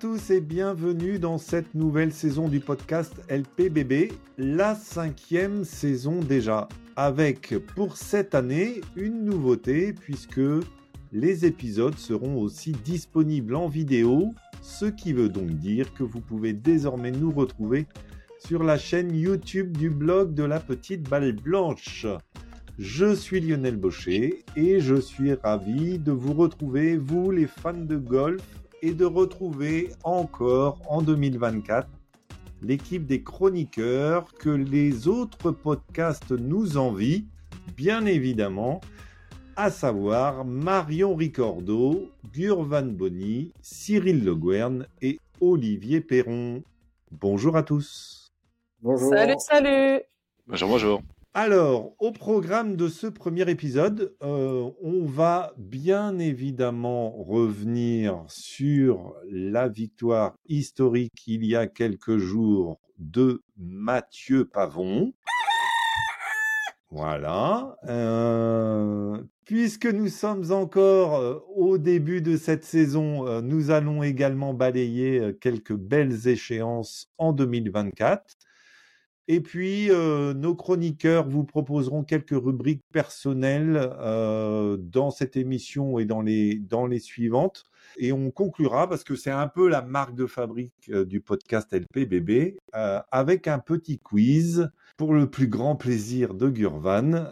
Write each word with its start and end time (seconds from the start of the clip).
tous 0.00 0.30
et 0.30 0.40
bienvenue 0.40 1.18
dans 1.18 1.38
cette 1.38 1.74
nouvelle 1.74 2.12
saison 2.12 2.48
du 2.48 2.60
podcast 2.60 3.14
LPBB, 3.28 4.12
la 4.36 4.76
cinquième 4.76 5.64
saison 5.64 6.20
déjà, 6.20 6.68
avec 6.94 7.56
pour 7.74 7.96
cette 7.96 8.36
année 8.36 8.80
une 8.94 9.24
nouveauté 9.24 9.92
puisque 9.92 10.40
les 11.10 11.46
épisodes 11.46 11.98
seront 11.98 12.40
aussi 12.40 12.72
disponibles 12.72 13.56
en 13.56 13.66
vidéo, 13.66 14.32
ce 14.62 14.84
qui 14.84 15.12
veut 15.12 15.28
donc 15.28 15.50
dire 15.50 15.92
que 15.94 16.04
vous 16.04 16.20
pouvez 16.20 16.52
désormais 16.52 17.10
nous 17.10 17.32
retrouver 17.32 17.88
sur 18.38 18.62
la 18.62 18.78
chaîne 18.78 19.12
YouTube 19.12 19.76
du 19.76 19.90
blog 19.90 20.32
de 20.32 20.44
la 20.44 20.60
petite 20.60 21.08
balle 21.08 21.32
blanche. 21.32 22.06
Je 22.78 23.12
suis 23.12 23.40
Lionel 23.40 23.76
Baucher 23.76 24.44
et 24.54 24.78
je 24.78 24.94
suis 24.94 25.34
ravi 25.34 25.98
de 25.98 26.12
vous 26.12 26.34
retrouver, 26.34 26.96
vous 26.96 27.32
les 27.32 27.48
fans 27.48 27.72
de 27.72 27.96
golf, 27.96 28.44
et 28.82 28.92
de 28.92 29.04
retrouver 29.04 29.90
encore 30.04 30.80
en 30.88 31.02
2024 31.02 31.88
l'équipe 32.62 33.06
des 33.06 33.22
chroniqueurs 33.22 34.32
que 34.34 34.50
les 34.50 35.08
autres 35.08 35.50
podcasts 35.50 36.32
nous 36.32 36.76
envient, 36.76 37.24
bien 37.76 38.06
évidemment, 38.06 38.80
à 39.56 39.70
savoir 39.70 40.44
Marion 40.44 41.14
Ricordo, 41.14 42.10
Gurvan 42.32 42.86
Bonny, 42.86 43.52
Cyril 43.60 44.24
Le 44.24 44.34
Guern 44.34 44.86
et 45.02 45.18
Olivier 45.40 46.00
Perron. 46.00 46.62
Bonjour 47.10 47.56
à 47.56 47.62
tous. 47.62 48.32
Bonjour. 48.80 49.10
Salut, 49.10 49.34
salut. 49.38 50.02
Bonjour, 50.46 50.68
bonjour. 50.68 51.02
Alors, 51.34 51.94
au 51.98 52.10
programme 52.10 52.74
de 52.74 52.88
ce 52.88 53.06
premier 53.06 53.48
épisode, 53.50 54.16
euh, 54.22 54.70
on 54.82 55.04
va 55.04 55.52
bien 55.58 56.18
évidemment 56.18 57.10
revenir 57.10 58.24
sur 58.28 59.14
la 59.30 59.68
victoire 59.68 60.34
historique 60.46 61.22
il 61.26 61.44
y 61.44 61.54
a 61.54 61.66
quelques 61.66 62.16
jours 62.16 62.80
de 62.98 63.42
Mathieu 63.58 64.46
Pavon. 64.46 65.12
Voilà. 66.90 67.76
Euh, 67.86 69.22
puisque 69.44 69.86
nous 69.86 70.08
sommes 70.08 70.50
encore 70.50 71.16
euh, 71.16 71.38
au 71.54 71.76
début 71.76 72.22
de 72.22 72.38
cette 72.38 72.64
saison, 72.64 73.42
nous 73.42 73.70
allons 73.70 74.02
également 74.02 74.54
balayer 74.54 75.36
quelques 75.42 75.74
belles 75.76 76.26
échéances 76.26 77.10
en 77.18 77.34
2024. 77.34 78.47
Et 79.30 79.42
puis, 79.42 79.90
euh, 79.90 80.32
nos 80.32 80.54
chroniqueurs 80.54 81.28
vous 81.28 81.44
proposeront 81.44 82.02
quelques 82.02 82.30
rubriques 82.30 82.82
personnelles 82.92 83.78
euh, 84.00 84.78
dans 84.78 85.10
cette 85.10 85.36
émission 85.36 85.98
et 85.98 86.06
dans 86.06 86.22
les, 86.22 86.54
dans 86.54 86.86
les 86.86 86.98
suivantes. 86.98 87.64
Et 87.98 88.10
on 88.10 88.30
conclura, 88.30 88.88
parce 88.88 89.04
que 89.04 89.16
c'est 89.16 89.30
un 89.30 89.46
peu 89.46 89.68
la 89.68 89.82
marque 89.82 90.14
de 90.14 90.24
fabrique 90.24 90.72
euh, 90.88 91.04
du 91.04 91.20
podcast 91.20 91.74
LPBB, 91.74 92.56
avec 92.72 93.48
un 93.48 93.58
petit 93.58 93.98
quiz 93.98 94.70
pour 94.96 95.12
le 95.12 95.28
plus 95.28 95.46
grand 95.46 95.76
plaisir 95.76 96.32
de 96.32 96.48
Gurvan, 96.48 97.26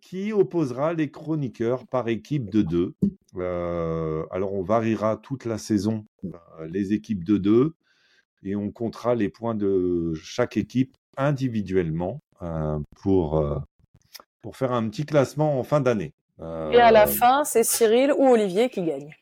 qui 0.00 0.32
opposera 0.32 0.94
les 0.94 1.10
chroniqueurs 1.10 1.86
par 1.86 2.08
équipe 2.08 2.50
de 2.50 2.62
deux. 2.62 2.94
alors, 4.30 4.52
on 4.52 4.62
variera 4.62 5.16
toute 5.16 5.44
la 5.44 5.58
saison 5.58 6.06
les 6.68 6.92
équipes 6.92 7.24
de 7.24 7.36
deux 7.36 7.74
et 8.42 8.54
on 8.54 8.70
comptera 8.70 9.14
les 9.14 9.28
points 9.28 9.54
de 9.54 10.14
chaque 10.14 10.56
équipe 10.56 10.96
individuellement 11.16 12.20
euh, 12.42 12.78
pour, 13.02 13.38
euh, 13.38 13.58
pour 14.42 14.56
faire 14.56 14.72
un 14.72 14.88
petit 14.88 15.06
classement 15.06 15.58
en 15.58 15.64
fin 15.64 15.80
d'année. 15.80 16.12
Et 16.38 16.42
à 16.42 16.90
la 16.90 17.04
euh, 17.04 17.06
fin, 17.06 17.44
c'est 17.44 17.64
Cyril 17.64 18.12
ou 18.12 18.28
Olivier 18.28 18.68
qui 18.68 18.82
gagne. 18.82 19.14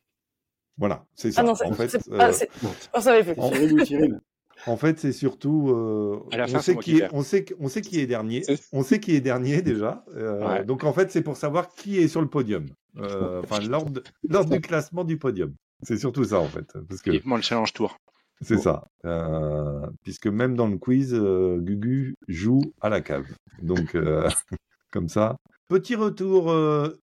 Voilà, 0.77 1.05
c'est 1.15 1.31
ça. 1.31 1.43
Ah 1.43 1.45
non, 1.45 1.53
en 1.53 1.73
fait, 1.73 1.97
En 4.67 4.77
fait, 4.77 4.99
c'est 4.99 5.13
surtout. 5.13 5.71
on, 5.73 6.61
sait 6.61 6.77
qui 6.77 6.99
est, 6.99 7.09
on, 7.13 7.23
sait, 7.23 7.45
on 7.61 7.69
sait 7.69 7.83
qui 7.83 8.01
est 8.01 8.07
dernier. 8.07 8.43
On 8.73 8.83
sait 8.83 8.99
qui 8.99 9.15
est 9.15 9.21
dernier 9.21 9.63
déjà. 9.63 10.05
Donc 10.67 10.83
en 10.83 10.93
fait, 10.93 11.13
c'est 11.13 11.23
pour 11.23 11.37
savoir 11.37 11.69
qui 11.69 11.99
est 11.99 12.09
sur 12.09 12.21
le 12.21 12.29
podium. 12.29 12.67
enfin, 12.99 13.61
l'ordre 13.61 14.51
du 14.51 14.61
classement 14.61 15.05
du 15.05 15.17
podium. 15.19 15.55
C'est 15.85 15.99
surtout 15.99 16.25
ça 16.25 16.41
en 16.41 16.49
fait. 16.49 16.73
Parce 16.89 17.03
que... 17.03 17.11
le 17.11 17.43
challenge 17.43 17.73
tour. 17.73 17.97
C'est 18.41 18.59
ça. 18.59 18.85
Euh, 19.05 19.87
puisque 20.03 20.27
même 20.27 20.57
dans 20.57 20.69
le 20.69 20.79
quiz, 20.79 21.15
euh, 21.15 21.59
Gugu 21.59 22.15
joue 22.29 22.63
à 22.81 22.89
la 22.89 23.01
cave. 23.01 23.27
Donc, 23.63 23.95
euh, 23.95 24.29
comme 24.91 25.09
ça. 25.09 25.37
Petit 25.69 25.95
retour 25.95 26.55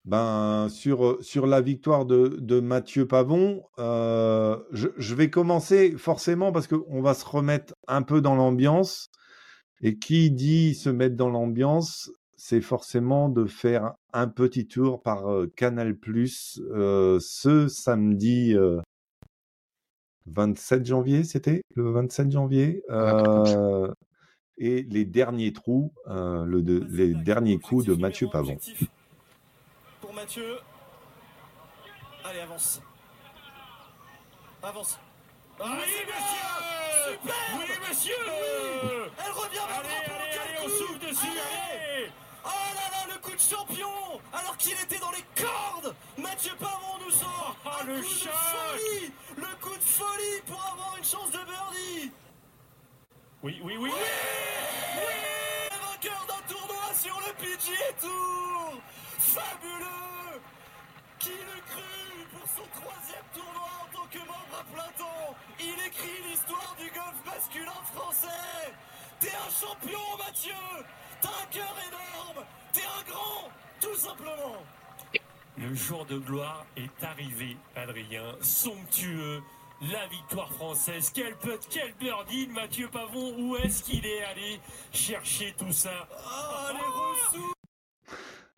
ben, 0.05 0.67
sur, 0.69 1.17
sur 1.21 1.47
la 1.47 1.61
victoire 1.61 2.05
de, 2.05 2.37
de 2.39 2.59
Mathieu 2.59 3.07
Pavon. 3.07 3.63
Je, 3.77 4.87
je, 4.97 5.15
vais 5.15 5.29
commencer 5.29 5.95
forcément 5.97 6.51
parce 6.51 6.67
qu'on 6.67 7.01
va 7.01 7.13
se 7.13 7.25
remettre 7.25 7.73
un 7.87 8.03
peu 8.03 8.21
dans 8.21 8.35
l'ambiance. 8.35 9.07
Et 9.81 9.97
qui 9.97 10.31
dit 10.31 10.73
se 10.73 10.89
mettre 10.89 11.17
dans 11.17 11.29
l'ambiance, 11.29 12.09
c'est 12.37 12.61
forcément 12.61 13.27
de 13.29 13.45
faire 13.45 13.93
un 14.13 14.27
petit 14.27 14.67
tour 14.67 15.01
par 15.01 15.25
Canal 15.55 15.97
Plus 15.97 16.61
ce 17.19 17.67
samedi 17.67 18.55
27 20.28 20.86
janvier, 20.86 21.24
c'était 21.24 21.63
le 21.75 21.91
27 21.91 22.31
janvier. 22.31 22.84
Euh, 22.90 23.94
et 24.58 24.84
les 24.84 25.06
derniers 25.06 25.53
trous, 25.53 25.94
euh, 26.08 26.46
le 26.46 26.62
de, 26.62 26.86
les 26.90 27.13
derniers 27.13 27.59
coups 27.59 27.86
de 27.86 27.96
Mathieu 27.96 28.28
Pavon. 28.31 28.58
Pour 30.02 30.13
Mathieu. 30.13 30.58
Allez, 32.24 32.40
avance. 32.40 32.81
Avance. 34.63 35.00
Ah, 35.59 35.63
oui, 35.72 35.91
monsieur 36.08 37.12
Super 37.12 37.36
Oui, 37.53 37.66
monsieur 37.88 38.13
Elle 39.24 39.31
revient 39.31 39.59
Allez, 39.69 39.88
allez, 39.88 40.38
allez, 40.38 40.66
on 40.66 40.69
souffle 40.69 41.00
dessus, 41.00 41.28
allez 41.28 42.09
Oh 42.44 42.47
là 42.47 42.86
là, 42.92 43.04
le 43.04 43.04
de 43.35 43.41
champion 43.41 44.22
Alors 44.34 44.57
qu'il 44.57 44.73
était 44.73 45.00
dans 45.00 45.12
les 45.12 45.23
cordes. 45.35 45.96
Mathieu 46.18 46.51
Pavon 46.57 47.03
nous 47.03 47.12
sort. 47.12 47.56
Oh, 47.66 47.69
le 47.85 48.01
choc. 48.01 48.31
folie. 48.31 49.12
Le 49.38 49.62
coup 49.62 49.75
de 49.75 49.84
folie 49.84 50.41
pour 50.46 50.62
avoir 50.73 50.96
une 50.97 51.03
chance 51.03 51.31
de 51.31 51.40
birdie. 51.40 52.12
Oui, 53.44 53.59
oui, 53.63 53.78
oui. 53.78 53.91
Oui, 53.91 53.91
oui 53.91 55.69
Vainqueur 55.69 56.25
d'un 56.28 56.53
tournoi 56.53 56.94
sur 57.00 57.19
le 57.19 57.34
PGA 57.34 57.94
Tour 58.00 58.81
Fabuleux. 59.19 60.41
Qui 61.19 61.31
le 61.31 61.62
cru 61.72 62.28
pour 62.31 62.47
son 62.47 62.68
troisième 62.79 63.25
tournoi 63.34 63.69
en 63.84 63.97
tant 63.97 64.07
que 64.07 64.19
membre 64.19 64.59
à 64.59 64.63
plein 64.63 64.91
temps? 64.97 65.35
Il 65.59 65.85
écrit 65.85 66.24
l'histoire 66.29 66.75
du 66.79 66.90
golf 66.90 67.25
masculin 67.25 67.81
français. 67.94 68.74
T'es 69.19 69.31
un 69.31 69.68
champion, 69.68 70.18
Mathieu. 70.18 70.53
T'as 71.22 71.29
un 71.29 71.45
cœur 71.51 71.75
énorme 71.88 72.45
T'es 72.75 72.81
un 72.81 73.09
grand 73.09 73.50
Tout 73.80 73.96
simplement 73.96 74.58
Le 75.58 75.74
jour 75.74 76.06
de 76.06 76.18
gloire 76.18 76.66
est 76.75 77.03
arrivé, 77.06 77.56
Adrien. 77.74 78.36
Somptueux. 78.41 79.41
La 79.81 80.08
victoire 80.08 80.52
française. 80.52 81.09
Quel 81.13 81.36
putt, 81.38 81.66
quel 81.69 81.94
birdie 81.97 82.47
Mathieu 82.47 82.90
Pavon. 82.91 83.34
Où 83.40 83.56
est-ce 83.56 83.81
qu'il 83.81 84.06
est 84.06 84.24
allé 84.25 84.59
chercher 84.91 85.56
tout 85.58 85.72
ça? 85.72 86.08
Oh, 86.12 86.74
les 86.74 87.40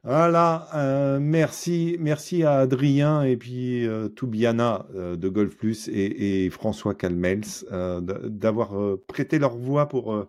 voilà, 0.03 0.69
euh, 0.73 1.19
merci, 1.19 1.97
merci 1.99 2.43
à 2.43 2.59
Adrien 2.59 3.23
et 3.23 3.35
puis 3.35 3.85
euh, 3.85 4.07
Toubiana 4.07 4.85
euh, 4.95 5.17
de 5.17 5.27
Golf 5.27 5.57
Plus 5.57 5.89
et, 5.89 6.45
et 6.45 6.49
François 6.49 6.95
Calmels 6.95 7.41
euh, 7.73 7.99
d'avoir 7.99 8.79
euh, 8.79 9.03
prêté 9.07 9.37
leur 9.37 9.57
voix 9.57 9.89
pour 9.89 10.25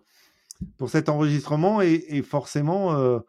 pour 0.77 0.89
cet 0.89 1.07
enregistrement 1.07 1.81
et, 1.81 2.21
forcément 2.23 3.21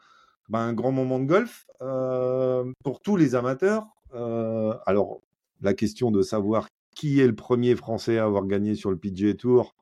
euh, 0.50 0.52
ben, 0.52 0.58
un 0.60 0.72
grand 0.72 0.92
moment 0.92 1.18
de 1.18 1.26
golf 1.26 1.66
euh, 1.82 2.70
pour 2.84 3.00
tous 3.00 3.16
les 3.16 3.34
amateurs. 3.34 3.86
Euh, 4.14 4.74
alors, 4.86 5.20
la 5.60 5.74
question 5.74 6.10
de 6.10 6.22
savoir 6.22 6.68
qui 6.94 7.20
est 7.20 7.26
le 7.26 7.34
premier 7.34 7.76
Français 7.76 8.18
à 8.18 8.24
avoir 8.24 8.46
gagné 8.46 8.74
sur 8.74 8.90
le 8.90 8.96
PGA 8.96 9.34
Tour, 9.34 9.74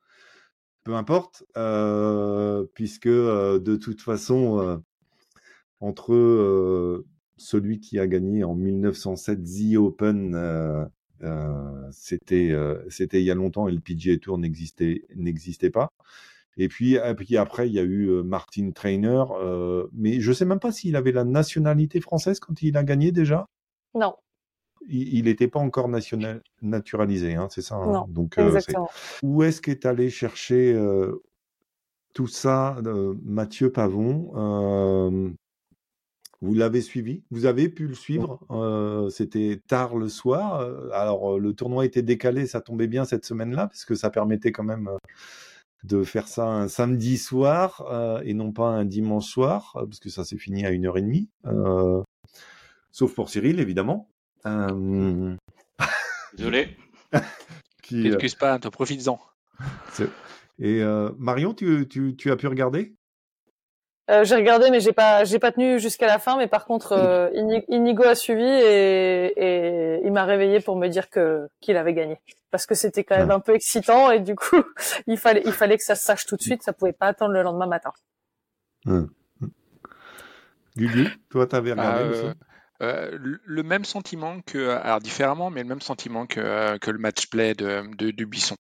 peu 0.84 0.94
importe, 0.94 1.44
puisque 2.74 3.08
de 3.08 3.76
toute 3.76 4.00
façon, 4.00 4.82
entre 5.80 7.04
celui 7.36 7.80
qui 7.80 7.98
a 7.98 8.06
gagné 8.06 8.44
en 8.44 8.54
1907 8.54 9.42
The 9.42 9.76
Open, 9.76 10.90
c'était 11.90 13.20
il 13.20 13.24
y 13.24 13.30
a 13.30 13.34
longtemps 13.34 13.68
et 13.68 13.72
le 13.72 13.80
PGA 13.80 14.18
Tour 14.18 14.38
n'existait 14.38 15.70
pas. 15.70 15.90
Et 16.60 16.66
puis, 16.66 16.94
et 16.94 17.14
puis 17.14 17.36
après, 17.36 17.68
il 17.68 17.74
y 17.74 17.78
a 17.78 17.84
eu 17.84 18.08
euh, 18.08 18.22
Martin 18.24 18.72
Trainer, 18.72 19.22
euh, 19.40 19.86
mais 19.92 20.20
je 20.20 20.32
sais 20.32 20.44
même 20.44 20.58
pas 20.58 20.72
s'il 20.72 20.96
avait 20.96 21.12
la 21.12 21.24
nationalité 21.24 22.00
française 22.00 22.40
quand 22.40 22.60
il 22.62 22.76
a 22.76 22.82
gagné 22.82 23.12
déjà. 23.12 23.48
Non. 23.94 24.16
Il 24.88 25.24
n'était 25.24 25.48
pas 25.48 25.60
encore 25.60 25.88
national, 25.88 26.42
naturalisé, 26.62 27.34
hein, 27.34 27.48
c'est 27.50 27.62
ça. 27.62 27.76
Hein 27.76 27.92
non, 27.92 28.06
Donc, 28.08 28.38
euh, 28.38 28.58
où 29.22 29.42
est-ce 29.42 29.60
qu'est 29.60 29.86
allé 29.86 30.10
chercher 30.10 30.72
euh, 30.72 31.22
tout 32.12 32.26
ça, 32.26 32.76
Mathieu 33.22 33.70
Pavon 33.70 35.36
Vous 36.40 36.54
l'avez 36.54 36.80
suivi? 36.80 37.22
Vous 37.30 37.46
avez 37.46 37.68
pu 37.68 37.86
le 37.86 37.94
suivre 37.94 38.40
euh, 38.50 39.10
C'était 39.10 39.60
tard 39.66 39.96
le 39.96 40.08
soir. 40.08 40.60
Alors, 40.92 41.38
le 41.38 41.52
tournoi 41.52 41.84
était 41.84 42.02
décalé, 42.02 42.46
ça 42.46 42.60
tombait 42.60 42.88
bien 42.88 43.04
cette 43.04 43.26
semaine-là, 43.26 43.66
parce 43.66 43.84
que 43.84 43.94
ça 43.94 44.10
permettait 44.10 44.52
quand 44.52 44.64
même 44.64 44.88
euh, 44.88 44.96
de 45.84 46.02
faire 46.02 46.28
ça 46.28 46.46
un 46.46 46.68
samedi 46.68 47.18
soir 47.18 47.86
euh, 47.90 48.20
et 48.24 48.34
non 48.34 48.52
pas 48.52 48.68
un 48.68 48.84
dimanche 48.84 49.26
soir, 49.26 49.74
euh, 49.76 49.86
parce 49.86 50.00
que 50.00 50.10
ça 50.10 50.24
s'est 50.24 50.36
fini 50.38 50.66
à 50.66 50.70
une 50.70 50.86
heure 50.86 50.98
et 50.98 51.02
demie. 51.02 51.28
Euh, 51.46 52.02
sauf 52.90 53.14
pour 53.14 53.30
Cyril, 53.30 53.60
évidemment. 53.60 54.08
Euh, 54.46 55.36
Désolé. 56.36 56.76
qui, 57.82 58.00
euh, 58.00 58.02
T'excuses 58.10 58.34
pas, 58.34 58.58
t'en 58.58 58.70
profites-en. 58.70 59.20
et 60.58 60.82
euh, 60.82 61.10
Marion, 61.18 61.54
tu, 61.54 61.86
tu, 61.88 62.16
tu 62.16 62.30
as 62.30 62.36
pu 62.36 62.46
regarder? 62.46 62.94
Euh, 64.10 64.24
j'ai 64.24 64.36
regardé, 64.36 64.70
mais 64.70 64.80
j'ai 64.80 64.92
pas, 64.92 65.24
j'ai 65.24 65.38
pas 65.38 65.52
tenu 65.52 65.78
jusqu'à 65.78 66.06
la 66.06 66.18
fin. 66.18 66.36
Mais 66.38 66.46
par 66.48 66.64
contre, 66.64 66.92
euh, 66.92 67.28
Ini- 67.34 67.64
Inigo 67.68 68.04
a 68.04 68.14
suivi 68.14 68.42
et, 68.42 69.26
et 69.36 70.00
il 70.04 70.12
m'a 70.12 70.24
réveillé 70.24 70.60
pour 70.60 70.76
me 70.76 70.88
dire 70.88 71.10
que 71.10 71.48
qu'il 71.60 71.76
avait 71.76 71.92
gagné. 71.94 72.18
Parce 72.50 72.64
que 72.66 72.74
c'était 72.74 73.04
quand 73.04 73.16
même 73.16 73.30
un 73.30 73.40
peu 73.40 73.54
excitant 73.54 74.10
et 74.10 74.20
du 74.20 74.34
coup, 74.34 74.62
il 75.06 75.18
fallait, 75.18 75.42
il 75.44 75.52
fallait 75.52 75.76
que 75.76 75.84
ça 75.84 75.94
se 75.94 76.04
sache 76.04 76.24
tout 76.26 76.36
de 76.36 76.42
suite. 76.42 76.62
Ça 76.62 76.72
pouvait 76.72 76.92
pas 76.94 77.06
attendre 77.08 77.32
le 77.34 77.42
lendemain 77.42 77.66
matin. 77.66 77.92
Gugu, 80.76 81.08
toi, 81.28 81.46
tu 81.46 81.56
avais 81.56 81.72
regardé 81.72 82.04
aussi? 82.04 82.30
euh, 82.30 82.34
euh, 82.82 83.18
le 83.44 83.62
même 83.62 83.84
sentiment 83.84 84.40
que, 84.42 84.70
alors 84.70 85.00
différemment, 85.00 85.50
mais 85.50 85.62
le 85.62 85.68
même 85.68 85.80
sentiment 85.80 86.26
que, 86.26 86.78
que 86.78 86.90
le 86.90 86.98
match 86.98 87.26
play 87.28 87.54
de, 87.54 87.82
de, 87.96 88.10
de 88.10 88.24
Buisson, 88.24 88.56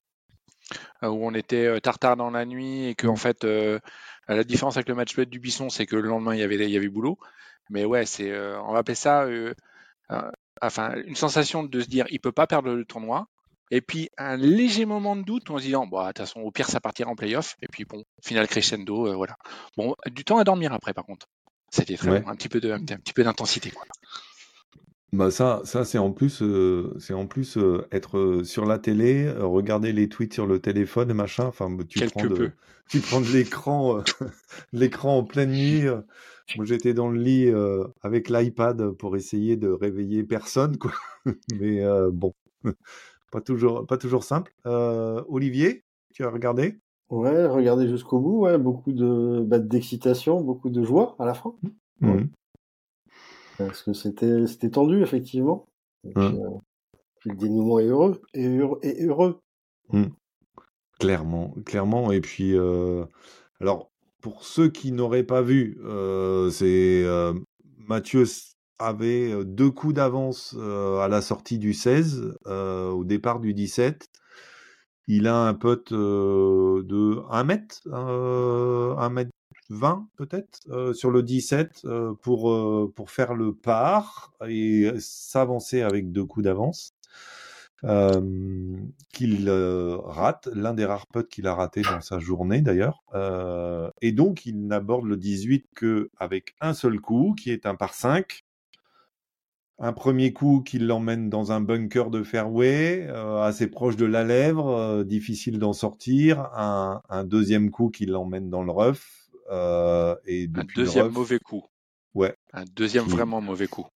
où 1.02 1.26
on 1.26 1.34
était 1.34 1.66
euh, 1.66 1.80
tard 1.80 2.16
dans 2.16 2.30
la 2.30 2.44
nuit 2.44 2.86
et 2.88 2.94
que 2.94 3.06
en 3.06 3.16
fait, 3.16 3.44
euh, 3.44 3.78
la 4.28 4.44
différence 4.44 4.76
avec 4.76 4.88
le 4.88 4.94
match 4.94 5.14
play 5.14 5.26
du 5.26 5.38
Buisson, 5.40 5.70
c'est 5.70 5.86
que 5.86 5.96
le 5.96 6.08
lendemain 6.08 6.34
il 6.34 6.40
y 6.40 6.42
avait 6.42 6.56
il 6.56 6.70
y 6.70 6.76
avait 6.76 6.88
boulot. 6.88 7.18
Mais 7.70 7.84
ouais, 7.84 8.06
c'est, 8.06 8.30
euh, 8.30 8.60
on 8.62 8.72
va 8.72 8.78
appeler 8.80 8.94
ça, 8.94 9.22
euh, 9.24 9.54
euh, 10.10 10.30
enfin, 10.62 10.94
une 11.06 11.16
sensation 11.16 11.62
de 11.64 11.80
se 11.80 11.86
dire, 11.88 12.06
il 12.10 12.20
peut 12.20 12.32
pas 12.32 12.46
perdre 12.46 12.70
le 12.72 12.84
tournoi. 12.84 13.26
Et 13.70 13.82
puis 13.82 14.08
un 14.16 14.36
léger 14.38 14.86
moment 14.86 15.14
de 15.16 15.22
doute 15.22 15.50
en 15.50 15.58
se 15.58 15.64
disant, 15.64 15.86
bon, 15.86 16.00
de 16.02 16.06
toute 16.08 16.18
façon, 16.18 16.40
au 16.40 16.50
pire, 16.50 16.68
ça 16.68 16.80
partira 16.80 17.10
en 17.10 17.16
playoff. 17.16 17.56
Et 17.60 17.66
puis 17.70 17.84
bon, 17.84 18.04
final 18.24 18.48
crescendo, 18.48 19.08
euh, 19.08 19.14
voilà. 19.14 19.36
Bon, 19.76 19.94
du 20.06 20.24
temps 20.24 20.38
à 20.38 20.44
dormir 20.44 20.72
après, 20.72 20.94
par 20.94 21.04
contre. 21.04 21.26
C'était 21.70 21.98
très 21.98 22.08
Ouais. 22.08 22.20
bon, 22.20 22.28
un 22.30 22.36
petit 22.36 22.48
peu 22.48 22.60
de, 22.60 22.72
un 22.72 22.78
petit 22.80 23.12
peu 23.12 23.22
d'intensité, 23.24 23.70
quoi. 23.70 23.84
Bah 25.12 25.30
ça, 25.30 25.62
ça 25.64 25.84
c'est 25.84 25.96
en 25.98 26.12
plus, 26.12 26.42
euh, 26.42 26.94
c'est 26.98 27.14
en 27.14 27.26
plus 27.26 27.56
euh, 27.56 27.86
être 27.92 28.18
euh, 28.18 28.44
sur 28.44 28.66
la 28.66 28.78
télé, 28.78 29.24
euh, 29.24 29.46
regarder 29.46 29.92
les 29.92 30.08
tweets 30.08 30.34
sur 30.34 30.46
le 30.46 30.58
téléphone, 30.60 31.12
machin. 31.14 31.46
Enfin, 31.46 31.74
tu 31.88 31.98
Quelque 32.00 32.12
prends 32.12 32.24
de, 32.26 32.34
peu. 32.34 32.50
tu 32.90 33.00
prends 33.00 33.20
de 33.20 33.26
l'écran, 33.32 33.98
euh, 33.98 34.02
l'écran 34.72 35.18
en 35.18 35.24
pleine 35.24 35.52
nuit. 35.52 35.86
euh. 35.86 36.02
Moi, 36.56 36.64
j'étais 36.66 36.92
dans 36.94 37.08
le 37.08 37.18
lit 37.20 37.46
euh, 37.46 37.84
avec 38.02 38.28
l'iPad 38.28 38.90
pour 38.92 39.16
essayer 39.16 39.56
de 39.56 39.68
réveiller 39.68 40.24
personne, 40.24 40.76
quoi. 40.78 40.92
Mais 41.60 41.82
euh, 41.84 42.10
bon, 42.12 42.34
pas 43.30 43.40
toujours, 43.40 43.86
pas 43.86 43.96
toujours 43.98 44.24
simple. 44.24 44.52
Euh, 44.66 45.22
Olivier, 45.28 45.84
tu 46.12 46.24
as 46.24 46.30
regardé? 46.30 46.76
Ouais, 47.10 47.46
regardez 47.46 47.88
jusqu'au 47.88 48.18
bout, 48.20 48.40
ouais, 48.40 48.58
beaucoup 48.58 48.92
de 48.92 49.42
bah, 49.46 49.58
d'excitation, 49.58 50.42
beaucoup 50.42 50.68
de 50.68 50.82
joie 50.82 51.16
à 51.18 51.24
la 51.24 51.34
fin, 51.34 51.54
Mhm. 52.00 52.28
Parce 53.58 53.82
que 53.82 53.92
c'était 53.92 54.46
c'était 54.46 54.70
tendu 54.70 55.02
effectivement. 55.02 55.66
Et 56.04 56.10
puis, 56.12 56.22
Ouais. 56.22 56.40
euh, 56.40 56.58
puis 57.20 57.30
le 57.30 57.36
dénouement 57.36 57.78
est 57.80 57.86
heureux 57.86 58.22
et 58.34 58.48
heureux. 58.48 58.78
Et 58.82 59.04
heureux. 59.04 59.40
Clairement, 60.98 61.54
clairement. 61.64 62.10
Et 62.12 62.20
puis, 62.20 62.56
euh, 62.56 63.04
alors, 63.60 63.90
pour 64.20 64.44
ceux 64.44 64.68
qui 64.68 64.92
n'auraient 64.92 65.24
pas 65.24 65.42
vu, 65.42 65.78
euh, 65.84 66.50
c'est 66.50 67.04
Mathieu 67.76 68.24
avait 68.80 69.44
deux 69.44 69.70
coups 69.70 69.94
d'avance 69.94 70.54
à 70.56 71.08
la 71.08 71.20
sortie 71.20 71.58
du 71.58 71.72
16, 71.72 72.36
euh, 72.46 72.90
au 72.90 73.04
départ 73.04 73.40
du 73.40 73.54
17. 73.54 74.08
Il 75.08 75.26
a 75.26 75.46
un 75.48 75.54
pote 75.54 75.92
de 75.92 77.18
1 77.30 77.44
mètre, 77.44 77.80
euh, 77.86 78.94
1 78.96 79.08
mètre 79.10 79.30
20 79.70 80.08
peut-être, 80.16 80.60
euh, 80.70 80.92
sur 80.92 81.10
le 81.10 81.22
17 81.22 81.82
euh, 81.84 82.14
pour, 82.22 82.50
euh, 82.50 82.92
pour 82.94 83.10
faire 83.10 83.34
le 83.34 83.54
par 83.54 84.32
et 84.46 84.90
s'avancer 84.98 85.82
avec 85.82 86.10
deux 86.12 86.24
coups 86.24 86.44
d'avance 86.44 86.94
qu'il 89.12 89.48
rate, 89.48 90.48
l'un 90.52 90.74
des 90.74 90.84
rares 90.84 91.06
putts 91.06 91.28
qu'il 91.28 91.46
a 91.46 91.54
raté 91.54 91.82
dans 91.82 92.00
sa 92.00 92.18
journée 92.18 92.60
d'ailleurs. 92.60 93.04
Et 94.02 94.10
donc 94.10 94.46
il 94.46 94.66
n'aborde 94.66 95.06
le 95.06 95.16
18 95.16 95.66
que 95.76 96.10
avec 96.18 96.56
un 96.60 96.74
seul 96.74 97.00
coup, 97.00 97.36
qui 97.38 97.52
est 97.52 97.66
un 97.66 97.76
par 97.76 97.94
5. 97.94 98.42
Un 99.78 99.92
premier 99.92 100.32
coup 100.32 100.64
qui 100.66 100.80
l'emmène 100.80 101.30
dans 101.30 101.52
un 101.52 101.60
bunker 101.60 102.10
de 102.10 102.24
fairway, 102.24 103.06
assez 103.06 103.68
proche 103.68 103.94
de 103.94 104.06
la 104.06 104.24
lèvre, 104.24 105.04
difficile 105.04 105.60
d'en 105.60 105.72
sortir. 105.72 106.50
Un, 106.56 107.00
un 107.08 107.22
deuxième 107.22 107.70
coup 107.70 107.90
qui 107.90 108.06
l'emmène 108.06 108.50
dans 108.50 108.64
le 108.64 108.72
rough. 108.72 109.27
Euh, 109.50 110.14
et 110.26 110.44
Un 110.44 110.60
depuis 110.62 110.76
deuxième 110.76 111.08
mauvais 111.10 111.38
coup. 111.38 111.64
Ouais. 112.14 112.34
Un 112.52 112.64
deuxième 112.74 113.04
Qui- 113.04 113.10
vraiment 113.10 113.40
mauvais 113.40 113.66
coup. 113.68 113.86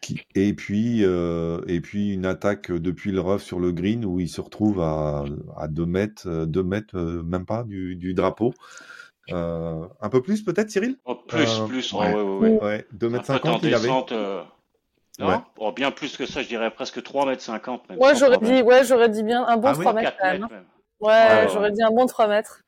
qui- 0.00 0.20
Et 0.34 0.54
puis, 0.54 1.04
euh, 1.04 1.60
et 1.66 1.80
puis 1.80 2.14
une 2.14 2.24
attaque 2.26 2.70
depuis 2.70 3.10
le 3.12 3.20
rough 3.20 3.40
sur 3.40 3.58
le 3.60 3.72
green 3.72 4.04
où 4.04 4.20
il 4.20 4.28
se 4.28 4.40
retrouve 4.40 4.80
à, 4.80 5.24
à 5.56 5.68
2 5.68 5.86
mètres, 5.86 6.22
euh, 6.28 6.46
deux 6.46 6.62
mètres 6.62 6.96
euh, 6.96 7.22
même 7.22 7.44
pas, 7.46 7.64
du, 7.64 7.96
du 7.96 8.14
drapeau. 8.14 8.54
Euh, 9.30 9.86
un 10.00 10.08
peu 10.08 10.22
plus 10.22 10.42
peut-être, 10.42 10.70
Cyril? 10.70 10.96
Oh, 11.04 11.16
plus, 11.16 11.60
Euh, 11.60 11.66
plus, 11.66 11.92
ouais. 11.92 12.14
ouais, 12.14 12.22
ouais, 12.22 12.38
ouais. 12.38 12.62
Ouais, 12.62 12.86
2 12.92 13.08
Un 13.08 13.10
mètres 13.10 13.26
peu 13.26 13.32
en 13.32 13.36
50 13.36 13.62
il 13.64 13.74
avait. 13.74 13.88
euh, 14.12 14.42
Non? 15.18 15.26
Ouais. 15.28 15.34
Oh, 15.58 15.72
bien 15.72 15.90
plus 15.90 16.16
que 16.16 16.24
ça, 16.24 16.42
je 16.42 16.48
dirais 16.48 16.70
presque 16.70 17.02
3 17.02 17.26
mètres 17.26 17.42
50 17.42 17.86
même. 17.90 17.98
Ouais, 17.98 18.14
sans 18.14 18.20
j'aurais 18.20 18.38
dit, 18.38 18.62
ouais, 18.62 18.84
j'aurais 18.84 19.08
dit 19.10 19.24
bien 19.24 19.44
un 19.46 19.56
bon 19.56 19.68
Ah 19.68 19.74
oui, 19.76 19.80
3 19.82 19.92
mètres 19.92 20.10
4 20.16 20.18
quand 20.18 20.26
même. 20.32 20.40
mètres 20.42 20.54
hein. 20.54 20.56
même. 20.56 20.64
Ouais, 21.00 21.08
ouais. 21.44 21.48
j'aurais 21.52 21.72
dit 21.72 21.82
un 21.82 21.90
bon 21.90 22.06
3 22.06 22.28
mètres. 22.28 22.62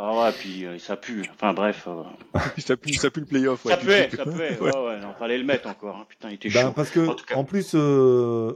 Ah 0.00 0.16
ouais, 0.26 0.32
puis 0.38 0.64
euh, 0.64 0.78
ça 0.78 0.96
pue. 0.96 1.24
Enfin 1.34 1.52
bref. 1.52 1.88
euh, 1.88 2.02
ça, 2.58 2.76
pue, 2.76 2.94
ça 2.94 3.10
pue 3.10 3.18
le 3.20 3.26
playoff. 3.26 3.64
ça 3.66 3.76
puait, 3.76 4.08
ça 4.10 4.24
puait. 4.24 4.56
Ouais, 4.60 4.70
ouais, 4.70 5.00
non, 5.00 5.12
fallait 5.18 5.38
le 5.38 5.44
mettre 5.44 5.68
encore. 5.68 5.96
hein. 5.96 6.06
Putain, 6.08 6.30
il 6.30 6.34
était 6.34 6.50
Ben, 6.50 6.66
chaud. 6.68 6.72
parce 6.76 6.90
que 6.90 7.00
En 7.08 7.14
tout 7.14 7.24
cas. 7.24 7.34
en 7.34 7.42
plus, 7.44 7.72
euh, 7.74 8.52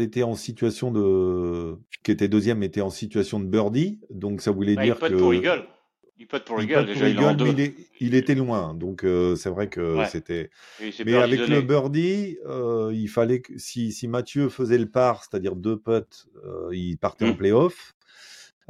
était 0.00 0.22
en 0.22 0.34
situation 0.34 0.90
de, 0.90 1.76
qui 2.02 2.10
était 2.12 2.28
deuxième, 2.28 2.62
était 2.62 2.80
en 2.80 2.88
situation 2.88 3.40
de 3.40 3.44
birdie, 3.44 4.00
donc 4.08 4.40
ça 4.40 4.52
voulait 4.52 4.74
Bah, 4.74 4.82
il 4.82 4.86
dire 4.86 4.98
pote 4.98 5.12
que 5.12 5.16
pour 5.18 5.34
Eagle. 5.34 5.64
Il 6.18 6.26
pote 6.26 6.44
pour 6.44 6.60
il 6.62 6.70
Eagle, 6.70 6.84
putt 6.86 6.86
déjà, 6.86 7.00
pour 7.00 7.08
il 7.08 7.12
Eagle, 7.14 7.44
mais 7.44 7.50
il, 7.50 7.60
est- 7.60 7.74
il 8.00 8.14
était 8.14 8.34
loin, 8.34 8.72
donc 8.74 9.04
euh, 9.04 9.36
c'est 9.36 9.50
vrai 9.50 9.68
que 9.68 9.96
Ouais. 9.98 10.06
c'était. 10.06 10.50
Mais 10.80 10.90
birdie 11.04 11.14
avec 11.16 11.40
donné. 11.40 11.56
le 11.56 11.60
birdie, 11.62 12.38
euh, 12.46 12.90
il 12.94 13.08
fallait 13.08 13.40
que 13.40 13.52
si, 13.58 13.92
si 13.92 14.08
Mathieu 14.08 14.48
faisait 14.48 14.78
le 14.78 14.88
par, 14.88 15.24
c'est-à-dire 15.24 15.56
deux 15.56 15.78
putts, 15.78 16.26
euh, 16.46 16.68
il 16.72 16.96
partait 16.96 17.26
en 17.26 17.32
Mm. 17.32 17.36
playoff. 17.36 17.94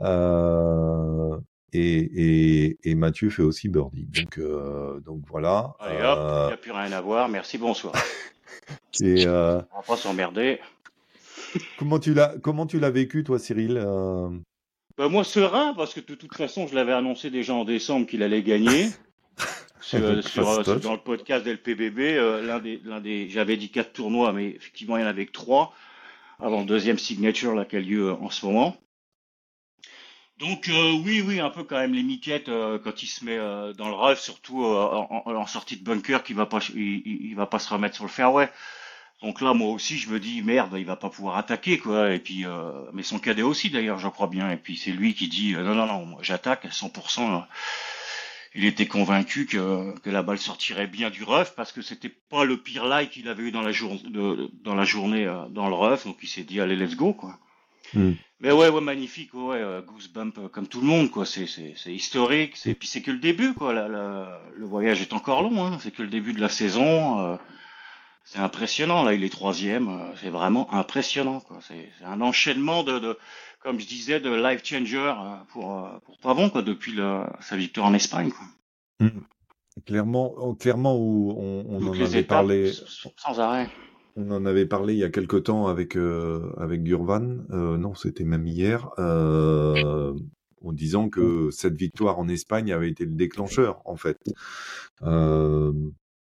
Euh, 0.00 1.36
et, 1.72 1.98
et, 2.68 2.78
et 2.90 2.94
Mathieu 2.94 3.30
fait 3.30 3.42
aussi 3.42 3.68
birdie. 3.68 4.06
Donc, 4.06 4.38
euh, 4.38 5.00
donc 5.00 5.22
voilà. 5.28 5.74
Allez 5.80 5.96
hop, 5.96 6.18
il 6.20 6.30
Euh, 6.32 6.46
n'y 6.48 6.52
a 6.52 6.56
plus 6.56 6.72
rien 6.72 6.92
à 6.92 7.00
voir. 7.00 7.28
Merci, 7.28 7.58
bonsoir. 7.58 7.94
et 9.02 9.26
euh, 9.26 9.60
On 9.72 9.76
va 9.78 9.82
pas 9.86 9.96
s'emmerder. 9.96 10.58
comment 11.78 11.98
tu 11.98 12.14
l'as 12.14 12.34
comment 12.42 12.66
tu 12.66 12.78
l'as 12.78 12.90
vécu 12.90 13.24
toi, 13.24 13.38
Cyril 13.38 13.76
Euh, 13.82 14.28
Bah, 14.98 15.08
moi, 15.08 15.24
serein, 15.24 15.74
parce 15.74 15.94
que 15.94 16.00
de 16.00 16.14
toute 16.14 16.34
façon, 16.36 16.66
je 16.66 16.74
l'avais 16.74 16.92
annoncé 16.92 17.30
déjà 17.30 17.54
en 17.54 17.64
décembre 17.64 18.06
qu'il 18.06 18.22
allait 18.22 18.42
gagner. 18.42 18.86
sur, 19.80 19.98
euh, 20.04 20.20
dans 20.82 20.92
le 20.92 20.98
podcast 21.00 21.44
d'LPBB, 21.44 21.98
euh, 22.00 22.42
l'un 22.42 22.58
des, 22.58 22.80
l'un 22.84 23.00
des, 23.00 23.28
j'avais 23.30 23.56
dit 23.56 23.70
quatre 23.70 23.92
tournois, 23.94 24.32
mais 24.32 24.50
effectivement, 24.50 24.96
il 24.98 25.00
y 25.00 25.04
en 25.04 25.08
avait 25.08 25.24
que 25.26 25.32
trois 25.32 25.72
avant 26.38 26.60
le 26.60 26.66
deuxième 26.66 26.98
signature 26.98 27.54
là, 27.54 27.64
qui 27.64 27.76
a 27.76 27.80
lieu 27.80 28.08
euh, 28.08 28.14
en 28.14 28.28
ce 28.30 28.44
moment. 28.44 28.76
Donc 30.40 30.68
euh, 30.68 30.92
oui, 31.04 31.22
oui, 31.24 31.38
un 31.38 31.50
peu 31.50 31.64
quand 31.64 31.76
même 31.76 31.92
les 31.92 32.02
miquettes 32.02 32.48
euh, 32.48 32.78
quand 32.78 33.02
il 33.02 33.06
se 33.06 33.24
met 33.24 33.36
euh, 33.36 33.74
dans 33.74 33.88
le 33.88 33.94
rough, 33.94 34.16
surtout 34.18 34.64
euh, 34.64 34.86
en, 34.86 35.22
en- 35.26 35.46
sortie 35.46 35.76
de 35.76 35.84
bunker, 35.84 36.22
qu'il 36.22 36.36
va 36.36 36.46
pas, 36.46 36.60
il, 36.74 37.34
va 37.34 37.46
pas 37.46 37.58
se 37.58 37.68
remettre 37.68 37.94
sur 37.94 38.04
le 38.04 38.10
fairway. 38.10 38.50
Donc 39.22 39.42
là, 39.42 39.52
moi 39.52 39.68
aussi, 39.68 39.98
je 39.98 40.08
me 40.08 40.18
dis 40.18 40.40
merde, 40.40 40.74
il 40.78 40.86
va 40.86 40.96
pas 40.96 41.10
pouvoir 41.10 41.36
attaquer 41.36 41.78
quoi. 41.78 42.14
Et 42.14 42.18
puis, 42.18 42.46
euh, 42.46 42.72
mais 42.94 43.02
son 43.02 43.18
cadet 43.18 43.42
aussi 43.42 43.68
d'ailleurs, 43.68 43.98
je 43.98 44.08
crois 44.08 44.28
bien. 44.28 44.50
Et 44.50 44.56
puis 44.56 44.78
c'est 44.78 44.92
lui 44.92 45.14
qui 45.14 45.28
dit 45.28 45.54
euh, 45.54 45.62
non, 45.62 45.74
non, 45.74 45.86
non, 45.86 46.16
j'attaque 46.22 46.64
à 46.64 46.68
100%. 46.68 47.30
là. 47.30 47.48
Il 48.54 48.64
était 48.64 48.86
convaincu 48.86 49.46
que, 49.46 49.96
que 50.00 50.10
la 50.10 50.22
balle 50.22 50.38
sortirait 50.38 50.86
bien 50.88 51.10
du 51.10 51.22
rough 51.22 51.50
parce 51.54 51.70
que 51.70 51.82
c'était 51.82 52.08
pas 52.08 52.44
le 52.44 52.56
pire 52.56 52.86
like 52.86 53.10
qu'il 53.10 53.28
avait 53.28 53.44
eu 53.44 53.52
dans 53.52 53.62
la, 53.62 53.72
dans 54.64 54.84
journée 54.84 55.26
dans 55.50 55.68
le 55.68 55.74
rough. 55.74 56.04
Donc 56.06 56.16
il 56.22 56.28
s'est 56.28 56.44
dit 56.44 56.60
allez, 56.60 56.76
let's 56.76 56.96
go 56.96 57.12
quoi. 57.12 57.38
Hmm. 57.94 58.12
Mais 58.40 58.52
ouais, 58.52 58.68
ouais, 58.70 58.80
magnifique, 58.80 59.34
ouais, 59.34 59.58
euh, 59.60 59.82
goosebump 59.82 60.38
euh, 60.38 60.48
comme 60.48 60.66
tout 60.66 60.80
le 60.80 60.86
monde, 60.86 61.10
quoi. 61.10 61.26
C'est, 61.26 61.46
c'est, 61.46 61.74
c'est 61.76 61.92
historique. 61.94 62.56
C'est, 62.56 62.74
puis 62.74 62.88
c'est 62.88 63.02
que 63.02 63.10
le 63.10 63.18
début, 63.18 63.52
quoi. 63.54 63.72
La, 63.74 63.86
la- 63.88 64.40
le 64.56 64.64
voyage 64.66 65.02
est 65.02 65.12
encore 65.12 65.42
long, 65.42 65.64
hein. 65.66 65.78
C'est 65.80 65.90
que 65.90 66.02
le 66.02 66.08
début 66.08 66.32
de 66.32 66.40
la 66.40 66.48
saison. 66.48 67.20
euh, 67.20 67.36
c'est 68.24 68.38
impressionnant. 68.38 69.02
Là, 69.02 69.14
il 69.14 69.24
est 69.24 69.30
troisième. 69.30 69.88
euh, 69.88 70.16
c'est 70.22 70.30
vraiment 70.30 70.72
impressionnant, 70.72 71.40
quoi. 71.40 71.58
C'est, 71.66 71.90
c'est 71.98 72.04
un 72.04 72.20
enchaînement 72.22 72.82
de, 72.82 72.98
de, 72.98 73.18
comme 73.60 73.78
je 73.80 73.86
disais, 73.86 74.20
de 74.20 74.30
life 74.34 74.64
changer 74.64 74.96
euh, 74.98 75.36
pour 75.52 75.86
pour 76.06 76.18
Pavon, 76.20 76.48
quoi, 76.50 76.62
depuis 76.62 76.92
le, 76.92 77.24
sa 77.40 77.56
victoire 77.56 77.86
en 77.88 77.94
Espagne, 77.94 78.30
quoi. 78.30 78.46
clairement, 79.86 80.54
clairement 80.54 80.96
où 80.96 81.34
on, 81.38 81.64
on 81.68 81.86
en 81.86 81.92
les 81.92 82.02
avait 82.02 82.20
étapes, 82.20 82.28
parlé. 82.28 82.72
sans 83.16 83.40
arrêt. 83.40 83.68
On 84.20 84.30
en 84.32 84.44
avait 84.44 84.66
parlé 84.66 84.94
il 84.94 84.98
y 84.98 85.04
a 85.04 85.10
quelque 85.10 85.36
temps 85.36 85.66
avec 85.66 85.96
euh, 85.96 86.52
avec 86.58 86.82
Gurvan. 86.82 87.38
Euh, 87.50 87.76
non, 87.76 87.94
c'était 87.94 88.24
même 88.24 88.46
hier. 88.46 88.90
Euh, 88.98 90.14
en 90.62 90.72
disant 90.72 91.08
que 91.08 91.50
cette 91.50 91.76
victoire 91.76 92.18
en 92.18 92.28
Espagne 92.28 92.72
avait 92.72 92.90
été 92.90 93.06
le 93.06 93.14
déclencheur, 93.14 93.80
en 93.86 93.96
fait. 93.96 94.18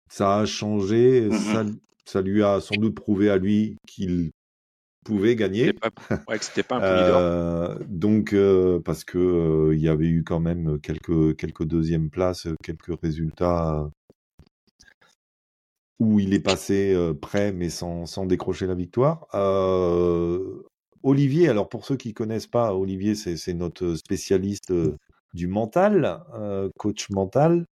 Ça 0.10 0.40
a 0.40 0.46
changé. 0.46 1.30
Mhm. 1.30 1.38
Ça, 1.38 1.66
ça 2.06 2.22
lui 2.22 2.44
a 2.44 2.60
sans 2.60 2.76
doute 2.76 2.96
prouvé 2.96 3.30
à 3.30 3.38
lui 3.38 3.78
qu'il 3.88 4.32
pouvait 5.06 5.36
gagner. 5.36 5.68
C'était 5.68 5.80
pas, 5.80 5.90
ouais, 6.28 6.38
que 6.38 6.46
c'était 6.46 6.64
pas 6.64 6.80
un 6.82 7.80
donc 7.88 8.36
parce 8.84 9.04
que 9.04 9.72
il 9.74 9.80
y 9.80 9.88
avait 9.88 10.08
eu 10.08 10.24
quand 10.24 10.40
même 10.40 10.80
quelques 10.82 11.36
quelques 11.38 11.66
deuxièmes 11.66 12.10
places, 12.10 12.48
quelques 12.62 13.00
résultats 13.02 13.90
où 16.00 16.20
il 16.20 16.34
est 16.34 16.40
passé 16.40 16.94
euh, 16.94 17.14
près 17.14 17.52
mais 17.52 17.70
sans 17.70 18.26
décrocher 18.26 18.68
la 18.68 18.76
victoire. 18.76 19.28
Euh, 19.34 20.64
Olivier, 21.04 21.50
alors 21.50 21.70
pour 21.70 21.86
ceux 21.86 21.98
qui 21.98 22.14
connaissent 22.14 22.48
pas, 22.48 22.74
Olivier 22.74 23.16
c'est 23.16 23.54
notre 23.54 23.96
spécialiste 23.96 24.72
euh, 24.72 24.98
du 25.34 25.48
mental, 25.48 26.24
euh, 26.34 26.70
coach 26.78 27.10
mental 27.10 27.66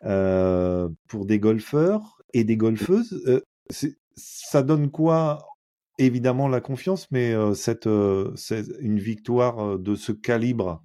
pour 0.00 1.26
des 1.26 1.40
golfeurs 1.40 2.18
et 2.32 2.44
des 2.44 2.56
golfeuses. 2.56 3.42
Ça 4.16 4.62
donne 4.62 4.90
quoi 4.90 5.38
Évidemment 6.00 6.46
la 6.46 6.60
confiance, 6.60 7.10
mais 7.10 7.34
cette, 7.56 7.86
une 7.86 9.00
victoire 9.00 9.80
de 9.80 9.96
ce 9.96 10.12
calibre 10.12 10.84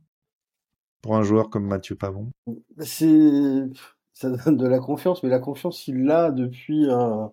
pour 1.04 1.16
un 1.16 1.22
joueur 1.22 1.52
comme 1.52 1.68
Mathieu 1.68 1.96
Pavon? 1.96 2.32
Ça 4.14 4.30
donne 4.30 4.58
de 4.58 4.68
la 4.68 4.80
confiance, 4.80 5.24
mais 5.24 5.30
la 5.30 5.40
confiance, 5.40 5.88
il 5.88 6.04
l'a 6.06 6.32
depuis, 6.32 6.86
euh, 6.90 7.26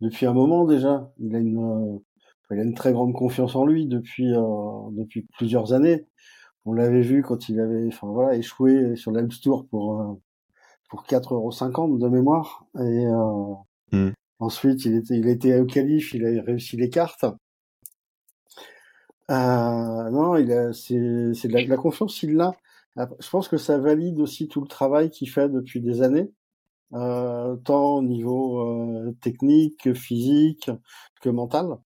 depuis 0.00 0.26
un 0.26 0.32
moment 0.34 0.64
déjà. 0.66 1.12
Il 1.18 1.34
a 1.34 1.38
une, 1.38 1.58
euh, 1.58 1.98
il 2.50 2.60
a 2.60 2.62
une 2.62 2.74
très 2.74 2.92
grande 2.92 3.12
confiance 3.14 3.54
en 3.56 3.64
lui 3.66 3.86
depuis, 3.86 4.32
euh, 4.34 4.90
depuis 4.92 5.26
plusieurs 5.38 5.72
années. 5.72 6.06
On 6.66 6.72
l'avait 6.74 7.00
vu 7.02 7.22
quand 7.22 7.48
il 7.48 7.60
avait, 7.60 7.86
enfin 7.88 8.08
voilà, 8.08 8.36
échoué 8.36 8.96
sur 8.96 9.12
l'Alps 9.12 9.40
Tour 9.40 9.66
pour, 9.70 10.00
euh, 10.00 10.14
pour 10.90 11.04
4,50€ 11.06 11.98
de 11.98 12.08
mémoire. 12.08 12.66
Et, 12.76 13.06
euh, 13.06 13.54
Mm. 13.92 14.10
ensuite, 14.38 14.84
il 14.84 14.94
était, 14.96 15.18
il 15.18 15.28
était 15.28 15.58
au 15.58 15.66
qualif, 15.66 16.14
il 16.14 16.24
a 16.24 16.42
réussi 16.42 16.76
les 16.76 16.90
cartes. 16.90 17.24
Euh, 19.30 20.10
non, 20.10 20.36
il 20.36 20.50
a, 20.52 20.72
c'est, 20.72 21.34
c'est 21.34 21.48
de 21.48 21.52
la, 21.54 21.62
de 21.64 21.68
la 21.68 21.76
confiance, 21.76 22.22
il 22.22 22.34
l'a. 22.34 22.52
Je 22.96 23.30
pense 23.30 23.48
que 23.48 23.56
ça 23.56 23.78
valide 23.78 24.20
aussi 24.20 24.48
tout 24.48 24.60
le 24.60 24.66
travail 24.66 25.10
qu'il 25.10 25.30
fait 25.30 25.48
depuis 25.48 25.80
des 25.80 26.02
années, 26.02 26.32
euh, 26.92 27.56
tant 27.56 27.96
au 27.96 28.02
niveau 28.02 28.60
euh, 28.60 29.12
technique 29.20 29.80
que 29.84 29.94
physique 29.94 30.70
que 31.20 31.28
mental. 31.28 31.78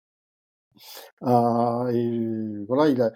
Euh, 1.23 1.87
et 1.89 2.65
voilà, 2.67 2.89
il 2.89 3.01
a, 3.03 3.13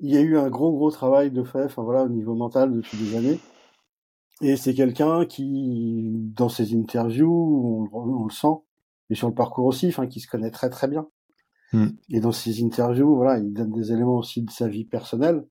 il 0.00 0.10
y 0.10 0.16
a 0.16 0.20
eu 0.20 0.36
un 0.36 0.48
gros 0.48 0.72
gros 0.72 0.90
travail 0.90 1.30
de 1.30 1.42
fait, 1.42 1.64
enfin 1.64 1.82
voilà, 1.82 2.04
au 2.04 2.08
niveau 2.08 2.34
mental 2.34 2.72
depuis 2.72 2.98
des 2.98 3.16
années. 3.16 3.40
Et 4.40 4.56
c'est 4.56 4.74
quelqu'un 4.74 5.26
qui, 5.26 6.12
dans 6.36 6.48
ses 6.48 6.76
interviews, 6.76 7.88
on, 7.92 7.98
on 7.98 8.24
le 8.24 8.32
sent, 8.32 8.62
et 9.10 9.14
sur 9.14 9.28
le 9.28 9.34
parcours 9.34 9.66
aussi, 9.66 9.88
enfin, 9.88 10.06
qui 10.06 10.20
se 10.20 10.28
connaît 10.28 10.50
très 10.50 10.70
très 10.70 10.86
bien. 10.86 11.08
Mm. 11.72 11.88
Et 12.10 12.20
dans 12.20 12.32
ses 12.32 12.62
interviews, 12.62 13.16
voilà, 13.16 13.38
il 13.38 13.52
donne 13.52 13.72
des 13.72 13.92
éléments 13.92 14.18
aussi 14.18 14.42
de 14.42 14.50
sa 14.50 14.68
vie 14.68 14.84
personnelle, 14.84 15.44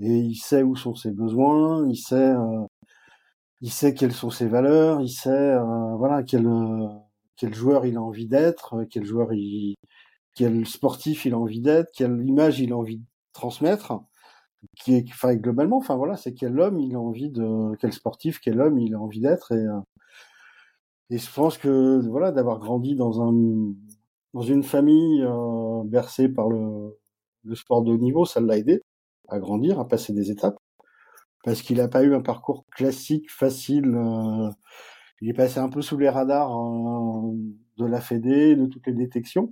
et 0.00 0.18
il 0.18 0.36
sait 0.36 0.62
où 0.62 0.76
sont 0.76 0.94
ses 0.94 1.10
besoins, 1.12 1.86
il 1.88 1.96
sait, 1.96 2.16
euh, 2.16 2.64
il 3.60 3.70
sait 3.72 3.94
quelles 3.94 4.12
sont 4.12 4.30
ses 4.30 4.46
valeurs, 4.48 5.00
il 5.02 5.10
sait, 5.10 5.30
euh, 5.30 5.96
voilà, 5.96 6.22
quel 6.22 6.46
euh, 6.46 6.88
quel 7.36 7.54
joueur 7.54 7.86
il 7.86 7.96
a 7.96 8.02
envie 8.02 8.26
d'être, 8.28 8.84
quel 8.90 9.04
joueur 9.04 9.32
il, 9.32 9.76
quel 10.34 10.66
sportif 10.66 11.26
il 11.26 11.34
a 11.34 11.38
envie 11.38 11.60
d'être, 11.60 11.90
quelle 11.94 12.22
image 12.26 12.60
il 12.60 12.72
a 12.72 12.76
envie 12.78 12.98
de 12.98 13.04
transmettre 13.32 14.00
qui 14.76 14.94
est, 14.96 15.04
enfin, 15.10 15.34
globalement, 15.36 15.78
enfin 15.78 15.96
voilà, 15.96 16.16
c'est 16.16 16.34
quel 16.34 16.58
homme 16.60 16.78
il 16.80 16.94
a 16.96 17.00
envie 17.00 17.30
de, 17.30 17.76
quel 17.78 17.92
sportif, 17.92 18.40
quel 18.40 18.60
homme 18.60 18.78
il 18.78 18.94
a 18.94 19.00
envie 19.00 19.20
d'être. 19.20 19.52
Et, 19.52 19.66
et 21.10 21.18
je 21.18 21.32
pense 21.32 21.58
que, 21.58 22.00
voilà, 22.08 22.32
d'avoir 22.32 22.58
grandi 22.58 22.94
dans 22.94 23.22
un, 23.22 23.32
dans 24.34 24.42
une 24.42 24.62
famille, 24.62 25.24
bercée 25.86 26.28
par 26.28 26.48
le, 26.48 26.98
le 27.44 27.54
sport 27.54 27.82
de 27.82 27.92
haut 27.92 27.98
niveau, 27.98 28.24
ça 28.24 28.40
l'a 28.40 28.58
aidé 28.58 28.82
à 29.30 29.38
grandir, 29.38 29.80
à 29.80 29.88
passer 29.88 30.12
des 30.12 30.30
étapes. 30.30 30.58
Parce 31.44 31.62
qu'il 31.62 31.78
n'a 31.78 31.88
pas 31.88 32.02
eu 32.02 32.14
un 32.14 32.20
parcours 32.20 32.66
classique, 32.70 33.30
facile, 33.30 33.94
euh, 33.94 34.50
il 35.20 35.30
est 35.30 35.34
passé 35.34 35.58
un 35.58 35.68
peu 35.68 35.82
sous 35.82 35.98
les 35.98 36.08
radars, 36.08 36.52
euh, 36.52 37.32
de 37.78 37.86
la 37.86 38.00
Fédé, 38.00 38.56
de 38.56 38.66
toutes 38.66 38.86
les 38.86 38.94
détections. 38.94 39.50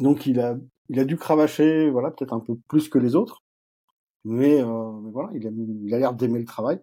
Donc 0.00 0.26
il 0.26 0.40
a, 0.40 0.56
il 0.88 0.98
a 1.00 1.04
dû 1.04 1.16
cravacher, 1.16 1.90
voilà, 1.90 2.10
peut-être 2.10 2.32
un 2.32 2.40
peu 2.40 2.56
plus 2.68 2.88
que 2.88 2.98
les 2.98 3.16
autres. 3.16 3.42
Mais, 4.24 4.62
euh, 4.62 4.92
mais 5.02 5.10
voilà, 5.10 5.30
il 5.34 5.46
a, 5.46 5.50
il 5.50 5.94
a 5.94 5.98
l'air 5.98 6.14
d'aimer 6.14 6.38
le 6.38 6.44
travail. 6.44 6.80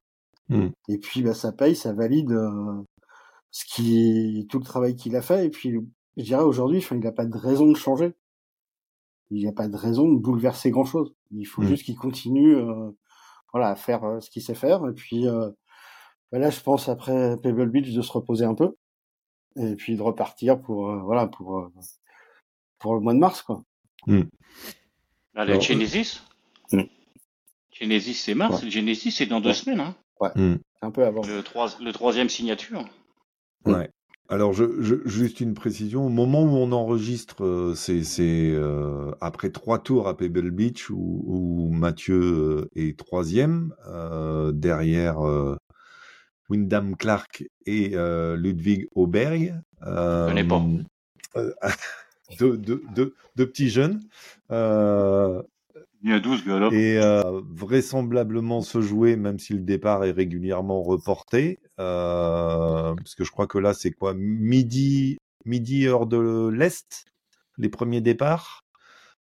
Mm. 0.49 0.67
Et 0.89 0.97
puis, 0.97 1.21
bah, 1.21 1.33
ça 1.33 1.51
paye, 1.51 1.75
ça 1.75 1.93
valide 1.93 2.31
euh, 2.31 2.83
ce 3.51 3.65
qui, 3.65 4.47
tout 4.49 4.59
le 4.59 4.65
travail 4.65 4.95
qu'il 4.95 5.15
a 5.15 5.21
fait. 5.21 5.45
Et 5.45 5.49
puis, 5.49 5.73
je 6.17 6.23
dirais 6.23 6.43
aujourd'hui, 6.43 6.79
enfin, 6.79 6.95
il 6.95 7.03
n'a 7.03 7.11
pas 7.11 7.25
de 7.25 7.37
raison 7.37 7.67
de 7.67 7.75
changer. 7.75 8.13
Il 9.31 9.37
n'y 9.39 9.47
a 9.47 9.51
pas 9.51 9.67
de 9.67 9.75
raison 9.75 10.07
de 10.11 10.17
bouleverser 10.19 10.69
grand-chose. 10.71 11.13
Il 11.31 11.45
faut 11.45 11.61
Mm. 11.63 11.67
juste 11.67 11.83
qu'il 11.83 11.95
continue, 11.97 12.55
euh, 12.55 12.91
voilà, 13.51 13.69
à 13.69 13.75
faire 13.75 14.03
euh, 14.03 14.19
ce 14.19 14.29
qu'il 14.29 14.41
sait 14.43 14.53
faire. 14.55 14.85
Et 14.87 14.93
puis, 14.93 15.27
euh, 15.27 15.49
bah, 16.31 16.39
là, 16.39 16.49
je 16.49 16.59
pense 16.61 16.89
après 16.89 17.35
Pebble 17.41 17.69
Beach 17.69 17.91
de 17.93 18.01
se 18.01 18.11
reposer 18.11 18.45
un 18.45 18.53
peu, 18.55 18.75
et 19.55 19.75
puis 19.75 19.95
de 19.95 20.01
repartir 20.01 20.61
pour, 20.61 20.89
euh, 20.89 20.99
voilà, 21.01 21.27
pour 21.27 21.57
euh, 21.59 21.69
pour 22.79 22.93
le 22.93 22.99
mois 23.01 23.13
de 23.13 23.19
mars, 23.19 23.41
quoi. 23.41 23.63
Allez, 24.07 24.27
Alors, 25.33 25.61
Genesis. 25.61 26.21
Genesis, 27.71 28.13
c'est 28.13 28.35
mars. 28.35 28.65
Genesis, 28.67 29.11
c'est 29.11 29.25
dans 29.25 29.41
deux 29.41 29.49
Ouais. 29.49 29.53
semaines. 29.55 29.79
Hein. 29.81 29.95
Mm. 30.35 30.55
Un 30.81 30.91
peu 30.91 31.03
avant. 31.05 31.21
Le, 31.25 31.41
trois- 31.43 31.75
le 31.81 31.91
troisième 31.91 32.29
signature. 32.29 32.85
Ouais. 33.65 33.89
Alors, 34.27 34.53
je, 34.53 34.81
je- 34.81 35.07
juste 35.07 35.39
une 35.39 35.53
précision. 35.53 36.05
Au 36.05 36.09
moment 36.09 36.43
où 36.43 36.55
on 36.57 36.71
enregistre, 36.71 37.43
euh, 37.45 37.75
c'est 37.75 38.01
euh, 38.53 39.11
après 39.21 39.51
trois 39.51 39.77
tours 39.79 40.07
à 40.07 40.17
Pebble 40.17 40.49
Beach 40.51 40.89
où, 40.89 41.23
où 41.27 41.69
Mathieu 41.71 42.19
euh, 42.21 42.69
est 42.75 42.97
troisième 42.97 43.73
euh, 43.87 44.51
derrière 44.51 45.25
euh, 45.27 45.55
Wyndham 46.49 46.95
Clark 46.95 47.43
et 47.67 47.91
euh, 47.93 48.35
Ludwig 48.35 48.87
Auberg. 48.95 49.61
Euh, 49.83 50.43
pas. 50.47 50.63
deux, 52.39 52.57
deux, 52.57 52.81
deux, 52.95 53.13
deux 53.35 53.47
petits 53.47 53.69
jeunes. 53.69 54.01
Euh, 54.51 55.43
Il 56.05 56.11
y 56.11 56.13
a 56.13 56.19
12 56.19 56.45
gars 56.45 56.59
là. 56.59 56.69
et 56.71 56.99
euh, 56.99 57.41
vraisemblablement 57.49 58.61
se 58.61 58.79
jouer, 58.79 59.15
même 59.15 59.39
si 59.39 59.53
le 59.53 59.61
départ 59.61 60.03
est 60.03 60.11
régulièrement 60.11 60.83
reporté, 60.83 61.57
euh, 61.79 62.93
parce 62.93 63.15
que 63.15 63.23
je 63.23 63.31
crois 63.31 63.47
que 63.47 63.57
là 63.57 63.73
c'est 63.73 63.89
quoi? 63.89 64.13
Midi, 64.13 65.17
midi 65.45 65.87
heure 65.87 66.05
de 66.05 66.47
l'est, 66.49 67.05
les 67.57 67.69
premiers 67.69 68.01
départs, 68.01 68.61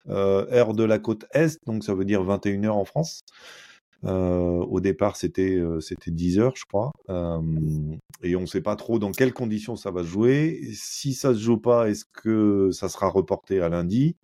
euh, 0.09 0.47
heure 0.53 0.73
de 0.73 0.85
la 0.85 1.01
côte 1.01 1.27
est, 1.33 1.59
donc 1.67 1.83
ça 1.83 1.95
veut 1.95 2.05
dire 2.05 2.23
21 2.23 2.63
heures 2.67 2.77
en 2.77 2.85
France. 2.85 3.23
Au 4.05 4.79
départ 4.79 5.17
c'était 5.17 5.57
euh, 5.57 5.81
c'était 5.81 6.13
10 6.13 6.39
heures 6.39 6.55
je 6.55 6.65
crois, 6.65 6.93
et 8.23 8.37
on 8.37 8.43
ne 8.43 8.47
sait 8.47 8.61
pas 8.61 8.77
trop 8.77 9.01
dans 9.01 9.11
quelles 9.11 9.35
conditions 9.35 9.75
ça 9.75 9.91
va 9.91 10.05
se 10.05 10.09
jouer. 10.09 10.61
Si 10.75 11.13
ça 11.13 11.35
se 11.35 11.41
joue 11.41 11.59
pas, 11.59 11.91
est-ce 11.91 12.05
que 12.05 12.71
ça 12.71 12.89
sera 12.89 13.09
reporté 13.09 13.61
à 13.61 13.69
lundi? 13.69 14.15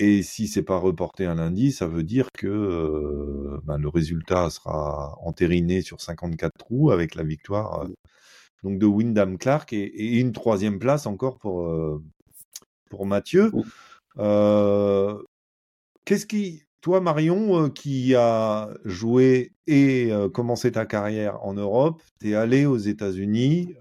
Et 0.00 0.22
si 0.22 0.48
c'est 0.48 0.62
pas 0.62 0.76
reporté 0.78 1.24
un 1.24 1.36
lundi, 1.36 1.70
ça 1.70 1.86
veut 1.86 2.02
dire 2.02 2.28
que 2.36 2.48
euh, 2.48 3.60
ben, 3.64 3.78
le 3.78 3.88
résultat 3.88 4.50
sera 4.50 5.16
entériné 5.20 5.82
sur 5.82 6.00
54 6.00 6.50
trous 6.58 6.90
avec 6.90 7.14
la 7.14 7.22
victoire 7.22 7.82
euh, 7.84 7.88
donc 8.64 8.78
de 8.78 8.86
Wyndham 8.86 9.38
Clark 9.38 9.72
et, 9.72 9.82
et 9.84 10.18
une 10.18 10.32
troisième 10.32 10.78
place 10.80 11.06
encore 11.06 11.38
pour 11.38 11.66
euh, 11.66 12.02
pour 12.90 13.06
Mathieu. 13.06 13.52
Qu'est-ce 16.04 16.26
qui, 16.26 16.64
toi 16.82 17.00
Marion, 17.00 17.70
qui 17.70 18.14
a 18.14 18.68
joué 18.84 19.52
et 19.66 20.10
commencé 20.34 20.70
ta 20.72 20.84
carrière 20.86 21.42
en 21.42 21.54
Europe, 21.54 22.02
t'es 22.18 22.34
allé 22.34 22.66
aux 22.66 22.76
États-Unis. 22.76 23.74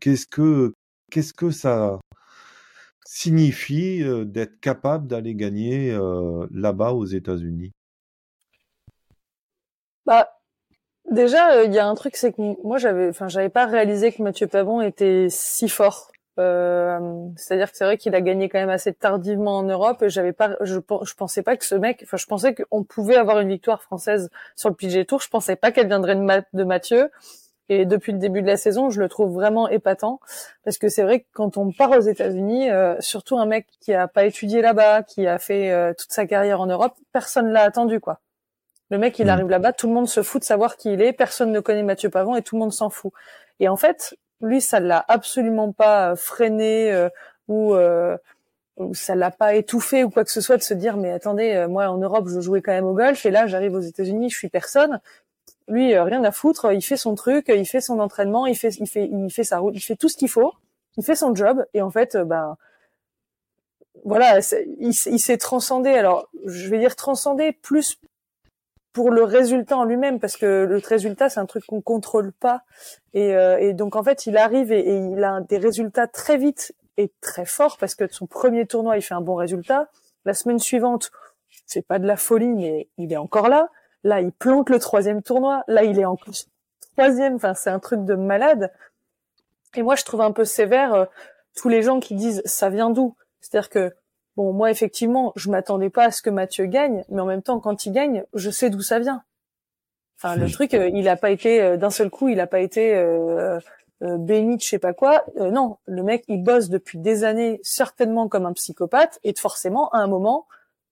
qu'est-ce 0.00 0.26
que 0.26 0.74
qu'est-ce 1.10 1.34
que 1.34 1.50
ça 1.50 1.98
signifie 3.10 4.02
euh, 4.02 4.24
d'être 4.24 4.60
capable 4.60 5.06
d'aller 5.08 5.34
gagner 5.34 5.90
euh, 5.92 6.46
là-bas 6.52 6.92
aux 6.92 7.06
États-Unis? 7.06 7.72
Bah, 10.06 10.28
déjà, 11.10 11.64
il 11.64 11.74
y 11.74 11.78
a 11.78 11.86
un 11.88 11.94
truc, 11.94 12.16
c'est 12.16 12.32
que 12.32 12.42
moi, 12.66 12.78
j'avais, 12.78 13.08
enfin, 13.10 13.28
j'avais 13.28 13.50
pas 13.50 13.66
réalisé 13.66 14.12
que 14.12 14.22
Mathieu 14.22 14.46
Pavon 14.48 14.82
était 14.82 15.28
si 15.30 15.68
fort. 15.68 16.12
C'est-à-dire 17.36 17.70
que 17.70 17.76
c'est 17.76 17.84
vrai 17.84 17.96
qu'il 17.98 18.14
a 18.14 18.20
gagné 18.20 18.48
quand 18.48 18.58
même 18.58 18.68
assez 18.70 18.92
tardivement 18.92 19.58
en 19.58 19.62
Europe 19.62 20.02
et 20.02 20.10
j'avais 20.10 20.32
pas, 20.32 20.56
je, 20.60 20.78
pen- 20.78 21.00
je 21.04 21.14
pensais 21.14 21.42
pas 21.42 21.56
que 21.56 21.64
ce 21.64 21.74
mec, 21.74 22.00
enfin, 22.04 22.16
je 22.16 22.26
pensais 22.26 22.54
qu'on 22.54 22.84
pouvait 22.84 23.16
avoir 23.16 23.40
une 23.40 23.48
victoire 23.48 23.82
française 23.82 24.30
sur 24.56 24.68
le 24.68 24.74
PGA 24.74 25.04
Tour. 25.04 25.20
Je 25.20 25.28
pensais 25.28 25.56
pas 25.56 25.72
qu'elle 25.72 25.88
viendrait 25.88 26.16
de 26.16 26.64
Mathieu. 26.64 27.10
Et 27.70 27.84
depuis 27.84 28.12
le 28.12 28.18
début 28.18 28.40
de 28.40 28.46
la 28.46 28.56
saison, 28.56 28.90
je 28.90 29.00
le 29.00 29.08
trouve 29.08 29.32
vraiment 29.32 29.68
épatant 29.68 30.20
parce 30.64 30.78
que 30.78 30.88
c'est 30.88 31.02
vrai 31.02 31.20
que 31.20 31.26
quand 31.32 31.56
on 31.58 31.70
part 31.70 31.90
aux 31.90 32.00
États-Unis, 32.00 32.70
euh, 32.70 32.96
surtout 33.00 33.38
un 33.38 33.46
mec 33.46 33.66
qui 33.80 33.92
a 33.92 34.08
pas 34.08 34.24
étudié 34.24 34.62
là-bas, 34.62 35.02
qui 35.02 35.26
a 35.26 35.38
fait 35.38 35.70
euh, 35.70 35.92
toute 35.92 36.10
sa 36.12 36.26
carrière 36.26 36.60
en 36.60 36.66
Europe, 36.66 36.94
personne 37.12 37.48
l'a 37.50 37.62
attendu 37.62 38.00
quoi. 38.00 38.20
Le 38.90 38.96
mec, 38.98 39.18
il 39.18 39.26
Mm. 39.26 39.30
arrive 39.30 39.48
là-bas, 39.50 39.72
tout 39.74 39.86
le 39.86 39.92
monde 39.92 40.08
se 40.08 40.22
fout 40.22 40.40
de 40.40 40.46
savoir 40.46 40.76
qui 40.78 40.92
il 40.92 41.02
est, 41.02 41.12
personne 41.12 41.52
ne 41.52 41.60
connaît 41.60 41.82
Mathieu 41.82 42.08
Pavon 42.08 42.36
et 42.36 42.42
tout 42.42 42.56
le 42.56 42.60
monde 42.60 42.72
s'en 42.72 42.88
fout. 42.88 43.12
Et 43.60 43.68
en 43.68 43.76
fait, 43.76 44.16
lui, 44.40 44.60
ça 44.62 44.80
l'a 44.80 45.04
absolument 45.08 45.72
pas 45.72 46.12
euh, 46.12 46.16
freiné 46.16 46.90
euh, 46.92 47.10
ou 47.48 47.74
euh, 47.74 48.16
ou 48.78 48.94
ça 48.94 49.14
l'a 49.16 49.30
pas 49.32 49.54
étouffé 49.54 50.04
ou 50.04 50.10
quoi 50.10 50.24
que 50.24 50.30
ce 50.30 50.40
soit 50.40 50.56
de 50.56 50.62
se 50.62 50.72
dire 50.72 50.96
mais 50.96 51.10
attendez, 51.10 51.52
euh, 51.54 51.68
moi 51.68 51.88
en 51.88 51.98
Europe, 51.98 52.28
je 52.28 52.40
jouais 52.40 52.62
quand 52.62 52.72
même 52.72 52.84
au 52.86 52.94
golf 52.94 53.26
et 53.26 53.30
là, 53.30 53.46
j'arrive 53.48 53.74
aux 53.74 53.80
États-Unis, 53.80 54.30
je 54.30 54.36
suis 54.36 54.48
personne 54.48 55.00
lui 55.68 55.94
euh, 55.94 56.04
rien 56.04 56.24
à 56.24 56.32
foutre, 56.32 56.72
il 56.72 56.82
fait 56.82 56.96
son 56.96 57.14
truc, 57.14 57.46
il 57.48 57.66
fait 57.66 57.80
son 57.80 58.00
entraînement, 58.00 58.46
il 58.46 58.56
fait 58.56 58.70
il 58.80 58.88
fait 58.88 59.08
il 59.10 59.30
fait 59.30 59.44
sa 59.44 59.58
route, 59.58 59.74
il 59.76 59.80
fait 59.80 59.96
tout 59.96 60.08
ce 60.08 60.16
qu'il 60.16 60.28
faut, 60.28 60.52
il 60.96 61.04
fait 61.04 61.14
son 61.14 61.34
job 61.34 61.64
et 61.74 61.82
en 61.82 61.90
fait 61.90 62.16
ben 62.16 62.56
voilà, 64.04 64.38
il, 64.78 64.94
s'est 64.94 65.38
transcendé. 65.38 65.90
Alors, 65.90 66.28
je 66.46 66.68
vais 66.68 66.78
dire 66.78 66.96
transcendé 66.96 67.52
plus 67.52 67.98
pour 68.92 69.10
le 69.10 69.22
résultat 69.22 69.76
en 69.76 69.84
lui-même 69.84 70.18
parce 70.18 70.36
que 70.36 70.64
le 70.64 70.76
résultat 70.78 71.28
c'est 71.28 71.40
un 71.40 71.46
truc 71.46 71.64
qu'on 71.66 71.80
contrôle 71.80 72.32
pas 72.32 72.62
et, 73.14 73.34
euh, 73.34 73.58
et 73.58 73.72
donc 73.74 73.94
en 73.96 74.02
fait 74.02 74.26
il 74.26 74.36
arrive 74.36 74.72
et, 74.72 74.96
il 75.12 75.22
a 75.22 75.40
des 75.42 75.58
résultats 75.58 76.06
très 76.06 76.36
vite 76.36 76.74
et 76.96 77.12
très 77.20 77.44
forts 77.44 77.76
parce 77.78 77.94
que 77.94 78.10
son 78.10 78.26
premier 78.26 78.66
tournoi 78.66 78.96
il 78.96 79.02
fait 79.02 79.14
un 79.14 79.20
bon 79.20 79.34
résultat. 79.34 79.88
La 80.24 80.34
semaine 80.34 80.58
suivante 80.58 81.10
c'est 81.66 81.86
pas 81.86 81.98
de 81.98 82.06
la 82.06 82.16
folie 82.16 82.54
mais 82.54 82.88
il 82.96 83.12
est 83.12 83.18
encore 83.18 83.48
là. 83.48 83.68
Là, 84.08 84.22
il 84.22 84.32
plante 84.32 84.70
le 84.70 84.78
troisième 84.78 85.22
tournoi. 85.22 85.64
Là, 85.68 85.84
il 85.84 85.98
est 85.98 86.06
en 86.06 86.16
troisième. 86.96 87.34
Enfin, 87.34 87.52
c'est 87.52 87.68
un 87.68 87.78
truc 87.78 88.06
de 88.06 88.14
malade. 88.14 88.72
Et 89.76 89.82
moi, 89.82 89.96
je 89.96 90.04
trouve 90.04 90.22
un 90.22 90.32
peu 90.32 90.46
sévère 90.46 90.94
euh, 90.94 91.04
tous 91.54 91.68
les 91.68 91.82
gens 91.82 92.00
qui 92.00 92.14
disent 92.14 92.40
ça 92.46 92.70
vient 92.70 92.88
d'où? 92.88 93.14
C'est-à-dire 93.40 93.68
que 93.68 93.94
bon, 94.34 94.54
moi, 94.54 94.70
effectivement, 94.70 95.32
je 95.36 95.50
m'attendais 95.50 95.90
pas 95.90 96.04
à 96.04 96.10
ce 96.10 96.22
que 96.22 96.30
Mathieu 96.30 96.64
gagne, 96.64 97.04
mais 97.10 97.20
en 97.20 97.26
même 97.26 97.42
temps, 97.42 97.60
quand 97.60 97.84
il 97.84 97.92
gagne, 97.92 98.24
je 98.32 98.48
sais 98.50 98.70
d'où 98.70 98.80
ça 98.80 98.98
vient. 98.98 99.22
Enfin, 100.16 100.36
le 100.36 100.50
truc, 100.50 100.72
euh, 100.72 100.88
il 100.94 101.06
a 101.08 101.16
pas 101.16 101.30
été 101.30 101.60
euh, 101.60 101.76
d'un 101.76 101.90
seul 101.90 102.08
coup, 102.08 102.28
il 102.28 102.40
a 102.40 102.46
pas 102.46 102.60
été 102.60 102.94
euh, 102.94 103.60
euh, 104.02 104.16
béni 104.16 104.56
de 104.56 104.62
je 104.62 104.68
sais 104.68 104.78
pas 104.78 104.94
quoi. 104.94 105.24
Euh, 105.36 105.50
non, 105.50 105.76
le 105.84 106.02
mec, 106.02 106.24
il 106.28 106.42
bosse 106.42 106.70
depuis 106.70 106.98
des 106.98 107.24
années, 107.24 107.60
certainement 107.62 108.26
comme 108.26 108.46
un 108.46 108.54
psychopathe, 108.54 109.20
et 109.22 109.34
forcément, 109.36 109.90
à 109.90 109.98
un 109.98 110.06
moment, 110.06 110.46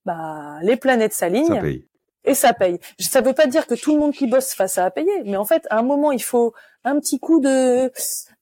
bah, 0.05 0.59
les 0.63 0.77
planètes 0.77 1.15
s'alignent. 1.15 1.83
Et 2.27 2.35
ça 2.35 2.53
paye. 2.53 2.79
Ça 2.99 3.21
veut 3.21 3.33
pas 3.33 3.47
dire 3.47 3.67
que 3.67 3.75
tout 3.75 3.95
le 3.95 4.01
monde 4.01 4.13
qui 4.13 4.27
bosse 4.27 4.53
fasse 4.53 4.79
à 4.79 4.91
payer, 4.91 5.23
mais 5.25 5.37
en 5.37 5.45
fait, 5.45 5.67
à 5.71 5.79
un 5.79 5.83
moment, 5.83 6.13
il 6.13 6.23
faut 6.23 6.53
un 6.85 7.01
petit 7.01 7.19
coup 7.19 7.41
de, 7.41 7.91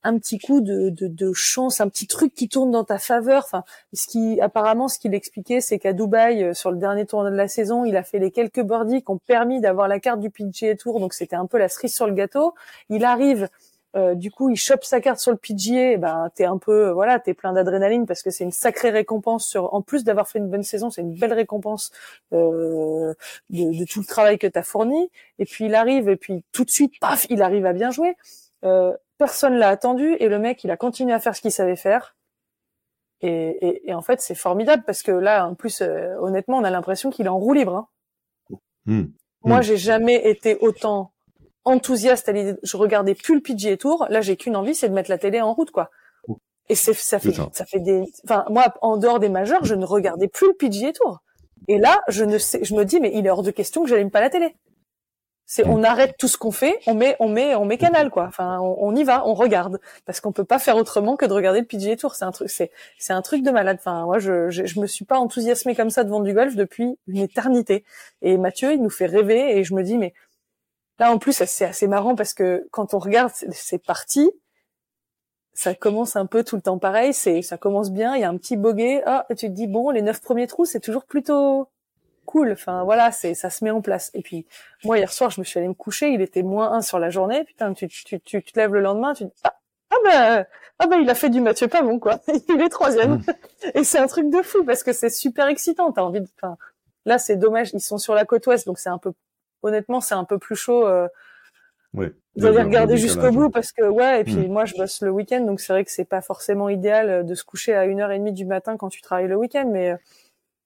un 0.03 0.19
petit 0.19 0.39
coup 0.39 0.61
de, 0.61 0.91
de, 0.91 1.07
de 1.07 1.33
chance, 1.33 1.81
un 1.81 1.89
petit 1.89 2.07
truc 2.07 2.35
qui 2.35 2.49
tourne 2.49 2.71
dans 2.71 2.85
ta 2.85 2.99
faveur. 2.99 3.45
Enfin, 3.45 3.65
ce 3.93 4.07
qui, 4.07 4.41
apparemment, 4.41 4.89
ce 4.89 4.99
qu'il 4.99 5.15
expliquait, 5.15 5.61
c'est 5.61 5.79
qu'à 5.79 5.93
Dubaï, 5.93 6.43
euh, 6.43 6.55
sur 6.55 6.71
le 6.71 6.77
dernier 6.77 7.07
tournoi 7.07 7.31
de 7.31 7.37
la 7.37 7.49
saison, 7.49 7.85
il 7.85 7.97
a 7.97 8.03
fait 8.03 8.19
les 8.19 8.31
quelques 8.31 8.63
birdies 8.63 9.03
qui 9.03 9.11
ont 9.11 9.19
permis 9.19 9.61
d'avoir 9.61 9.89
la 9.89 10.01
carte 10.01 10.21
du 10.21 10.31
PGA 10.31 10.77
Tour, 10.77 11.01
donc 11.01 11.15
c'était 11.15 11.37
un 11.37 11.47
peu 11.47 11.59
la 11.59 11.69
cerise 11.69 11.95
sur 11.95 12.07
le 12.07 12.15
gâteau. 12.15 12.55
Il 12.91 13.05
arrive. 13.05 13.49
Euh, 13.97 14.15
du 14.15 14.31
coup, 14.31 14.51
il 14.51 14.57
chope 14.57 14.85
sa 14.85 15.01
carte 15.01 15.19
sur 15.21 15.31
le 15.31 15.37
PGA. 15.39 15.97
Ben, 15.99 16.31
t'es 16.35 16.45
un 16.45 16.59
peu, 16.59 16.91
voilà, 16.91 17.19
t'es 17.21 17.35
plein 17.35 17.53
d'adrénaline 17.53 18.07
parce 18.07 18.23
que 18.23 18.31
c'est 18.31 18.45
une 18.45 18.51
sacrée 18.53 18.91
récompense 18.91 19.47
sur. 19.47 19.73
En 19.75 19.83
plus 19.83 20.05
d'avoir 20.05 20.29
fait 20.29 20.39
une 20.41 20.49
bonne 20.51 20.63
saison, 20.65 20.91
c'est 20.91 21.03
une 21.03 21.15
belle 21.15 21.33
récompense 21.33 21.91
euh, 22.33 23.15
de, 23.51 23.79
de 23.79 23.85
tout 23.85 24.01
le 24.01 24.07
travail 24.07 24.39
que 24.39 24.47
tu 24.47 24.59
as 24.59 24.63
fourni. 24.65 25.11
Et 25.39 25.45
puis 25.45 25.67
il 25.67 25.75
arrive, 25.75 26.09
et 26.09 26.17
puis 26.17 26.45
tout 26.53 26.65
de 26.65 26.71
suite, 26.71 26.95
paf, 27.01 27.27
il 27.31 27.41
arrive 27.43 27.67
à 27.67 27.73
bien 27.73 27.91
jouer. 27.91 28.17
Euh, 28.65 28.97
personne 29.19 29.55
l'a 29.55 29.69
attendu, 29.69 30.17
et 30.19 30.29
le 30.29 30.39
mec, 30.39 30.65
il 30.65 30.71
a 30.73 30.77
continué 30.77 31.13
à 31.13 31.21
faire 31.21 31.37
ce 31.37 31.41
qu'il 31.41 31.53
savait 31.53 31.77
faire. 31.77 32.17
Et, 33.21 33.29
et, 33.67 33.91
et 33.91 33.95
en 33.95 34.03
fait, 34.03 34.21
c'est 34.21 34.35
formidable 34.35 34.83
parce 34.85 35.03
que 35.03 35.13
là, 35.13 35.47
en 35.47 35.55
plus, 35.55 35.81
euh, 35.83 36.15
honnêtement, 36.21 36.59
on 36.59 36.65
a 36.65 36.71
l'impression 36.71 37.11
qu'il 37.11 37.27
est 37.27 37.31
en 37.31 37.39
roue 37.39 37.55
libre. 37.55 37.75
hein. 37.77 37.89
Hmm. 38.87 39.05
Moi, 39.45 39.61
Hmm. 39.61 39.63
j'ai 39.63 39.77
jamais 39.77 40.29
été 40.29 40.57
autant 40.61 41.13
enthousiaste 41.65 42.29
à 42.29 42.33
l'idée. 42.33 42.55
Je 42.63 42.77
regardais 42.77 43.15
plus 43.15 43.35
le 43.37 43.41
PGA 43.41 43.77
Tour. 43.77 44.07
Là, 44.11 44.21
j'ai 44.21 44.37
qu'une 44.37 44.57
envie, 44.57 44.75
c'est 44.75 44.89
de 44.89 44.95
mettre 44.95 45.11
la 45.11 45.19
télé 45.19 45.41
en 45.41 45.53
route, 45.55 45.71
quoi. 45.71 45.91
Et 46.69 46.75
c'est 46.75 46.95
ça 46.95 47.19
fait 47.19 47.33
ça. 47.33 47.67
fait 47.67 47.81
des. 47.81 48.05
Enfin, 48.25 48.45
moi, 48.49 48.73
en 48.81 48.97
dehors 48.97 49.21
des 49.21 49.29
majeurs, 49.29 49.65
je 49.65 49.75
ne 49.75 49.85
regardais 49.85 50.29
plus 50.29 50.49
le 50.49 50.55
PGA 50.55 50.93
Tour. 50.93 51.21
Et 51.69 51.79
là, 51.79 52.01
je 52.09 52.25
ne 52.25 52.39
sais, 52.39 52.61
je 52.63 52.75
me 52.75 52.85
dis, 52.85 53.01
mais 53.01 53.11
il 53.15 53.27
est 53.27 53.31
hors 53.31 53.43
de 53.43 53.51
question 53.51 53.83
que 53.85 53.89
j'allume 53.89 54.11
pas 54.11 54.21
la 54.21 54.31
télé. 54.31 54.55
C'est, 55.47 55.67
on 55.67 55.83
arrête 55.83 56.17
tout 56.19 56.27
ce 56.27 56.39
qu'on 56.39 56.53
fait, 56.53 56.81
on 56.87 56.95
met, 56.95 57.17
on 57.21 57.29
met, 57.29 57.55
on 57.55 57.67
met 57.67 57.77
canal, 57.77 58.09
quoi. 58.09 58.25
Enfin, 58.25 58.61
on, 58.61 58.77
on 58.81 58.97
y 58.97 59.05
va, 59.05 59.27
on 59.27 59.35
regarde, 59.35 59.79
parce 60.07 60.21
qu'on 60.21 60.33
peut 60.33 60.45
pas 60.45 60.59
faire 60.59 60.77
autrement 60.77 61.17
que 61.17 61.27
de 61.27 61.35
regarder 61.35 61.61
le 61.61 61.67
PGA 61.67 61.97
Tour. 61.97 62.15
C'est 62.15 62.25
un 62.25 62.31
truc, 62.31 62.49
c'est, 62.49 62.71
c'est 62.99 63.13
un 63.13 63.21
truc 63.21 63.43
de 63.43 63.51
malade. 63.51 63.77
Enfin, 63.79 64.05
moi, 64.07 64.19
je, 64.19 64.49
je, 64.49 64.65
je 64.65 64.81
me 64.81 64.87
suis 64.87 65.05
pas 65.05 65.19
enthousiasmé 65.19 65.75
comme 65.75 65.91
ça 65.91 66.03
devant 66.03 66.21
du 66.21 66.33
golf 66.33 66.57
depuis 66.57 66.99
une 67.09 67.19
éternité. 67.19 67.85
Et 68.23 68.39
Mathieu, 68.39 68.73
il 68.73 68.83
nous 68.83 68.89
fait 68.91 69.05
rêver, 69.05 69.59
et 69.59 69.65
je 69.65 69.75
me 69.75 69.83
dis, 69.83 69.99
mais 69.99 70.15
là, 70.99 71.11
en 71.13 71.19
plus, 71.19 71.33
c'est 71.45 71.65
assez 71.65 71.87
marrant 71.89 72.15
parce 72.15 72.35
que 72.35 72.67
quand 72.71 72.95
on 72.95 72.99
regarde, 72.99 73.31
c'est- 73.35 73.53
c'est 73.53 73.79
parti. 73.85 74.31
Ça 75.57 75.75
commence 75.75 76.17
un 76.17 76.27
peu 76.27 76.43
tout 76.43 76.57
le 76.57 76.63
temps 76.63 76.79
pareil. 76.79 77.15
C'est, 77.15 77.41
ça 77.43 77.57
commence 77.57 77.91
bien. 77.93 78.17
Il 78.17 78.21
y 78.21 78.25
a 78.25 78.29
un 78.29 78.37
petit 78.37 78.57
bogey. 78.57 79.03
Ah, 79.07 79.25
tu 79.31 79.37
te 79.37 79.47
dis 79.47 79.67
bon, 79.69 79.91
les 79.91 80.03
neuf 80.03 80.21
premiers 80.21 80.47
trous, 80.49 80.65
c'est 80.65 80.81
toujours 80.81 81.05
plutôt 81.05 81.69
cool. 82.27 82.51
Enfin, 82.53 82.83
voilà, 82.85 83.13
c'est, 83.13 83.35
ça 83.35 83.51
se 83.51 83.63
met 83.63 83.71
en 83.71 83.81
place. 83.81 84.11
Et 84.15 84.23
puis, 84.23 84.47
moi, 84.85 84.99
hier 84.99 85.13
soir, 85.13 85.31
je 85.31 85.41
me 85.41 85.45
suis 85.45 85.59
allée 85.59 85.69
me 85.69 85.75
coucher. 85.75 86.09
Il 86.09 86.21
était 86.23 86.43
moins 86.43 86.73
un 86.73 86.83
sur 86.83 86.99
la 86.99 87.09
journée. 87.11 87.45
Putain, 87.45 87.73
tu, 87.73 87.87
tu, 87.87 88.05
tu, 88.21 88.21
tu 88.21 88.43
te 88.53 88.59
lèves 88.59 88.75
le 88.75 88.81
lendemain, 88.81 89.15
tu 89.15 89.25
te 89.25 89.29
dis, 89.29 89.41
ah, 89.45 89.55
ah 89.91 89.97
ben, 90.05 90.47
ah 90.81 90.87
ben, 90.89 90.99
il 91.01 91.09
a 91.09 91.15
fait 91.15 91.31
du 91.31 91.41
Mathieu 91.41 91.69
Pavon, 91.69 92.01
quoi. 92.01 92.19
il 92.49 92.61
est 92.61 92.69
troisième. 92.69 93.23
Et 93.75 93.85
c'est 93.85 93.99
un 93.99 94.09
truc 94.09 94.31
de 94.31 94.43
fou 94.43 94.65
parce 94.65 94.83
que 94.83 94.93
c'est 94.93 95.11
super 95.11 95.47
excitant. 95.47 95.93
T'as 95.93 96.03
envie 96.03 96.21
de, 96.21 96.27
enfin, 96.37 96.57
là, 97.05 97.19
c'est 97.19 97.37
dommage. 97.37 97.71
Ils 97.75 97.81
sont 97.81 97.99
sur 97.99 98.15
la 98.17 98.25
côte 98.25 98.45
ouest, 98.49 98.67
donc 98.67 98.81
c'est 98.81 98.89
un 98.89 98.99
peu, 98.99 99.13
honnêtement, 99.65 100.01
c'est 100.01 100.15
un 100.15 100.25
peu 100.25 100.39
plus 100.39 100.57
chaud. 100.57 100.87
Euh, 100.87 101.09
Ouais. 101.95 102.13
vous 102.35 102.45
allez 102.47 102.57
Le- 102.57 102.61
le 102.63 102.67
regarder 102.67 102.97
jusqu'au 102.97 103.31
bout 103.31 103.51
parce 103.51 103.71
que 103.71 103.85
ouais 103.85 104.23
et 104.23 104.25
puis 104.25 104.49
Mm. 104.49 104.53
moi 104.53 104.65
je 104.65 104.75
bosse 104.75 105.01
le 105.01 105.11
week-end 105.13 105.43
donc 105.43 105.61
c'est 105.61 105.73
vrai 105.73 105.85
que 105.85 105.93
c'est 105.93 106.05
pas 106.05 106.21
forcément 106.23 106.69
idéal 106.69 107.09
euh, 107.09 107.23
de 107.23 107.37
se 107.37 107.45
coucher 107.45 107.73
à 107.73 107.85
une 107.85 108.01
heure 108.01 108.11
et 108.11 108.19
demie 108.19 108.33
du 108.33 108.45
matin 108.45 108.77
quand 108.77 108.89
tu 108.89 109.01
travailles 109.01 109.29
le 109.29 109.37
week-end 109.37 109.69
mais 109.73 109.93
euh, 109.93 109.97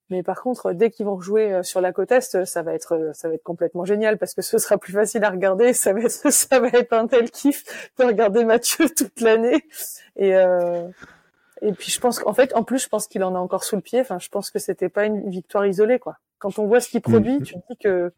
mais 0.09 0.23
par 0.23 0.41
contre 0.41 0.73
dès 0.73 0.89
qu'ils 0.91 1.05
vont 1.05 1.21
jouer 1.21 1.53
euh, 1.53 1.63
sur 1.63 1.83
la 1.83 1.93
côte 1.93 2.13
est 2.13 2.35
euh, 2.35 2.47
ça 2.47 2.63
va 2.63 2.73
être 2.73 2.95
euh, 2.95 3.13
ça 3.13 3.29
va 3.29 3.35
être 3.35 3.43
complètement 3.43 3.85
génial 3.85 4.17
parce 4.17 4.33
que 4.33 4.41
ce 4.41 4.57
sera 4.57 4.79
plus 4.79 4.95
facile 4.95 5.23
à 5.23 5.29
regarder 5.29 5.75
ça 5.75 5.93
va 5.93 6.01
être 6.01 6.11
ça 6.33 6.61
va 6.61 6.69
être 6.69 6.95
un 6.95 7.07
tel 7.07 7.31
kiff 7.31 7.63
de 7.99 8.05
regarder 8.07 8.47
Mathieu 8.47 8.89
toute 8.97 9.21
l'année 9.21 9.63
et 10.17 10.35
euh, 10.35 10.89
et 11.61 11.73
puis 11.73 11.91
je 11.91 12.01
pense 12.01 12.21
qu'en 12.21 12.33
fait 12.33 12.55
en 12.55 12.63
plus 12.65 12.79
je 12.83 12.89
pense 12.89 13.07
qu'il 13.07 13.23
en 13.23 13.35
a 13.35 13.39
encore 13.39 13.65
sous 13.65 13.77
le 13.77 13.83
pied 13.83 14.01
enfin 14.01 14.19
je 14.19 14.31
pense 14.31 14.51
que 14.51 14.59
c'était 14.59 14.89
pas 14.89 15.05
une 15.05 15.29
victoire 15.29 15.67
isolée 15.67 15.99
quoi 15.99 16.17
quand 16.39 16.59
on 16.59 16.67
voit 16.67 16.81
ce 16.81 16.89
qu'il 16.89 17.03
produit 17.03 17.43
tu 17.43 17.53
te 17.53 17.59
dis 17.69 17.77
que 17.77 18.15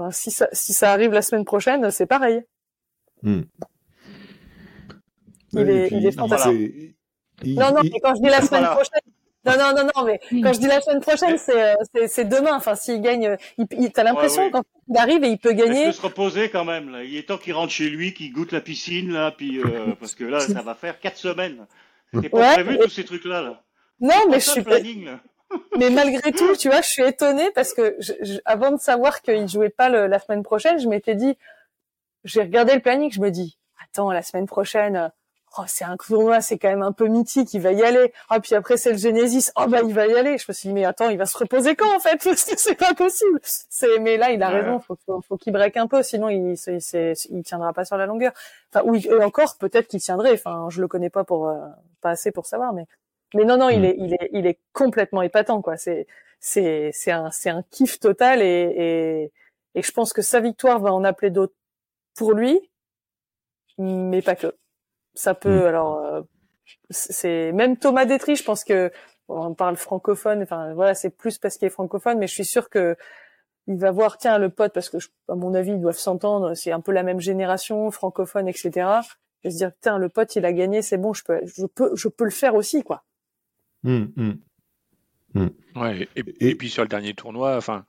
enfin, 0.00 0.10
si 0.10 0.30
ça 0.30 0.48
si 0.52 0.72
ça 0.72 0.92
arrive 0.92 1.12
la 1.12 1.22
semaine 1.22 1.44
prochaine 1.44 1.90
c'est 1.90 2.06
pareil 2.06 2.42
Hmm. 3.22 3.42
Il 5.52 5.58
Ouais, 5.60 5.74
est- 5.74 5.86
puis, 5.88 5.96
il 5.96 6.06
est 6.06 6.12
fantastique. 6.12 6.94
il- 7.42 7.54
Non, 7.58 7.72
non, 7.72 7.82
il- 7.82 7.90
mais 7.92 8.00
quand 8.00 8.14
je 8.14 8.22
dis 8.22 8.28
la 8.28 8.40
semaine 8.40 8.64
Voilà. 8.64 8.76
prochaine, 8.76 9.00
non, 9.44 9.52
non, 9.58 9.74
non, 9.84 9.90
non, 9.96 10.04
mais 10.06 10.20
quand 10.42 10.52
je 10.52 10.58
dis 10.60 10.66
la 10.66 10.80
semaine 10.80 11.00
prochaine, 11.00 11.36
c'est, 12.08 12.24
demain. 12.24 12.56
Enfin, 12.56 12.74
s'il 12.76 13.00
gagne, 13.00 13.36
il, 13.58 13.66
il- 13.78 13.92
t'as 13.92 14.04
l'impression 14.04 14.42
Ouais, 14.42 14.46
ouais. 14.46 14.52
qu'en 14.52 14.62
fait, 14.62 14.68
il 14.88 14.96
arrive 14.98 15.24
et 15.24 15.28
il 15.28 15.38
peut 15.38 15.52
gagner. 15.52 15.92
se 15.92 16.00
reposer 16.00 16.50
quand 16.50 16.64
même. 16.64 16.90
Là. 16.90 17.02
Il 17.04 17.16
est 17.16 17.28
temps 17.28 17.38
qu'il 17.38 17.52
rentre 17.54 17.72
chez 17.72 17.88
lui, 17.90 18.14
qu'il 18.14 18.32
goûte 18.32 18.52
la 18.52 18.60
piscine 18.60 19.12
là, 19.12 19.32
puis 19.32 19.58
euh, 19.58 19.64
parce 20.00 20.14
que 20.14 20.24
là, 20.24 20.40
ça 20.40 20.62
va 20.62 20.74
faire 20.74 20.98
quatre 21.00 21.16
semaines. 21.18 21.66
C'est 22.14 22.28
pas 22.28 22.38
Ouais, 22.38 22.54
prévu 22.54 22.74
et- 22.76 22.78
tous 22.78 22.90
ces 22.90 23.04
trucs-là. 23.04 23.42
Là. 23.42 23.62
Non, 24.00 24.08
mais 24.30 24.40
je 24.40 24.46
Pas 24.46 24.52
suis 24.52 24.62
pas, 24.62 24.70
planning, 24.70 25.04
là. 25.06 25.20
Mais 25.78 25.90
malgré 25.90 26.32
tout, 26.32 26.56
tu 26.56 26.68
vois, 26.68 26.80
je 26.80 26.88
suis 26.88 27.02
étonnée 27.04 27.50
parce 27.54 27.74
que 27.74 27.96
je- 27.98 28.12
je- 28.20 28.38
avant 28.44 28.70
de 28.72 28.80
savoir 28.80 29.22
qu'il 29.22 29.48
jouait 29.48 29.68
pas 29.70 29.88
le- 29.88 30.06
la 30.06 30.18
semaine 30.18 30.42
prochaine, 30.42 30.78
je 30.78 30.88
m'étais 30.88 31.14
dit, 31.14 31.36
j'ai 32.24 32.42
regardé 32.42 32.74
le 32.74 32.80
planning, 32.80 33.10
je 33.10 33.20
me 33.20 33.30
dis, 33.30 33.58
attends, 33.82 34.10
la 34.12 34.22
semaine 34.22 34.46
prochaine, 34.46 34.96
euh, 34.96 35.08
oh, 35.58 35.62
c'est 35.66 35.84
un 35.84 35.96
tournoi, 35.96 36.40
c'est 36.40 36.58
quand 36.58 36.68
même 36.68 36.82
un 36.82 36.92
peu 36.92 37.06
mythique, 37.06 37.52
il 37.54 37.60
va 37.60 37.72
y 37.72 37.82
aller. 37.82 38.12
Ah, 38.28 38.38
puis 38.40 38.54
après, 38.54 38.76
c'est 38.76 38.92
le 38.92 38.98
Genesis, 38.98 39.50
oh, 39.56 39.66
bah, 39.66 39.80
il 39.84 39.94
va 39.94 40.06
y 40.06 40.14
aller. 40.14 40.36
Je 40.38 40.44
me 40.48 40.52
suis 40.52 40.68
dit, 40.68 40.74
mais 40.74 40.84
attends, 40.84 41.08
il 41.08 41.18
va 41.18 41.26
se 41.26 41.36
reposer 41.38 41.74
quand, 41.76 41.96
en 41.96 41.98
fait? 42.00 42.18
C'est 42.58 42.74
pas 42.76 42.94
possible. 42.94 43.40
C'est, 43.42 43.98
mais 43.98 44.16
là, 44.16 44.30
il 44.30 44.42
a 44.42 44.50
Ouais. 44.52 44.60
raison, 44.60 44.80
faut, 44.80 44.96
faut, 45.06 45.20
faut 45.22 45.36
qu'il 45.38 45.52
break 45.52 45.76
un 45.76 45.86
peu, 45.88 46.02
sinon 46.02 46.28
il, 46.28 46.56
c'est, 46.56 46.78
c'est- 46.80 47.14
il 47.30 47.42
tiendra 47.42 47.72
pas 47.72 47.84
sur 47.84 47.96
la 47.96 48.06
longueur. 48.06 48.32
Enfin, 48.72 48.84
oui, 48.86 49.06
et 49.10 49.24
encore, 49.24 49.56
peut-être 49.56 49.88
qu'il 49.88 50.00
tiendrait. 50.00 50.34
Enfin, 50.34 50.68
je 50.70 50.80
le 50.80 50.86
connais 50.88 51.10
pas 51.10 51.24
pour, 51.24 51.48
euh, 51.48 51.56
pas 52.00 52.10
assez 52.10 52.30
pour 52.30 52.46
savoir, 52.46 52.72
mais, 52.72 52.86
mais 53.34 53.44
non, 53.44 53.56
non, 53.58 53.68
il 53.68 53.80
Mm. 53.80 53.84
est, 53.84 53.96
il 53.98 54.14
est, 54.14 54.30
il 54.32 54.46
est 54.46 54.58
complètement 54.72 55.22
épatant, 55.22 55.62
quoi. 55.62 55.76
C'est, 55.76 56.06
c'est, 56.40 56.90
c'est 56.92 57.12
un, 57.12 57.30
c'est 57.30 57.50
un 57.50 57.62
kiff 57.70 58.00
total 58.00 58.42
et, 58.42 58.46
et, 58.76 59.32
et 59.78 59.82
je 59.82 59.92
pense 59.92 60.12
que 60.12 60.22
sa 60.22 60.40
victoire 60.40 60.80
va 60.80 60.92
en 60.92 61.04
appeler 61.04 61.30
d'autres 61.30 61.54
pour 62.16 62.32
lui, 62.34 62.60
mais 63.78 64.22
pas 64.22 64.36
que. 64.36 64.54
Ça 65.14 65.34
peut, 65.34 65.64
Mm. 65.64 65.68
alors, 65.68 65.98
euh, 66.04 66.22
c'est 66.90 67.52
même 67.52 67.76
Thomas 67.78 68.06
Détry, 68.06 68.36
je 68.36 68.44
pense 68.44 68.64
que 68.64 68.92
on 69.28 69.54
parle 69.54 69.76
francophone, 69.76 70.42
enfin 70.42 70.74
voilà, 70.74 70.94
c'est 70.94 71.10
plus 71.10 71.38
parce 71.38 71.56
qu'il 71.58 71.66
est 71.66 71.70
francophone, 71.70 72.18
mais 72.18 72.26
je 72.28 72.34
suis 72.34 72.44
sûre 72.44 72.70
que 72.70 72.96
il 73.68 73.78
va 73.78 73.92
voir, 73.92 74.18
tiens, 74.18 74.38
le 74.38 74.50
pote, 74.50 74.72
parce 74.74 74.90
que 74.90 74.98
à 75.28 75.36
mon 75.36 75.54
avis, 75.54 75.72
ils 75.72 75.80
doivent 75.80 75.98
s'entendre, 75.98 76.54
c'est 76.54 76.72
un 76.72 76.80
peu 76.80 76.92
la 76.92 77.02
même 77.04 77.20
génération, 77.20 77.90
francophone, 77.92 78.48
etc. 78.48 78.88
Et 79.44 79.50
se 79.50 79.56
dire, 79.58 79.72
tiens, 79.82 79.98
le 79.98 80.08
pote, 80.08 80.36
il 80.36 80.44
a 80.46 80.52
gagné, 80.52 80.82
c'est 80.82 80.98
bon, 80.98 81.14
je 81.14 81.24
peux, 81.24 81.40
je 81.46 81.66
peux, 81.66 81.94
je 81.96 82.08
peux 82.08 82.24
le 82.24 82.30
faire 82.30 82.54
aussi, 82.56 82.82
quoi. 82.84 83.04
Hum, 83.84 84.12
hum. 84.16 84.38
Ouais, 85.76 86.08
et, 86.16 86.24
et, 86.40 86.54
puis 86.54 86.68
sur 86.68 86.82
le 86.82 86.88
dernier 86.88 87.14
tournoi, 87.14 87.56
enfin, 87.56 87.84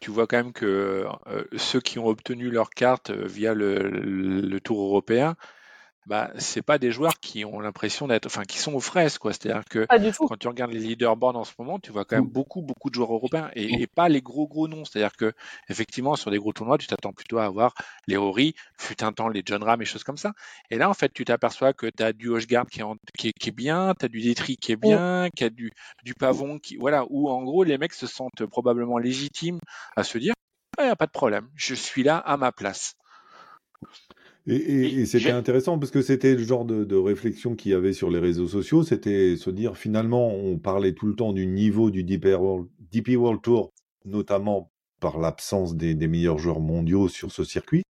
tu 0.00 0.10
vois 0.10 0.26
quand 0.26 0.38
même 0.38 0.52
que 0.52 1.06
euh, 1.26 1.44
ceux 1.56 1.80
qui 1.80 1.98
ont 1.98 2.06
obtenu 2.06 2.50
leur 2.50 2.70
carte 2.70 3.10
euh, 3.10 3.26
via 3.26 3.54
le, 3.54 3.88
le 3.88 4.60
tour 4.60 4.80
européen, 4.80 5.36
bah, 6.06 6.30
c'est 6.38 6.62
pas 6.62 6.78
des 6.78 6.92
joueurs 6.92 7.18
qui 7.20 7.44
ont 7.44 7.60
l'impression 7.60 8.06
d'être, 8.06 8.26
enfin, 8.26 8.44
qui 8.44 8.58
sont 8.58 8.74
aux 8.74 8.80
fraises, 8.80 9.18
quoi. 9.18 9.32
C'est-à-dire 9.32 9.64
que 9.64 9.86
quand 10.28 10.36
tu 10.38 10.46
regardes 10.48 10.72
les 10.72 10.78
leaderboards 10.78 11.36
en 11.36 11.44
ce 11.44 11.52
moment, 11.58 11.78
tu 11.80 11.90
vois 11.90 12.04
quand 12.04 12.16
même 12.16 12.28
beaucoup, 12.28 12.62
beaucoup 12.62 12.90
de 12.90 12.94
joueurs 12.94 13.12
européens 13.12 13.50
et, 13.54 13.82
et 13.82 13.86
pas 13.88 14.08
les 14.08 14.22
gros, 14.22 14.46
gros 14.46 14.68
noms. 14.68 14.84
C'est-à-dire 14.84 15.16
que, 15.16 15.32
effectivement, 15.68 16.14
sur 16.14 16.30
des 16.30 16.38
gros 16.38 16.52
tournois, 16.52 16.78
tu 16.78 16.86
t'attends 16.86 17.12
plutôt 17.12 17.38
à 17.38 17.44
avoir 17.44 17.74
les 18.06 18.16
Rory, 18.16 18.54
fut 18.78 19.02
un 19.02 19.12
temps 19.12 19.28
les 19.28 19.42
John 19.44 19.62
Ram 19.62 19.82
et 19.82 19.84
choses 19.84 20.04
comme 20.04 20.16
ça. 20.16 20.32
Et 20.70 20.78
là, 20.78 20.88
en 20.88 20.94
fait, 20.94 21.12
tu 21.12 21.24
t'aperçois 21.24 21.72
que 21.72 21.86
tu 21.86 22.02
as 22.02 22.12
du 22.12 22.28
Hochgard 22.28 22.66
qui 22.66 22.80
est, 22.80 22.84
qui, 23.18 23.28
est, 23.28 23.32
qui 23.32 23.48
est 23.48 23.52
bien, 23.52 23.94
tu 23.98 24.04
as 24.04 24.08
du 24.08 24.20
Détri 24.20 24.56
qui 24.56 24.72
est 24.72 24.76
bien, 24.76 25.28
qui 25.34 25.44
a 25.44 25.50
du, 25.50 25.72
du 26.04 26.14
Pavon 26.14 26.58
qui, 26.58 26.76
voilà, 26.76 27.04
où 27.10 27.28
en 27.28 27.42
gros, 27.42 27.64
les 27.64 27.78
mecs 27.78 27.94
se 27.94 28.06
sentent 28.06 28.46
probablement 28.46 28.98
légitimes 28.98 29.58
à 29.96 30.04
se 30.04 30.18
dire, 30.18 30.34
il 30.78 30.84
n'y 30.84 30.90
a 30.90 30.96
pas 30.96 31.06
de 31.06 31.10
problème, 31.10 31.48
je 31.54 31.74
suis 31.74 32.02
là 32.02 32.18
à 32.18 32.36
ma 32.36 32.52
place. 32.52 32.94
Et, 34.48 34.54
et, 34.54 35.00
et 35.00 35.06
c'était 35.06 35.30
intéressant 35.30 35.78
parce 35.78 35.90
que 35.90 36.02
c'était 36.02 36.34
le 36.34 36.44
genre 36.44 36.64
de, 36.64 36.84
de 36.84 36.96
réflexion 36.96 37.56
qu'il 37.56 37.72
y 37.72 37.74
avait 37.74 37.92
sur 37.92 38.10
les 38.10 38.20
réseaux 38.20 38.46
sociaux. 38.46 38.82
C'était 38.84 39.36
se 39.36 39.50
dire 39.50 39.76
finalement, 39.76 40.28
on 40.28 40.58
parlait 40.58 40.92
tout 40.92 41.06
le 41.06 41.14
temps 41.14 41.32
du 41.32 41.46
niveau 41.46 41.90
du 41.90 42.04
DP 42.04 42.26
World, 42.38 42.68
DP 42.92 43.16
World 43.16 43.42
Tour, 43.42 43.72
notamment 44.04 44.70
par 45.00 45.18
l'absence 45.18 45.76
des, 45.76 45.94
des, 45.94 46.08
meilleurs 46.08 46.38
joueurs 46.38 46.60
mondiaux 46.60 47.08
sur 47.08 47.32
ce 47.32 47.44
circuit. 47.44 47.82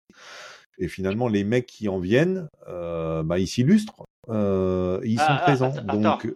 Et 0.78 0.88
finalement, 0.88 1.28
les 1.28 1.44
mecs 1.44 1.68
qui 1.68 1.88
en 1.88 2.00
viennent, 2.00 2.48
euh, 2.68 3.24
bah, 3.24 3.40
ils 3.40 3.48
s'illustrent, 3.48 4.06
euh, 4.30 5.00
ils 5.04 5.20
ah, 5.20 5.26
sont 5.26 5.34
ah, 5.34 5.44
présents. 5.44 5.74
Attends, 5.76 5.98
donc, 5.98 6.28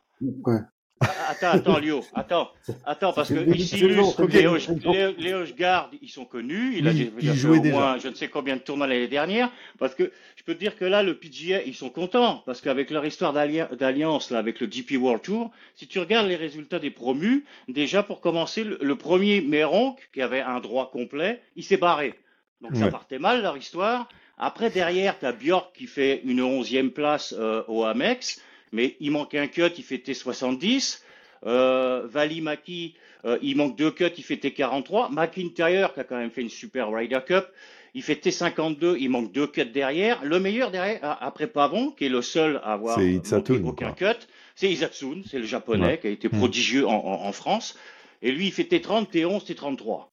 ouais. 0.45 0.59
Attends, 1.01 1.51
attends, 1.51 1.79
Lio, 1.79 2.03
attends, 2.13 2.51
attends, 2.85 3.13
parce 3.13 3.29
que 3.29 3.55
ici, 3.55 3.77
les, 3.77 5.33
Hochgard, 5.33 5.91
ils 6.01 6.09
sont 6.09 6.25
connus. 6.25 6.77
Il 6.77 6.87
a 6.87 6.91
oui, 6.91 7.11
déjà 7.15 7.33
fait 7.33 7.47
au 7.47 7.63
moins 7.63 7.97
je 7.97 8.09
ne 8.09 8.15
sais 8.15 8.27
combien 8.27 8.57
de 8.57 8.61
tournois 8.61 8.87
l'année 8.87 9.07
dernière. 9.07 9.49
Parce 9.77 9.95
que 9.95 10.11
je 10.35 10.43
peux 10.43 10.55
te 10.55 10.59
dire 10.59 10.75
que 10.75 10.83
là, 10.83 11.01
le 11.01 11.15
PGA, 11.15 11.61
ils 11.63 11.75
sont 11.75 11.89
contents. 11.89 12.43
Parce 12.45 12.59
qu'avec 12.59 12.89
leur 12.89 13.05
histoire 13.05 13.31
d'alliance, 13.31 14.31
là, 14.31 14.39
avec 14.39 14.59
le 14.59 14.67
DP 14.67 14.97
World 14.99 15.21
Tour, 15.21 15.51
si 15.75 15.87
tu 15.87 15.99
regardes 15.99 16.27
les 16.27 16.35
résultats 16.35 16.79
des 16.79 16.91
promus, 16.91 17.45
déjà 17.69 18.03
pour 18.03 18.19
commencer, 18.19 18.65
le, 18.65 18.77
le 18.81 18.95
premier 18.95 19.41
Méronc, 19.41 19.95
qui 20.13 20.21
avait 20.21 20.41
un 20.41 20.59
droit 20.59 20.91
complet, 20.91 21.41
il 21.55 21.63
s'est 21.63 21.77
barré. 21.77 22.13
Donc 22.61 22.71
ouais. 22.71 22.79
ça 22.79 22.89
partait 22.89 23.19
mal, 23.19 23.41
leur 23.41 23.55
histoire. 23.55 24.09
Après, 24.37 24.69
derrière, 24.69 25.19
tu 25.19 25.25
as 25.25 25.31
Björk 25.31 25.75
qui 25.75 25.87
fait 25.87 26.21
une 26.23 26.41
onzième 26.41 26.91
place 26.91 27.33
euh, 27.37 27.63
au 27.67 27.83
Amex 27.83 28.41
mais 28.71 28.95
il 28.99 29.11
manque 29.11 29.35
un 29.35 29.47
cut, 29.47 29.71
il 29.77 29.83
fait 29.83 29.97
T70. 29.97 31.01
Euh, 31.45 32.05
Valimaki, 32.05 32.95
euh, 33.25 33.37
il 33.41 33.55
manque 33.55 33.77
deux 33.77 33.91
cuts, 33.91 34.11
il 34.17 34.23
fait 34.23 34.35
T43. 34.35 35.11
McIntyre, 35.11 35.93
qui 35.93 35.99
a 35.99 36.03
quand 36.03 36.17
même 36.17 36.31
fait 36.31 36.41
une 36.41 36.49
super 36.49 36.91
Ryder 36.91 37.19
Cup, 37.25 37.47
il 37.93 38.03
fait 38.03 38.15
T52, 38.15 38.97
il 38.99 39.09
manque 39.09 39.31
deux 39.31 39.47
cuts 39.47 39.65
derrière. 39.65 40.23
Le 40.23 40.39
meilleur 40.39 40.71
derrière, 40.71 41.17
après 41.21 41.47
Pavon, 41.47 41.91
qui 41.91 42.05
est 42.05 42.09
le 42.09 42.21
seul 42.21 42.57
à 42.63 42.73
avoir 42.73 42.99
manqué 42.99 43.61
aucun 43.63 43.91
cut, 43.93 44.27
c'est 44.55 44.69
Isatsun, 44.69 45.23
c'est 45.29 45.39
le 45.39 45.45
japonais 45.45 45.85
ouais. 45.85 45.99
qui 45.99 46.07
a 46.07 46.09
été 46.09 46.27
hmm. 46.27 46.37
prodigieux 46.37 46.87
en, 46.87 46.93
en, 46.93 47.25
en, 47.25 47.31
France. 47.31 47.77
Et 48.21 48.31
lui, 48.31 48.47
il 48.47 48.51
fait 48.51 48.63
T30, 48.63 49.09
T11, 49.09 49.45
T33. 49.45 50.05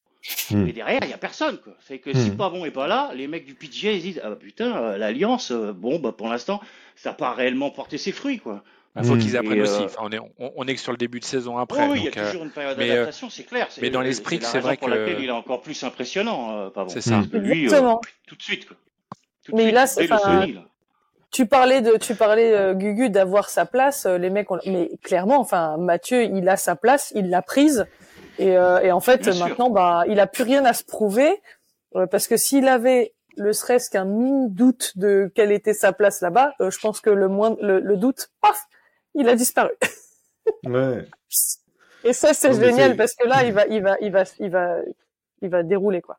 Mmh. 0.50 0.62
Mais 0.62 0.72
derrière, 0.72 1.00
il 1.02 1.08
n'y 1.08 1.14
a 1.14 1.18
personne. 1.18 1.58
Quoi. 1.58 1.74
C'est 1.80 1.98
que 1.98 2.10
mmh. 2.10 2.14
si 2.14 2.30
Pavon 2.30 2.64
n'est 2.64 2.70
pas 2.70 2.86
là, 2.86 3.10
les 3.14 3.26
mecs 3.26 3.46
du 3.46 3.54
PGA 3.54 3.92
ils 3.92 4.02
disent 4.02 4.20
Ah 4.24 4.30
bah, 4.30 4.36
putain, 4.36 4.76
euh, 4.76 4.98
l'Alliance, 4.98 5.50
euh, 5.50 5.72
bon, 5.72 5.98
bah, 5.98 6.12
pour 6.12 6.28
l'instant, 6.28 6.60
ça 6.94 7.10
n'a 7.10 7.14
pas 7.14 7.32
réellement 7.32 7.70
porté 7.70 7.98
ses 7.98 8.12
fruits. 8.12 8.38
quoi. 8.38 8.62
Il 8.98 9.04
faut 9.04 9.14
mmh. 9.14 9.18
qu'ils 9.18 9.36
apprennent 9.36 9.58
et 9.58 9.62
aussi. 9.62 9.82
Enfin, 9.82 10.00
on, 10.02 10.10
est, 10.10 10.18
on, 10.18 10.52
on, 10.56 10.66
est 10.66 10.74
que 10.74 10.80
sur 10.80 10.92
le 10.92 10.96
début 10.96 11.20
de 11.20 11.24
saison 11.24 11.58
après. 11.58 11.86
Oui, 11.88 11.98
il 11.98 12.04
y 12.04 12.08
a 12.08 12.26
toujours 12.26 12.44
une 12.44 12.50
période 12.50 12.78
d'adaptation, 12.78 13.28
c'est 13.28 13.44
clair. 13.44 13.68
Mais 13.82 13.90
dans 13.90 14.00
l'esprit, 14.00 14.38
c'est 14.42 14.60
vrai 14.60 14.76
pour 14.76 14.88
que. 14.88 14.94
laquelle 14.94 15.20
il 15.20 15.28
est 15.28 15.32
encore 15.32 15.60
plus 15.60 15.82
impressionnant, 15.84 16.56
euh, 16.56 16.70
Pavon. 16.70 16.88
C'est 16.88 17.02
ça. 17.02 17.16
Parce 17.16 17.28
que 17.28 17.36
lui, 17.36 17.68
tout 18.26 18.36
de 18.36 18.42
suite. 18.42 18.66
Quoi. 18.66 18.76
Tout 19.44 19.52
de 19.52 19.56
mais 19.56 19.64
suite, 19.64 19.74
là, 19.74 19.86
c'est. 19.86 20.08
Tu 21.32 21.44
parlais 21.44 21.82
de, 21.82 21.96
tu 21.98 22.14
parlais 22.14 22.52
euh, 22.52 22.72
Gugu 22.72 23.10
d'avoir 23.10 23.50
sa 23.50 23.66
place. 23.66 24.06
Les 24.06 24.30
mecs, 24.30 24.50
ont... 24.50 24.58
mais 24.64 24.90
clairement, 25.02 25.40
enfin, 25.40 25.76
Mathieu, 25.76 26.22
il 26.22 26.48
a 26.48 26.56
sa 26.56 26.76
place, 26.76 27.12
il 27.14 27.28
l'a 27.28 27.42
prise. 27.42 27.86
Et, 28.38 28.56
euh, 28.56 28.80
et 28.80 28.92
en 28.92 29.00
fait, 29.00 29.22
Bien 29.28 29.48
maintenant, 29.48 29.66
sûr. 29.66 29.74
bah, 29.74 30.04
il 30.08 30.20
a 30.20 30.26
plus 30.26 30.42
rien 30.44 30.64
à 30.64 30.72
se 30.72 30.84
prouver 30.84 31.30
euh, 31.94 32.06
parce 32.06 32.28
que 32.28 32.36
s'il 32.36 32.68
avait 32.68 33.14
le 33.36 33.52
serait-ce 33.52 33.90
qu'un 33.90 34.04
mini 34.04 34.50
doute 34.50 34.96
de 34.96 35.30
quelle 35.34 35.52
était 35.52 35.74
sa 35.74 35.92
place 35.92 36.20
là-bas, 36.20 36.54
euh, 36.60 36.70
je 36.70 36.78
pense 36.78 37.00
que 37.00 37.10
le 37.10 37.28
moins 37.28 37.56
le, 37.60 37.80
le, 37.80 37.96
doute, 37.96 38.30
paf, 38.40 38.66
il 39.14 39.28
a 39.28 39.36
disparu. 39.36 39.70
ouais. 40.64 41.06
Et 42.04 42.12
ça, 42.12 42.32
c'est 42.34 42.52
génial 42.54 42.96
parce 42.96 43.14
que 43.14 43.26
là, 43.26 43.44
il 43.44 43.52
va, 43.52 43.66
il 43.66 43.82
va, 43.82 43.96
il 44.00 44.12
va, 44.12 44.24
il 44.38 44.50
va, 44.50 44.78
il 45.42 45.48
va 45.48 45.62
dérouler 45.62 46.00
quoi. 46.00 46.18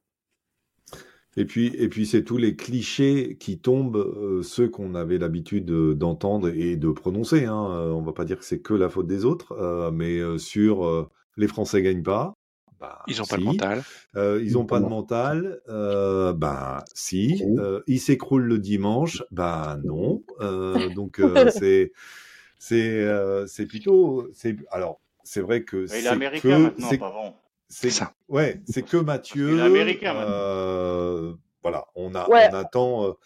Et 1.40 1.46
puis, 1.46 1.68
et 1.78 1.88
puis 1.88 2.08
c'est 2.08 2.24
tous 2.24 2.38
les 2.38 2.56
clichés 2.56 3.38
qui 3.40 3.60
tombent, 3.60 3.98
euh, 3.98 4.42
ceux 4.42 4.68
qu'on 4.68 4.96
avait 4.96 5.20
l'habitude 5.20 5.66
d'entendre 5.66 6.50
et 6.50 6.78
de 6.78 6.90
prononcer. 6.90 7.46
Hein. 7.46 7.92
on 7.94 8.02
va 8.02 8.12
pas 8.12 8.26
dire 8.26 8.40
que 8.40 8.46
c'est 8.46 8.60
que 8.60 8.74
la 8.74 8.90
faute 8.90 9.06
des 9.06 9.24
autres, 9.24 9.52
euh, 9.52 9.92
mais 9.92 10.20
sur 10.40 11.10
les 11.38 11.48
Français 11.48 11.82
gagnent 11.82 12.04
pas. 12.04 12.34
Bah, 12.80 13.02
ils 13.08 13.18
n'ont 13.18 13.24
si. 13.24 13.30
pas 13.32 13.38
de 13.38 13.44
mental. 13.44 13.84
Euh, 14.16 14.42
ils 14.44 14.54
n'ont 14.54 14.66
pas 14.66 14.80
de 14.80 14.86
mental. 14.86 15.62
Euh, 15.68 16.34
bah 16.34 16.86
si. 16.94 17.44
Euh, 17.58 17.82
ils 17.88 18.00
s'écroulent 18.00 18.46
le 18.46 18.60
dimanche. 18.60 19.24
Bah 19.32 19.78
non. 19.84 20.24
Euh, 20.42 20.90
donc 20.96 21.20
euh, 21.20 21.50
c'est 21.50 21.92
c'est 22.60 23.08
c'est 23.48 23.66
plutôt 23.66 24.28
c'est 24.34 24.56
alors 24.72 25.00
c'est 25.24 25.42
vrai 25.42 25.64
que 25.64 25.88
c'est. 25.88 26.02
Il 26.02 26.06
est 26.06 26.10
américain 26.10 26.42
que, 26.42 26.82
maintenant, 26.82 26.98
pas 26.98 27.12
bon. 27.12 27.34
C'est 27.70 27.90
ça. 27.90 28.14
Ouais, 28.30 28.62
c'est 28.68 28.84
que 28.84 28.98
Mathieu. 28.98 29.54
Il 29.54 29.60
est 29.60 29.64
américain 29.64 30.14
maintenant. 30.14 31.38
Voilà, 31.64 31.86
on 31.96 32.16
a 32.16 32.30
ouais. 32.30 32.48
on 32.52 32.56
attend. 32.56 33.18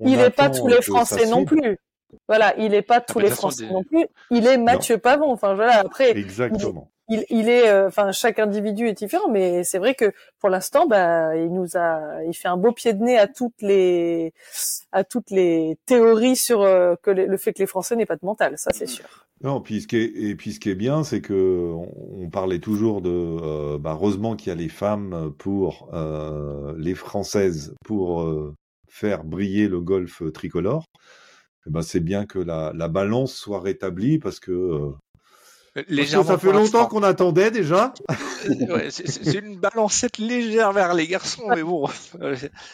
On 0.00 0.08
il 0.08 0.16
n'est 0.16 0.30
pas 0.30 0.50
tous 0.50 0.66
les 0.66 0.82
Français 0.82 1.26
non 1.26 1.44
plus. 1.44 1.78
Voilà, 2.28 2.54
il 2.58 2.70
n'est 2.70 2.82
pas 2.82 3.00
tous 3.00 3.18
ah, 3.18 3.22
les 3.22 3.30
Français 3.30 3.66
des... 3.66 3.72
non 3.72 3.82
plus. 3.82 4.06
Il 4.30 4.46
est 4.46 4.58
Mathieu 4.58 4.96
non. 4.96 5.00
Pavon. 5.00 5.32
Enfin 5.32 5.54
voilà, 5.54 5.78
après. 5.80 6.16
Exactement 6.16 6.90
il, 7.08 7.24
il 7.30 7.48
est, 7.48 7.68
euh, 7.68 7.86
enfin, 7.88 8.10
chaque 8.12 8.38
individu 8.38 8.88
est 8.88 8.92
différent, 8.92 9.30
mais 9.30 9.64
c'est 9.64 9.78
vrai 9.78 9.94
que 9.94 10.12
pour 10.40 10.48
l'instant, 10.48 10.86
bah, 10.86 11.36
il 11.36 11.52
nous 11.52 11.76
a, 11.76 12.22
il 12.26 12.34
fait 12.34 12.48
un 12.48 12.56
beau 12.56 12.72
pied 12.72 12.94
de 12.94 13.02
nez 13.02 13.16
à 13.16 13.28
toutes 13.28 13.62
les, 13.62 14.32
à 14.92 15.04
toutes 15.04 15.30
les 15.30 15.78
théories 15.86 16.36
sur 16.36 16.62
euh, 16.62 16.94
que 17.02 17.10
le, 17.10 17.26
le, 17.26 17.36
fait 17.36 17.52
que 17.52 17.60
les 17.60 17.66
Français 17.66 17.94
n'aient 17.96 18.06
pas 18.06 18.16
de 18.16 18.24
mental, 18.24 18.58
ça 18.58 18.70
c'est 18.74 18.86
sûr. 18.86 19.26
Non, 19.42 19.60
puis 19.60 19.82
ce 19.82 19.86
qui 19.86 19.96
est, 19.96 20.12
et 20.16 20.34
puis 20.34 20.52
ce 20.52 20.60
qui 20.60 20.70
est 20.70 20.74
bien, 20.74 21.04
c'est 21.04 21.20
que 21.20 21.72
on, 21.74 22.24
on, 22.24 22.30
parlait 22.30 22.58
toujours 22.58 23.02
de, 23.02 23.10
euh, 23.10 23.78
bah, 23.78 23.92
heureusement 23.92 24.34
qu'il 24.34 24.48
y 24.48 24.52
a 24.52 24.54
les 24.54 24.70
femmes 24.70 25.32
pour 25.38 25.90
euh, 25.92 26.74
les 26.78 26.94
françaises 26.94 27.74
pour 27.84 28.22
euh, 28.22 28.54
faire 28.88 29.24
briller 29.24 29.68
le 29.68 29.80
golf 29.80 30.22
tricolore. 30.32 30.86
Et 31.66 31.70
ben 31.70 31.82
c'est 31.82 32.00
bien 32.00 32.26
que 32.26 32.38
la, 32.38 32.72
la 32.74 32.88
balance 32.88 33.34
soit 33.34 33.60
rétablie 33.60 34.18
parce 34.18 34.40
que 34.40 34.94
Légèrement 35.88 36.24
ça 36.24 36.38
fait 36.38 36.52
longtemps 36.52 36.86
qu'on 36.86 37.02
attendait 37.02 37.50
déjà. 37.50 37.92
ouais, 38.48 38.88
c'est 38.90 39.34
une 39.34 39.58
balancette 39.58 40.16
légère 40.16 40.72
vers 40.72 40.94
les 40.94 41.06
garçons, 41.06 41.48
mais 41.54 41.62
bon, 41.62 41.86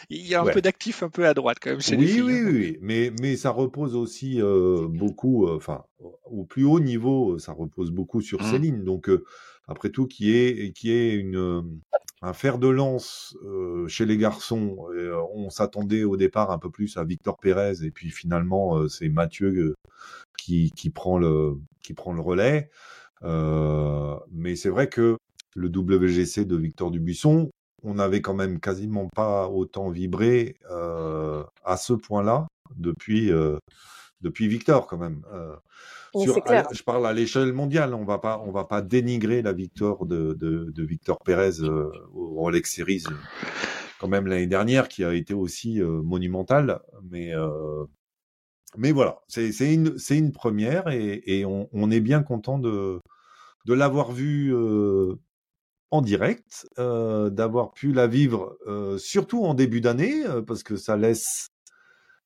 il 0.09 0.25
y 0.25 0.35
a 0.35 0.41
un 0.41 0.45
ouais. 0.45 0.53
peu 0.53 0.61
d'actif 0.61 1.03
un 1.03 1.09
peu 1.09 1.27
à 1.27 1.33
droite 1.33 1.57
quand 1.61 1.71
même 1.71 1.81
chez 1.81 1.97
oui, 1.97 2.05
les 2.05 2.11
filles. 2.13 2.21
Oui, 2.21 2.41
oui, 2.43 2.51
oui, 2.53 2.77
mais, 2.81 3.11
mais 3.19 3.35
ça 3.35 3.49
repose 3.49 3.95
aussi 3.95 4.41
euh, 4.41 4.87
beaucoup, 4.87 5.47
euh, 5.47 5.57
enfin, 5.57 5.83
au 6.25 6.45
plus 6.45 6.63
haut 6.63 6.79
niveau, 6.79 7.37
ça 7.39 7.51
repose 7.51 7.91
beaucoup 7.91 8.21
sur 8.21 8.41
mmh. 8.41 8.51
Céline. 8.51 8.83
Donc, 8.85 9.09
euh, 9.09 9.25
après 9.67 9.89
tout, 9.89 10.07
qui 10.07 10.33
est, 10.33 10.71
qui 10.71 10.91
est 10.91 11.13
une, 11.13 11.81
un 12.23 12.33
fer 12.33 12.57
de 12.57 12.67
lance 12.67 13.37
euh, 13.45 13.87
chez 13.87 14.05
les 14.05 14.17
garçons. 14.17 14.87
Et, 14.97 15.11
on 15.35 15.51
s'attendait 15.51 16.03
au 16.03 16.17
départ 16.17 16.49
un 16.49 16.57
peu 16.57 16.71
plus 16.71 16.97
à 16.97 17.03
Victor 17.03 17.37
Pérez, 17.37 17.83
et 17.83 17.91
puis 17.91 18.09
finalement, 18.09 18.87
c'est 18.87 19.09
Mathieu 19.09 19.75
qui, 20.37 20.71
prend 20.93 21.17
le, 21.17 21.57
qui 21.81 21.93
prend 21.93 22.13
le 22.13 22.21
relais. 22.21 22.69
Euh, 23.23 24.17
mais 24.31 24.55
c'est 24.55 24.69
vrai 24.69 24.89
que 24.89 25.17
le 25.55 25.67
WGC 25.67 26.45
de 26.45 26.55
Victor 26.55 26.91
Dubuisson, 26.91 27.49
on 27.83 27.95
n'avait 27.95 28.21
quand 28.21 28.33
même 28.33 28.59
quasiment 28.59 29.07
pas 29.15 29.47
autant 29.47 29.89
vibré 29.89 30.55
euh, 30.71 31.43
à 31.63 31.77
ce 31.77 31.93
point-là 31.93 32.47
euh, 32.79 33.59
depuis 34.21 34.47
Victor 34.47 34.87
quand 34.87 34.97
même. 34.97 35.23
Euh, 36.15 36.39
à, 36.45 36.67
je 36.71 36.83
parle 36.83 37.07
à 37.07 37.13
l'échelle 37.13 37.53
mondiale, 37.53 37.93
on 37.93 38.05
va 38.05 38.19
pas, 38.19 38.41
on 38.45 38.51
va 38.51 38.65
pas 38.65 38.81
dénigrer 38.81 39.41
la 39.41 39.53
victoire 39.53 40.05
de, 40.05 40.33
de, 40.33 40.71
de 40.71 40.83
Victor 40.83 41.17
Pérez 41.25 41.61
euh, 41.61 41.89
au 42.13 42.35
Rolex 42.35 42.75
Series 42.75 43.03
quand 43.99 44.07
même 44.09 44.27
l'année 44.27 44.47
dernière, 44.47 44.89
qui 44.89 45.03
a 45.03 45.13
été 45.13 45.33
aussi 45.33 45.79
monumentale, 45.81 46.81
mais 47.09 47.31
mais 48.77 48.91
voilà, 48.91 49.21
c'est 49.27 49.73
une, 49.73 49.95
une 50.09 50.31
première 50.31 50.87
et, 50.89 51.21
et 51.25 51.45
on, 51.45 51.69
on, 51.71 51.91
est 51.91 51.99
bien 51.99 52.23
content 52.23 52.57
de, 52.59 52.99
de 53.65 53.73
l'avoir 53.73 54.11
vu 54.11 54.53
euh, 54.53 55.15
en 55.91 56.01
direct, 56.01 56.67
euh, 56.79 57.29
d'avoir 57.29 57.71
pu 57.71 57.93
la 57.93 58.07
vivre 58.07 58.57
euh, 58.67 58.97
surtout 58.97 59.43
en 59.43 59.53
début 59.53 59.81
d'année, 59.81 60.25
euh, 60.25 60.41
parce 60.41 60.63
que 60.63 60.75
ça 60.75 60.97
laisse, 60.97 61.49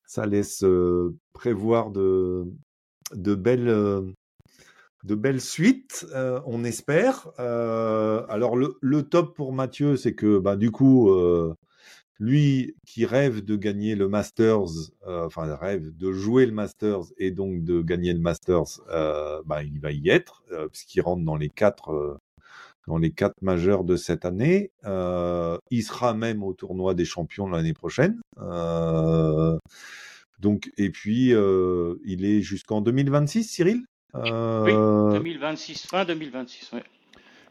ça 0.06 0.26
laisse 0.26 0.64
euh, 0.64 1.16
prévoir 1.34 1.90
de, 1.90 2.46
de 3.14 3.34
belles, 3.34 3.68
euh, 3.68 4.02
de 5.04 5.14
belles 5.14 5.40
suites, 5.40 6.06
euh, 6.14 6.40
on 6.46 6.64
espère. 6.64 7.28
Euh, 7.38 8.24
alors 8.28 8.56
le, 8.56 9.02
top 9.02 9.36
pour 9.36 9.52
Mathieu, 9.52 9.96
c'est 9.96 10.14
que 10.14 10.38
bah, 10.38 10.56
du 10.56 10.70
coup, 10.70 11.10
lui 12.18 12.74
qui 12.86 13.06
rêve 13.06 13.44
de 13.44 13.56
gagner 13.56 13.94
le 13.94 14.08
Masters, 14.08 14.90
enfin 15.06 15.54
rêve 15.54 15.96
de 15.96 16.12
jouer 16.12 16.46
le 16.46 16.52
Masters 16.52 17.04
et 17.16 17.30
donc 17.30 17.62
de 17.64 17.80
gagner 17.80 18.12
le 18.12 18.20
Masters, 18.20 18.80
bah, 19.46 19.62
il 19.62 19.80
va 19.80 19.92
y 19.92 20.08
être 20.08 20.42
puisqu'il 20.72 21.00
rentre 21.00 21.24
dans 21.24 21.36
les 21.36 21.48
quatre 21.48 22.18
dans 22.86 22.98
les 22.98 23.12
quatre 23.12 23.40
majeurs 23.42 23.84
de 23.84 23.96
cette 23.96 24.24
année. 24.24 24.72
Il 24.84 25.82
sera 25.82 26.14
même 26.14 26.42
au 26.42 26.54
tournoi 26.54 26.94
des 26.94 27.04
champions 27.04 27.48
l'année 27.48 27.74
prochaine. 27.74 28.20
Euh, 30.38 30.42
donc 30.42 30.70
et 30.76 30.90
puis 30.90 31.32
euh, 31.32 31.96
il 32.04 32.24
est 32.24 32.40
jusqu'en 32.40 32.80
2026, 32.80 33.44
Cyril? 33.44 33.82
Oui, 34.14 34.22
Euh, 34.22 35.10
2026, 35.12 35.86
fin 35.86 36.04
2026. 36.04 36.72
Ouais. 36.72 36.82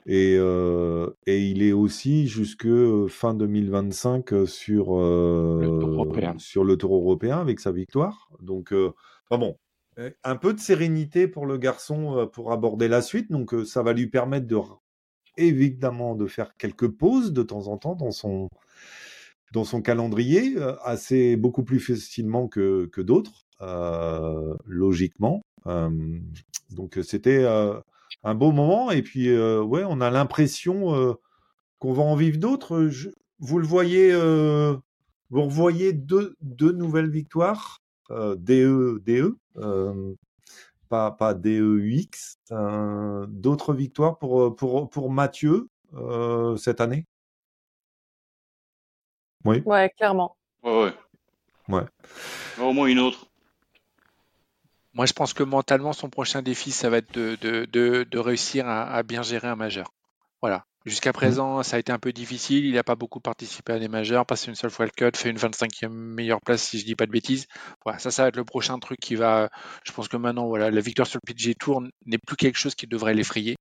et, 0.07 0.35
euh, 0.39 1.09
et 1.27 1.45
il 1.45 1.61
est 1.61 1.71
aussi 1.73 2.27
jusque 2.27 2.67
fin 3.09 3.33
2025 3.35 4.47
sur, 4.47 4.97
euh, 4.97 5.59
Le 5.61 5.79
Tour 5.79 5.89
européen. 5.93 6.35
sur 6.39 6.63
le 6.63 6.77
Tour 6.77 6.95
européen 6.95 7.39
avec 7.39 7.59
sa 7.59 7.71
victoire. 7.71 8.29
Donc, 8.41 8.73
euh, 8.73 8.91
enfin 9.29 9.39
bon, 9.39 9.57
euh, 9.99 10.09
un 10.23 10.35
peu 10.35 10.53
de 10.53 10.59
sérénité 10.59 11.27
pour 11.27 11.45
le 11.45 11.57
garçon 11.57 12.17
euh, 12.17 12.25
pour 12.25 12.51
aborder 12.51 12.87
la 12.87 13.01
suite. 13.01 13.31
Donc, 13.31 13.53
euh, 13.53 13.65
ça 13.65 13.83
va 13.83 13.93
lui 13.93 14.07
permettre 14.07 14.47
de 14.47 14.57
évidemment 15.37 16.15
de 16.15 16.25
faire 16.25 16.55
quelques 16.57 16.87
pauses 16.87 17.31
de 17.31 17.43
temps 17.43 17.67
en 17.67 17.77
temps 17.77 17.95
dans 17.95 18.11
son 18.11 18.49
dans 19.53 19.63
son 19.63 19.81
calendrier, 19.81 20.57
euh, 20.57 20.75
assez 20.83 21.35
beaucoup 21.35 21.63
plus 21.63 21.79
facilement 21.79 22.47
que, 22.47 22.87
que 22.91 23.01
d'autres, 23.01 23.45
euh, 23.61 24.55
logiquement. 24.65 25.43
Euh, 25.67 25.89
donc, 26.71 26.99
c'était 27.03 27.45
un 28.23 28.35
beau 28.35 28.51
moment. 28.51 28.91
Et 28.91 29.01
puis, 29.01 29.29
ouais, 29.37 29.83
on 29.87 30.01
a 30.01 30.09
l'impression 30.09 31.17
qu'on 31.79 31.93
va 31.93 32.03
en 32.03 32.15
vivre 32.15 32.37
d'autres. 32.37 32.89
Vous 33.39 33.59
le 33.59 33.65
voyez, 33.65 34.13
vous 34.13 35.43
revoyez 35.43 35.93
deux, 35.93 36.35
deux 36.41 36.71
nouvelles 36.71 37.09
victoires, 37.09 37.79
DE, 38.09 39.01
DE, 39.05 39.37
pas, 40.89 41.11
pas 41.11 41.33
DEUX, 41.33 42.37
euh, 42.51 43.25
d'autres 43.29 43.73
victoires 43.73 44.17
pour, 44.17 44.55
pour, 44.55 44.89
pour 44.89 45.11
Mathieu 45.11 45.69
cette 46.57 46.81
année? 46.81 47.05
Oui. 49.45 49.61
Ouais, 49.65 49.89
clairement. 49.97 50.35
Ouais, 50.63 50.83
ouais. 50.83 50.93
Ouais. 51.69 51.83
Au 52.59 52.73
moins 52.73 52.87
une 52.87 52.99
autre. 52.99 53.27
Moi, 54.93 55.05
je 55.05 55.13
pense 55.13 55.33
que 55.33 55.43
mentalement, 55.43 55.93
son 55.93 56.09
prochain 56.09 56.41
défi, 56.41 56.71
ça 56.71 56.89
va 56.89 56.97
être 56.97 57.13
de, 57.13 57.37
de, 57.41 57.65
de, 57.65 58.03
de 58.09 58.17
réussir 58.17 58.67
à, 58.67 58.83
à 58.83 59.03
bien 59.03 59.21
gérer 59.21 59.47
un 59.47 59.55
majeur. 59.55 59.93
Voilà. 60.41 60.65
Jusqu'à 60.85 61.11
présent, 61.11 61.61
ça 61.63 61.75
a 61.75 61.79
été 61.79 61.91
un 61.91 61.99
peu 61.99 62.13
difficile. 62.13 62.65
Il 62.65 62.75
n'a 62.75 62.83
pas 62.83 62.95
beaucoup 62.95 63.19
participé 63.19 63.73
à 63.73 63.79
des 63.79 63.89
majeurs, 63.89 64.25
passé 64.25 64.47
une 64.47 64.55
seule 64.55 64.69
fois 64.69 64.85
le 64.85 64.91
cut, 64.91 65.17
fait 65.17 65.29
une 65.29 65.37
25e 65.37 65.89
meilleure 65.89 66.39
place, 66.39 66.63
si 66.63 66.79
je 66.79 66.85
dis 66.85 66.95
pas 66.95 67.05
de 67.05 67.11
bêtises. 67.11 67.45
Voilà, 67.83 67.99
ça, 67.99 68.09
ça 68.09 68.23
va 68.23 68.29
être 68.29 68.37
le 68.37 68.45
prochain 68.45 68.79
truc 68.79 68.97
qui 69.01 69.15
va. 69.15 69.49
Je 69.83 69.91
pense 69.91 70.07
que 70.07 70.15
maintenant, 70.15 70.47
voilà, 70.47 70.71
la 70.71 70.79
victoire 70.79 71.05
sur 71.05 71.19
le 71.21 71.33
PG 71.33 71.55
Tour 71.55 71.83
n'est 72.05 72.17
plus 72.17 72.37
quelque 72.37 72.57
chose 72.57 72.73
qui 72.73 72.87
devrait 72.87 73.13
l'effrayer. 73.13 73.56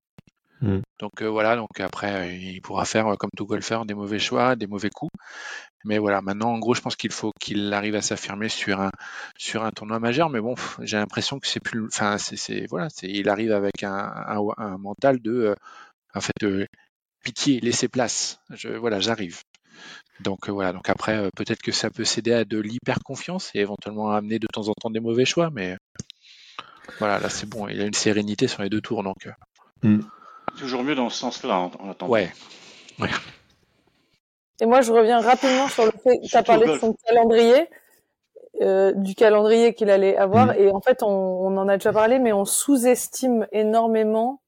Mm. 0.60 0.78
Donc 0.98 1.22
euh, 1.22 1.28
voilà, 1.28 1.56
donc 1.56 1.80
après, 1.80 2.14
euh, 2.14 2.32
il 2.32 2.60
pourra 2.62 2.84
faire, 2.84 3.06
euh, 3.08 3.16
comme 3.16 3.30
tout 3.36 3.46
golfeur, 3.46 3.84
des 3.84 3.94
mauvais 3.94 4.18
choix, 4.18 4.56
des 4.56 4.66
mauvais 4.66 4.90
coups. 4.90 5.12
Mais 5.84 5.98
voilà, 5.98 6.22
maintenant, 6.22 6.52
en 6.52 6.58
gros, 6.58 6.74
je 6.74 6.80
pense 6.80 6.96
qu'il 6.96 7.12
faut 7.12 7.32
qu'il 7.40 7.72
arrive 7.72 7.94
à 7.94 8.02
s'affirmer 8.02 8.48
sur 8.48 8.80
un, 8.80 8.90
sur 9.38 9.64
un 9.64 9.70
tournoi 9.70 9.98
majeur. 10.00 10.30
Mais 10.30 10.40
bon, 10.40 10.54
j'ai 10.80 10.96
l'impression 10.96 11.38
que 11.38 11.46
c'est 11.46 11.60
plus. 11.60 11.86
Enfin, 11.86 12.18
c'est, 12.18 12.66
voilà, 12.68 12.88
c'est, 12.90 13.08
il 13.08 13.28
arrive 13.28 13.52
avec 13.52 13.82
un, 13.82 13.94
un, 13.94 14.40
un 14.56 14.78
mental 14.78 15.20
de. 15.20 15.54
en 16.14 16.20
fait, 16.20 16.42
euh, 16.42 16.66
pitié, 17.22 17.60
laissez 17.60 17.88
place. 17.88 18.40
Je, 18.50 18.68
voilà, 18.70 19.00
j'arrive. 19.00 19.42
Donc 20.20 20.48
voilà, 20.48 20.72
donc 20.72 20.88
après, 20.88 21.30
peut-être 21.36 21.60
que 21.60 21.72
ça 21.72 21.90
peut 21.90 22.04
céder 22.04 22.32
à 22.32 22.44
de 22.46 22.58
l'hyper-confiance 22.58 23.50
et 23.54 23.60
éventuellement 23.60 24.12
amener 24.12 24.38
de 24.38 24.46
temps 24.46 24.68
en 24.68 24.72
temps 24.72 24.90
des 24.90 25.00
mauvais 25.00 25.26
choix. 25.26 25.50
Mais 25.52 25.76
voilà, 26.98 27.18
là, 27.18 27.28
c'est 27.28 27.48
bon. 27.48 27.68
Il 27.68 27.80
a 27.82 27.84
une 27.84 27.92
sérénité 27.92 28.48
sur 28.48 28.62
les 28.62 28.70
deux 28.70 28.80
tours. 28.80 29.02
Donc 29.02 29.26
euh, 29.26 29.32
Toujours 30.58 30.82
mieux 30.82 30.94
dans 30.94 31.10
ce 31.10 31.18
sens-là, 31.18 31.58
en, 31.58 31.70
en 31.80 31.90
attendant. 31.90 32.12
ouais. 32.12 32.30
Et 34.60 34.66
moi, 34.66 34.80
je 34.80 34.90
reviens 34.90 35.20
rapidement 35.20 35.68
sur 35.68 35.84
le 35.84 35.92
fait 36.02 36.18
que 36.18 36.26
tu 36.26 36.36
as 36.36 36.42
parlé 36.42 36.66
de 36.66 36.78
son 36.78 36.94
calendrier, 37.06 37.68
euh, 38.62 38.92
du 38.92 39.14
calendrier 39.14 39.74
qu'il 39.74 39.90
allait 39.90 40.16
avoir. 40.16 40.46
Mm. 40.46 40.54
Et 40.58 40.70
en 40.70 40.80
fait, 40.80 41.02
on, 41.02 41.08
on 41.08 41.56
en 41.58 41.68
a 41.68 41.76
déjà 41.76 41.92
parlé, 41.92 42.18
mais 42.18 42.32
on 42.32 42.46
sous-estime 42.46 43.46
énormément 43.52 44.40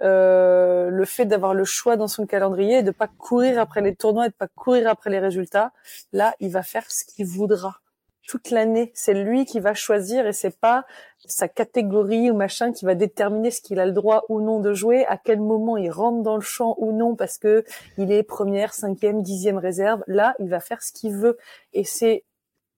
euh, 0.00 0.88
le 0.88 1.04
fait 1.04 1.26
d'avoir 1.26 1.52
le 1.54 1.64
choix 1.64 1.96
dans 1.96 2.08
son 2.08 2.26
calendrier 2.26 2.78
et 2.78 2.82
de 2.82 2.90
pas 2.90 3.08
courir 3.08 3.60
après 3.60 3.82
les 3.82 3.94
tournois 3.94 4.26
et 4.26 4.30
de 4.30 4.34
pas 4.34 4.48
courir 4.48 4.88
après 4.88 5.10
les 5.10 5.18
résultats. 5.18 5.72
Là, 6.12 6.34
il 6.40 6.50
va 6.50 6.62
faire 6.62 6.90
ce 6.90 7.04
qu'il 7.04 7.26
voudra 7.26 7.80
toute 8.26 8.50
l'année. 8.50 8.92
C'est 8.94 9.14
lui 9.14 9.44
qui 9.44 9.60
va 9.60 9.74
choisir 9.74 10.26
et 10.26 10.32
c'est 10.32 10.58
pas 10.58 10.84
sa 11.24 11.48
catégorie 11.48 12.30
ou 12.30 12.36
machin 12.36 12.72
qui 12.72 12.84
va 12.84 12.94
déterminer 12.94 13.50
ce 13.50 13.60
qu'il 13.60 13.78
a 13.78 13.86
le 13.86 13.92
droit 13.92 14.24
ou 14.28 14.40
non 14.40 14.60
de 14.60 14.72
jouer, 14.72 15.04
à 15.06 15.16
quel 15.16 15.40
moment 15.40 15.76
il 15.76 15.90
rentre 15.90 16.22
dans 16.22 16.36
le 16.36 16.42
champ 16.42 16.74
ou 16.78 16.92
non 16.92 17.14
parce 17.14 17.38
que 17.38 17.64
il 17.98 18.12
est 18.12 18.22
première, 18.22 18.74
cinquième, 18.74 19.22
dixième 19.22 19.58
réserve. 19.58 20.02
Là, 20.06 20.34
il 20.38 20.48
va 20.48 20.60
faire 20.60 20.82
ce 20.82 20.92
qu'il 20.92 21.14
veut 21.14 21.38
et 21.72 21.84
c'est 21.84 22.24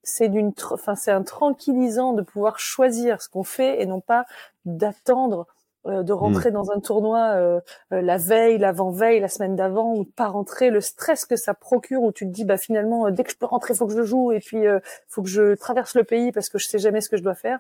c'est 0.07 0.29
d'une, 0.29 0.53
enfin 0.71 0.95
c'est 0.95 1.11
un 1.11 1.23
tranquillisant 1.23 2.13
de 2.13 2.23
pouvoir 2.23 2.59
choisir 2.59 3.23
ce 3.23 3.29
qu'on 3.29 3.43
fait 3.43 3.81
et 3.81 3.87
non 3.87 4.01
pas 4.01 4.27
d'attendre 4.67 5.47
de 5.87 6.13
rentrer 6.13 6.51
dans 6.51 6.71
un 6.71 6.81
tournoi 6.81 7.33
euh, 7.35 7.61
euh, 7.93 8.01
la 8.01 8.17
veille, 8.17 8.59
l'avant-veille, 8.59 9.21
la 9.21 9.29
semaine 9.29 9.55
d'avant 9.55 9.95
ou 9.95 10.05
de 10.05 10.11
pas 10.11 10.29
rentrer, 10.29 10.71
le 10.71 10.81
stress 10.81 11.27
que 11.27 11.37
ça 11.37 11.55
procure 11.55 12.03
où 12.03 12.13
tu 12.13 12.27
te 12.27 12.31
dis 12.31 12.45
bah 12.45 12.57
finalement 12.57 13.07
euh, 13.07 13.11
dès 13.11 13.25
que 13.25 13.31
je 13.31 13.37
peux 13.37 13.47
rentrer, 13.47 13.75
faut 13.75 13.87
que 13.87 13.95
je 13.95 14.03
joue 14.03 14.33
et 14.33 14.41
puis 14.41 14.67
euh, 14.67 14.81
faut 15.09 15.23
que 15.23 15.29
je 15.29 15.55
traverse 15.55 15.95
le 15.95 16.05
pays 16.05 16.33
parce 16.33 16.49
que 16.49 16.59
je 16.59 16.67
sais 16.67 16.79
jamais 16.79 17.01
ce 17.01 17.09
que 17.09 17.17
je 17.17 17.23
dois 17.23 17.35
faire. 17.35 17.59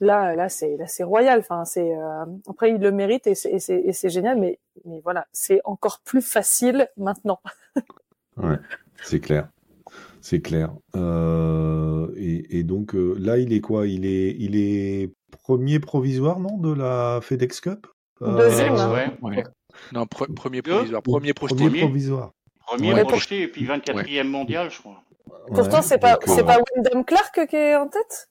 Là, 0.00 0.34
là, 0.34 0.50
c'est 0.50 0.76
là, 0.76 0.86
c'est 0.86 1.04
royal. 1.04 1.38
Enfin, 1.38 1.64
c'est 1.64 1.96
euh, 1.96 2.24
après 2.48 2.72
il 2.72 2.80
le 2.80 2.92
mérite 2.92 3.26
et 3.26 3.34
c'est 3.34 3.50
et 3.50 3.58
c'est 3.58 3.80
et 3.80 3.92
c'est 3.94 4.10
génial, 4.10 4.38
mais 4.38 4.58
mais 4.84 5.00
voilà, 5.02 5.26
c'est 5.32 5.60
encore 5.64 6.00
plus 6.04 6.22
facile 6.22 6.88
maintenant. 6.98 7.40
Ouais, 8.36 8.58
c'est 9.02 9.20
clair. 9.20 9.48
C'est 10.28 10.40
clair. 10.40 10.72
Euh, 10.96 12.08
et, 12.16 12.58
et 12.58 12.62
donc 12.64 12.96
euh, 12.96 13.14
là, 13.16 13.38
il 13.38 13.52
est 13.52 13.60
quoi? 13.60 13.86
Il 13.86 14.04
est, 14.04 14.34
il 14.40 14.56
est 14.56 15.12
premier 15.30 15.78
provisoire, 15.78 16.40
non, 16.40 16.58
de 16.58 16.74
la 16.74 17.20
FedEx 17.22 17.60
Cup? 17.60 17.86
Deuxième, 18.20 18.74
Euh, 18.74 18.76
hein. 18.76 19.12
Ouais. 19.22 19.36
Ouais. 19.36 19.44
Non, 19.92 20.02
pre- 20.02 20.34
premier 20.34 20.62
Deux 20.62 20.72
provisoire, 20.72 21.02
premier 21.02 21.32
projeté. 21.32 21.56
Premier 21.58 21.68
Premier. 21.70 21.82
provisoire. 21.84 22.32
Premier 22.66 22.94
Ouais. 22.94 23.02
projeté 23.04 23.42
et 23.42 23.46
puis 23.46 23.64
24e 23.66 24.24
mondial, 24.26 24.68
je 24.72 24.80
crois. 24.80 25.00
Pourtant, 25.54 25.80
c'est 25.80 25.98
pas 25.98 26.14
euh, 26.14 26.26
c'est 26.26 26.42
pas 26.44 26.58
Wyndham 26.74 27.04
Clark 27.04 27.46
qui 27.46 27.54
est 27.54 27.76
en 27.76 27.86
tête? 27.86 28.28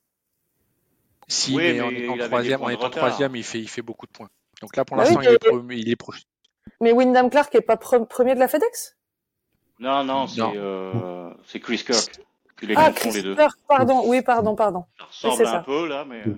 Si, 1.29 1.55
Oui, 1.55 1.63
mais, 1.63 1.73
mais 1.91 2.10
en 2.10 2.17
troisième, 2.27 2.62
en 2.62 2.67
étant 2.67 2.89
troisième, 2.89 3.38
il 3.38 3.43
fait, 3.43 3.60
il 3.60 3.69
fait 3.69 3.81
beaucoup 3.81 4.05
de 4.05 4.12
points. 4.12 4.27
Donc 4.62 4.75
là, 4.75 4.84
pour 4.84 4.97
Ah 4.99 5.05
l'instant, 5.05 5.19
oui, 5.21 5.27
il, 5.29 5.77
est 5.77 5.79
il 5.79 5.89
est 5.91 5.95
projeté. 5.95 6.25
Mais 6.81 6.91
Wyndham 6.91 7.29
Clark 7.29 7.55
est 7.55 7.62
pas 7.62 7.75
pre- 7.75 8.05
premier 8.05 8.36
de 8.36 8.39
la 8.39 8.49
FedEx? 8.49 8.94
Non, 9.79 10.03
non, 10.03 10.27
c'est 10.27 10.41
euh, 10.41 11.29
c'est 11.45 11.59
Chris 11.59 11.83
Kirk 11.85 12.19
qui 12.57 12.67
les 12.67 12.75
Ah, 12.77 12.88
confond 12.88 12.93
Chris 12.95 13.11
les 13.13 13.23
deux. 13.23 13.35
Clark, 13.35 13.57
pardon. 13.67 14.03
Oui, 14.05 14.21
pardon, 14.21 14.55
pardon. 14.55 14.85
Ça 14.97 15.05
ressemble 15.29 15.35
c'est 15.38 15.47
un 15.47 15.51
ça. 15.51 15.63
peu 15.65 15.88
là, 15.88 16.05
mais. 16.05 16.21
euh, 16.25 16.35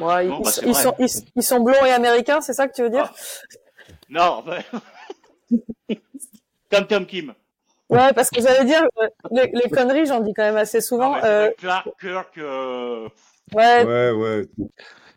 Ouais, 0.00 0.26
ils, 0.26 0.30
honnêtement, 0.30 0.40
bah, 0.40 0.50
c'est 0.50 0.66
ils 0.66 0.74
sont 0.74 0.94
ils, 0.98 1.08
ils 1.36 1.42
sont 1.42 1.60
blonds 1.60 1.84
et 1.84 1.90
américains, 1.90 2.40
c'est 2.40 2.52
ça 2.52 2.68
que 2.68 2.72
tu 2.74 2.82
veux 2.82 2.90
dire 2.90 3.12
Non, 4.08 4.42
ben... 4.46 4.62
Tom 6.70 6.86
Tom 6.86 7.06
Kim. 7.06 7.34
Ouais, 7.88 8.12
parce 8.14 8.30
que 8.30 8.40
j'allais 8.40 8.64
dire 8.64 8.82
euh, 9.00 9.08
les, 9.30 9.50
les 9.52 9.68
conneries, 9.68 10.06
j'en 10.06 10.20
dis 10.20 10.32
quand 10.34 10.44
même 10.44 10.56
assez 10.56 10.80
souvent. 10.80 11.16
euh, 11.24 11.50
Clark 11.58 11.88
Kirk. 12.00 12.38
euh, 12.38 13.08
ouais, 13.54 13.84
Ouais, 13.84 14.10
ouais. 14.12 14.46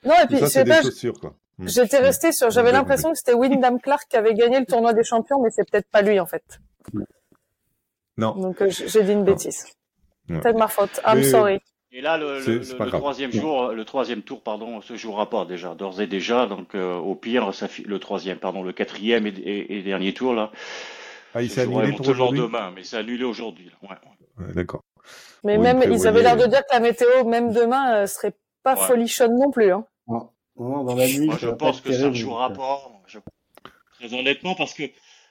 non 0.04 0.16
et 0.24 0.28
puis 0.28 0.40
Ça, 0.40 0.46
je 0.46 0.50
c'est 0.50 0.50
sais 0.50 0.64
des 0.66 0.72
pas, 0.72 0.82
chaussures, 0.82 1.20
quoi. 1.20 1.36
Mm. 1.58 1.68
j'étais 1.70 2.00
restée 2.00 2.32
sur, 2.32 2.50
j'avais 2.52 2.68
Ouais, 2.70 2.74
l'impression 2.74 3.12
que 3.12 3.18
c'était 3.18 3.34
Wyndham 3.34 3.80
Clark 3.80 4.08
qui 4.10 4.18
avait 4.18 4.34
gagné 4.34 4.60
le 4.60 4.66
tournoi 4.66 4.94
des 4.94 5.04
champions, 5.04 5.42
mais 5.42 5.50
c'est 5.52 5.70
peut-être 5.70 5.90
pas 5.90 6.02
lui 6.02 6.20
en 6.20 6.26
fait. 6.26 6.44
Non. 8.18 8.36
Donc 8.36 8.62
euh, 8.62 8.70
j'ai 8.70 9.04
dit 9.04 9.12
une 9.12 9.24
bêtise. 9.24 9.66
De 10.28 10.58
ma 10.58 10.68
faute. 10.68 11.00
I'm 11.06 11.18
Mais- 11.20 11.24
sorry. 11.24 11.60
Et 11.92 12.02
là, 12.02 12.18
le, 12.18 12.42
troisième 12.90 13.32
jour, 13.32 13.70
le 13.72 13.86
troisième 13.86 14.22
tour, 14.22 14.42
pardon, 14.44 14.82
se 14.82 14.96
jouera 14.98 15.30
pas 15.30 15.46
déjà, 15.46 15.76
d'ores 15.76 16.02
et 16.02 16.08
déjà. 16.08 16.46
Donc, 16.46 16.76
euh, 16.76 16.96
au 16.96 17.16
pire, 17.16 17.54
ça, 17.54 17.70
fi- 17.70 17.84
le 17.84 18.00
troisième, 18.00 18.38
pardon, 18.38 18.64
le 18.64 18.74
quatrième 18.74 19.26
et, 19.28 19.30
et- 19.30 19.78
et 19.78 19.82
dernier 19.82 20.14
tour 20.14 20.34
là, 20.34 20.52
Ah, 21.34 21.42
il 21.42 21.48
se 21.50 21.56
s'est 21.56 21.62
annulé 21.62 21.94
pour 21.94 22.10
aujourd'hui? 22.10 22.42
demain, 22.42 22.72
mais 22.76 22.84
c'est 22.84 22.98
annulé 22.98 23.24
aujourd'hui. 23.24 23.66
là. 23.82 23.90
Ouais, 23.90 23.96
ouais. 23.96 24.46
Ouais, 24.48 24.54
d'accord. 24.54 24.82
Mais 25.46 25.56
Oui, 25.56 25.64
même 25.64 25.82
il 25.86 25.94
ils 25.94 26.06
avaient 26.08 26.22
l'air 26.22 26.36
de 26.36 26.48
dire 26.48 26.64
que 26.66 26.74
la 26.74 26.82
météo, 26.82 27.24
même 27.24 27.54
demain, 27.54 27.96
euh, 28.04 28.08
serait 28.08 28.34
pas 28.62 28.74
Ouais. 28.76 28.88
folichonne 28.88 29.38
non 29.40 29.52
plus. 29.52 29.72
Hein. 29.72 29.86
Non, 30.08 30.32
non, 30.58 30.84
dans 30.84 30.96
la 30.96 31.08
nuit, 31.08 31.28
Moi, 31.28 31.38
je 31.38 31.50
pense 31.50 31.82
que 31.82 31.92
ça 31.92 32.10
ne 32.10 32.14
jouera 32.14 32.54
pas. 32.54 32.82
Je- 33.08 33.20
Très 34.00 34.14
honnêtement, 34.14 34.56
parce 34.56 34.74
que 34.74 34.84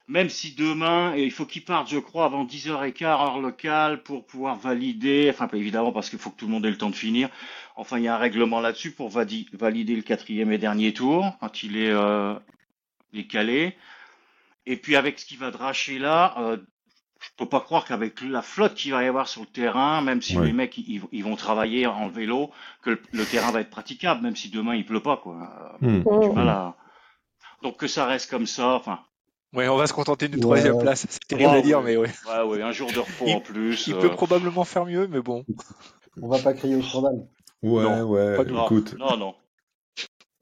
même 0.08 0.28
si 0.30 0.54
demain, 0.54 1.14
et 1.16 1.24
il 1.24 1.30
faut 1.32 1.46
qu'il 1.46 1.64
parte, 1.64 1.88
je 1.90 1.98
crois, 1.98 2.26
avant 2.26 2.44
10h15 2.44 3.04
heure 3.20 3.40
locale 3.40 4.02
pour 4.02 4.26
pouvoir 4.26 4.56
valider, 4.56 5.28
enfin 5.30 5.48
évidemment 5.54 5.92
parce 5.92 6.10
qu'il 6.10 6.18
faut 6.18 6.30
que 6.30 6.36
tout 6.36 6.46
le 6.46 6.52
monde 6.52 6.66
ait 6.66 6.70
le 6.70 6.78
temps 6.78 6.90
de 6.90 6.94
finir, 6.96 7.30
enfin 7.76 7.98
il 7.98 8.04
y 8.04 8.08
a 8.08 8.14
un 8.14 8.18
règlement 8.18 8.60
là-dessus 8.60 8.92
pour 8.92 9.08
vali- 9.10 9.48
valider 9.52 9.96
le 9.96 10.02
quatrième 10.02 10.52
et 10.52 10.58
dernier 10.58 10.92
tour 10.94 11.36
quand 11.40 11.62
il 11.62 11.76
est, 11.78 11.90
euh, 11.90 12.34
il 13.12 13.20
est 13.20 13.26
calé. 13.26 13.76
Et 14.66 14.76
puis 14.76 14.96
avec 14.96 15.18
ce 15.18 15.26
qui 15.26 15.36
va 15.36 15.50
dracher 15.50 15.98
là, 15.98 16.34
euh, 16.38 16.56
je 17.24 17.30
peux 17.36 17.48
pas 17.48 17.60
croire 17.60 17.84
qu'avec 17.84 18.20
la 18.22 18.42
flotte 18.42 18.74
qu'il 18.74 18.92
va 18.92 19.02
y 19.02 19.06
avoir 19.06 19.28
sur 19.28 19.40
le 19.42 19.46
terrain, 19.46 20.00
même 20.02 20.20
si 20.22 20.36
Ouais. 20.38 20.46
les 20.46 20.52
mecs 20.52 20.76
ils, 20.78 21.02
ils 21.12 21.24
vont 21.24 21.36
travailler 21.36 21.86
en 21.86 22.08
vélo, 22.08 22.50
que 22.82 22.90
le, 22.90 23.02
le 23.12 23.24
terrain 23.24 23.50
va 23.50 23.60
être 23.60 23.70
praticable, 23.70 24.22
même 24.22 24.36
si 24.36 24.50
demain 24.50 24.74
il 24.74 24.84
pleut 24.84 25.02
pas 25.02 25.16
quoi. 25.16 25.76
Hmm. 25.80 25.98
Mm. 25.98 26.04
Voilà. 26.32 26.74
Donc 27.62 27.78
que 27.78 27.86
ça 27.86 28.04
reste 28.06 28.30
comme 28.30 28.46
ça, 28.46 28.74
enfin. 28.74 29.00
Ouais, 29.54 29.68
on 29.68 29.76
va 29.76 29.86
se 29.86 29.92
contenter 29.92 30.26
d'une 30.28 30.38
Ouais. 30.44 30.58
troisième 30.60 30.78
place. 30.78 31.06
C'est 31.08 31.26
terrible 31.28 31.52
Ouais, 31.52 31.58
à 31.58 31.62
dire, 31.62 31.78
ouais. 31.78 31.84
mais 31.84 31.96
ouais. 31.96 32.10
Ouais, 32.28 32.42
ouais, 32.42 32.62
un 32.62 32.72
jour 32.72 32.90
de 32.92 32.98
repos 32.98 33.24
Il- 33.26 33.34
en 33.36 33.40
plus. 33.40 33.86
Il 33.86 33.94
euh, 33.94 34.00
peut 34.00 34.10
probablement 34.10 34.64
faire 34.64 34.84
mieux, 34.84 35.06
mais 35.06 35.20
bon. 35.20 35.44
On 36.20 36.28
va 36.28 36.38
pas 36.40 36.52
crier 36.54 36.74
au 36.76 36.82
scandale. 36.82 37.26
Ouais, 37.62 37.82
Non, 37.84 38.02
ouais, 38.02 38.36
pas 38.36 38.44
de- 38.44 38.50
écoute. 38.52 38.94
non, 38.98 39.16
non. 39.16 39.34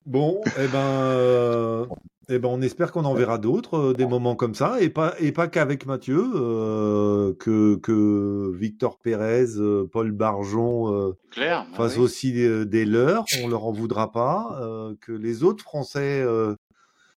Bon, 0.07 0.41
eh 0.59 0.67
ben, 0.67 0.79
euh, 0.79 1.87
eh 2.33 2.39
ben, 2.39 2.49
on 2.49 2.61
espère 2.63 2.93
qu'on 2.93 3.05
en 3.05 3.15
verra 3.15 3.39
d'autres, 3.39 3.75
euh, 3.79 3.93
des 3.93 4.07
moments 4.07 4.35
comme 4.37 4.55
ça, 4.55 4.81
et 4.81 4.89
pas, 4.91 5.15
et 5.21 5.33
pas 5.33 5.49
qu'avec 5.49 5.87
Mathieu, 5.87 6.25
euh, 6.35 7.35
que, 7.39 7.77
que 7.77 8.51
Victor 8.55 8.99
Pérez, 8.99 9.57
euh, 9.59 9.87
Paul 9.91 10.11
Barjon 10.13 10.93
euh, 10.95 11.13
Clair. 11.31 11.67
bah 11.71 11.77
fassent 11.77 11.97
oui. 11.99 12.03
aussi 12.05 12.33
des, 12.33 12.65
des 12.67 12.85
leurs, 12.85 13.25
on 13.43 13.49
leur 13.49 13.65
en 13.67 13.73
voudra 13.73 14.11
pas, 14.13 14.59
euh, 14.63 14.95
que 15.01 15.13
les 15.13 15.45
autres 15.45 15.63
Français 15.63 16.23
euh, 16.23 16.55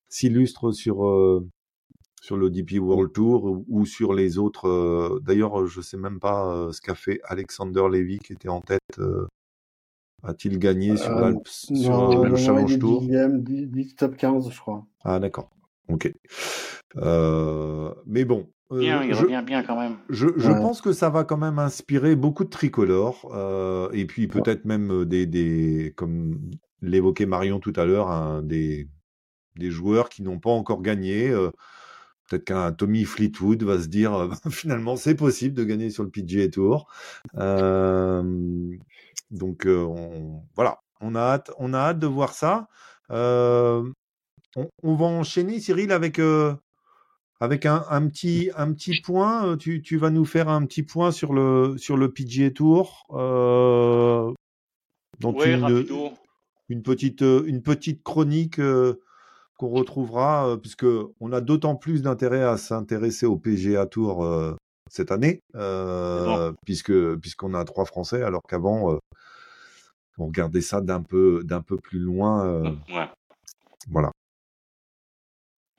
s'illustrent 0.10 0.72
sur 0.74 1.06
euh, 1.08 1.46
sur 2.22 2.38
le 2.38 2.50
DP 2.50 2.80
World 2.80 3.12
Tour 3.14 3.44
ou, 3.46 3.66
ou 3.70 3.86
sur 3.86 4.14
les 4.14 4.38
autres. 4.40 4.68
euh, 4.68 5.20
D'ailleurs, 5.24 5.68
je 5.68 5.80
sais 5.82 5.98
même 5.98 6.20
pas 6.20 6.48
euh, 6.52 6.72
ce 6.72 6.82
qu'a 6.82 6.96
fait 6.96 7.20
Alexander 7.26 7.84
Levy 7.92 8.18
qui 8.20 8.34
était 8.34 8.50
en 8.50 8.62
tête. 8.62 8.82
A-t-il 10.28 10.58
gagné 10.60 10.98
sur 10.98 11.12
Euh, 11.12 11.34
sur 11.46 11.92
Non, 11.92 12.24
le 12.24 12.30
non, 12.30 12.36
Challenge 12.38 12.72
il 12.72 12.76
est 12.76 12.80
Tour? 12.80 13.00
dixième, 13.02 13.44
dix- 13.44 13.68
dix 13.68 13.96
top 13.96 14.18
15, 14.18 14.50
je 14.52 14.60
crois. 14.60 14.86
Ah 15.04 15.20
d'accord. 15.20 15.50
Ok. 15.88 16.12
Euh, 16.98 17.94
mais 18.06 18.26
bon, 18.26 18.48
euh, 18.72 18.80
Bien, 18.80 19.04
il 19.04 19.14
je, 19.14 19.24
revient 19.24 19.44
bien 19.46 19.64
quand 19.64 19.78
même. 19.80 19.98
je, 20.10 20.28
je 20.38 20.52
Ouais. 20.52 20.62
pense 20.62 20.82
que 20.82 20.94
ça 20.94 21.10
va 21.10 21.24
quand 21.24 21.38
même 21.38 21.60
inspirer 21.60 22.16
beaucoup 22.16 22.44
de 22.44 22.50
tricolores 22.50 23.30
euh, 23.36 23.90
et 23.92 24.06
puis 24.06 24.28
peut-être 24.28 24.66
même 24.66 25.06
des, 25.06 25.26
des 25.26 25.94
comme 25.96 26.40
l'évoquait 26.82 27.26
Marion 27.26 27.60
tout 27.60 27.74
à 27.76 27.86
l'heure, 27.86 28.10
hein, 28.10 28.42
des, 28.44 28.88
des 29.58 29.72
joueurs 29.72 30.10
qui 30.10 30.24
n'ont 30.24 30.40
pas 30.40 30.52
encore 30.52 30.82
gagné. 30.82 31.34
Peut-être 32.28 32.46
qu'un 32.46 32.72
Tommy 32.72 33.06
Fleetwood 33.06 33.64
va 33.64 33.82
se 33.82 33.88
dire 33.88 34.14
euh, 34.14 34.30
finalement 34.50 34.96
c'est 34.96 35.16
possible 35.16 35.56
de 35.56 35.64
gagner 35.64 35.90
sur 35.90 36.04
le 36.04 36.10
PGA 36.10 36.48
Tour. 36.50 36.88
Euh, 37.36 38.24
donc 39.32 39.66
euh, 39.66 39.84
on, 39.84 40.44
voilà, 40.56 40.80
on 41.02 41.16
a 41.16 41.22
hâte, 41.22 41.52
on 41.58 41.74
a 41.74 41.80
hâte 41.80 42.00
de 42.00 42.08
voir 42.08 42.34
ça. 42.34 42.68
On, 43.10 44.70
on 44.84 44.96
va 44.96 45.06
enchaîner, 45.06 45.60
Cyril, 45.60 45.92
avec 45.92 46.20
avec 47.42 47.66
un, 47.66 47.86
un 47.90 48.08
petit 48.08 48.52
un 48.56 48.72
petit 48.72 49.02
point. 49.02 49.58
Tu, 49.58 49.82
tu 49.82 49.98
vas 49.98 50.10
nous 50.10 50.26
faire 50.26 50.48
un 50.50 50.66
petit 50.66 50.84
point 50.84 51.12
sur 51.12 51.34
le 51.34 51.76
sur 51.78 51.98
le 51.98 52.12
PGA 52.12 52.52
Tour. 52.52 53.06
Donc 55.20 55.38
Oui, 55.40 55.54
une, 56.70 56.82
petite 56.82 57.22
une 57.22 57.62
petite 57.62 58.04
chronique 58.04 58.60
euh, 58.60 59.02
qu'on 59.58 59.70
retrouvera 59.70 60.48
euh, 60.50 60.58
puisque 60.58 60.86
on 61.20 61.32
a 61.32 61.42
d'autant 61.42 61.76
plus 61.76 62.02
d'intérêt 62.02 62.44
à 62.44 62.58
s'intéresser 62.58 63.26
au 63.26 63.38
PGA 63.38 63.86
Tour 63.86 64.24
euh, 64.24 64.56
cette 64.92 65.12
année 65.12 65.40
euh, 65.56 66.52
puisque 66.66 67.16
puisqu'on 67.18 67.54
a 67.54 67.64
trois 67.66 67.86
Français 67.86 68.22
alors 68.24 68.42
qu'avant 68.48 69.00
on 70.18 70.26
regardait 70.28 70.62
ça 70.62 70.82
d'un 70.82 71.02
peu 71.02 71.42
d'un 71.44 71.62
peu 71.62 71.78
plus 71.78 72.00
loin. 72.00 72.62
Ouais. 72.90 73.10
voilà. 73.90 74.12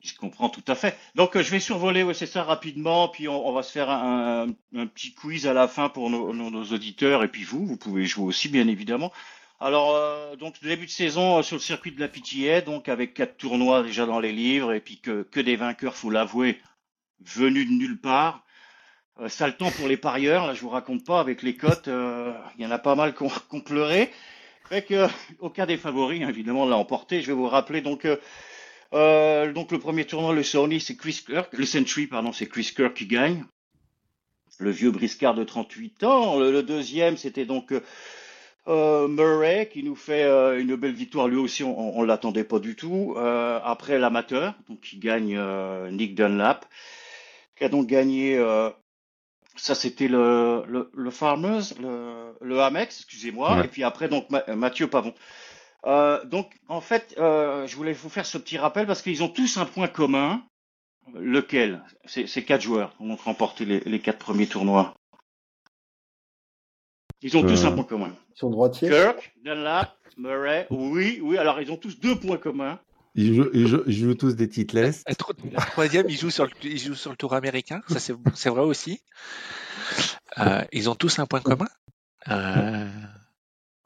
Je 0.03 0.15
comprends 0.17 0.49
tout 0.51 0.63
à 0.69 0.75
fait. 0.77 0.97
Donc 1.17 1.37
euh, 1.37 1.43
je 1.43 1.51
vais 1.51 1.59
survoler, 1.59 2.03
ouais, 2.05 2.15
c'est 2.15 2.27
ça 2.27 2.45
rapidement, 2.45 3.09
puis 3.09 3.29
on, 3.29 3.49
on 3.49 3.53
va 3.53 3.63
se 3.65 3.73
faire 3.73 3.91
un, 3.91 4.47
un- 4.49 4.79
un 4.81 4.87
petit 4.87 5.15
quiz 5.15 5.47
à 5.49 5.53
la 5.53 5.67
fin 5.69 5.89
pour 5.89 6.11
nos, 6.11 6.33
nos- 6.33 6.51
nos 6.51 6.65
auditeurs 6.65 7.25
et 7.25 7.29
puis 7.29 7.43
vous, 7.43 7.67
vous 7.67 7.77
pouvez 7.77 8.05
jouer 8.05 8.25
aussi 8.25 8.49
bien 8.49 8.69
évidemment. 8.69 9.11
Alors 9.59 9.95
euh, 9.97 10.37
donc 10.37 10.63
début 10.63 10.87
de 10.87 10.91
saison 10.91 11.39
euh, 11.39 11.43
sur 11.43 11.57
le 11.57 11.61
circuit 11.63 11.91
de 11.93 12.01
la 12.01 12.09
PTA, 12.09 12.61
donc 12.61 12.89
avec 12.89 13.15
quatre 13.15 13.37
tournois 13.39 13.83
déjà 13.83 14.05
dans 14.05 14.21
les 14.21 14.33
livres 14.33 14.73
et 14.75 14.81
puis 14.81 14.99
que, 15.01 15.23
que 15.23 15.41
des 15.41 15.57
vainqueurs, 15.57 15.95
faut 15.95 16.11
l'avouer, 16.11 16.61
venus 17.25 17.67
de 17.67 17.73
nulle 17.73 17.99
part. 18.01 18.45
Euh, 19.19 19.29
sale 19.31 19.57
temps 19.57 19.71
pour 19.71 19.89
les 19.89 19.97
parieurs, 19.97 20.47
là 20.47 20.53
je 20.53 20.61
vous 20.61 20.69
raconte 20.69 21.07
pas 21.07 21.21
avec 21.21 21.43
les 21.43 21.57
cotes, 21.57 21.89
euh, 21.89 22.35
il 22.59 22.65
y 22.65 22.67
en 22.67 22.71
a 22.71 22.79
pas 22.79 22.95
mal 22.95 23.15
qui 23.15 23.23
ont 23.23 23.61
pleuré. 23.65 24.11
Fait 24.69 24.83
que 24.83 25.07
aucun 25.39 25.65
des 25.65 25.79
favoris 25.79 26.23
hein, 26.23 26.29
évidemment 26.29 26.67
l'a 26.67 26.77
emporté. 26.77 27.23
Je 27.23 27.29
vais 27.29 27.33
vous 27.33 27.49
rappeler 27.49 27.81
donc. 27.81 28.05
euh, 28.05 28.17
euh, 28.93 29.53
donc 29.53 29.73
le 29.73 29.79
premier 29.79 30.05
tournoi, 30.05 30.33
le 30.35 30.43
Sony, 30.43 30.81
c'est 30.81 30.97
Chris 30.97 31.23
Kirk. 31.27 31.53
Le 31.53 31.67
Century, 31.67 32.07
pardon, 32.07 32.33
c'est 32.33 32.47
Chris 32.47 32.73
Kirk 32.75 32.95
qui 32.95 33.07
gagne. 33.07 33.45
Le 34.59 34.71
vieux 34.71 34.91
briscard 34.91 35.35
de 35.35 35.45
38 35.45 36.05
ans. 36.05 36.39
Le, 36.39 36.53
le 36.53 36.63
deuxième, 36.63 37.17
c'était 37.17 37.45
donc 37.47 37.73
euh, 38.69 39.09
Murray 39.09 39.69
qui 39.73 39.83
nous 39.83 39.97
fait 39.97 40.25
euh, 40.25 40.61
une 40.61 40.77
belle 40.77 40.95
victoire. 40.95 41.29
Lui 41.29 41.37
aussi, 41.37 41.63
on, 41.65 41.99
on 41.99 42.03
l'attendait 42.03 42.45
pas 42.45 42.59
du 42.59 42.77
tout. 42.77 43.15
Euh, 43.17 43.61
après 43.63 43.99
l'amateur, 43.99 44.55
donc 44.69 44.81
qui 44.81 44.99
gagne 44.99 45.37
euh, 45.37 45.91
Nick 45.91 46.15
Dunlap, 46.15 46.67
qui 47.57 47.65
a 47.65 47.69
donc 47.69 47.87
gagné. 47.87 48.37
euh, 48.37 48.71
ça, 49.57 49.75
c'était 49.75 50.09
le, 50.09 50.65
le, 50.69 50.91
le 50.93 51.11
Farmers, 51.11 51.63
le, 51.81 52.35
le 52.41 52.61
Amex, 52.61 53.01
excusez-moi. 53.01 53.57
Ouais. 53.57 53.65
Et 53.65 53.69
puis 53.69 53.85
après, 53.85 54.09
donc 54.09 54.29
Ma- 54.31 54.45
Mathieu 54.55 54.87
Pavon. 54.89 55.15
Euh, 55.87 56.25
donc, 56.25 56.53
en 56.69 56.81
fait, 56.81 57.15
euh, 57.19 57.67
je 57.67 57.77
voulais 57.77 57.93
vous 57.93 58.09
faire 58.09 58.27
ce 58.27 58.39
petit 58.39 58.59
rappel 58.59 58.87
parce 58.87 59.03
qu'ils 59.03 59.23
ont 59.23 59.29
tous 59.29 59.57
un 59.57 59.65
point 59.65 59.89
commun. 59.89 60.43
Lequel? 61.15 61.85
C'est 62.05 62.27
ces 62.27 62.43
quatre 62.43 62.63
joueurs 62.63 62.93
ont 62.99 63.15
remporté 63.15 63.65
les, 63.65 63.79
les 63.79 64.01
quatre 64.01 64.19
premiers 64.19 64.49
tournois. 64.49 64.93
Ils 67.23 67.37
ont 67.37 67.43
tous 67.43 67.65
un 67.65 67.71
point 67.71 67.85
commun. 67.85 68.13
Ils 68.37 68.41
sont 68.41 68.51
droitiers. 68.51 68.91
Kirk, 68.91 69.33
Dunlap, 69.45 69.97
Murray, 70.19 70.67
oui, 70.71 71.21
oui, 71.23 71.39
alors 71.39 71.61
ils 71.61 71.71
ont 71.73 71.77
tous 71.79 71.99
deux 71.99 72.17
points 72.19 72.37
communs. 72.37 72.79
Ils 73.15 73.35
jouent, 73.35 73.49
ils 73.55 73.67
jouent- 73.67 73.83
ils 73.87 73.95
jouent 73.95 74.15
tous 74.15 74.37
des 74.37 74.47
titless. 74.49 75.03
La, 75.09 75.15
la 75.53 75.65
troisième, 75.65 76.07
ils 76.11 76.19
jouent 76.19 76.31
sur 76.31 76.45
le, 76.45 76.51
ils 76.63 76.79
jouent 76.79 76.95
sur 76.95 77.11
le 77.11 77.17
tour 77.17 77.33
américain. 77.33 77.81
Ça, 77.89 77.99
c'est 77.99 78.15
c'est 78.35 78.51
vrai 78.51 78.61
aussi. 78.61 79.01
Euh, 80.39 80.63
ils 80.73 80.91
ont 80.91 80.95
tous 80.95 81.19
un 81.19 81.25
point 81.25 81.41
commun. 81.41 81.67
Euh, 82.29 82.87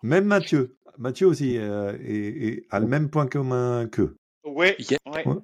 Même 0.03 0.25
Mathieu. 0.25 0.77
Mathieu 0.99 1.27
aussi 1.29 1.57
euh, 1.57 1.93
est- 2.05 2.47
est- 2.49 2.67
a 2.71 2.81
le 2.81 2.87
même 2.89 3.09
point 3.09 3.27
commun 3.29 3.87
qu'eux. 3.87 4.17
Oui, 4.45 4.75
Il 4.81 4.91
y 4.91 4.95
a- 4.95 5.11
ouais. 5.11 5.19
Ouais. 5.19 5.23
Au 5.27 5.29
moins, 5.35 5.43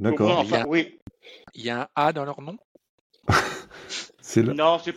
D'accord. 0.00 0.28
Il 0.42 0.50
y 0.50 0.52
enfin, 0.52 0.62
a- 0.64 0.66
oui. 0.66 0.98
Il 1.54 1.64
y 1.64 1.70
a 1.70 1.82
un 1.82 1.88
A 1.94 2.12
dans 2.12 2.24
leur 2.24 2.40
nom? 2.42 2.56
Non, 4.36 4.80
c'est 4.82 4.92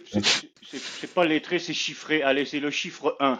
c'est- 0.77 1.13
pas 1.13 1.25
lettré, 1.25 1.59
c'est 1.59 1.73
chiffré. 1.73 2.21
Allez, 2.21 2.45
c'est 2.45 2.59
le 2.59 2.69
chiffre 2.71 3.15
1. 3.19 3.39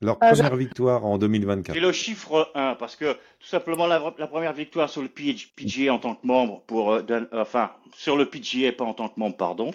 leur 0.00 0.18
Ah, 0.20 0.32
première 0.32 0.56
victoire 0.56 1.04
en 1.06 1.16
2024. 1.18 1.74
C'est 1.74 1.80
le 1.80 1.92
chiffre 1.92 2.50
1, 2.54 2.74
parce 2.74 2.96
que 2.96 3.12
tout 3.12 3.46
simplement 3.46 3.86
la, 3.86 4.12
la 4.18 4.26
première 4.26 4.52
victoire 4.52 4.90
sur 4.90 5.00
le 5.02 5.08
PG 5.08 5.48
PGA 5.54 5.92
en 5.94 5.98
tant 5.98 6.14
que 6.16 6.26
membre, 6.26 6.62
pour 6.66 6.92
euh, 6.94 7.02
Dan- 7.02 7.28
euh, 7.32 7.42
enfin 7.42 7.70
sur 7.96 8.16
le 8.16 8.26
PGA 8.26 8.72
pas 8.72 8.84
en 8.84 8.94
tant 8.94 9.08
que 9.08 9.20
membre, 9.20 9.36
pardon, 9.36 9.70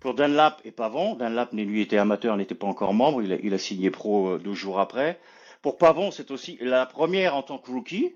pour 0.00 0.14
Dunlap 0.14 0.62
et 0.64 0.70
Pavon. 0.70 1.14
Dunlap 1.16 1.52
lui 1.52 1.82
était 1.82 1.98
amateur, 1.98 2.36
n'était 2.38 2.54
pas 2.54 2.66
encore 2.68 2.94
membre, 2.94 3.22
il 3.22 3.32
a, 3.34 3.36
il 3.42 3.52
a 3.52 3.58
signé 3.58 3.90
pro 3.90 4.30
euh, 4.30 4.38
deux 4.38 4.54
jours 4.54 4.80
après. 4.80 5.20
Pour 5.60 5.76
Pavon, 5.76 6.10
c'est 6.10 6.30
aussi 6.30 6.56
la 6.62 6.86
première 6.86 7.36
en 7.36 7.42
tant 7.42 7.58
que 7.58 7.70
rookie, 7.70 8.14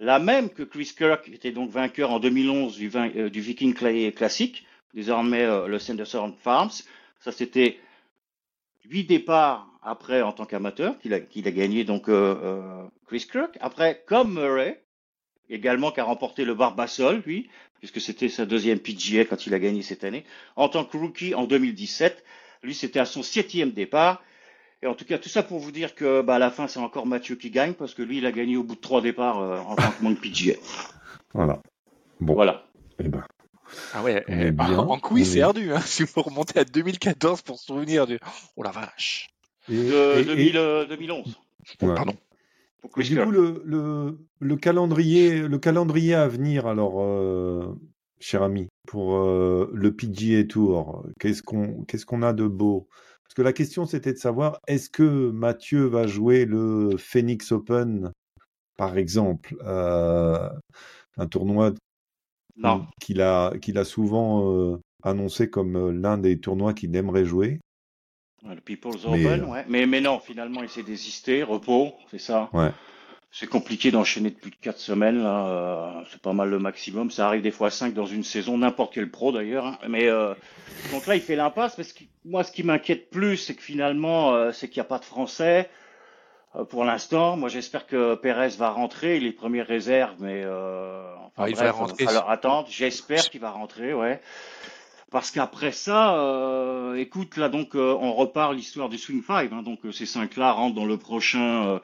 la 0.00 0.18
même 0.18 0.50
que 0.50 0.62
Chris 0.64 0.92
Kirk, 0.96 1.24
qui 1.26 1.34
était 1.34 1.52
donc 1.52 1.70
vainqueur 1.70 2.10
en 2.10 2.18
2011 2.18 2.76
du, 2.76 2.88
vin- 2.88 3.10
euh, 3.16 3.30
du 3.30 3.40
Viking 3.40 3.72
Clay 3.74 4.10
Classic, 4.12 4.64
désormais 4.94 5.44
euh, 5.44 5.66
le 5.66 5.78
Sanderson 5.78 6.34
Farms. 6.42 6.82
Ça 7.20 7.32
c'était 7.32 7.78
huit 8.88 9.04
départs 9.04 9.68
après 9.82 10.22
en 10.22 10.32
tant 10.32 10.44
qu'amateur 10.44 10.98
qu'il 10.98 11.14
a, 11.14 11.20
qu'il 11.20 11.46
a 11.46 11.50
gagné 11.50 11.84
donc 11.84 12.08
euh, 12.08 12.36
euh, 12.42 12.82
Chris 13.06 13.26
Kirk. 13.30 13.56
Après, 13.60 14.02
comme 14.06 14.34
Murray, 14.34 14.82
également 15.48 15.90
qui 15.90 16.00
a 16.00 16.04
remporté 16.04 16.44
le 16.44 16.54
Barbasol, 16.54 17.22
lui, 17.26 17.48
puisque 17.78 18.00
c'était 18.00 18.28
sa 18.28 18.46
deuxième 18.46 18.78
PGA 18.80 19.24
quand 19.24 19.46
il 19.46 19.54
a 19.54 19.58
gagné 19.58 19.82
cette 19.82 20.04
année, 20.04 20.24
en 20.56 20.68
tant 20.68 20.84
que 20.84 20.96
rookie 20.96 21.34
en 21.34 21.44
2017. 21.44 22.24
Lui, 22.62 22.74
c'était 22.74 22.98
à 22.98 23.04
son 23.04 23.22
septième 23.22 23.70
départ. 23.70 24.22
Et 24.82 24.86
en 24.86 24.94
tout 24.94 25.04
cas, 25.04 25.18
tout 25.18 25.28
ça 25.28 25.42
pour 25.42 25.58
vous 25.58 25.72
dire 25.72 25.94
que 25.94 26.22
bah, 26.22 26.36
à 26.36 26.38
la 26.38 26.50
fin, 26.50 26.68
c'est 26.68 26.78
encore 26.78 27.06
Mathieu 27.06 27.36
qui 27.36 27.50
gagne, 27.50 27.72
parce 27.72 27.94
que 27.94 28.02
lui, 28.02 28.18
il 28.18 28.26
a 28.26 28.32
gagné 28.32 28.56
au 28.56 28.62
bout 28.62 28.76
de 28.76 28.80
trois 28.80 29.00
départs 29.00 29.40
euh, 29.40 29.58
en 29.58 29.76
tant 29.76 29.90
que 29.90 30.02
membre 30.02 30.20
PGA. 30.20 30.54
Voilà. 31.34 31.60
Bon. 32.20 32.32
Voilà. 32.32 32.64
Eh 32.98 33.06
ben, 33.06 33.22
Ah 33.94 34.02
ouais, 34.02 34.24
euh, 34.30 34.50
bien, 34.50 34.78
en 34.78 34.98
quiz, 34.98 35.28
on 35.28 35.32
c'est 35.32 35.38
est- 35.38 35.42
ardu. 35.42 35.72
Hein, 35.72 35.80
si 35.86 36.04
vous 36.04 36.22
remontez 36.22 36.58
à 36.60 36.64
2014 36.64 37.42
pour 37.42 37.58
se 37.58 37.66
souvenir 37.66 38.06
du. 38.06 38.18
Oh 38.56 38.62
la 38.62 38.70
vache. 38.70 39.28
et- 39.68 39.74
De 39.76 40.18
et- 40.20 40.24
2000, 40.24 40.56
euh, 40.56 40.86
2011. 40.86 41.38
Ouais. 41.82 41.94
Pardon. 41.94 42.14
Chris 42.92 43.08
du 43.10 43.20
coup, 43.20 43.30
le, 43.32 43.60
le, 43.66 44.18
le 44.40 44.56
calendrier, 44.56 45.42
le 45.42 45.58
calendrier 45.58 46.14
à 46.14 46.28
venir, 46.28 46.66
alors, 46.66 47.00
euh, 47.02 47.74
cher 48.20 48.42
ami, 48.42 48.68
pour 48.86 49.16
euh, 49.16 49.68
le 49.74 49.92
PGA 49.94 50.44
Tour, 50.44 51.04
qu'est-ce 51.20 51.42
qu'on 51.42 51.82
qu'est-ce 51.84 52.06
qu'on 52.06 52.22
a 52.22 52.32
de 52.32 52.46
beau? 52.46 52.88
Parce 53.24 53.34
que 53.34 53.42
la 53.42 53.52
question, 53.52 53.84
c'était 53.84 54.12
de 54.12 54.18
savoir, 54.18 54.58
est-ce 54.68 54.88
que 54.88 55.30
Mathieu 55.30 55.84
va 55.86 56.06
jouer 56.06 56.44
le 56.46 56.96
Phoenix 56.96 57.52
Open, 57.52 58.12
par 58.78 58.96
exemple, 58.96 59.56
euh, 59.66 60.48
un 61.18 61.26
tournoi 61.26 61.72
Non. 62.58 62.86
qu'il 63.00 63.20
a, 63.22 63.52
qu'il 63.60 63.78
a 63.78 63.84
souvent 63.84 64.52
euh, 64.52 64.76
annoncé 65.02 65.48
comme 65.48 65.76
euh, 65.76 65.92
l'un 65.92 66.18
des 66.18 66.38
tournois 66.40 66.74
qu'il 66.74 66.94
aimerait 66.96 67.24
jouer. 67.24 67.60
Le 68.48 68.60
People's 68.60 69.04
Mais, 69.06 69.24
Open, 69.26 69.42
euh, 69.42 69.46
ouais. 69.46 69.64
Mais, 69.68 69.86
mais 69.86 70.00
non, 70.00 70.20
finalement, 70.20 70.62
il 70.62 70.68
s'est 70.68 70.82
désisté. 70.82 71.42
Repos, 71.42 71.92
c'est 72.10 72.20
ça. 72.20 72.48
Ouais. 72.52 72.70
C'est 73.30 73.46
compliqué 73.48 73.90
d'enchaîner 73.90 74.30
de 74.30 74.36
plus 74.36 74.50
de 74.50 74.56
4 74.56 74.78
semaines, 74.78 75.22
là. 75.22 76.02
c'est 76.10 76.22
pas 76.22 76.32
mal 76.32 76.48
le 76.48 76.58
maximum. 76.58 77.10
Ça 77.10 77.26
arrive 77.26 77.42
des 77.42 77.50
fois 77.50 77.70
5 77.70 77.92
dans 77.92 78.06
une 78.06 78.24
saison, 78.24 78.56
n'importe 78.56 78.94
quel 78.94 79.10
pro 79.10 79.32
d'ailleurs. 79.32 79.66
hein. 79.66 79.78
Mais 79.88 80.08
euh, 80.08 80.32
donc 80.92 81.06
là, 81.06 81.14
il 81.14 81.20
fait 81.20 81.36
l'impasse. 81.36 81.76
Parce 81.76 81.92
que 81.92 82.04
moi, 82.24 82.42
ce 82.42 82.52
qui 82.52 82.62
m'inquiète 82.62 83.10
plus, 83.10 83.36
c'est 83.36 83.54
que 83.54 83.62
finalement, 83.62 84.34
euh, 84.34 84.52
c'est 84.52 84.68
qu'il 84.68 84.80
n'y 84.80 84.86
a 84.86 84.88
pas 84.88 84.98
de 84.98 85.04
Français 85.04 85.68
pour 86.70 86.84
l'instant. 86.84 87.36
Moi, 87.36 87.48
j'espère 87.48 87.86
que 87.86 88.14
Pérez 88.14 88.48
va 88.58 88.70
rentrer. 88.70 89.16
Il 89.16 89.26
est 89.26 89.32
premier 89.32 89.62
réserve, 89.62 90.14
mais 90.20 90.42
euh, 90.44 91.02
enfin, 91.16 91.30
Ah, 91.44 91.48
il 91.48 91.54
bref, 91.54 91.66
va 91.66 91.72
rentrer. 91.72 92.04
falloir 92.04 92.30
attendre. 92.30 92.68
J'espère 92.70 93.28
qu'il 93.30 93.40
va 93.40 93.50
rentrer, 93.50 93.94
ouais. 93.94 94.20
Parce 95.10 95.30
qu'après 95.30 95.72
ça, 95.72 96.16
euh, 96.18 96.94
écoute, 96.96 97.38
là 97.38 97.48
donc 97.48 97.74
euh, 97.74 97.96
on 97.98 98.12
repart 98.12 98.52
l'histoire 98.52 98.90
du 98.90 98.98
Swing 98.98 99.22
5. 99.26 99.50
Hein, 99.52 99.62
donc 99.62 99.78
euh, 99.86 99.92
ces 99.92 100.04
cinq-là 100.04 100.52
rentrent 100.52 100.74
dans 100.74 100.84
le 100.84 100.98
prochain 100.98 101.66
euh, 101.66 101.78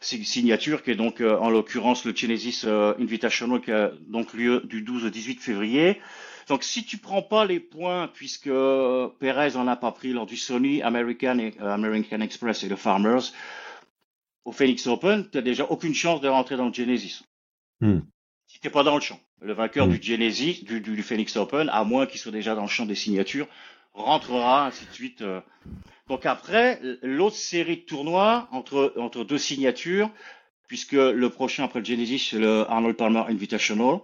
si- 0.00 0.24
signature 0.24 0.82
qui 0.82 0.90
est 0.90 0.96
donc 0.96 1.20
euh, 1.20 1.36
en 1.38 1.48
l'occurrence 1.48 2.04
le 2.04 2.12
Genesis 2.12 2.62
euh, 2.64 2.92
Invitational 2.98 3.60
qui 3.60 3.70
a 3.70 3.92
donc 4.08 4.34
lieu 4.34 4.62
du 4.64 4.82
12 4.82 5.04
au 5.04 5.10
18 5.10 5.40
février. 5.40 6.00
Donc 6.48 6.64
si 6.64 6.84
tu 6.84 6.98
prends 6.98 7.22
pas 7.22 7.44
les 7.44 7.60
points 7.60 8.08
puisque 8.12 8.48
euh, 8.48 9.06
Perez 9.20 9.54
en 9.54 9.68
a 9.68 9.76
pas 9.76 9.92
pris 9.92 10.12
lors 10.12 10.26
du 10.26 10.36
Sony 10.36 10.82
American 10.82 11.38
euh, 11.38 11.72
American 11.72 12.20
Express 12.20 12.64
et 12.64 12.68
le 12.68 12.74
Farmers 12.76 13.32
au 14.46 14.52
Phoenix 14.52 14.86
Open, 14.86 15.28
tu 15.30 15.42
déjà 15.42 15.64
aucune 15.64 15.94
chance 15.94 16.20
de 16.22 16.28
rentrer 16.28 16.56
dans 16.56 16.66
le 16.68 16.72
Genesis. 16.72 17.22
Hmm. 17.80 17.98
Si 18.46 18.60
t'es 18.60 18.70
pas 18.70 18.84
dans 18.84 18.94
le 18.94 19.00
champ. 19.02 19.20
Le 19.42 19.52
vainqueur 19.52 19.86
Hmm. 19.86 19.90
du 19.90 20.00
Genesis, 20.02 20.64
du, 20.64 20.80
du, 20.80 20.94
du 20.96 21.02
Phoenix 21.02 21.36
Open, 21.36 21.68
à 21.68 21.84
moins 21.84 22.06
qu'il 22.06 22.18
soit 22.20 22.32
déjà 22.32 22.54
dans 22.54 22.62
le 22.62 22.68
champ 22.68 22.86
des 22.86 22.94
signatures, 22.94 23.48
rentrera, 23.92 24.66
ainsi 24.66 24.86
de 24.86 24.92
suite. 24.92 25.22
euh. 25.22 25.40
Donc 26.08 26.24
après, 26.26 26.80
l'autre 27.02 27.36
série 27.36 27.78
de 27.78 27.82
tournois 27.82 28.48
entre, 28.52 28.94
entre 28.96 29.24
deux 29.24 29.38
signatures, 29.38 30.10
puisque 30.68 30.92
le 30.92 31.28
prochain 31.28 31.64
après 31.64 31.80
le 31.80 31.84
Genesis, 31.84 32.28
c'est 32.30 32.38
le 32.38 32.70
Arnold 32.70 32.96
Palmer 32.96 33.24
Invitational, 33.28 33.98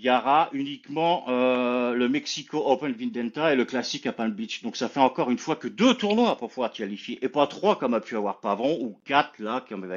il 0.00 0.04
y 0.04 0.10
aura 0.10 0.48
uniquement 0.52 1.24
euh, 1.28 1.92
le 1.92 2.08
Mexico 2.08 2.62
Open 2.66 2.92
Vindenta 2.92 3.52
et 3.52 3.56
le 3.56 3.64
classique 3.64 4.06
à 4.06 4.12
Palm 4.12 4.30
Beach. 4.32 4.62
Donc 4.62 4.76
ça 4.76 4.88
fait 4.88 5.00
encore 5.00 5.28
une 5.32 5.38
fois 5.38 5.56
que 5.56 5.66
deux 5.66 5.94
tournois 5.94 6.36
pour 6.36 6.50
pouvoir 6.50 6.70
qualifier, 6.70 7.18
et 7.20 7.28
pas 7.28 7.48
trois 7.48 7.76
comme 7.76 7.94
a 7.94 8.00
pu 8.00 8.16
avoir 8.16 8.38
Pavon, 8.38 8.78
ou 8.80 9.00
quatre 9.04 9.32
là, 9.40 9.64
comme 9.68 9.92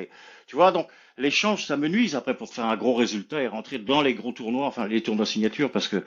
tu 0.47 0.55
vois, 0.55 0.71
donc 0.71 0.87
l'échange, 1.19 1.65
ça 1.65 1.77
me 1.77 1.87
nuise 1.87 2.15
après 2.15 2.35
pour 2.35 2.51
faire 2.51 2.65
un 2.65 2.77
gros 2.77 2.95
résultat 2.95 3.43
et 3.43 3.47
rentrer 3.47 3.77
dans 3.77 4.01
les 4.01 4.15
gros 4.15 4.31
tournois, 4.31 4.65
enfin 4.65 4.87
les 4.87 5.03
tournois 5.03 5.27
signature, 5.27 5.71
parce 5.71 5.87
que 5.87 6.03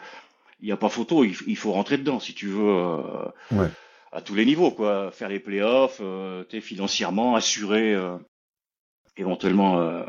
il 0.61 0.66
n'y 0.66 0.72
a 0.72 0.76
pas 0.76 0.88
photo, 0.88 1.22
il, 1.22 1.36
il 1.47 1.57
faut 1.57 1.70
rentrer 1.70 1.97
dedans 1.97 2.18
si 2.18 2.34
tu 2.34 2.49
veux, 2.49 2.68
euh, 2.68 3.28
Ouais. 3.53 3.68
à 4.11 4.22
tous 4.22 4.34
les 4.34 4.45
niveaux, 4.45 4.72
quoi, 4.72 5.12
faire 5.12 5.28
les 5.28 5.38
playoffs, 5.38 5.99
euh, 6.01 6.42
t'es 6.42 6.61
financièrement 6.61 7.36
assurer 7.36 7.95
euh, 7.95 8.16
éventuellement 9.16 9.78
euh, 9.78 10.03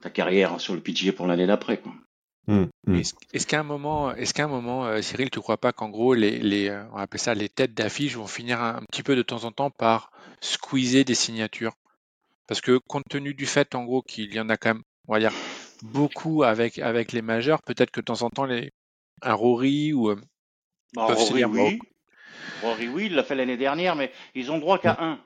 ta 0.00 0.10
carrière 0.10 0.60
sur 0.60 0.74
le 0.74 0.80
PGA 0.80 1.12
pour 1.12 1.26
l'année 1.26 1.46
d'après, 1.48 1.78
quoi. 1.78 1.92
Hmm, 2.46 2.64
hmm. 2.86 2.94
Est-ce 2.96 3.14
est-ce 3.32 3.46
qu'à 3.46 3.60
un 3.60 3.64
moment, 3.64 4.12
est-ce 4.14 4.34
qu'à 4.34 4.44
un 4.44 4.48
moment, 4.48 4.86
euh, 4.86 5.02
Cyril, 5.02 5.30
tu 5.30 5.40
crois 5.40 5.58
pas 5.58 5.72
qu'en 5.72 5.88
gros 5.88 6.14
les, 6.14 6.38
les, 6.38 6.68
euh, 6.68 6.82
on 6.92 6.96
appelle 6.96 7.20
ça 7.20 7.34
les 7.34 7.48
têtes 7.48 7.74
d'affiche 7.74 8.16
vont 8.16 8.26
finir 8.26 8.60
un, 8.60 8.76
un 8.76 8.82
petit 8.90 9.02
peu 9.02 9.14
de 9.14 9.22
temps 9.22 9.44
en 9.44 9.52
temps 9.52 9.70
par 9.70 10.10
squeezer 10.40 11.04
des 11.04 11.14
signatures? 11.14 11.74
Parce 12.46 12.60
que 12.60 12.78
compte 12.88 13.04
tenu 13.08 13.34
du 13.34 13.46
fait, 13.46 13.74
en 13.74 13.84
gros, 13.84 14.02
qu'il 14.02 14.34
y 14.34 14.40
en 14.40 14.48
a 14.48 14.56
quand 14.56 14.70
même, 14.74 14.82
on 15.06 15.12
va 15.12 15.20
dire, 15.20 15.32
beaucoup 15.82 16.42
avec, 16.42 16.78
avec 16.78 17.12
les 17.12 17.22
majeurs, 17.22 17.62
peut-être 17.62 17.92
que 17.92 18.00
de 18.00 18.06
temps 18.06 18.22
en 18.22 18.30
temps, 18.30 18.44
les, 18.44 18.72
un 19.22 19.34
Rory 19.34 19.92
ou 19.92 20.10
euh, 20.10 20.20
Bah, 20.94 21.06
Rory, 21.06 21.44
oui. 21.44 21.78
Rory, 22.62 22.88
oui, 22.88 23.06
il 23.06 23.14
l'a 23.14 23.22
fait 23.22 23.36
l'année 23.36 23.56
dernière, 23.56 23.94
mais 23.94 24.10
ils 24.34 24.50
ont 24.50 24.58
droit 24.58 24.78
qu'à 24.78 24.96
un. 25.00 25.20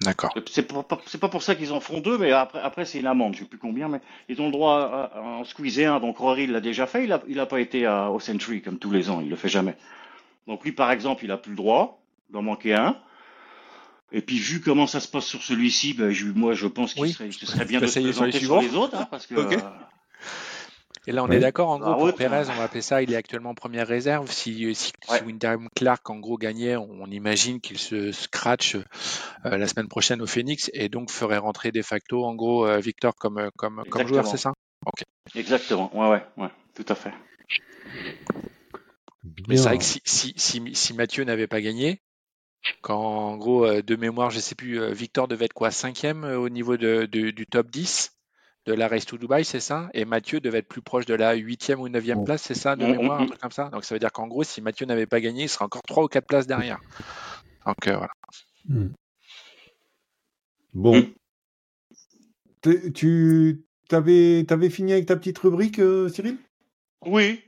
D'accord. 0.00 0.34
C'est 0.50 0.62
pas, 0.66 0.82
pas- 0.82 1.00
c'est 1.06 1.20
pas 1.20 1.28
pour 1.28 1.42
ça 1.42 1.54
qu'ils 1.54 1.72
en 1.72 1.80
font 1.80 2.00
deux, 2.00 2.18
mais 2.18 2.30
après, 2.32 2.60
après 2.60 2.84
c'est 2.84 2.98
une 2.98 3.06
amende, 3.06 3.34
je 3.34 3.40
sais 3.40 3.44
plus 3.44 3.58
combien, 3.58 3.88
mais 3.88 4.00
ils 4.28 4.40
ont 4.40 4.46
le 4.46 4.52
droit 4.52 4.76
à, 5.14 5.18
à 5.18 5.20
en 5.22 5.44
squeezer 5.44 5.92
un. 5.94 6.00
Donc 6.00 6.18
Rory 6.18 6.44
il 6.44 6.52
l'a 6.52 6.60
déjà 6.60 6.86
fait, 6.86 7.04
il 7.04 7.12
a, 7.12 7.22
il 7.28 7.38
a 7.40 7.46
pas 7.46 7.60
été 7.60 7.86
à- 7.86 8.10
au 8.10 8.20
Century 8.20 8.62
comme 8.62 8.78
tous 8.78 8.90
les 8.90 9.10
ans, 9.10 9.20
il 9.22 9.30
le 9.30 9.36
fait 9.36 9.48
jamais. 9.48 9.76
Donc 10.46 10.64
lui, 10.64 10.72
par 10.72 10.90
exemple, 10.90 11.24
il 11.24 11.30
a 11.30 11.36
plus 11.38 11.50
le 11.50 11.56
droit 11.56 12.00
d'en 12.30 12.42
manquer 12.42 12.74
un. 12.74 12.96
Et 14.12 14.20
puis 14.20 14.36
vu 14.38 14.60
comment 14.60 14.86
ça 14.86 15.00
se 15.00 15.08
passe 15.08 15.24
sur 15.24 15.42
celui-ci, 15.42 15.94
ben, 15.94 16.10
je- 16.10 16.26
moi 16.26 16.54
je 16.54 16.66
pense 16.66 16.92
qu'il 16.94 17.02
Oui. 17.02 17.12
serait, 17.12 17.30
ce 17.32 17.46
serait 17.46 17.64
bien 17.64 17.80
de 17.80 17.86
se 17.86 17.98
essayer 17.98 18.12
sur 18.12 18.24
les 18.24 18.30
présenter 18.30 18.46
sur 18.46 18.60
les, 18.72 18.76
autres, 18.76 18.96
hein, 18.96 19.08
parce 19.10 19.26
que 19.26 19.34
euh, 19.38 19.58
Et 21.06 21.12
là, 21.12 21.22
on 21.22 21.30
est 21.30 21.38
d'accord, 21.38 21.68
en 21.68 21.78
gros, 21.78 22.06
pour 22.06 22.14
Perez, 22.14 22.48
hein. 22.48 22.52
on 22.52 22.56
va 22.56 22.64
appeler 22.64 22.80
ça, 22.80 23.02
il 23.02 23.12
est 23.12 23.16
actuellement 23.16 23.50
en 23.50 23.54
première 23.54 23.86
réserve. 23.86 24.30
Si, 24.30 24.74
si, 24.74 24.92
Ouais. 25.10 25.18
si 25.18 25.22
Wyndham 25.24 25.68
Clark, 25.76 26.08
en 26.08 26.18
gros, 26.18 26.38
gagnait, 26.38 26.76
on, 26.76 27.04
imagine 27.06 27.60
qu'il 27.60 27.78
se 27.78 28.10
scratch 28.10 28.76
euh, 28.76 29.56
la 29.58 29.66
semaine 29.66 29.88
prochaine 29.88 30.22
au 30.22 30.26
Phoenix 30.26 30.70
et 30.72 30.88
donc 30.88 31.10
ferait 31.10 31.36
rentrer 31.36 31.72
de 31.72 31.82
facto, 31.82 32.24
en 32.24 32.34
gros, 32.34 32.66
euh, 32.66 32.78
Victor 32.78 33.14
comme, 33.16 33.38
euh, 33.38 33.50
comme, 33.56 33.82
comme 33.90 34.06
joueur, 34.06 34.26
c'est 34.26 34.38
ça? 34.38 34.54
exactement, 35.34 35.94
ouais, 35.94 36.08
ouais, 36.08 36.22
ouais, 36.44 36.50
tout 36.74 36.86
à 36.88 36.94
fait. 36.94 37.12
Mais 39.48 39.56
c'est 39.56 39.68
vrai 39.68 39.78
que 39.78 39.84
si, 39.84 40.00
si, 40.04 40.32
si, 40.36 40.62
si 40.74 40.94
Mathieu 40.94 41.24
n'avait 41.24 41.46
pas 41.46 41.60
gagné, 41.60 42.00
quand 42.80 42.98
en 42.98 43.36
gros, 43.36 43.82
de 43.82 43.96
mémoire, 43.96 44.30
je 44.30 44.40
sais 44.40 44.54
plus, 44.54 44.90
Victor 44.92 45.28
devait 45.28 45.44
être 45.46 45.52
quoi, 45.52 45.70
cinquième 45.70 46.24
au 46.24 46.48
niveau 46.48 46.78
de, 46.78 47.04
de- 47.04 47.30
du 47.30 47.46
top 47.46 47.70
10 47.70 48.13
de 48.66 48.72
la 48.72 48.88
Race 48.88 49.04
to 49.04 49.18
Dubai, 49.18 49.44
c'est 49.44 49.60
ça? 49.60 49.88
Et 49.94 50.04
Mathieu 50.04 50.40
devait 50.40 50.58
être 50.58 50.68
plus 50.68 50.80
proche 50.82 51.04
de 51.06 51.14
la 51.14 51.34
huitième 51.34 51.80
ou 51.80 51.88
neuvième 51.88 52.18
Bon. 52.18 52.24
place, 52.24 52.42
c'est 52.42 52.54
ça, 52.54 52.76
de 52.76 52.84
Mm, 52.86 52.90
mémoire, 52.92 53.18
mm, 53.18 53.22
un 53.22 53.24
mm. 53.24 53.28
truc 53.28 53.40
comme 53.40 53.50
ça? 53.50 53.68
Donc 53.70 53.84
ça 53.84 53.94
veut 53.94 53.98
dire 53.98 54.12
qu'en 54.12 54.26
gros, 54.26 54.42
si 54.44 54.60
Mathieu 54.62 54.86
n'avait 54.86 55.06
pas 55.06 55.20
gagné, 55.20 55.44
il 55.44 55.48
serait 55.48 55.64
encore 55.64 55.82
trois 55.86 56.04
ou 56.04 56.08
quatre 56.08 56.26
places 56.26 56.46
derrière. 56.46 56.80
Donc 57.66 57.86
euh, 57.88 57.96
voilà. 57.96 58.12
Hmm. 58.68 58.88
Bon. 60.72 61.06
T'es- 62.62 62.90
Tu 62.92 63.62
t'avais 63.88 64.44
t'avais 64.48 64.70
fini 64.70 64.92
avec 64.92 65.06
ta 65.06 65.16
petite 65.16 65.38
rubrique, 65.38 65.78
euh, 65.78 66.08
Cyril? 66.08 66.38
Oui, 67.04 67.42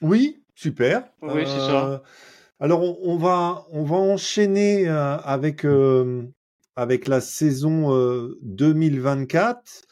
Oui, 0.00 0.42
super. 0.54 1.04
Oui, 1.20 1.42
c'est 1.46 1.60
ça. 1.60 1.84
Euh, 1.86 1.98
Alors 2.60 2.80
on, 2.82 2.98
on 3.02 3.16
va 3.18 3.66
on 3.70 3.84
va 3.84 3.96
enchaîner 3.96 4.88
euh, 4.88 5.18
avec 5.18 5.64
euh, 5.66 6.22
avec 6.76 7.06
la 7.08 7.20
saison 7.20 7.94
euh, 7.94 8.38
2024. 8.42 9.82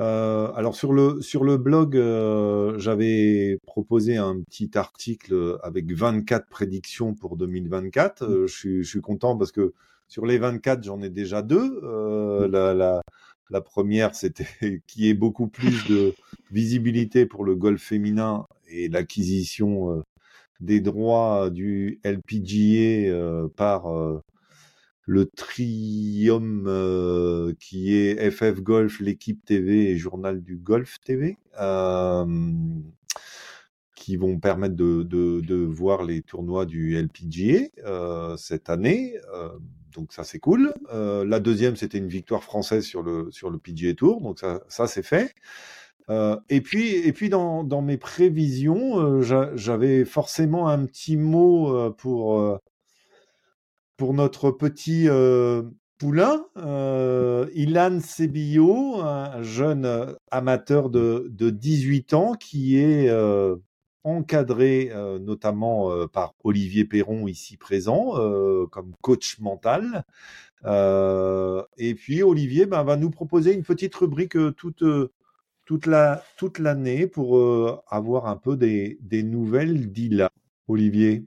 Euh, 0.00 0.50
alors 0.54 0.74
sur 0.74 0.92
le 0.92 1.20
sur 1.20 1.44
le 1.44 1.58
blog, 1.58 1.96
euh, 1.96 2.78
j'avais 2.78 3.58
proposé 3.66 4.16
un 4.16 4.40
petit 4.40 4.70
article 4.78 5.58
avec 5.62 5.92
24 5.92 6.48
prédictions 6.48 7.14
pour 7.14 7.36
2024. 7.36 8.22
Euh, 8.22 8.46
je 8.46 8.54
suis 8.56 8.82
je 8.82 8.88
suis 8.88 9.00
content 9.02 9.36
parce 9.36 9.52
que 9.52 9.74
sur 10.08 10.26
les 10.26 10.38
24, 10.38 10.82
j'en 10.84 11.02
ai 11.02 11.10
déjà 11.10 11.42
deux. 11.42 11.80
Euh, 11.84 12.48
la, 12.48 12.74
la 12.74 13.02
la 13.50 13.60
première, 13.60 14.14
c'était 14.14 14.46
qui 14.86 15.08
est 15.10 15.14
beaucoup 15.14 15.48
plus 15.48 15.86
de 15.88 16.14
visibilité 16.50 17.26
pour 17.26 17.44
le 17.44 17.56
golf 17.56 17.82
féminin 17.82 18.46
et 18.68 18.88
l'acquisition 18.88 19.92
euh, 19.98 20.02
des 20.60 20.80
droits 20.80 21.50
du 21.50 22.00
LPGA 22.04 23.10
euh, 23.10 23.48
par 23.56 23.86
le 25.06 25.26
trium 25.26 26.64
euh, 26.68 27.52
qui 27.58 27.94
est 27.96 28.30
FF 28.30 28.60
Golf, 28.62 29.00
l'équipe 29.00 29.44
TV 29.44 29.90
et 29.90 29.96
Journal 29.96 30.42
du 30.42 30.56
Golf 30.56 30.98
TV, 31.04 31.38
euh, 31.60 32.24
qui 33.96 34.16
vont 34.16 34.38
permettre 34.38 34.76
de, 34.76 35.02
de, 35.02 35.40
de 35.40 35.56
voir 35.56 36.04
les 36.04 36.22
tournois 36.22 36.64
du 36.64 36.96
LPGA 36.96 37.68
euh, 37.84 38.36
cette 38.36 38.70
année. 38.70 39.16
Euh, 39.34 39.50
donc 39.92 40.12
ça 40.12 40.24
c'est 40.24 40.38
cool. 40.38 40.72
Euh, 40.92 41.24
la 41.24 41.40
deuxième 41.40 41.76
c'était 41.76 41.98
une 41.98 42.08
victoire 42.08 42.44
française 42.44 42.84
sur 42.86 43.02
le 43.02 43.28
sur 43.30 43.50
le 43.50 43.58
PGA 43.58 43.94
Tour, 43.94 44.20
donc 44.22 44.38
ça 44.38 44.60
ça 44.68 44.86
c'est 44.86 45.02
fait. 45.02 45.34
Euh, 46.10 46.36
et 46.48 46.60
puis 46.60 46.94
et 46.94 47.12
puis 47.12 47.28
dans 47.30 47.64
dans 47.64 47.82
mes 47.82 47.98
prévisions, 47.98 49.00
euh, 49.00 49.22
j'a- 49.22 49.54
j'avais 49.56 50.04
forcément 50.04 50.68
un 50.68 50.86
petit 50.86 51.16
mot 51.16 51.74
euh, 51.76 51.90
pour 51.90 52.40
euh, 52.40 52.58
pour 54.00 54.14
notre 54.14 54.50
petit 54.50 55.10
euh, 55.10 55.62
poulain, 55.98 56.46
euh, 56.56 57.50
Ilan 57.52 58.00
Sebillo, 58.00 58.98
un 59.02 59.42
jeune 59.42 59.84
euh, 59.84 60.14
amateur 60.30 60.88
de, 60.88 61.26
de 61.28 61.50
18 61.50 62.14
ans 62.14 62.32
qui 62.32 62.78
est 62.78 63.10
encadré 64.02 64.90
notamment 65.20 65.90
par 66.08 66.32
Olivier 66.44 66.86
Perron 66.86 67.28
ici 67.28 67.58
présent 67.58 68.14
comme 68.70 68.94
coach 69.02 69.38
mental. 69.38 70.04
et 70.64 71.94
puis 71.94 72.22
Olivier 72.22 72.64
ben, 72.64 72.82
va 72.82 72.96
nous 72.96 73.10
proposer 73.10 73.52
une 73.52 73.64
petite 73.64 73.94
rubrique 73.96 74.38
toute 74.56 74.82
toute 75.66 75.84
la 75.84 76.24
toute 76.38 76.58
l'année 76.58 77.06
pour 77.06 77.82
avoir 77.86 78.28
un 78.28 78.36
peu 78.36 78.56
des, 78.56 78.96
des 79.02 79.22
nouvelles 79.22 79.92
d'Ila. 79.92 80.30
Olivier. 80.68 81.26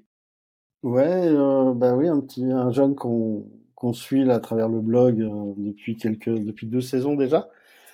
Ouais, 0.84 1.34
bah 1.76 1.96
oui, 1.96 2.08
un 2.08 2.20
petit 2.20 2.44
un 2.46 2.72
jeune 2.72 2.96
qu'on 2.96 3.46
qu'on 3.76 3.94
suit 3.94 4.24
là, 4.24 4.36
à 4.36 4.40
travers 4.40 4.70
le 4.70 4.82
blog 4.82 5.18
depuis 5.58 5.98
quelques 5.98 6.30
depuis 6.30 6.68
deux 6.68 6.82
saisons 6.82 7.16
déjà. 7.16 7.50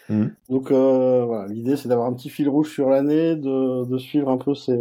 Mmh. 0.10 0.28
Donc 0.50 0.72
euh, 0.72 1.24
voilà, 1.26 1.48
l'idée 1.48 1.78
c'est 1.78 1.88
d'avoir 1.88 2.08
un 2.08 2.14
petit 2.14 2.30
fil 2.30 2.50
rouge 2.50 2.72
sur 2.72 2.90
l'année, 2.90 3.36
de, 3.36 3.86
de 3.86 3.98
suivre 4.00 4.30
un 4.30 4.38
peu 4.38 4.56
ses, 4.56 4.78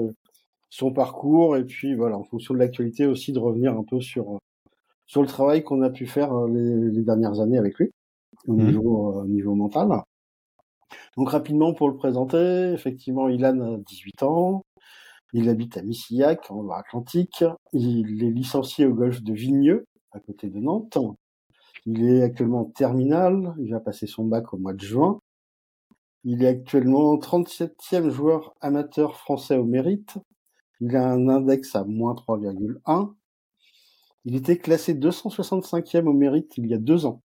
son 0.71 0.93
parcours 0.93 1.57
et 1.57 1.65
puis 1.65 1.95
voilà, 1.95 2.17
en 2.17 2.25
fonction 2.25 2.55
de 2.55 2.59
l'actualité 2.59 3.07
aussi 3.07 3.33
de 3.33 3.39
revenir 3.39 3.77
un 3.77 3.85
peu 3.85 4.01
sur 4.01 4.39
sur 5.07 5.23
le 5.23 5.29
travail 5.29 5.63
qu'on 5.65 5.83
a 5.83 5.91
pu 5.91 6.07
faire 6.07 6.33
euh, 6.33 6.49
les, 6.49 6.91
les, 6.93 7.03
dernières 7.03 7.41
années 7.41 7.59
avec 7.59 7.79
lui 7.79 7.91
au 8.47 8.55
mmh. 8.55 8.67
niveau, 8.67 9.21
euh, 9.21 9.27
niveau 9.27 9.55
mental. 9.55 9.89
Donc 11.17 11.31
rapidement 11.31 11.75
pour 11.75 11.89
le 11.89 11.97
présenter, 11.97 12.73
effectivement 12.73 13.29
Ilan 13.29 13.61
a 13.61 13.77
18 13.79 14.23
ans, 14.23 14.65
il 15.33 15.49
habite 15.49 15.77
à 15.77 15.83
Missillac 15.83 16.51
en 16.51 16.63
Loire-Atlantique, 16.63 17.45
il 17.73 18.25
est 18.25 18.31
licencié 18.31 18.87
au 18.87 18.95
golfe 18.95 19.23
de 19.23 19.33
Vigneux 19.33 19.85
à 20.13 20.21
côté 20.21 20.49
de 20.49 20.59
Nantes. 20.59 20.99
Il 21.87 22.05
est 22.05 22.23
actuellement 22.23 22.63
en 22.63 22.65
terminale, 22.65 23.55
il 23.59 23.71
va 23.71 23.81
passer 23.81 24.07
son 24.07 24.25
bac 24.25 24.53
au 24.53 24.59
mois 24.59 24.73
de 24.73 24.81
juin. 24.81 25.21
Il 26.25 26.43
est 26.43 26.49
actuellement 26.49 27.17
37e 27.17 28.11
joueur 28.11 28.55
amateur 28.61 29.17
français 29.17 29.57
au 29.57 29.65
mérite. 29.65 30.19
Il 30.81 30.97
a 30.97 31.11
un 31.11 31.29
index 31.29 31.75
à 31.75 31.85
moins 31.85 32.15
3,1. 32.15 33.15
Il 34.25 34.35
était 34.37 34.59
classé 34.59 34.95
265e 34.95 36.07
au 36.07 36.13
mérite 36.13 36.59
il 36.59 36.67
y 36.67 36.75
a 36.75 36.79
deux 36.79 37.07
ans. 37.07 37.23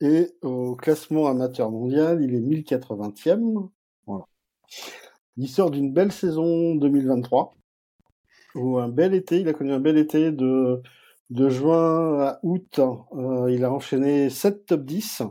Et 0.00 0.34
au 0.42 0.76
classement 0.76 1.26
amateur 1.26 1.70
mondial, 1.70 2.22
il 2.22 2.34
est 2.34 2.40
1080e. 2.40 3.70
Voilà. 4.06 4.26
Il 5.36 5.48
sort 5.48 5.70
d'une 5.70 5.92
belle 5.92 6.12
saison 6.12 6.74
2023, 6.76 7.54
ou 8.54 8.78
un 8.78 8.88
bel 8.88 9.14
été, 9.14 9.40
il 9.40 9.48
a 9.48 9.52
connu 9.52 9.72
un 9.72 9.80
bel 9.80 9.98
été 9.98 10.30
de 10.32 10.82
de 11.30 11.48
juin 11.48 12.20
à 12.20 12.40
août, 12.42 12.78
euh, 12.78 13.50
il 13.50 13.64
a 13.64 13.72
enchaîné 13.72 14.30
7 14.30 14.66
top 14.66 14.84
10. 14.84 15.22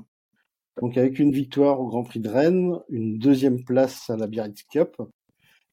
Donc 0.82 0.98
avec 0.98 1.20
une 1.20 1.32
victoire 1.32 1.80
au 1.80 1.88
Grand 1.88 2.04
Prix 2.04 2.20
de 2.20 2.30
Rennes, 2.30 2.80
une 2.90 3.20
deuxième 3.20 3.64
place 3.64 4.10
à 4.10 4.18
la 4.18 4.28
Biarritz 4.28 4.64
Cup, 4.64 4.98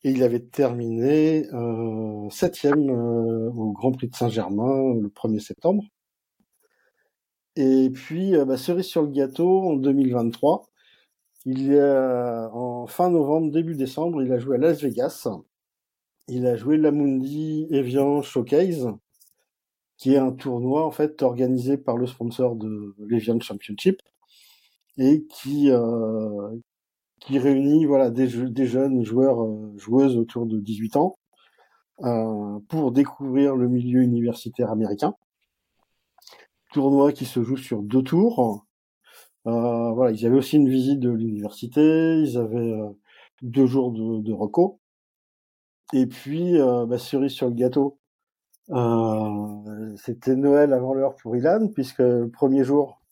et 0.05 0.11
il 0.11 0.23
avait 0.23 0.41
terminé 0.41 1.47
euh, 1.53 2.29
septième 2.31 2.91
euh, 2.91 3.51
au 3.51 3.73
Grand 3.73 3.93
Prix 3.93 4.09
de 4.09 4.15
Saint-Germain 4.15 4.95
le 4.95 5.09
1er 5.09 5.41
septembre. 5.41 5.85
Et 7.57 7.91
puis, 7.91 8.33
bah, 8.47 8.57
cerise 8.57 8.87
sur 8.87 9.03
le 9.03 9.09
gâteau, 9.09 9.63
en 9.63 9.75
2023, 9.75 10.70
il 11.47 11.79
a, 11.79 12.51
en 12.53 12.87
fin 12.87 13.11
novembre, 13.11 13.51
début 13.51 13.75
décembre, 13.75 14.23
il 14.23 14.33
a 14.33 14.39
joué 14.39 14.57
à 14.57 14.59
Las 14.59 14.83
Vegas. 14.83 15.29
Il 16.29 16.47
a 16.47 16.57
joué 16.57 16.77
l'Amundi 16.77 17.67
Evian 17.71 18.23
Showcase, 18.23 18.89
qui 19.97 20.15
est 20.15 20.19
un 20.19 20.33
tournoi 20.33 20.87
en 20.87 20.91
fait 20.91 21.23
organisé 21.23 21.77
par 21.77 21.97
le 21.97 22.07
sponsor 22.07 22.57
de 22.57 22.95
l'Evian 22.99 23.41
Championship 23.41 24.01
et 24.99 25.25
qui 25.29 25.71
euh, 25.71 26.57
qui 27.21 27.39
réunit 27.39 27.85
voilà 27.85 28.11
des, 28.11 28.29
des 28.51 28.67
jeunes 28.67 29.05
joueurs 29.05 29.43
euh, 29.43 29.73
joueuses 29.77 30.17
autour 30.17 30.47
de 30.47 30.59
18 30.59 30.97
ans 30.97 31.19
euh, 32.03 32.59
pour 32.69 32.93
découvrir 32.93 33.57
le 33.57 33.69
milieu 33.69 34.03
universitaire 34.03 34.71
américain. 34.71 35.15
Tournoi 36.73 37.13
qui 37.13 37.27
se 37.27 37.43
joue 37.43 37.57
sur 37.57 37.83
deux 37.83 38.03
tours. 38.03 38.65
Euh, 39.47 39.91
voilà, 39.93 40.13
ils 40.13 40.27
avaient 40.27 40.37
aussi 40.37 40.57
une 40.57 40.69
visite 40.69 41.01
de 41.01 41.11
l'université, 41.11 41.81
ils 42.21 42.37
avaient 42.37 42.73
euh, 42.73 42.91
deux 43.43 43.67
jours 43.67 43.93
de, 43.93 44.21
de. 44.21 44.35
Et 45.93 46.07
puis, 46.07 46.59
bah, 46.59 46.99
cerise 46.99 47.33
sur 47.33 47.49
le 47.49 47.55
gâteau, 47.55 48.01
euh, 48.71 49.97
c'était 49.97 50.37
Noël 50.37 50.73
avant 50.73 50.95
l'heure 50.95 51.17
pour 51.17 51.37
Ilan, 51.37 51.69
puisque 51.75 51.99
le 51.99 52.31
premier 52.31 52.65
jour, 52.65 53.03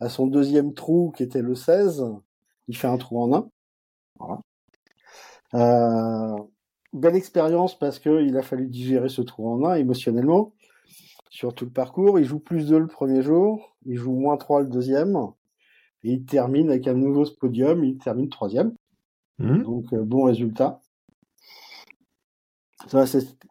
à 0.00 0.08
son 0.08 0.26
deuxième 0.26 0.74
trou, 0.74 1.12
qui 1.16 1.22
était 1.22 1.42
le 1.42 1.54
16, 1.54 2.04
il 2.68 2.76
fait 2.76 2.88
un 2.88 2.96
trou 2.98 3.20
en 3.22 3.34
un. 3.34 3.50
Voilà. 4.18 4.40
Euh, 5.54 6.36
belle 6.92 7.16
expérience 7.16 7.78
parce 7.78 7.98
qu'il 7.98 8.36
a 8.36 8.42
fallu 8.42 8.66
digérer 8.68 9.08
ce 9.08 9.22
trou 9.22 9.48
en 9.48 9.64
un 9.68 9.74
émotionnellement 9.74 10.54
sur 11.30 11.54
tout 11.54 11.64
le 11.66 11.70
parcours. 11.70 12.18
Il 12.18 12.24
joue 12.24 12.38
plus 12.40 12.68
2 12.68 12.78
le 12.78 12.86
premier 12.86 13.22
jour, 13.22 13.76
il 13.84 13.96
joue 13.96 14.12
moins 14.12 14.36
3 14.36 14.62
le 14.62 14.68
deuxième, 14.68 15.16
et 16.08 16.12
il 16.12 16.24
termine 16.24 16.70
avec 16.70 16.88
un 16.88 16.94
nouveau 16.94 17.24
podium, 17.38 17.84
il 17.84 17.98
termine 17.98 18.30
troisième. 18.30 18.72
Mmh. 19.38 19.62
Donc 19.62 19.92
euh, 19.92 20.02
bon 20.02 20.24
résultat. 20.24 20.80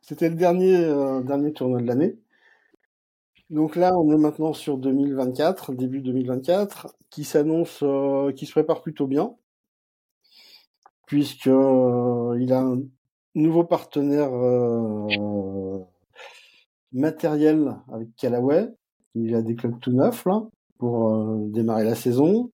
C'était 0.01 0.29
le 0.29 0.35
dernier, 0.35 0.75
euh, 0.75 1.21
dernier 1.21 1.53
tournoi 1.53 1.79
de 1.81 1.85
l'année. 1.85 2.17
Donc 3.51 3.75
là, 3.75 3.95
on 3.95 4.11
est 4.11 4.17
maintenant 4.17 4.53
sur 4.53 4.77
2024, 4.77 5.73
début 5.73 6.01
2024, 6.01 6.95
qui 7.11 7.23
s'annonce, 7.23 7.81
euh, 7.83 8.31
qui 8.31 8.47
se 8.47 8.51
prépare 8.51 8.81
plutôt 8.81 9.05
bien, 9.05 9.35
puisque 11.05 11.47
euh, 11.47 12.37
il 12.41 12.51
a 12.51 12.61
un 12.61 12.81
nouveau 13.35 13.63
partenaire 13.63 14.31
matériel 16.91 17.75
avec 17.93 18.15
Callaway. 18.15 18.67
Il 19.13 19.35
a 19.35 19.43
des 19.43 19.55
clubs 19.55 19.79
tout 19.79 19.91
neufs 19.91 20.25
là 20.25 20.47
pour 20.77 21.35
démarrer 21.49 21.83
la 21.83 21.95
saison. 21.95 22.51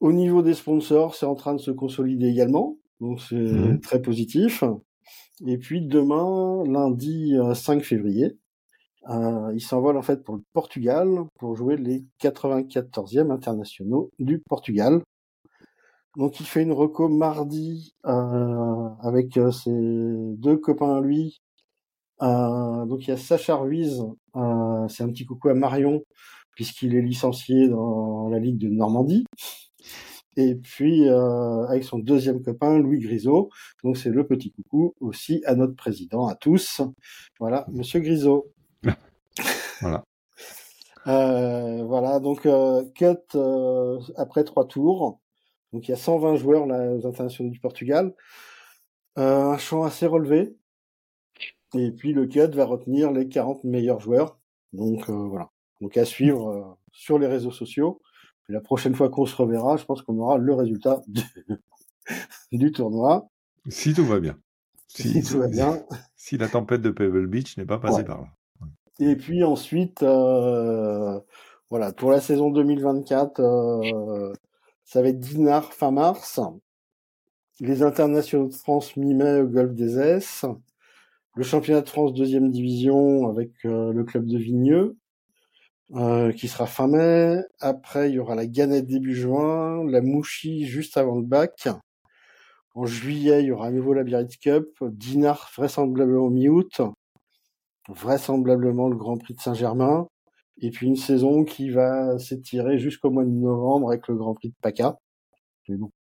Au 0.00 0.12
niveau 0.12 0.42
des 0.42 0.54
sponsors, 0.54 1.14
c'est 1.14 1.26
en 1.26 1.34
train 1.34 1.54
de 1.54 1.60
se 1.60 1.70
consolider 1.70 2.28
également, 2.28 2.76
donc 3.00 3.20
c'est 3.20 3.36
mmh. 3.36 3.80
très 3.80 4.02
positif. 4.02 4.62
Et 5.46 5.58
puis 5.58 5.82
demain, 5.86 6.64
lundi 6.66 7.34
5 7.54 7.78
euh, 7.78 7.80
février, 7.80 8.38
euh, 9.08 9.52
il 9.54 9.60
s'envole 9.60 9.96
en 9.96 10.02
fait 10.02 10.24
pour 10.24 10.36
le 10.36 10.42
Portugal 10.52 11.08
pour 11.38 11.54
jouer 11.56 11.76
les 11.76 12.04
94e 12.20 13.30
internationaux 13.30 14.10
du 14.18 14.40
Portugal. 14.40 15.02
Donc 16.16 16.40
il 16.40 16.46
fait 16.46 16.62
une 16.62 16.72
reco 16.72 17.08
mardi 17.08 17.94
euh, 18.06 18.88
avec 19.00 19.36
euh, 19.36 19.50
ses 19.50 19.70
deux 19.70 20.56
copains 20.56 20.96
à 20.96 21.00
lui. 21.00 21.40
donc 22.20 23.06
il 23.06 23.08
y 23.08 23.12
a 23.12 23.16
Sacha 23.16 23.56
Ruiz, 23.56 24.02
c'est 24.88 25.02
un 25.02 25.08
petit 25.08 25.26
coucou 25.26 25.50
à 25.50 25.54
Marion 25.54 26.02
puisqu'il 26.56 26.96
est 26.96 27.02
licencié 27.02 27.68
dans 27.68 28.28
la 28.28 28.40
Ligue 28.40 28.58
de 28.58 28.68
Normandie 28.68 29.24
et 30.36 30.54
puis 30.54 31.08
euh, 31.08 31.66
avec 31.66 31.84
son 31.84 31.98
deuxième 31.98 32.42
copain 32.42 32.78
Louis 32.78 33.00
Grisot. 33.00 33.50
Donc 33.82 33.96
c'est 33.96 34.10
le 34.10 34.26
petit 34.26 34.52
coucou 34.52 34.94
aussi 35.00 35.42
à 35.46 35.54
notre 35.54 35.74
président, 35.74 36.26
à 36.26 36.34
tous. 36.34 36.82
Voilà, 37.40 37.66
Monsieur 37.72 38.00
Grisot. 38.00 38.52
voilà. 39.80 40.04
Euh, 41.06 41.84
voilà, 41.84 42.18
donc 42.20 42.46
euh, 42.46 42.84
cut 42.94 43.16
euh, 43.34 43.98
après 44.16 44.44
trois 44.44 44.66
tours. 44.66 45.20
Donc 45.72 45.88
il 45.88 45.90
y 45.90 45.94
a 45.94 45.96
120 45.96 46.36
joueurs 46.36 46.66
là, 46.66 46.92
aux 46.92 47.06
internationaux 47.06 47.50
du 47.50 47.60
Portugal. 47.60 48.14
Euh, 49.18 49.44
un 49.52 49.58
champ 49.58 49.84
assez 49.84 50.06
relevé. 50.06 50.56
Et 51.74 51.90
puis 51.92 52.12
le 52.12 52.26
cut 52.26 52.48
va 52.54 52.64
retenir 52.64 53.12
les 53.12 53.28
40 53.28 53.64
meilleurs 53.64 54.00
joueurs. 54.00 54.38
Donc 54.72 55.08
voilà. 55.08 55.50
Donc 55.80 55.96
à 55.96 56.04
suivre 56.04 56.78
sur 56.92 57.18
les 57.18 57.26
réseaux 57.26 57.50
sociaux 57.50 58.00
la 58.48 58.60
prochaine 58.60 58.94
fois 58.94 59.08
qu'on 59.08 59.26
se 59.26 59.34
reverra, 59.34 59.76
je 59.76 59.84
pense 59.84 60.02
qu'on 60.02 60.18
aura 60.18 60.38
le 60.38 60.54
résultat 60.54 61.02
du, 62.52 62.72
tournoi. 62.72 63.28
Si 63.68 63.94
tout 63.94 64.04
va 64.04 64.20
bien. 64.20 64.38
Si, 64.88 65.22
tout 65.22 65.38
va 65.38 65.48
bien. 65.48 65.82
Si 66.16 66.38
la 66.38 66.48
tempête 66.48 66.82
de 66.82 66.90
Pebble 66.90 67.28
Beach 67.28 67.56
n'est 67.56 67.66
pas 67.66 67.78
passée 67.78 68.02
par 68.02 68.20
là. 68.20 68.26
Et 68.98 69.14
puis 69.14 69.44
ensuite, 69.44 70.02
euh, 70.02 71.20
voilà, 71.70 71.92
pour 71.92 72.10
la 72.10 72.20
saison 72.20 72.50
2024, 72.50 73.38
euh, 73.38 74.32
ça 74.84 75.02
va 75.02 75.08
être 75.08 75.20
Dinard 75.20 75.72
fin 75.72 75.92
mars. 75.92 76.40
Les 77.60 77.84
internationaux 77.84 78.48
de 78.48 78.54
France 78.54 78.96
mi-mai 78.96 79.40
au 79.42 79.46
Golfe 79.46 79.74
des 79.74 80.00
S. 80.00 80.44
Le 81.36 81.44
championnat 81.44 81.82
de 81.82 81.88
France 81.88 82.12
deuxième 82.12 82.50
division 82.50 83.28
avec 83.28 83.52
euh, 83.66 83.92
le 83.92 84.02
club 84.02 84.26
de 84.26 84.38
Vigneux. 84.38 84.96
Euh, 85.94 86.32
qui 86.32 86.48
sera 86.48 86.66
fin 86.66 86.88
mai. 86.88 87.36
Après, 87.60 88.10
il 88.10 88.14
y 88.16 88.18
aura 88.18 88.34
la 88.34 88.46
Ganette 88.46 88.86
début 88.86 89.14
juin, 89.14 89.84
la 89.88 90.00
Mouchi 90.00 90.66
juste 90.66 90.96
avant 90.96 91.16
le 91.16 91.22
bac. 91.24 91.68
En 92.74 92.86
juillet, 92.86 93.42
il 93.42 93.46
y 93.46 93.52
aura 93.52 93.68
à 93.68 93.70
nouveau 93.70 93.94
la 93.94 94.02
Biarritz 94.02 94.36
Cup, 94.36 94.66
Dinard 94.82 95.48
vraisemblablement 95.56 96.28
mi-août, 96.28 96.80
vraisemblablement 97.88 98.88
le 98.88 98.96
Grand 98.96 99.16
Prix 99.16 99.34
de 99.34 99.40
Saint-Germain, 99.40 100.08
et 100.58 100.70
puis 100.70 100.86
une 100.86 100.96
saison 100.96 101.44
qui 101.44 101.70
va 101.70 102.18
s'étirer 102.18 102.78
jusqu'au 102.78 103.10
mois 103.10 103.24
de 103.24 103.30
novembre 103.30 103.90
avec 103.90 104.08
le 104.08 104.16
Grand 104.16 104.34
Prix 104.34 104.48
de 104.50 104.54
PACA. 104.60 104.98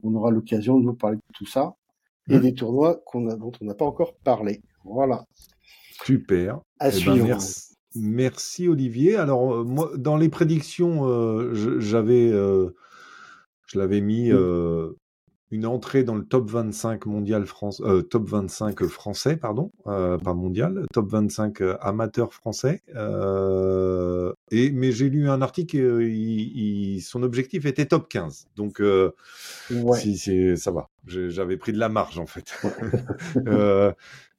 on 0.02 0.14
aura 0.14 0.30
l'occasion 0.30 0.78
de 0.78 0.84
vous 0.86 0.94
parler 0.94 1.16
de 1.16 1.22
tout 1.34 1.46
ça. 1.46 1.74
et 2.30 2.36
Mhm. 2.36 2.40
des 2.40 2.54
tournois 2.54 3.02
qu'on 3.04 3.28
a, 3.28 3.36
dont 3.36 3.52
on 3.60 3.66
n'a 3.66 3.74
pas 3.74 3.84
encore 3.84 4.14
parlé. 4.24 4.62
Voilà. 4.82 5.26
Super. 6.04 6.56
À 6.80 6.88
Eh 6.88 6.90
ben, 6.92 6.96
suivre. 6.98 7.26
merci, 7.26 7.73
merci, 7.94 8.68
Olivier. 8.68 9.16
Alors 9.16 9.54
euh, 9.54 9.64
moi, 9.64 9.90
dans 9.96 10.16
les 10.16 10.28
prédictions, 10.28 11.08
euh, 11.08 11.78
j'avais, 11.80 12.30
euh, 12.30 12.70
je 13.66 13.78
l'avais 13.78 14.00
mis 14.00 14.30
euh, 14.32 14.90
une 15.50 15.66
entrée 15.66 16.04
dans 16.04 16.14
le 16.14 16.24
top 16.24 16.50
25 16.50 17.06
mondial 17.06 17.46
France, 17.46 17.80
top 18.10 18.28
25 18.28 18.84
français, 18.86 19.36
pardon, 19.36 19.70
pas 19.84 20.34
mondial, 20.34 20.86
top 20.92 21.08
25 21.10 21.60
euh, 21.60 21.76
amateur 21.80 22.34
français. 22.34 22.82
Et 24.50 24.70
mais 24.70 24.92
j'ai 24.92 25.08
lu 25.10 25.28
un 25.28 25.42
article, 25.42 25.76
il- 26.02 26.96
il- 26.96 27.00
son 27.02 27.22
objectif 27.22 27.66
était 27.66 27.86
top 27.86 28.08
15. 28.08 28.46
Donc 28.56 28.80
Ouais. 29.70 29.98
si, 29.98 30.18
si, 30.18 30.56
ça 30.58 30.70
va. 30.72 30.90
J'avais 31.06 31.56
pris 31.56 31.72
de 31.72 31.78
la 31.78 31.88
marge 31.88 32.18
en 32.18 32.26
fait. 32.26 32.52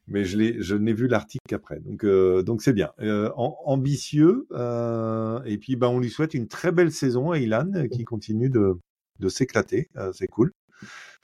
Mais 0.08 0.24
je 0.24 0.38
l'ai, 0.38 0.62
je 0.62 0.76
n'ai 0.76 0.94
vu 0.94 1.08
l'article 1.08 1.44
qu'après. 1.48 1.80
Donc, 1.80 2.04
euh, 2.04 2.44
donc 2.44 2.62
c'est 2.62 2.74
bien. 2.74 2.92
Euh, 3.00 3.30
am- 3.38 3.54
ambitieux. 3.66 4.46
euh, 4.52 5.42
et 5.46 5.58
puis, 5.58 5.76
bah, 5.76 5.90
on 5.90 6.00
lui 6.00 6.10
souhaite 6.10 6.34
une 6.36 6.48
très 6.48 6.72
belle 6.72 6.92
saison 6.92 7.32
à 7.32 7.40
Ilan, 7.40 7.72
qui 7.92 8.04
continue 8.04 8.50
de, 8.50 8.78
de 9.20 9.30
s'éclater. 9.30 9.90
C'est 10.14 10.28
cool. 10.28 10.52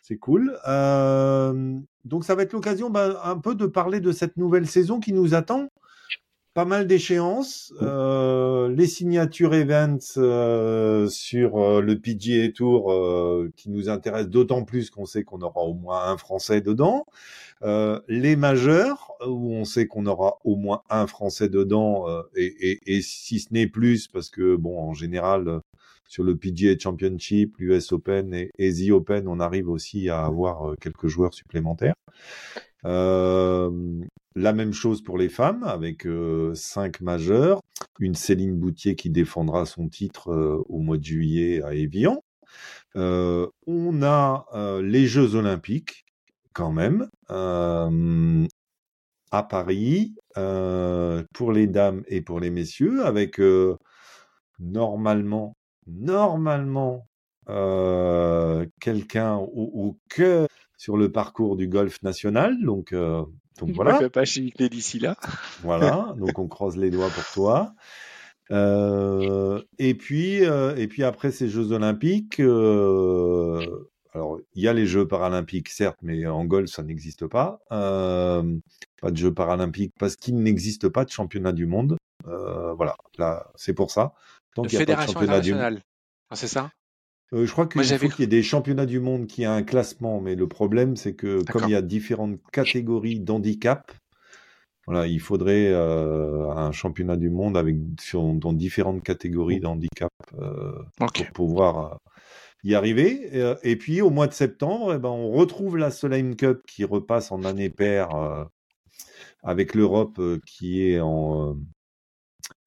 C'est 0.02 0.18
cool. 0.18 0.58
Donc, 2.04 2.26
ça 2.26 2.34
va 2.34 2.42
être 2.42 2.54
l'occasion, 2.54 2.90
bah, 2.90 3.22
un 3.24 3.38
peu 3.38 3.54
de 3.54 3.68
parler 3.68 4.00
de 4.00 4.12
cette 4.12 4.36
nouvelle 4.38 4.66
saison 4.66 5.00
qui 5.00 5.14
nous 5.14 5.36
attend. 5.36 5.68
Pas 6.54 6.66
mal 6.66 6.86
d'échéances, 6.86 7.74
euh, 7.82 8.68
les 8.68 8.86
signatures 8.86 9.54
events 9.54 10.18
euh, 10.18 11.08
sur 11.08 11.56
euh, 11.58 11.80
le 11.80 11.98
PGA 11.98 12.52
Tour 12.52 12.94
qui 13.56 13.70
nous 13.70 13.88
intéressent 13.88 14.30
d'autant 14.30 14.66
plus 14.66 14.90
qu'on 14.90 15.06
sait 15.06 15.24
qu'on 15.24 15.40
aura 15.40 15.62
au 15.62 15.74
moins 15.74 16.10
un 16.12 16.18
Français 16.18 16.60
dedans. 16.60 17.06
Les 17.64 18.36
majeurs, 18.36 19.14
où 19.26 19.54
on 19.54 19.64
sait 19.64 19.88
qu'on 19.88 20.06
aura 20.08 20.40
au 20.44 20.58
moins 20.58 20.82
un 20.90 21.08
Français 21.08 21.48
dedans, 21.48 22.08
et, 22.36 22.80
et, 22.86 23.02
si 23.02 23.40
ce 23.40 23.54
n'est 23.54 23.68
plus, 23.68 24.10
parce 24.10 24.30
que 24.30 24.58
bon, 24.58 24.78
en 24.78 24.94
général, 24.94 25.62
sur 26.10 26.24
le 26.24 26.36
PGA 26.36 26.78
Championship, 26.78 27.56
l'US 27.60 27.94
Open 27.94 28.34
et, 28.34 28.52
et 28.58 28.92
Open, 28.92 29.30
on 29.30 29.40
arrive 29.40 29.70
aussi 29.70 30.10
à 30.10 30.26
avoir 30.26 30.76
quelques 30.82 31.08
joueurs 31.08 31.34
supplémentaires. 31.34 31.94
La 32.84 34.54
même 34.54 34.74
chose 34.74 35.04
pour 35.04 35.18
les 35.18 35.30
femmes, 35.30 35.64
avec 35.64 36.08
cinq 36.54 37.02
majeurs, 37.02 37.62
une 38.00 38.16
Céline 38.16 38.56
Boutier 38.56 38.96
qui 38.96 39.10
défendra 39.10 39.66
son 39.66 39.90
titre 39.90 40.64
au 40.68 40.80
mois 40.80 40.98
de 40.98 41.04
juillet 41.04 41.62
à 41.64 41.74
Évian. 41.74 42.24
On 42.96 44.02
a 44.04 44.80
les 44.82 45.06
Jeux 45.06 45.36
Olympiques, 45.36 46.06
quand 46.54 46.72
même, 46.72 47.10
à 47.30 47.90
Paris, 49.44 50.16
pour 50.36 51.52
les 51.52 51.68
dames 51.68 52.04
et 52.08 52.22
pour 52.22 52.40
les 52.40 52.50
messieurs, 52.50 53.06
avec 53.06 53.40
normalement, 54.60 55.56
normalement, 55.88 57.06
quelqu'un 58.80 59.36
au, 59.36 59.72
au 59.74 59.98
cœur 60.10 60.48
sur 60.82 60.98
le 60.98 61.12
parcours 61.12 61.58
du 61.58 61.68
golf 61.68 62.02
national. 62.02 62.60
Donc, 62.64 62.92
euh, 62.92 63.24
donc 63.60 63.70
voilà. 63.76 64.10
pas 64.10 64.24
gicler 64.24 64.68
d'ici 64.68 64.98
là. 64.98 65.16
Voilà, 65.62 66.16
donc 66.18 66.40
on 66.40 66.48
croise 66.48 66.76
les 66.76 66.90
doigts 66.90 67.10
pour 67.10 67.26
toi. 67.36 67.76
Euh, 68.50 69.62
et 69.78 69.94
puis, 69.94 70.44
euh, 70.44 70.76
et 70.76 70.88
puis 70.88 71.04
après 71.04 71.30
ces 71.30 71.50
Jeux 71.50 71.72
Olympiques, 71.72 72.40
euh, 72.40 73.64
alors 74.16 74.40
il 74.56 74.64
y 74.64 74.68
a 74.68 74.74
les 74.74 74.88
Jeux 74.88 75.08
Paralympiques, 75.08 75.70
certes, 75.70 76.00
mais 76.02 76.26
en 76.26 76.46
golf 76.46 76.72
ça 76.72 76.82
n'existe 76.82 77.28
pas. 77.28 77.60
Pas 77.70 78.42
de 79.12 79.18
Jeux 79.18 79.34
Paralympiques 79.36 79.94
parce 80.00 80.16
qu'il 80.16 80.42
n'existe 80.42 80.90
pas 80.90 81.06
de 81.06 81.12
championnat 81.12 81.52
du 81.52 81.68
monde. 81.68 81.96
Voilà, 82.26 82.96
là 83.20 83.52
c'est 83.54 83.76
pour 83.76 83.92
ça. 83.92 84.14
Tant 84.56 84.64
qu'il 84.64 84.80
n'y 84.80 84.84
a 84.84 84.86
pas 84.88 84.94
de 84.94 84.98
fédération 84.98 85.14
championnat 85.14 85.42
du 85.42 85.52
monde. 85.52 85.60
internationale. 85.60 85.84
Ah, 86.32 86.36
c'est 86.36 86.48
ça? 86.48 86.72
Euh, 87.34 87.46
je 87.46 87.52
crois 87.52 87.66
qu'il 87.66 87.84
faut 87.84 88.10
qu'il 88.10 88.20
y 88.20 88.24
ait 88.24 88.28
des 88.28 88.44
championnats 88.44 88.86
du 88.86 89.00
monde 89.00 89.28
qui 89.28 89.46
a 89.46 89.54
un 89.54 89.64
classement, 89.64 90.20
mais 90.20 90.36
le 90.36 90.48
problème, 90.48 90.96
c'est 90.98 91.14
que 91.14 91.44
comme 91.44 91.64
il 91.64 91.72
y 91.72 91.76
a 91.76 91.82
différentes 91.82 92.40
catégories 92.52 93.20
d'handicap, 93.20 93.92
voilà, 94.86 95.08
il 95.08 95.22
faudrait 95.22 95.68
euh, 95.68 96.50
un 96.50 96.72
championnat 96.72 97.16
du 97.16 97.30
monde 97.30 97.56
avec 97.56 97.78
sur, 98.02 98.34
dans 98.34 98.52
différentes 98.52 99.04
catégories 99.04 99.60
d'handicap 99.60 100.12
euh, 100.40 100.74
pour 100.98 101.32
pouvoir 101.34 102.00
y 102.64 102.76
arriver. 102.76 103.30
Et, 103.32 103.72
et 103.72 103.76
puis 103.78 104.02
au 104.02 104.10
mois 104.10 104.28
de 104.28 104.34
septembre, 104.34 104.94
eh 104.96 105.00
ben, 105.00 105.10
on 105.10 105.32
retrouve 105.32 105.78
la 105.78 105.92
Solheim 105.92 106.36
Cup 106.36 106.64
qui 106.68 106.84
repasse 106.84 107.32
en 107.32 107.44
année 107.44 107.70
paire 107.70 108.10
avec 109.44 109.74
l'Europe 109.74 110.20
qui 110.46 110.84
est 110.84 111.00
en 111.00 111.58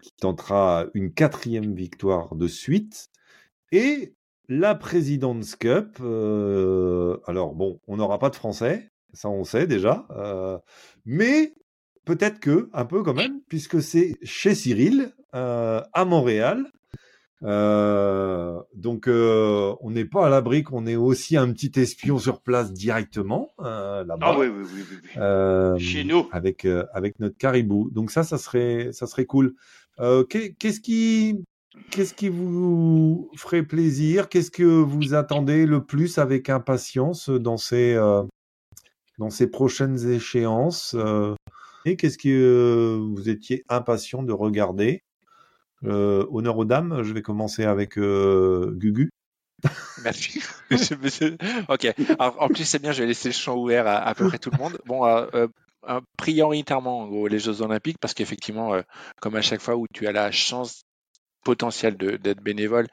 qui 0.03 0.13
tentera 0.21 0.87
une 0.95 1.13
quatrième 1.13 1.75
victoire 1.75 2.35
de 2.37 2.47
suite. 2.47 3.09
Et 3.73 4.15
la 4.49 4.75
President's 4.75 5.57
Cup, 5.57 5.99
euh, 6.01 7.17
alors 7.27 7.55
bon, 7.55 7.81
on 7.87 7.97
n'aura 7.97 8.19
pas 8.19 8.31
de 8.31 8.37
français, 8.37 8.91
ça 9.13 9.29
on 9.29 9.45
sait 9.45 9.67
déjà, 9.67 10.07
euh, 10.11 10.59
mais 11.07 11.55
peut-être 12.05 12.41
que, 12.41 12.69
un 12.73 12.85
peu 12.85 13.03
quand 13.03 13.15
même, 13.15 13.41
puisque 13.49 13.81
c'est 13.83 14.17
chez 14.23 14.55
Cyril, 14.55 15.13
euh, 15.35 15.81
à 15.93 16.05
Montréal. 16.05 16.67
Euh, 17.43 18.59
donc 18.75 19.07
euh, 19.07 19.75
on 19.81 19.91
n'est 19.91 20.05
pas 20.07 20.27
à 20.27 20.31
l'abri 20.31 20.63
qu'on 20.63 20.87
ait 20.87 20.97
aussi 20.97 21.37
un 21.37 21.53
petit 21.53 21.79
espion 21.79 22.19
sur 22.19 22.41
place 22.41 22.73
directement 22.73 23.53
euh, 23.61 24.03
là-bas. 24.05 24.29
Ah 24.35 24.39
oui, 24.39 24.47
oui, 24.47 24.65
oui, 24.75 24.83
oui. 24.91 24.97
Euh, 25.19 25.77
Chez 25.79 26.05
nous. 26.05 26.27
avec 26.33 26.65
euh, 26.65 26.87
avec 26.95 27.19
notre 27.21 27.37
caribou. 27.37 27.91
Donc 27.91 28.11
ça, 28.13 28.23
ça 28.23 28.39
serait 28.39 28.91
ça 28.93 29.07
serait 29.07 29.27
cool. 29.27 29.55
Euh, 30.01 30.25
qu'est- 30.25 30.55
qu'est-ce 30.59 30.81
qui 30.81 31.45
qu'est-ce 31.91 32.15
qui 32.15 32.29
vous 32.29 33.31
ferait 33.37 33.63
plaisir? 33.63 34.29
Qu'est-ce 34.29 34.51
que 34.51 34.65
vous 34.65 35.15
attendez 35.15 35.67
le 35.67 35.85
plus 35.85 36.19
avec 36.19 36.51
impatience 36.51 37.31
dans 37.31 37.57
ces 37.57 37.95
euh, 37.95 38.23
dans 39.19 39.31
ces 39.31 39.49
prochaines 39.49 40.09
échéances 40.11 40.95
euh, 40.99 41.35
Et 41.85 41.97
qu'est-ce 41.97 42.19
que 42.19 42.29
euh, 42.29 42.99
vous 43.15 43.29
étiez 43.29 43.65
impatient 43.69 44.23
de 44.23 44.33
regarder? 44.33 45.03
Euh, 45.85 46.27
Honneur 46.31 46.59
aux 46.59 46.65
dames. 46.65 47.03
Je 47.03 47.13
vais 47.13 47.23
commencer 47.23 47.65
avec 47.65 47.99
euh, 47.99 48.73
Gugu. 48.77 49.11
Merci. 50.03 50.43
Ok. 51.69 51.95
En 52.19 52.49
plus, 52.49 52.65
c'est 52.65 52.81
bien, 52.81 52.93
je 52.93 53.03
vais 53.03 53.07
laisser 53.09 53.29
le 53.29 53.35
champ 53.35 53.57
ouvert 53.57 53.87
à, 53.87 53.97
à 53.99 54.15
peu 54.15 54.27
près 54.29 54.39
tout 54.39 54.51
le 54.51 54.59
monde. 54.59 54.79
Bon, 54.87 55.07
euh, 55.07 55.27
euh, 55.35 55.49
euh, 55.89 56.01
prioritairement 56.17 57.03
en 57.03 57.27
les 57.27 57.39
Jeux 57.39 57.63
Olympiques, 57.63 57.99
parce 58.01 58.15
qu'effectivement, 58.15 58.75
euh, 58.75 58.83
comme 59.21 59.37
à 59.37 59.43
chaque 59.43 59.61
fois 59.61 59.77
où 59.77 59.87
tu 59.93 60.07
as 60.07 60.13
la 60.13 60.31
chance 60.33 60.83
potentielle 61.45 61.97
de- 61.97 62.17
d'être 62.17 62.41
bénévole, 62.41 62.89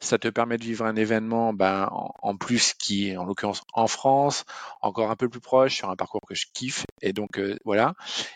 ça 0.00 0.18
te 0.18 0.28
permet 0.28 0.56
de 0.56 0.64
vivre 0.64 0.86
un 0.86 0.96
événement 0.96 1.52
ben, 1.52 1.88
en, 1.92 2.12
en 2.22 2.36
plus 2.36 2.72
qui 2.74 3.10
est 3.10 3.16
en 3.16 3.24
l'occurrence 3.24 3.62
en 3.74 3.86
France, 3.86 4.44
encore 4.80 5.10
un 5.10 5.16
peu 5.16 5.28
plus 5.28 5.40
proche, 5.40 5.76
sur 5.76 5.90
un 5.90 5.96
parcours 5.96 6.22
que 6.26 6.34
je 6.34 6.46
kiffe. 6.52 6.84
Et 7.02 7.12
donc 7.12 7.38
euh, 7.38 7.58
voilà. 7.64 7.94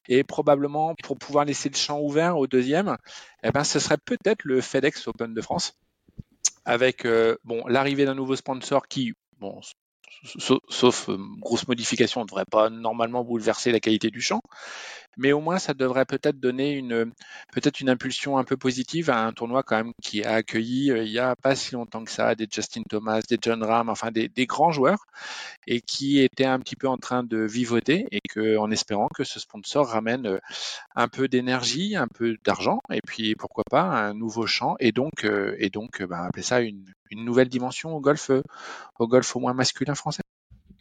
Et 0.09 0.25
probablement 0.25 0.95
pour 1.03 1.19
pouvoir 1.19 1.45
laisser 1.47 1.71
le 1.71 1.77
champ 1.77 2.01
ouvert 2.01 2.37
au 2.37 2.47
deuxième, 2.47 2.97
eh 3.43 3.51
ben, 3.51 3.65
ce 3.65 3.79
serait 3.79 3.99
peut-être 3.99 4.45
le 4.45 4.61
FedEx 4.61 5.09
Open 5.09 5.33
de 5.35 5.41
France 5.41 5.75
avec 6.65 7.05
euh, 7.05 7.37
bon 7.45 7.67
l'arrivée 7.67 8.05
d'un 8.05 8.15
nouveau 8.15 8.37
sponsor 8.37 8.87
qui 8.89 9.15
bon 9.39 9.61
sauf, 10.39 10.61
sauf 10.69 11.09
euh, 11.09 11.19
grosse 11.41 11.69
modification 11.69 12.21
ne 12.23 12.27
devrait 12.27 12.45
pas 12.51 12.71
normalement 12.71 13.25
bouleverser 13.25 13.73
la 13.73 13.81
qualité 13.81 14.11
du 14.11 14.21
champ. 14.21 14.41
Mais 15.17 15.33
au 15.33 15.41
moins 15.41 15.59
ça 15.59 15.75
devrait 15.75 16.07
peut-être 16.07 16.41
donner 16.41 16.73
une 16.73 17.13
peut-être 17.53 17.81
une 17.81 17.89
impulsion 17.89 18.37
un 18.37 18.45
peu 18.45 18.57
positive 18.57 19.11
à 19.11 19.25
un 19.25 19.33
tournoi 19.33 19.63
quand 19.63 19.77
même 19.77 19.93
qui 20.03 20.25
a 20.25 20.35
accueilli 20.35 20.91
euh, 20.91 21.05
il 21.05 21.11
y 21.13 21.21
a 21.21 21.37
pas 21.37 21.55
si 21.55 21.75
longtemps 21.75 22.05
que 22.05 22.11
ça 22.11 22.35
des 22.35 22.49
Justin 22.51 22.83
Thomas 22.89 23.21
des 23.29 23.39
John 23.41 23.63
Ram 23.63 23.89
enfin 23.89 24.11
des, 24.11 24.29
des 24.29 24.47
grands 24.47 24.73
joueurs 24.73 25.07
et 25.69 25.81
qui 25.81 26.19
était 26.21 26.47
un 26.47 26.59
petit 26.59 26.75
peu 26.75 26.89
en 26.89 26.97
train 26.97 27.23
de 27.23 27.39
vivoter 27.39 28.07
et 28.11 28.21
que 28.29 28.57
en 28.57 28.73
espérant 28.73 29.09
que 29.09 29.23
ce 29.23 29.39
sponsor 29.39 29.87
ramène 29.87 30.27
euh, 30.27 30.39
un 30.97 31.07
peu 31.07 31.29
d'énergie, 31.29 31.95
un 31.95 32.09
peu 32.09 32.37
d'argent 32.45 32.81
et 32.93 33.01
puis 33.07 33.37
pourquoi 33.37 33.63
pas 33.71 33.83
un 33.83 34.15
nouveau 34.15 34.47
champ 34.47 34.75
et 34.81 34.91
donc 34.91 35.25
et 35.59 35.71
donc 35.71 36.03
bah, 36.03 36.25
appeler 36.25 36.43
ça 36.43 36.61
une, 36.61 36.85
une 37.15 37.25
nouvelle 37.25 37.49
dimension 37.49 37.95
au 37.97 38.01
golf 38.01 38.31
euh, 38.31 38.43
au 38.99 39.07
golf 39.09 39.35
au 39.35 39.41
moins 39.41 39.55
masculin 39.55 39.95
français. 39.95 40.23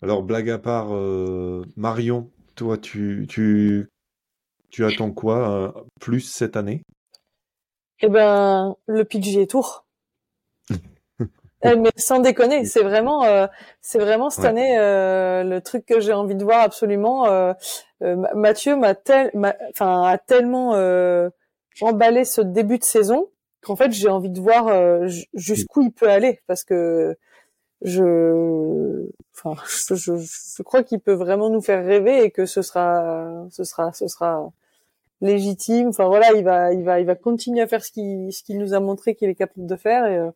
Alors 0.01 0.23
blague 0.23 0.49
à 0.49 0.57
part, 0.59 0.93
euh, 0.93 1.63
Marion, 1.77 2.29
toi 2.55 2.77
tu 2.77 3.25
tu 3.29 3.87
tu 4.69 4.85
attends 4.85 5.11
quoi 5.11 5.49
euh, 5.49 5.71
plus 6.01 6.21
cette 6.21 6.57
année? 6.57 6.81
Eh 8.01 8.09
ben, 8.09 8.75
le 8.87 9.05
PGA 9.05 9.45
Tour. 9.47 9.85
Eh, 11.65 11.75
mais 11.77 11.91
sans 11.95 12.19
déconner, 12.19 12.65
c'est 12.65 12.83
vraiment, 12.83 13.23
euh, 13.23 13.47
c'est 13.79 13.97
vraiment 13.97 14.29
cette 14.29 14.43
Ouais. 14.43 14.49
année 14.49 14.77
euh, 14.77 15.43
le 15.45 15.61
truc 15.61 15.85
que 15.85 16.01
j'ai 16.01 16.11
envie 16.11 16.35
de 16.35 16.43
voir 16.43 16.59
absolument. 16.59 17.25
Euh, 17.27 17.53
euh, 18.01 18.17
Ma- 18.17 18.33
Mathieu 18.33 18.75
m'a 18.75 18.95
tel, 18.95 19.31
enfin 19.69 20.03
a 20.03 20.17
tellement 20.17 20.73
euh, 20.75 21.29
emballé 21.79 22.25
ce 22.25 22.41
début 22.41 22.79
de 22.79 22.83
saison 22.83 23.29
qu'en 23.63 23.75
fait 23.75 23.91
j'ai 23.91 24.09
envie 24.09 24.29
de 24.29 24.39
voir 24.39 24.67
euh, 24.67 25.07
jusqu'où 25.33 25.81
il 25.83 25.91
peut 25.91 26.09
aller 26.09 26.39
parce 26.47 26.63
que 26.63 27.15
je, 27.81 29.07
enfin, 29.35 29.55
je, 29.89 29.95
je, 29.95 30.13
je 30.17 30.63
crois 30.63 30.83
qu'il 30.83 30.99
peut 30.99 31.13
vraiment 31.13 31.49
nous 31.49 31.61
faire 31.61 31.85
rêver 31.85 32.25
et 32.25 32.31
que 32.31 32.45
ce 32.45 32.61
sera, 32.61 33.45
ce 33.51 33.63
sera, 33.63 33.93
ce 33.93 34.07
sera 34.07 34.51
légitime. 35.21 35.89
Enfin 35.89 36.07
voilà, 36.07 36.33
il 36.33 36.43
va, 36.43 36.73
il 36.73 36.83
va, 36.83 36.99
il 36.99 37.05
va 37.05 37.15
continuer 37.15 37.61
à 37.61 37.67
faire 37.67 37.83
ce 37.83 37.91
qu'il, 37.91 38.31
ce 38.33 38.43
qu'il 38.43 38.59
nous 38.59 38.73
a 38.73 38.79
montré 38.79 39.15
qu'il 39.15 39.29
est 39.29 39.35
capable 39.35 39.67
de 39.67 39.75
faire 39.75 40.05
et, 40.07 40.17
euh, 40.17 40.31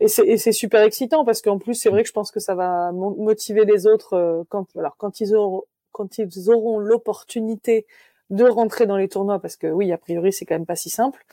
et 0.00 0.08
c'est, 0.08 0.52
super 0.52 0.82
excitant 0.82 1.24
parce 1.24 1.42
qu'en 1.42 1.58
plus 1.58 1.74
c'est 1.74 1.90
vrai 1.90 2.02
que 2.02 2.08
je 2.08 2.12
pense 2.12 2.30
que 2.30 2.40
ça 2.40 2.54
va 2.54 2.92
mo- 2.92 3.16
motiver 3.16 3.64
les 3.64 3.86
autres 3.86 4.14
euh, 4.14 4.42
quand, 4.48 4.66
alors 4.76 4.96
quand 4.96 5.20
ils 5.20 5.34
auront, 5.34 5.64
quand 5.92 6.18
ils 6.18 6.50
auront 6.50 6.78
l'opportunité 6.78 7.86
de 8.30 8.44
rentrer 8.44 8.86
dans 8.86 8.96
les 8.96 9.08
tournois 9.08 9.40
parce 9.40 9.56
que 9.56 9.66
oui, 9.68 9.90
a 9.92 9.98
priori 9.98 10.32
c'est 10.32 10.44
quand 10.46 10.54
même 10.54 10.66
pas 10.66 10.76
si 10.76 10.90
simple. 10.90 11.24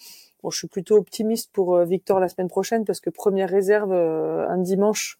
Bon, 0.45 0.51
je 0.51 0.59
suis 0.59 0.67
plutôt 0.67 0.97
optimiste 0.97 1.49
pour 1.51 1.75
euh, 1.75 1.85
Victor 1.85 2.19
la 2.19 2.29
semaine 2.29 2.49
prochaine 2.49 2.85
parce 2.85 2.99
que 2.99 3.09
première 3.09 3.49
réserve 3.49 3.91
euh, 3.91 4.47
un 4.47 4.59
dimanche, 4.59 5.17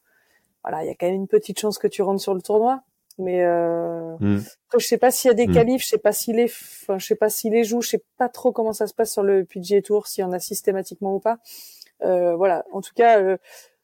voilà, 0.64 0.84
il 0.84 0.88
y 0.88 0.92
a 0.92 0.94
quand 0.94 1.08
même 1.08 1.16
une 1.16 1.28
petite 1.28 1.60
chance 1.60 1.80
que 1.80 1.88
tu 1.88 2.04
rentres 2.04 2.22
sur 2.22 2.36
le 2.36 2.44
tournoi. 2.44 2.84
Mais 3.18 3.44
euh, 3.44 4.16
Mm. 4.20 4.38
après, 4.68 4.80
je 4.80 4.86
sais 4.86 5.00
pas 5.00 5.10
s'il 5.10 5.30
y 5.30 5.32
a 5.32 5.34
des 5.34 5.48
Mm. 5.48 5.54
qualifs, 5.56 5.82
je 5.82 5.88
sais 5.88 5.98
pas 5.98 6.12
s'il 6.12 6.38
est, 6.38 6.44
enfin, 6.46 7.00
je 7.00 7.08
sais 7.08 7.16
pas 7.16 7.30
s'il 7.32 7.54
les 7.54 7.64
joue, 7.64 7.82
je 7.82 7.90
sais 7.90 8.04
pas 8.20 8.30
trop 8.30 8.52
comment 8.52 8.72
ça 8.72 8.86
se 8.86 8.94
passe 8.94 9.12
sur 9.14 9.24
le 9.24 9.46
PGA 9.46 9.82
Tour, 9.82 10.06
s'il 10.06 10.22
y 10.22 10.26
en 10.26 10.32
a 10.32 10.38
systématiquement 10.38 11.16
ou 11.16 11.20
pas. 11.20 11.40
Euh, 12.04 12.36
voilà. 12.36 12.64
En 12.72 12.82
tout 12.82 12.94
cas, 12.94 13.20
euh, 13.20 13.38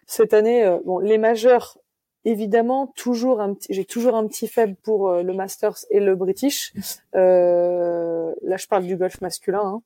cette 0.06 0.36
année, 0.36 0.64
euh, 0.64 0.78
bon, 0.86 1.00
les 1.00 1.18
majeurs, 1.18 1.80
évidemment, 2.24 2.86
toujours 2.96 3.42
un 3.42 3.56
petit, 3.56 3.74
j'ai 3.74 3.86
toujours 3.86 4.14
un 4.16 4.28
petit 4.28 4.48
faible 4.48 4.76
pour 4.84 5.12
le 5.12 5.34
Masters 5.34 5.78
et 5.90 6.00
le 6.00 6.16
British. 6.16 6.72
Euh, 7.16 8.32
là, 8.44 8.58
je 8.58 8.68
parle 8.68 8.84
du 8.86 8.96
golf 8.96 9.22
masculin. 9.22 9.64
Hein. 9.64 9.82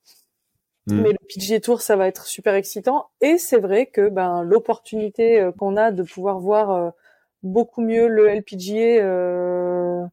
Mm. 0.86 1.00
Mais 1.00 1.10
le 1.10 1.18
PGA 1.28 1.60
Tour, 1.60 1.80
ça 1.80 1.96
va 1.96 2.06
être 2.06 2.26
super 2.26 2.54
excitant. 2.54 3.08
Et 3.20 3.38
c'est 3.38 3.58
vrai 3.58 3.86
que 3.86 4.08
ben 4.08 4.42
l'opportunité 4.42 5.40
euh, 5.40 5.52
qu'on 5.52 5.76
a 5.76 5.90
de 5.90 6.02
pouvoir 6.02 6.38
voir 6.38 6.70
euh, 6.70 6.90
beaucoup 7.42 7.82
mieux 7.82 8.08
le 8.08 8.28
LPGA 8.28 9.02
euh, 9.02 10.04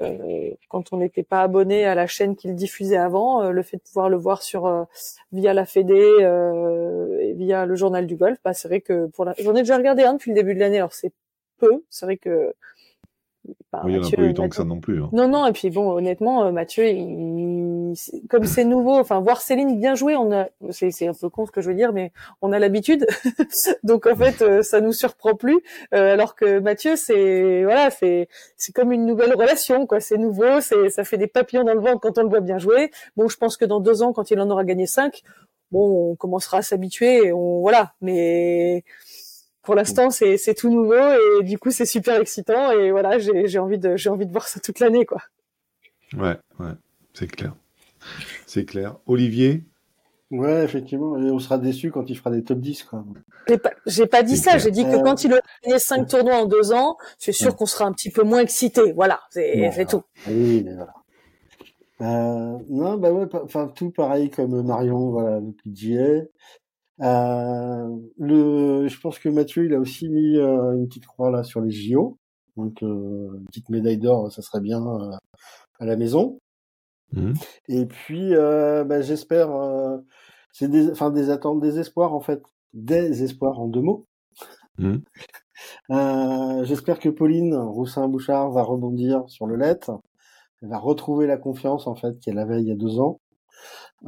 euh, 0.00 0.50
quand 0.68 0.92
on 0.92 0.98
n'était 0.98 1.22
pas 1.22 1.42
abonné 1.42 1.84
à 1.84 1.94
la 1.94 2.06
chaîne 2.06 2.36
qu'il 2.36 2.54
diffusait 2.54 2.96
avant, 2.96 3.50
le 3.50 3.62
fait 3.62 3.76
de 3.76 3.82
pouvoir 3.82 4.08
le 4.08 4.16
voir 4.16 4.42
sur 4.42 4.86
via 5.32 5.54
la 5.54 5.66
Fédé 5.66 5.94
et 7.20 7.32
via 7.34 7.66
le 7.66 7.74
journal 7.76 8.06
du 8.06 8.16
golf, 8.16 8.38
bah, 8.42 8.54
c'est 8.54 8.68
vrai 8.68 8.80
que 8.80 9.06
pour 9.06 9.24
la... 9.24 9.34
j'en 9.38 9.54
ai 9.54 9.60
déjà 9.60 9.76
regardé 9.76 10.02
un 10.02 10.14
depuis 10.14 10.30
le 10.30 10.36
début 10.36 10.54
de 10.54 10.60
l'année. 10.60 10.78
Alors 10.78 10.94
c'est 10.94 11.12
peu, 11.58 11.84
c'est 11.90 12.06
vrai 12.06 12.16
que 12.16 12.54
Oui, 13.84 13.94
il 13.94 13.98
n'y 14.00 14.04
en 14.04 14.06
a 14.06 14.10
pas 14.10 14.22
eu 14.22 14.34
tant 14.34 14.48
que 14.48 14.54
ça 14.56 14.64
non 14.64 14.80
plus. 14.80 15.02
hein. 15.02 15.08
non, 15.12 15.28
non, 15.28 15.46
et 15.46 15.52
puis 15.52 15.70
bon, 15.70 15.90
honnêtement, 15.92 16.44
euh, 16.44 16.52
Mathieu, 16.52 16.86
il- 16.88 17.94
comme 18.28 18.44
c'est 18.44 18.64
nouveau, 18.64 18.98
enfin, 18.98 19.20
voir 19.20 19.40
Céline 19.40 19.78
bien 19.80 19.94
jouer, 19.94 20.14
on 20.16 20.30
a, 20.30 20.48
c'est, 20.70 21.06
un 21.08 21.14
peu 21.14 21.28
con 21.30 21.46
ce 21.46 21.50
que 21.52 21.60
je 21.62 21.68
veux 21.70 21.74
dire, 21.74 21.92
mais 21.92 22.12
on 22.42 22.52
a 22.52 22.58
l'habitude, 22.58 23.06
donc 23.82 24.06
en 24.06 24.14
fait, 24.14 24.42
euh, 24.42 24.62
ça 24.62 24.80
nous 24.80 24.92
surprend 24.92 25.34
plus, 25.34 25.58
euh, 25.94 26.12
alors 26.12 26.34
que 26.34 26.58
Mathieu, 26.60 26.96
c'est, 26.96 27.64
voilà, 27.64 27.90
c'est, 27.90 28.28
c'est 28.56 28.72
comme 28.72 28.92
une 28.92 29.06
nouvelle 29.06 29.34
relation, 29.34 29.86
quoi, 29.86 30.00
c'est 30.00 30.18
nouveau, 30.18 30.60
c'est, 30.60 30.90
ça 30.90 31.02
fait 31.04 31.18
des 31.18 31.26
papillons 31.26 31.64
dans 31.64 31.74
le 31.74 31.80
ventre 31.80 32.00
quand 32.00 32.18
on 32.18 32.22
le 32.22 32.28
voit 32.28 32.40
bien 32.40 32.58
jouer. 32.58 32.90
Bon, 33.16 33.28
je 33.28 33.36
pense 33.38 33.56
que 33.56 33.64
dans 33.64 33.80
deux 33.80 34.02
ans, 34.02 34.12
quand 34.12 34.30
il 34.30 34.38
en 34.40 34.50
aura 34.50 34.64
gagné 34.64 34.86
cinq, 34.86 35.22
bon, 35.70 36.12
on 36.12 36.16
commencera 36.16 36.58
à 36.58 36.62
s'habituer, 36.62 37.32
on, 37.32 37.60
voilà, 37.60 37.94
mais 38.02 38.84
pour 39.62 39.74
l'instant, 39.74 40.10
c'est, 40.10 40.36
c'est 40.36 40.54
tout 40.54 40.70
nouveau, 40.70 40.94
et 41.40 41.44
du 41.44 41.58
coup, 41.58 41.70
c'est 41.70 41.86
super 41.86 42.20
excitant, 42.20 42.70
et 42.72 42.90
voilà, 42.90 43.18
j'ai, 43.18 43.46
j'ai 43.46 43.58
envie 43.58 43.78
de, 43.78 43.96
j'ai 43.96 44.10
envie 44.10 44.26
de 44.26 44.32
voir 44.32 44.48
ça 44.48 44.60
toute 44.60 44.80
l'année, 44.80 45.04
quoi. 45.06 45.22
Ouais, 46.16 46.36
ouais, 46.60 46.72
c'est 47.14 47.26
clair. 47.28 47.54
C'est 48.46 48.64
clair. 48.64 48.96
Olivier? 49.06 49.64
Ouais, 50.30 50.64
effectivement. 50.64 51.18
Et 51.18 51.30
on 51.30 51.38
sera 51.38 51.58
déçu 51.58 51.90
quand 51.90 52.08
il 52.08 52.16
fera 52.16 52.30
des 52.30 52.42
top 52.42 52.58
10, 52.58 52.84
quoi. 52.84 53.04
J'ai 53.48 53.58
pas, 53.58 53.70
j'ai 53.86 54.06
pas 54.06 54.22
dit 54.22 54.36
C'est 54.36 54.44
ça, 54.44 54.50
clair. 54.52 54.60
j'ai 54.64 54.70
dit 54.70 54.84
que 54.84 54.96
Euh, 54.96 55.02
quand 55.02 55.22
il 55.24 55.32
aura 55.32 55.42
gagné 55.64 55.78
cinq 55.78 56.06
tournois 56.08 56.36
en 56.36 56.46
deux 56.46 56.72
ans, 56.72 56.96
c'est 57.18 57.32
sûr 57.32 57.48
Ouais. 57.50 57.56
qu'on 57.56 57.66
sera 57.66 57.84
un 57.84 57.92
petit 57.92 58.10
peu 58.10 58.22
moins 58.22 58.40
excité. 58.40 58.92
Voilà, 58.92 59.20
c'est, 59.30 59.56
Bon, 59.60 59.70
c'est 59.72 59.86
tout. 59.86 60.02
Oui, 60.26 60.62
mais 60.64 60.74
voilà. 60.74 60.94
Euh, 62.00 62.58
non, 62.70 62.96
bah 62.96 63.12
ouais, 63.12 63.26
pa- 63.26 63.42
enfin 63.44 63.68
tout 63.68 63.90
pareil 63.90 64.30
comme 64.30 64.62
Marion, 64.62 65.10
voilà, 65.10 65.38
le 65.38 65.52
PGA. 65.52 66.24
Euh, 67.02 67.96
le, 68.18 68.86
je 68.88 69.00
pense 69.00 69.18
que 69.18 69.28
Mathieu, 69.28 69.64
il 69.66 69.74
a 69.74 69.78
aussi 69.78 70.08
mis 70.08 70.36
euh, 70.38 70.74
une 70.74 70.86
petite 70.86 71.06
croix 71.06 71.30
là 71.30 71.42
sur 71.42 71.60
les 71.60 71.70
JO, 71.70 72.18
donc 72.56 72.82
euh, 72.82 73.30
une 73.34 73.44
petite 73.46 73.68
médaille 73.70 73.98
d'or, 73.98 74.30
ça 74.30 74.42
serait 74.42 74.60
bien 74.60 74.86
euh, 74.86 75.10
à 75.80 75.84
la 75.84 75.96
maison. 75.96 76.38
Mhm. 77.12 77.34
Et 77.68 77.86
puis, 77.86 78.34
euh, 78.34 78.84
bah, 78.84 79.02
j'espère, 79.02 79.50
euh, 79.50 79.98
c'est 80.52 80.68
des, 80.68 80.90
enfin 80.90 81.10
des 81.10 81.30
attentes, 81.30 81.60
des 81.60 81.78
espoirs 81.78 82.14
en 82.14 82.20
fait, 82.20 82.42
des 82.72 83.22
espoirs 83.22 83.60
en 83.60 83.68
deux 83.68 83.82
mots. 83.82 84.06
Mhm. 84.78 85.02
Euh, 85.90 86.64
j'espère 86.64 86.98
que 86.98 87.08
Pauline 87.08 87.54
Roussin-Bouchard 87.54 88.50
va 88.50 88.62
rebondir 88.62 89.24
sur 89.28 89.46
le 89.46 89.56
let. 89.56 89.80
Elle 90.62 90.68
va 90.68 90.78
retrouver 90.78 91.26
la 91.26 91.36
confiance 91.36 91.86
en 91.86 91.94
fait 91.94 92.18
qu'elle 92.20 92.38
avait 92.38 92.60
il 92.62 92.68
y 92.68 92.72
a 92.72 92.76
deux 92.76 93.00
ans. 93.00 93.20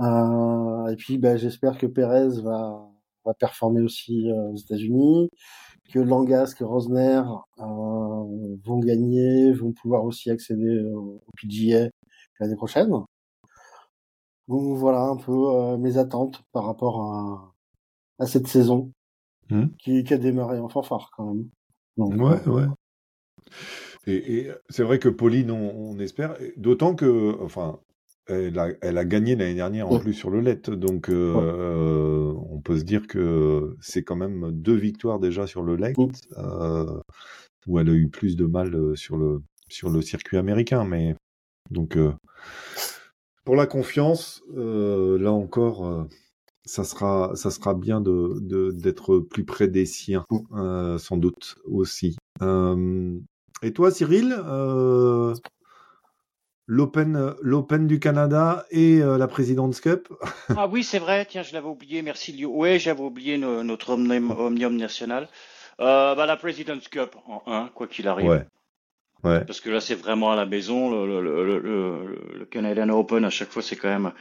Euh, 0.01 0.87
et 0.89 0.97
puis 0.97 1.19
bah, 1.19 1.37
j'espère 1.37 1.79
que 1.79 1.87
Pérez 1.87 2.41
va, 2.43 2.89
va 3.25 3.35
performer 3.35 3.81
aussi 3.81 4.31
euh, 4.31 4.51
aux 4.51 4.57
États-Unis, 4.57 5.31
que 5.93 5.99
Langas, 5.99 6.55
que 6.59 6.65
Rosner 6.65 7.23
euh, 7.59 7.65
vont 8.65 8.79
gagner, 8.81 9.53
vont 9.53 9.73
pouvoir 9.73 10.05
aussi 10.05 10.31
accéder 10.31 10.81
au, 10.93 11.23
au 11.27 11.31
PGA 11.41 11.89
l'année 12.41 12.57
prochaine. 12.57 12.91
Donc 14.49 14.77
voilà 14.77 15.03
un 15.03 15.17
peu 15.17 15.77
mes 15.79 15.97
attentes 15.97 16.43
par 16.53 16.65
rapport 16.67 17.01
à, 17.01 17.55
à 18.19 18.27
cette 18.27 18.47
saison 18.47 18.93
Mhm. 19.51 19.73
qui, 19.79 20.05
qui 20.05 20.15
a 20.15 20.17
démarré 20.17 20.59
en 20.59 20.71
fanfare 20.71 21.11
quand 21.15 21.35
même. 21.35 21.49
Donc, 21.99 22.15
Ouais, 22.15 22.49
ouais. 22.49 22.65
Et, 24.07 24.37
et 24.39 24.53
c'est 24.71 24.83
vrai 24.83 24.99
que 24.99 25.11
Pauline, 25.11 25.51
on, 25.51 25.71
on 25.77 25.99
espère, 25.99 26.37
d'autant 26.57 26.95
que, 26.95 27.37
enfin, 27.43 27.79
elle 28.27 28.59
a, 28.59 28.69
elle 28.81 28.99
a 28.99 29.05
gagné 29.05 29.37
l'année 29.37 29.55
dernière 29.55 29.89
en 29.89 29.95
Ouais. 29.95 30.01
plus 30.01 30.15
sur 30.15 30.31
le 30.31 30.41
LED, 30.41 30.71
donc 30.71 31.09
euh, 31.11 31.35
Ouais. 31.35 31.43
euh, 31.43 32.33
on 32.51 32.61
peut 32.61 32.79
se 32.79 32.85
dire 32.85 33.07
que 33.07 33.77
c'est 33.81 34.03
quand 34.03 34.17
même 34.17 34.51
deux 34.53 34.75
victoires 34.75 35.21
déjà 35.21 35.47
sur 35.47 35.63
le 35.63 35.77
LED, 35.77 35.97
Mm. 35.99 36.07
euh, 36.39 37.01
où 37.67 37.79
elle 37.79 37.89
a 37.91 37.93
eu 37.93 38.09
plus 38.09 38.37
de 38.37 38.47
mal 38.47 38.75
euh, 38.75 38.95
sur 38.95 39.17
le 39.17 39.43
sur 39.69 39.91
le 39.91 40.03
circuit 40.03 40.37
américain, 40.39 40.85
mais 40.85 41.15
donc 41.71 41.97
euh, 41.97 42.13
pour 43.45 43.57
la 43.57 43.67
confiance, 43.67 44.43
euh, 44.57 45.19
là 45.19 45.33
encore, 45.33 46.07
ça 46.65 46.85
sera 46.85 47.33
ça 47.37 47.51
sera 47.51 47.75
bien 47.75 48.01
de 48.01 48.39
de- 48.41 48.71
d'être 48.71 49.19
plus 49.19 49.45
près 49.45 49.69
des 49.69 49.85
siens, 49.87 50.25
Mm. 50.31 50.39
euh, 50.59 50.99
sans 50.99 51.17
doute 51.19 51.57
aussi. 51.67 52.17
Et 53.63 53.73
toi, 53.73 53.91
Cyril, 53.91 54.35
euh, 54.47 55.35
l'Open 56.67 57.35
l'Open 57.43 57.87
du 57.87 58.01
Canada 58.01 58.65
et 58.71 59.01
euh, 59.01 59.19
la 59.19 59.29
President's 59.29 59.81
Cup. 59.81 60.09
Ah 60.57 60.67
oui, 60.67 60.83
c'est 60.83 60.99
vrai, 60.99 61.27
tiens, 61.27 61.43
je 61.43 61.53
l'avais 61.53 61.69
oublié, 61.69 62.03
merci 62.03 62.33
Lio. 62.33 62.51
Ouais, 62.51 62.79
j'avais 62.79 63.03
oublié 63.03 63.37
no- 63.39 63.63
notre 63.63 63.91
omnium, 63.91 64.31
omnium 64.31 64.77
national. 64.77 65.29
Euh, 65.81 66.15
bah, 66.15 66.25
la 66.27 66.37
President's 66.37 66.89
Cup 66.89 67.17
en 67.27 67.43
1, 67.47 67.69
quoi 67.75 67.87
qu'il 67.87 68.09
arrive. 68.09 68.29
Ouais. 68.31 68.47
Ouais. 69.25 69.45
Parce 69.45 69.61
que 69.61 69.71
là, 69.71 69.81
c'est 69.81 69.95
vraiment 69.95 70.31
à 70.33 70.37
la 70.37 70.47
maison. 70.47 70.91
Le, 70.91 71.21
le, 71.21 71.45
le, 71.45 71.59
le- 71.59 72.39
le 72.39 72.45
Canadian 72.45 72.89
Open, 72.91 73.25
à 73.25 73.31
chaque 73.31 73.51
fois, 73.51 73.63
c'est 73.63 73.77
quand 73.77 73.89
même 73.89 74.13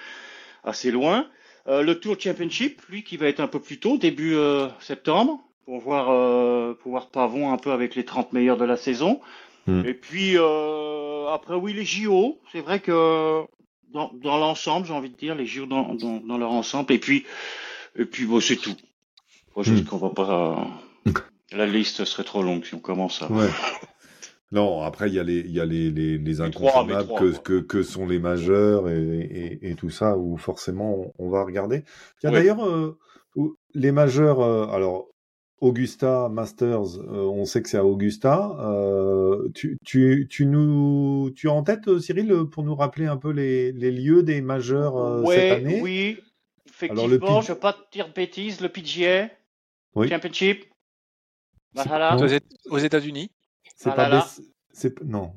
assez 0.64 0.92
loin. 0.92 1.28
Euh, 1.68 1.82
le 1.82 2.00
Tour 2.00 2.16
Championship, 2.20 2.82
lui, 2.90 3.04
qui 3.04 3.18
va 3.18 3.28
être 3.28 3.40
un 3.40 3.48
peu 3.48 3.60
plus 3.60 3.80
tôt, 3.80 3.98
début 3.98 4.36
euh, 4.36 4.68
septembre, 4.80 5.40
pour 5.66 5.80
voir, 5.80 6.08
euh, 6.10 6.74
pour 6.82 6.92
voir 6.92 7.08
Pavon 7.08 7.52
un 7.54 7.58
peu 7.58 7.72
avec 7.72 7.96
les 7.96 8.04
30 8.06 8.34
meilleurs 8.34 8.58
de 8.58 8.66
la 8.66 8.78
saison. 8.78 9.20
Mm. 9.68 9.86
Et 9.86 9.94
puis, 9.94 10.38
euh, 10.38 11.03
après, 11.32 11.56
oui, 11.56 11.74
les 11.74 11.86
JO. 11.86 12.40
C'est 12.52 12.62
vrai 12.62 12.80
que 12.80 13.42
dans, 13.94 14.12
dans 14.14 14.38
l'ensemble, 14.38 14.86
j'ai 14.88 14.94
envie 14.94 15.10
de 15.10 15.16
dire, 15.18 15.36
les 15.36 15.46
JO 15.46 15.66
dans, 15.66 15.94
dans, 15.96 16.20
dans 16.20 16.38
leur 16.38 16.52
ensemble. 16.52 16.92
Et 16.94 17.00
puis, 17.00 17.26
et 17.96 18.06
puis 18.06 18.26
bon, 18.26 18.40
c'est 18.40 18.56
tout. 18.58 18.76
Moi, 19.56 19.64
je 19.64 19.72
Mm. 19.72 19.76
pense 19.84 19.90
qu'on 19.90 19.98
va 19.98 20.10
pas. 20.10 20.68
La 21.52 21.68
liste 21.68 22.04
serait 22.06 22.24
trop 22.24 22.42
longue 22.42 22.66
si 22.66 22.74
on 22.74 22.80
commence 22.80 23.22
à. 23.22 23.32
Ouais. 23.32 23.50
Non, 24.52 24.82
après, 24.84 25.08
il 25.10 25.16
y 25.16 25.20
a 25.20 25.24
les, 25.24 25.40
il 25.40 25.52
y 25.52 25.60
a 25.60 25.66
les, 25.66 25.90
les, 25.90 26.18
les 26.20 26.52
trois, 26.52 26.72
trois, 26.72 27.20
que, 27.20 27.38
que, 27.40 27.60
que 27.60 27.82
sont 27.82 28.06
les 28.06 28.20
majeurs 28.20 28.88
et, 28.88 29.00
et, 29.02 29.72
et 29.72 29.76
tout 29.76 29.90
ça, 29.90 30.16
où 30.16 30.38
forcément 30.38 31.12
on, 31.18 31.30
va 31.30 31.44
regarder. 31.44 31.84
Tiens, 32.20 32.32
Ouais. 32.32 32.38
d'ailleurs, 32.40 32.64
euh, 32.64 32.98
les 33.74 33.92
majeurs, 33.92 34.42
euh, 34.42 34.68
alors, 34.68 35.08
Augusta, 35.64 36.28
Masters, 36.30 37.00
euh, 37.00 37.24
on 37.26 37.46
sait 37.46 37.62
que 37.62 37.70
c'est 37.70 37.78
à 37.78 37.86
Augusta. 37.86 38.56
Euh, 38.60 39.48
tu, 39.56 39.78
tu, 39.86 40.28
tu, 40.30 40.46
nous, 40.46 41.32
tu 41.36 41.48
as 41.48 41.54
en 41.54 41.64
tête, 41.64 41.88
euh, 41.88 42.00
Cyril, 42.00 42.34
pour 42.52 42.64
nous 42.64 42.76
rappeler 42.76 43.06
un 43.06 43.16
peu 43.18 43.32
les, 43.32 43.72
les 43.72 43.92
lieux 43.92 44.24
des 44.24 44.42
majeurs 44.42 44.98
euh, 44.98 45.22
ouais, 45.22 45.36
cette 45.36 45.52
année? 45.52 45.80
oui. 45.82 46.18
Alors, 46.90 47.08
le 47.08 47.16
Effectivement, 47.16 47.40
P- 47.40 47.46
je 47.46 47.52
ne 47.52 47.56
veux 47.56 47.60
pas 47.62 47.74
te 47.74 47.92
dire 47.94 48.08
de 48.10 48.14
bêtises. 48.14 48.60
Le 48.60 48.68
PGA 48.68 49.30
Oui. 49.96 50.10
Championship. 50.10 50.66
Valhalla. 51.74 52.18
Aux, 52.18 52.28
Éta- 52.28 52.70
aux 52.70 52.78
États-Unis. 52.80 53.32
C'est 53.78 53.90
Ah 53.90 53.94
pas 53.94 54.10
là 54.10 54.16
là. 54.18 54.20
Bess- 54.22 54.42
c'est 54.74 55.02
non. 55.04 55.32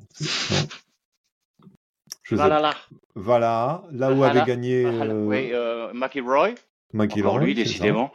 Je 2.23 2.29
sais 2.29 2.35
Valhalla. 2.35 2.73
Voilà, 3.15 3.83
là 3.91 4.11
où 4.11 4.17
Valhalla. 4.19 4.41
avait 4.41 4.47
gagné 4.51 4.83
Valhalla. 4.83 5.13
euh, 5.13 5.25
Oui, 5.25 5.49
euh, 5.53 5.93
McIlroy. 5.93 6.55
McIlroy, 6.93 7.31
Encore 7.31 7.43
lui, 7.45 7.55
ça. 7.55 7.63
décidément. 7.63 8.11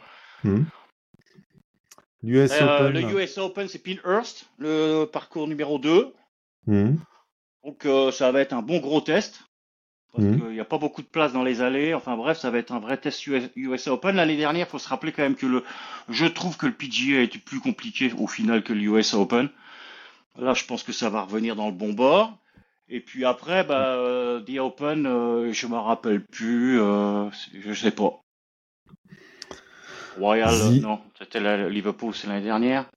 Hmm. 2.23 2.27
L'US 2.27 2.51
Euh, 2.51 2.89
Open. 2.89 2.93
le 2.93 3.01
US 3.11 3.37
Open, 3.37 3.67
c'est 3.67 3.79
Pinhurst, 3.79 4.45
le 4.57 5.05
parcours 5.05 5.47
numéro 5.47 5.77
2. 5.77 6.13
Mhm. 6.67 6.99
Donc 7.63 7.85
euh, 7.85 8.11
ça 8.11 8.31
va 8.31 8.41
être 8.41 8.53
un 8.53 8.61
bon 8.61 8.79
gros 8.79 9.01
test. 9.01 9.41
Parce 10.13 10.25
Mhm. 10.25 10.39
qu'il 10.41 10.49
n'y 10.51 10.59
a 10.59 10.65
pas 10.65 10.77
beaucoup 10.77 11.01
de 11.01 11.07
place 11.07 11.33
dans 11.33 11.43
les 11.43 11.61
allées. 11.61 11.93
Enfin 11.95 12.15
bref, 12.15 12.37
ça 12.37 12.51
va 12.51 12.59
être 12.59 12.71
un 12.71 12.79
vrai 12.79 12.97
test 12.97 13.25
US, 13.25 13.87
Open. 13.87 14.15
L'année 14.15 14.37
dernière, 14.37 14.67
il 14.67 14.69
faut 14.69 14.77
se 14.77 14.87
rappeler 14.87 15.11
quand 15.11 15.23
même 15.23 15.35
que 15.35 15.47
le, 15.47 15.63
je 16.07 16.25
trouve 16.27 16.55
que 16.55 16.67
le 16.67 16.73
PGA 16.73 17.17
a 17.17 17.21
été 17.21 17.39
plus 17.39 17.59
compliqué 17.59 18.13
au 18.19 18.27
final 18.27 18.63
que 18.63 18.73
le 18.73 18.81
US 18.83 19.15
Open. 19.15 19.49
Là, 20.37 20.53
je 20.53 20.65
pense 20.65 20.83
que 20.83 20.91
ça 20.91 21.09
va 21.09 21.23
revenir 21.23 21.55
dans 21.55 21.65
le 21.67 21.73
bon 21.75 21.93
bord. 21.93 22.37
Et 22.89 22.99
puis 22.99 23.25
après, 23.25 23.63
bah, 23.63 23.95
euh, 23.95 24.39
The 24.41 24.59
Open, 24.59 25.07
euh, 25.07 25.51
je 25.51 25.65
me 25.67 25.77
rappelle 25.77 26.23
plus, 26.23 26.79
euh, 26.79 27.29
je 27.53 27.73
sais 27.73 27.91
pas. 27.91 28.19
Royal, 30.17 30.53
The- 30.53 30.81
non, 30.81 30.99
c'était 31.17 31.39
la- 31.39 31.69
Liverpool, 31.69 32.13
c'est 32.13 32.27
l'année 32.27 32.43
dernière. 32.45 32.89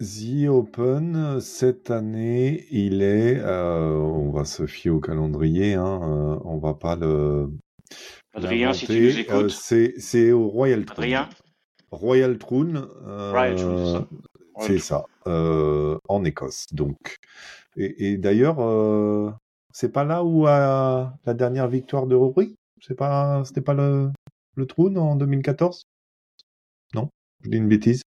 The 0.00 0.48
Open, 0.48 1.40
cette 1.40 1.90
année, 1.90 2.66
il 2.70 3.02
est, 3.02 3.38
euh, 3.38 3.96
on 3.96 4.30
va 4.30 4.44
se 4.44 4.66
fier 4.66 4.90
au 4.90 5.00
calendrier, 5.00 5.74
hein, 5.74 6.00
euh, 6.02 6.38
on 6.44 6.58
va 6.58 6.74
pas 6.74 6.96
le. 6.96 7.50
Adrien, 8.34 8.72
si 8.72 8.86
tu 8.86 9.00
nous 9.00 9.18
écoutes. 9.18 9.34
Euh, 9.34 9.48
c'est, 9.48 9.94
c'est 9.98 10.32
au 10.32 10.48
Royal 10.48 10.84
Troon. 10.84 10.96
Adrien, 10.96 11.28
Royal 11.92 12.38
Troon. 12.38 12.88
euh, 13.06 13.30
Royal 13.30 13.56
Troon, 13.56 14.06
c'est 14.58 14.78
ça. 14.78 15.04
euh, 15.28 15.96
en 16.08 16.24
Écosse. 16.24 16.66
Donc, 16.72 17.16
et, 17.76 18.10
et 18.12 18.16
d'ailleurs, 18.16 18.56
euh, 18.60 19.30
c'est 19.72 19.92
pas 19.92 20.04
là 20.04 20.24
où 20.24 20.46
a 20.46 21.14
la 21.24 21.34
dernière 21.34 21.68
victoire 21.68 22.06
de 22.06 22.14
Rory 22.16 22.56
C'est 22.80 22.96
pas, 22.96 23.44
c'était 23.44 23.60
pas 23.60 23.74
le, 23.74 24.10
le 24.56 24.66
en 24.98 25.14
2014 25.16 25.84
Non, 25.84 25.93
je 27.42 27.50
dis 27.50 27.56
une 27.56 27.68
bêtise. 27.68 28.02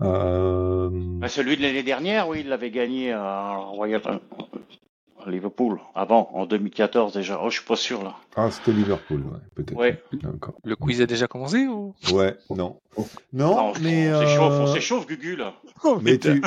Euh, 0.00 0.88
Bah, 0.92 1.28
celui 1.28 1.56
de 1.56 1.62
l'année 1.62 1.82
dernière, 1.82 2.28
oui, 2.28 2.40
il 2.40 2.48
l'avait 2.48 2.70
gagné 2.70 3.12
à 3.12 3.56
Royal 3.56 4.00
à 5.26 5.30
Liverpool. 5.30 5.80
Avant, 5.96 6.30
en 6.32 6.46
2014 6.46 7.12
déjà. 7.14 7.40
Oh, 7.42 7.50
je 7.50 7.56
suis 7.58 7.66
pas 7.66 7.74
sûr 7.76 8.04
là. 8.04 8.14
Ah, 8.36 8.48
c'était 8.50 8.70
Liverpool, 8.72 9.22
ouais, 9.22 9.38
peut-être. 9.56 9.76
Ouais. 9.76 10.00
Le 10.64 10.76
quiz 10.76 11.00
a 11.00 11.06
déjà 11.06 11.26
commencé 11.26 11.66
ou? 11.66 11.94
Ouais, 12.12 12.36
non. 12.50 12.78
Non, 13.32 13.56
Non, 13.56 13.72
mais. 13.82 14.12
on 14.14 14.20
s'échauffe, 14.20 14.52
on 14.52 14.66
euh, 14.68 14.74
s'échauffe, 14.74 15.06
Gugu 15.06 15.34
là. 15.36 15.54
Oh, 15.84 15.98
Mais 16.00 16.18
tu, 16.18 16.40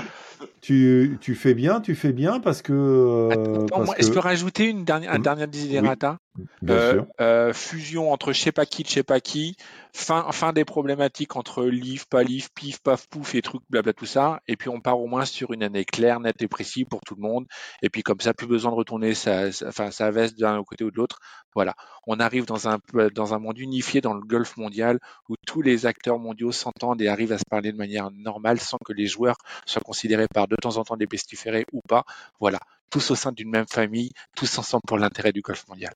tu, 0.61 1.17
tu 1.21 1.35
fais 1.35 1.53
bien, 1.53 1.81
tu 1.81 1.93
fais 1.95 2.13
bien 2.13 2.39
parce 2.39 2.61
que. 2.61 2.71
euh, 2.73 3.29
Attends, 3.31 3.65
parce 3.83 3.85
moi, 3.85 3.95
que- 3.95 4.19
rajouter 4.19 4.69
une 4.69 4.85
dernière, 4.85 5.11
un 5.11 5.17
Oui. 5.17 5.21
dernier 5.21 5.47
desiderata? 5.47 6.17
Bien 6.61 6.75
Euh, 6.75 6.89
sûr. 6.93 7.05
euh, 7.19 7.53
fusion 7.53 8.11
entre 8.13 8.31
je 8.33 8.39
sais 8.39 8.51
pas 8.51 8.65
qui, 8.65 8.83
je 8.87 8.91
sais 8.91 9.03
pas 9.03 9.19
qui, 9.19 9.55
fin, 9.93 10.31
fin 10.31 10.53
des 10.53 10.63
problématiques 10.63 11.35
entre 11.35 11.65
livre, 11.65 12.05
pas 12.07 12.23
livre, 12.23 12.47
pif, 12.55 12.79
paf, 12.79 13.07
pouf 13.07 13.35
et 13.35 13.41
trucs, 13.41 13.63
blabla, 13.69 13.91
tout 13.93 14.05
ça. 14.05 14.41
Et 14.47 14.55
puis 14.55 14.69
on 14.69 14.79
part 14.79 14.99
au 14.99 15.07
moins 15.07 15.25
sur 15.25 15.51
une 15.51 15.63
année 15.63 15.83
claire, 15.83 16.19
nette 16.21 16.41
et 16.41 16.47
précise 16.47 16.85
pour 16.89 17.01
tout 17.01 17.15
le 17.15 17.21
monde. 17.21 17.47
Et 17.81 17.89
puis 17.89 18.01
comme 18.03 18.19
ça, 18.21 18.33
plus 18.33 18.47
besoin 18.47 18.71
de 18.71 18.77
retourner 18.77 19.13
sa, 19.13 19.51
sa- 19.51 19.67
enfin, 19.67 19.91
sa 19.91 20.09
veste 20.11 20.39
d'un 20.39 20.63
côté 20.63 20.83
ou 20.85 20.91
de 20.91 20.95
l'autre. 20.97 21.19
Voilà. 21.53 21.75
On 22.07 22.19
arrive 22.19 22.45
dans 22.45 22.69
un, 22.69 22.79
dans 23.13 23.33
un 23.33 23.39
monde 23.39 23.57
unifié 23.57 23.99
dans 23.99 24.13
le 24.13 24.21
golf 24.21 24.55
mondial 24.55 24.99
où 25.27 25.35
tous 25.45 25.61
les 25.61 25.85
acteurs 25.85 26.19
mondiaux 26.19 26.51
s'entendent 26.53 27.01
et 27.01 27.07
arrivent 27.09 27.33
à 27.33 27.37
se 27.39 27.43
parler 27.49 27.71
de 27.73 27.77
manière 27.77 28.09
normale 28.11 28.59
sans 28.59 28.77
que 28.85 28.93
les 28.93 29.07
joueurs 29.07 29.35
soient 29.65 29.81
considérés 29.81 30.27
par 30.33 30.47
de 30.47 30.55
temps 30.55 30.77
en 30.77 30.83
temps 30.83 30.95
des 30.97 31.07
pestiférés 31.07 31.65
ou 31.73 31.81
pas. 31.87 32.05
Voilà. 32.39 32.59
Tous 32.91 33.11
au 33.11 33.15
sein 33.15 33.31
d'une 33.31 33.49
même 33.49 33.67
famille, 33.67 34.11
tous 34.35 34.57
ensemble 34.59 34.83
pour 34.87 34.97
l'intérêt 34.99 35.31
du 35.31 35.41
golf 35.41 35.65
mondial. 35.69 35.93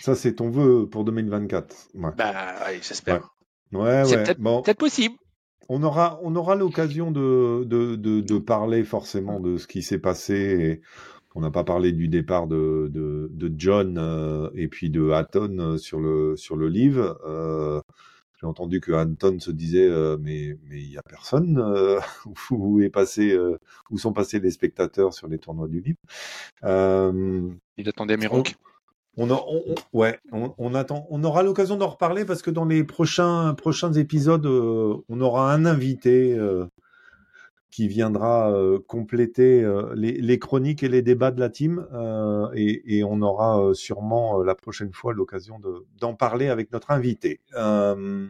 Ça, 0.00 0.14
c'est 0.14 0.34
ton 0.36 0.50
vœu 0.50 0.88
pour 0.88 1.04
2024. 1.04 1.90
Ouais, 1.94 2.10
Bah, 2.16 2.54
ouais, 2.66 2.80
j'espère. 2.82 3.34
ouais. 3.72 4.04
C'est 4.04 4.16
ouais. 4.16 4.22
peut-être 4.24 4.40
Bon, 4.40 4.62
peut-être 4.62 4.78
possible. 4.78 5.16
on 5.68 5.82
aura, 5.82 6.18
on 6.22 6.34
aura 6.36 6.54
l'occasion 6.54 7.10
de, 7.10 7.64
de, 7.64 7.96
de, 7.96 8.20
de 8.20 8.38
parler 8.38 8.84
forcément 8.84 9.40
de 9.40 9.58
ce 9.58 9.66
qui 9.66 9.82
s'est 9.82 9.98
passé. 9.98 10.34
Et 10.34 10.80
on 11.34 11.40
n'a 11.40 11.50
pas 11.50 11.64
parlé 11.64 11.92
du 11.92 12.08
départ 12.08 12.46
de, 12.46 12.88
de, 12.92 13.28
de 13.32 13.52
John 13.58 13.98
euh, 13.98 14.50
et 14.54 14.68
puis 14.68 14.88
de 14.90 15.10
Hatton 15.10 15.58
euh, 15.58 15.76
sur 15.78 16.00
le, 16.00 16.36
sur 16.36 16.56
le 16.56 16.68
livre. 16.68 17.20
Euh, 17.26 17.80
J'ai 18.40 18.46
entendu 18.46 18.80
que 18.80 18.92
Anton 18.92 19.40
se 19.40 19.50
disait 19.50 19.88
euh, 19.88 20.16
mais 20.20 20.56
mais 20.68 20.80
il 20.80 20.92
y 20.92 20.98
a 20.98 21.02
personne 21.02 21.58
euh, 21.58 22.00
où 22.50 22.80
est 22.80 22.90
passé 22.90 23.32
euh, 23.32 23.58
où 23.90 23.98
sont 23.98 24.12
passés 24.12 24.38
les 24.40 24.50
spectateurs 24.52 25.12
sur 25.12 25.26
les 25.28 25.38
tournois 25.38 25.68
du 25.68 25.80
livre. 25.80 25.98
Euh, 26.64 27.50
Il 27.76 27.88
attendait 27.88 28.16
Mironk. 28.16 28.56
on, 29.16 29.30
a- 29.30 29.34
on- 29.48 29.62
on- 29.68 29.98
ouais, 29.98 30.20
on, 30.32 30.54
on 30.58 30.74
attend. 30.74 31.06
On 31.10 31.24
aura 31.24 31.42
l'occasion 31.42 31.76
d'en 31.76 31.88
reparler 31.88 32.24
parce 32.24 32.42
que 32.42 32.50
dans 32.50 32.64
les 32.64 32.84
prochains 32.84 33.54
prochains 33.54 33.92
épisodes, 33.92 34.46
euh, 34.46 34.96
on 35.08 35.20
aura 35.20 35.52
un 35.52 35.66
invité 35.66 36.34
euh, 36.34 36.66
qui 37.70 37.86
viendra 37.88 38.50
euh, 38.52 38.78
compléter 38.86 39.62
euh, 39.62 39.92
les, 39.94 40.12
les 40.12 40.38
chroniques 40.38 40.82
et 40.82 40.88
les 40.88 41.02
débats 41.02 41.30
de 41.30 41.40
la 41.40 41.50
team, 41.50 41.86
euh, 41.92 42.48
et, 42.54 42.98
et 42.98 43.04
on 43.04 43.20
aura 43.22 43.60
euh, 43.62 43.74
sûrement 43.74 44.40
euh, 44.40 44.44
la 44.44 44.54
prochaine 44.54 44.92
fois 44.92 45.12
l'occasion 45.12 45.58
de- 45.58 45.84
d'en 46.00 46.14
parler 46.14 46.48
avec 46.48 46.72
notre 46.72 46.90
invité. 46.90 47.40
Euh, 47.54 48.26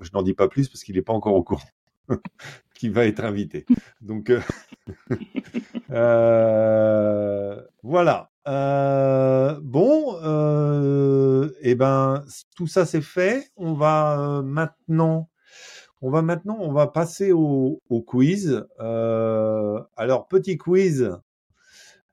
je 0.00 0.10
n'en 0.14 0.22
dis 0.22 0.34
pas 0.34 0.48
plus 0.48 0.68
parce 0.68 0.84
qu'il 0.84 0.94
n'est 0.96 1.02
pas 1.02 1.12
encore 1.12 1.34
au 1.34 1.42
courant 1.42 1.62
qui 2.74 2.88
va 2.88 3.06
être 3.06 3.24
invité. 3.24 3.66
Donc 4.00 4.32
voilà. 7.82 8.30
Bon, 9.60 10.16
et 11.60 11.74
ben 11.74 12.24
tout 12.56 12.66
ça 12.66 12.86
c'est 12.86 13.02
fait. 13.02 13.48
On 13.56 13.74
va 13.74 14.42
maintenant, 14.44 15.28
on 16.02 16.10
va 16.10 16.22
maintenant, 16.22 16.58
on 16.60 16.72
va 16.72 16.86
passer 16.88 17.32
au, 17.32 17.80
au 17.88 18.02
quiz. 18.02 18.64
Euh, 18.80 19.80
alors 19.96 20.28
petit 20.28 20.58
quiz. 20.58 21.10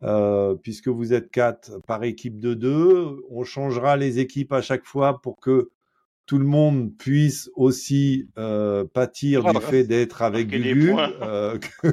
euh, 0.03 0.55
puisque 0.55 0.87
vous 0.87 1.13
êtes 1.13 1.29
quatre 1.31 1.79
par 1.87 2.03
équipe 2.03 2.39
de 2.39 2.53
deux, 2.53 3.17
on 3.29 3.43
changera 3.43 3.97
les 3.97 4.19
équipes 4.19 4.53
à 4.53 4.61
chaque 4.61 4.85
fois 4.85 5.21
pour 5.21 5.39
que 5.39 5.69
tout 6.25 6.37
le 6.39 6.45
monde 6.45 6.95
puisse 6.97 7.49
aussi 7.55 8.29
euh, 8.37 8.85
pâtir 8.85 9.45
du 9.45 9.59
fait 9.59 9.83
d'être 9.85 10.21
avec 10.21 10.49
Gugu, 10.49 11.01
euh, 11.21 11.57
que, 11.83 11.89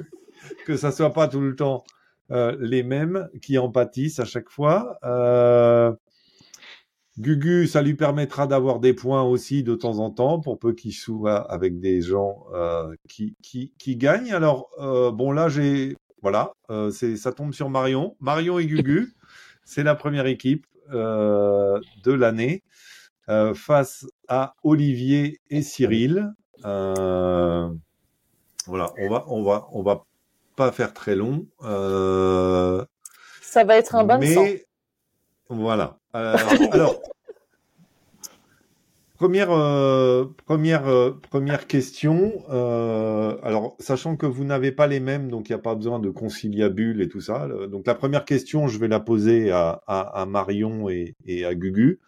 que 0.66 0.76
ça 0.76 0.92
soit 0.92 1.12
pas 1.12 1.28
tout 1.28 1.40
le 1.40 1.56
temps 1.56 1.84
euh, 2.32 2.56
les 2.60 2.82
mêmes 2.84 3.28
qui 3.42 3.58
en 3.58 3.70
pâtissent 3.70 4.20
à 4.20 4.24
chaque 4.26 4.50
fois. 4.50 4.98
Gugu, 7.18 7.66
ça 7.66 7.80
lui 7.82 7.94
permettra 7.94 8.46
d'avoir 8.46 8.78
des 8.78 8.92
points 8.92 9.22
aussi 9.22 9.62
de 9.62 9.74
temps 9.74 9.98
en 10.00 10.10
temps, 10.10 10.38
pour 10.40 10.58
peu 10.58 10.72
qu'il 10.74 10.92
soit 10.92 11.38
avec 11.50 11.80
des 11.80 12.02
gens 12.02 12.44
euh, 12.54 12.94
qui, 13.08 13.36
qui, 13.42 13.72
qui 13.78 13.96
gagnent. 13.96 14.32
Alors, 14.32 14.68
euh, 14.78 15.10
bon, 15.10 15.32
là, 15.32 15.48
j'ai. 15.48 15.96
Voilà, 16.22 16.52
euh, 16.70 16.90
c'est, 16.90 17.16
ça 17.16 17.32
tombe 17.32 17.52
sur 17.52 17.70
Marion. 17.70 18.16
Marion 18.20 18.58
et 18.58 18.66
Gugu, 18.66 19.14
c'est 19.64 19.82
la 19.82 19.94
première 19.94 20.26
équipe 20.26 20.66
euh, 20.92 21.80
de 22.04 22.12
l'année 22.12 22.62
euh, 23.28 23.54
face 23.54 24.06
à 24.28 24.54
Olivier 24.62 25.40
et 25.50 25.62
Cyril. 25.62 26.32
Euh, 26.64 27.68
voilà, 28.66 28.92
on 28.98 29.08
va, 29.08 29.24
on 29.28 29.42
va, 29.42 29.68
on 29.72 29.82
va 29.82 30.04
pas 30.56 30.72
faire 30.72 30.92
très 30.92 31.14
long. 31.14 31.46
Euh, 31.62 32.84
Ça 33.42 33.64
va 33.64 33.76
être 33.76 33.94
un 33.94 34.04
bain 34.04 34.18
de 34.18 34.26
sang. 34.26 34.46
voilà. 35.48 35.98
Euh, 36.16 36.36
alors, 36.72 37.02
première, 39.16 39.50
euh, 39.50 40.24
première, 40.46 40.88
euh, 40.88 41.12
première 41.30 41.66
question. 41.66 42.32
alors, 42.48 43.76
sachant 43.78 44.16
que 44.16 44.26
vous 44.26 44.44
n'avez 44.44 44.72
pas 44.72 44.86
les 44.86 45.00
mêmes, 45.00 45.30
donc 45.30 45.48
il 45.48 45.52
n'y 45.52 45.56
a 45.56 45.62
pas 45.62 45.74
besoin 45.74 45.98
de 45.98 46.10
conciliabule 46.10 47.02
et 47.02 47.08
tout 47.08 47.20
ça. 47.20 47.48
Donc, 47.68 47.86
la 47.86 47.94
première 47.94 48.24
question, 48.24 48.66
je 48.68 48.78
vais 48.78 48.88
la 48.88 49.00
poser 49.00 49.50
à, 49.52 50.26
Marion 50.28 50.88
et, 50.88 51.14
à 51.44 51.54
Gugu. 51.54 52.00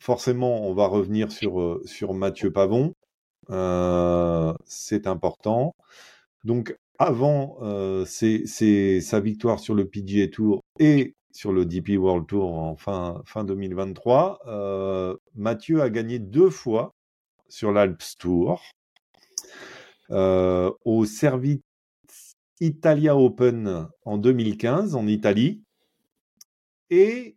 Forcément, 0.00 0.66
on 0.66 0.74
va 0.74 0.86
revenir 0.86 1.30
sur, 1.30 1.80
sur 1.84 2.14
Mathieu 2.14 2.52
Pavon. 2.52 2.94
C'est 4.64 5.06
important. 5.06 5.74
Donc, 6.44 6.76
avant 6.98 7.58
sa 8.06 9.20
victoire 9.20 9.60
sur 9.60 9.74
le 9.74 9.86
PGA 9.86 10.28
Tour 10.28 10.62
et 10.80 11.14
sur 11.38 11.52
le 11.52 11.64
DP 11.64 11.90
World 11.90 12.26
Tour 12.26 12.52
en 12.52 12.74
fin, 12.74 13.22
fin 13.24 13.44
2023, 13.44 14.40
euh, 14.48 15.16
Mathieu 15.36 15.82
a 15.82 15.88
gagné 15.88 16.18
deux 16.18 16.50
fois 16.50 16.96
sur 17.48 17.70
l'Alps 17.70 18.16
Tour. 18.18 18.60
Euh, 20.10 20.72
au 20.84 21.04
Service 21.04 21.60
Italia 22.58 23.16
Open 23.16 23.86
en 24.04 24.18
2015 24.18 24.96
en 24.96 25.06
Italie. 25.06 25.62
Et 26.90 27.36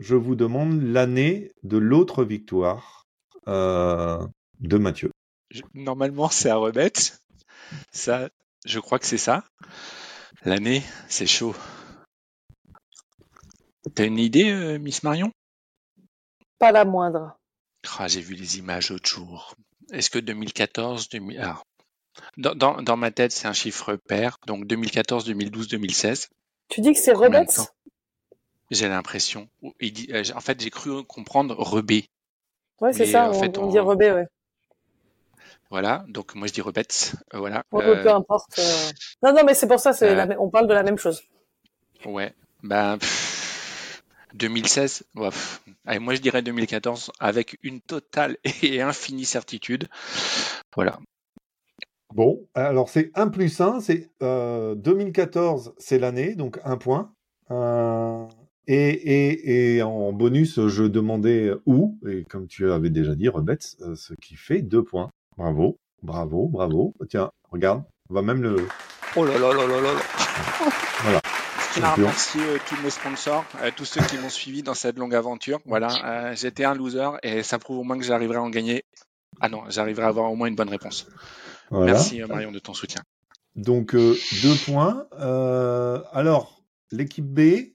je 0.00 0.16
vous 0.16 0.34
demande 0.34 0.82
l'année 0.82 1.52
de 1.62 1.76
l'autre 1.76 2.24
victoire 2.24 3.06
euh, 3.46 4.18
de 4.58 4.78
Mathieu. 4.78 5.12
Normalement, 5.74 6.28
c'est 6.28 6.50
à 6.50 6.56
remettre. 6.56 7.20
Je 7.94 8.80
crois 8.80 8.98
que 8.98 9.06
c'est 9.06 9.16
ça. 9.16 9.44
L'année, 10.44 10.82
c'est 11.08 11.28
chaud. 11.28 11.54
T'as 13.94 14.06
une 14.06 14.18
idée, 14.18 14.50
euh, 14.50 14.78
Miss 14.78 15.02
Marion? 15.02 15.30
Pas 16.60 16.70
la 16.70 16.84
moindre. 16.84 17.36
Ah, 17.98 18.06
J'ai 18.08 18.20
vu 18.20 18.34
les 18.34 18.58
images 18.58 18.90
l'autre 18.90 19.08
jour. 19.08 19.54
est-ce 19.92 20.10
que 20.10 20.18
2014, 20.18 21.08
2000... 21.08 21.38
alors, 21.40 21.64
dans, 22.36 22.54
dans, 22.54 22.82
dans 22.82 22.96
ma 22.96 23.10
tête, 23.10 23.32
c'est 23.32 23.48
un 23.48 23.52
chiffre 23.52 23.96
pair, 23.96 24.36
donc 24.46 24.66
2014, 24.66 25.24
2012, 25.24 25.68
2016. 25.68 26.28
Tu 26.68 26.80
dis 26.80 26.92
que 26.92 26.98
c'est 26.98 27.12
temps 27.14 27.66
J'ai 28.70 28.88
l'impression. 28.88 29.48
euh, 29.64 30.24
En 30.34 30.40
fait, 30.40 30.60
j'ai 30.60 30.70
cru 30.70 31.04
comprendre 31.04 31.54
Rebé. 31.56 32.06
Ouais, 32.80 32.92
c'est 32.92 33.06
ça, 33.06 33.28
en 33.28 33.30
on, 33.30 33.40
fait, 33.40 33.58
on 33.58 33.64
on- 33.64 33.70
dit 33.70 33.78
Rebet, 33.78 34.12
ouais. 34.12 34.26
Voilà, 35.70 36.04
donc 36.08 36.34
moi 36.34 36.46
je 36.46 36.52
dis 36.52 36.60
Rebets. 36.60 37.12
euh, 37.34 37.38
Voilà. 37.38 37.64
Ouais, 37.72 37.82
Euh, 37.84 38.02
peu 38.02 38.10
importe. 38.10 38.58
euh. 38.58 38.90
Non, 39.22 39.32
non, 39.32 39.42
mais 39.44 39.54
c'est 39.54 39.68
pour 39.68 39.80
ça, 39.80 39.92
Euh, 40.02 40.14
la 40.14 40.40
on 40.40 40.50
parle 40.50 40.66
de 40.66 40.74
la 40.74 40.82
même 40.82 40.98
chose. 40.98 41.22
Ouais, 42.04 42.32
ben 42.62 42.98
pff, 42.98 43.27
2016, 44.34 45.04
ouais, 45.16 45.28
pff. 45.28 45.62
Allez, 45.84 45.98
moi 45.98 46.14
je 46.14 46.20
dirais 46.20 46.42
2014 46.42 47.12
avec 47.18 47.58
une 47.62 47.80
totale 47.80 48.36
et 48.62 48.82
infinie 48.82 49.24
certitude. 49.24 49.88
Voilà. 50.74 50.98
Bon, 52.14 52.46
alors 52.54 52.88
c'est 52.88 53.10
1 53.14 53.28
plus 53.28 53.60
1, 53.60 53.80
c'est 53.80 54.10
euh, 54.22 54.74
2014, 54.74 55.74
c'est 55.78 55.98
l'année, 55.98 56.34
donc 56.34 56.58
un 56.64 56.78
point. 56.78 57.12
Euh, 57.50 58.26
et, 58.66 58.90
et, 58.90 59.76
et 59.76 59.82
en 59.82 60.12
bonus, 60.12 60.66
je 60.68 60.84
demandais 60.84 61.52
où, 61.66 61.98
et 62.06 62.24
comme 62.24 62.46
tu 62.46 62.70
avais 62.70 62.90
déjà 62.90 63.14
dit, 63.14 63.28
Rebets, 63.28 63.76
euh, 63.82 63.94
ce 63.94 64.14
qui 64.14 64.36
fait 64.36 64.62
deux 64.62 64.82
points. 64.82 65.10
Bravo, 65.36 65.78
bravo, 66.02 66.48
bravo. 66.48 66.94
Tiens, 67.08 67.30
regarde, 67.50 67.84
on 68.10 68.14
va 68.14 68.22
même 68.22 68.42
le. 68.42 68.66
Oh 69.16 69.24
là 69.24 69.38
là 69.38 69.52
là 69.52 69.66
là 69.66 69.80
là 69.80 69.92
là. 69.92 70.00
Voilà. 71.02 71.20
Je 71.68 71.80
tiens 71.80 71.84
à 71.84 71.94
remercier 71.94 72.40
euh, 72.42 72.58
tous 72.66 72.76
mes 72.82 72.90
sponsors, 72.90 73.44
euh, 73.62 73.70
tous 73.76 73.84
ceux 73.84 74.00
qui 74.02 74.18
m'ont 74.18 74.30
suivi 74.30 74.62
dans 74.62 74.74
cette 74.74 74.98
longue 74.98 75.14
aventure. 75.14 75.60
Voilà, 75.66 75.88
euh, 76.04 76.34
j'étais 76.34 76.64
un 76.64 76.74
loser 76.74 77.10
et 77.22 77.42
ça 77.42 77.58
prouve 77.58 77.78
au 77.78 77.84
moins 77.84 77.98
que 77.98 78.04
j'arriverai 78.04 78.38
à 78.38 78.42
en 78.42 78.50
gagner. 78.50 78.84
Ah 79.40 79.48
non, 79.48 79.62
j'arriverai 79.68 80.06
à 80.06 80.08
avoir 80.08 80.32
au 80.32 80.36
moins 80.36 80.48
une 80.48 80.56
bonne 80.56 80.70
réponse. 80.70 81.06
Voilà. 81.70 81.92
Merci 81.92 82.22
euh, 82.22 82.26
Marion 82.26 82.52
de 82.52 82.58
ton 82.58 82.74
soutien. 82.74 83.02
Donc 83.54 83.94
deux 83.94 84.56
points. 84.64 85.06
Alors 86.12 86.62
l'équipe 86.90 87.26
B, 87.26 87.74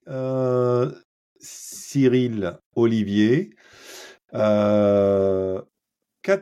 Cyril, 1.40 2.58
Olivier, 2.76 3.52
quatre 4.32 5.70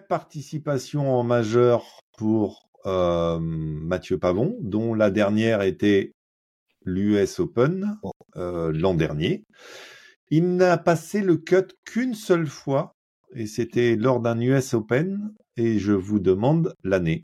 participations 0.08 1.14
en 1.14 1.24
majeur 1.24 2.02
pour 2.18 2.70
Mathieu 2.86 4.18
Pavon, 4.20 4.58
dont 4.62 4.94
la 4.94 5.12
dernière 5.12 5.64
était 5.64 6.14
l'US 6.86 7.40
Open 7.40 7.98
euh, 8.38 8.72
l'an 8.74 8.94
dernier. 8.94 9.44
Il 10.30 10.56
n'a 10.56 10.78
passé 10.78 11.22
le 11.22 11.38
cut 11.38 11.68
qu'une 11.86 12.14
seule 12.14 12.48
fois, 12.48 12.96
et 13.36 13.48
c'était 13.48 13.96
lors 13.96 14.20
d'un 14.22 14.40
US 14.40 14.74
Open, 14.74 15.34
et 15.58 15.78
je 15.80 15.92
vous 15.94 16.20
demande 16.20 16.74
l'année. 16.84 17.24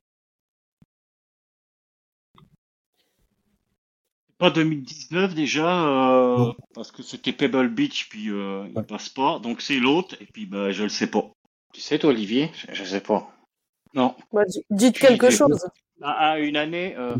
Pas 4.38 4.52
2019 4.52 5.34
déjà, 5.34 5.88
euh, 5.88 6.52
parce 6.76 6.92
que 6.92 7.02
c'était 7.02 7.34
Pebble 7.34 7.70
Beach, 7.70 8.08
puis 8.10 8.30
euh, 8.30 8.68
il 8.70 8.78
Ouais. 8.78 8.84
passe 8.84 9.10
pas. 9.10 9.40
Donc 9.40 9.62
c'est 9.62 9.80
l'autre, 9.80 10.16
et 10.22 10.28
puis 10.32 10.46
bah, 10.46 10.72
je 10.72 10.84
le 10.84 10.90
sais 10.90 11.08
pas. 11.08 11.32
Tu 11.74 11.82
sais 11.82 11.98
toi, 11.98 12.12
Olivier 12.12 12.52
Je, 12.54 12.74
je 12.74 12.84
sais 12.84 13.02
pas. 13.02 13.32
Non. 13.96 14.16
Bah, 14.32 14.44
di- 14.46 14.64
dites 14.70 15.00
quelque 15.00 15.32
chose. 15.32 15.66
À, 16.04 16.12
à 16.34 16.40
une 16.40 16.56
année, 16.56 16.96
euh, 16.98 17.16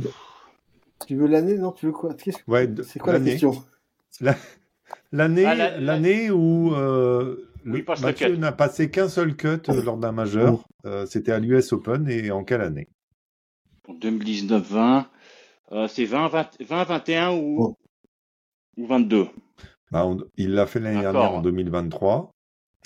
Tu 1.06 1.16
veux 1.16 1.28
l'année 1.28 1.58
Non, 1.58 1.72
tu 1.72 1.86
veux 1.88 1.92
quoi? 1.92 2.14
Qu'est-ce- 2.16 2.40
Ouais, 2.48 2.68
de- 2.68 2.84
C'est 2.84 3.00
quoi 3.00 3.14
la 3.14 3.20
l'année. 3.20 3.32
question? 3.32 3.54
L'année, 5.12 5.46
Ah, 5.46 5.56
la- 5.56 5.72
la- 5.72 5.80
l'année 5.80 6.32
où 6.32 6.74
euh, 6.74 7.50
le- 7.64 7.84
Mathieu 8.02 8.32
cut. 8.34 8.38
n'a 8.38 8.52
passé 8.52 8.90
qu'un 8.90 9.10
seul 9.10 9.36
cut 9.36 9.48
euh, 9.70 9.84
lors 9.84 9.98
d'un 9.98 10.12
majeur, 10.12 10.66
euh, 10.86 11.06
c'était 11.06 11.32
à 11.32 11.40
l'US 11.40 11.72
Open 11.74 12.10
et 12.10 12.32
en 12.32 12.44
quelle 12.44 12.62
année? 12.62 12.88
En 13.88 13.94
2019-20, 13.94 15.08
euh, 15.72 15.88
c'est 15.88 16.06
20, 16.06 16.28
20, 16.28 16.50
20, 16.62 16.84
21 16.84 17.32
ou, 17.32 17.58
Oh. 17.60 17.78
ou 18.78 18.86
22 18.88 19.28
Bah, 19.92 20.06
on- 20.06 20.18
Il 20.36 20.54
l'a 20.54 20.66
fait 20.66 20.80
l'année 20.82 20.98
D'accord. 21.02 21.14
dernière 21.14 21.32
en 21.40 21.42
2023. 21.42 22.32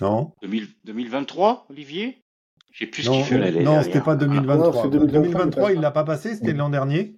Non? 0.02 0.34
2000 0.44 0.68
2023, 0.84 1.66
Olivier? 1.70 2.24
J'ai 2.72 2.88
plus 2.88 3.04
ce 3.04 3.10
Non, 3.10 3.16
qu'il 3.18 3.26
fait 3.26 3.38
l'année 3.40 3.58
non 3.64 3.72
dernière. 3.74 3.84
c'était 3.84 4.02
pas 4.02 4.14
Non, 4.14 4.20
2023. 4.20 4.84
c'est 4.84 4.90
2023, 4.90 5.22
2023, 5.22 5.72
il 5.72 5.76
il 5.76 5.82
l'a 5.82 5.92
pas 5.92 6.04
passé, 6.04 6.36
c'était 6.36 6.52
Oui. 6.52 6.58
l'an 6.58 6.70
dernier. 6.70 7.16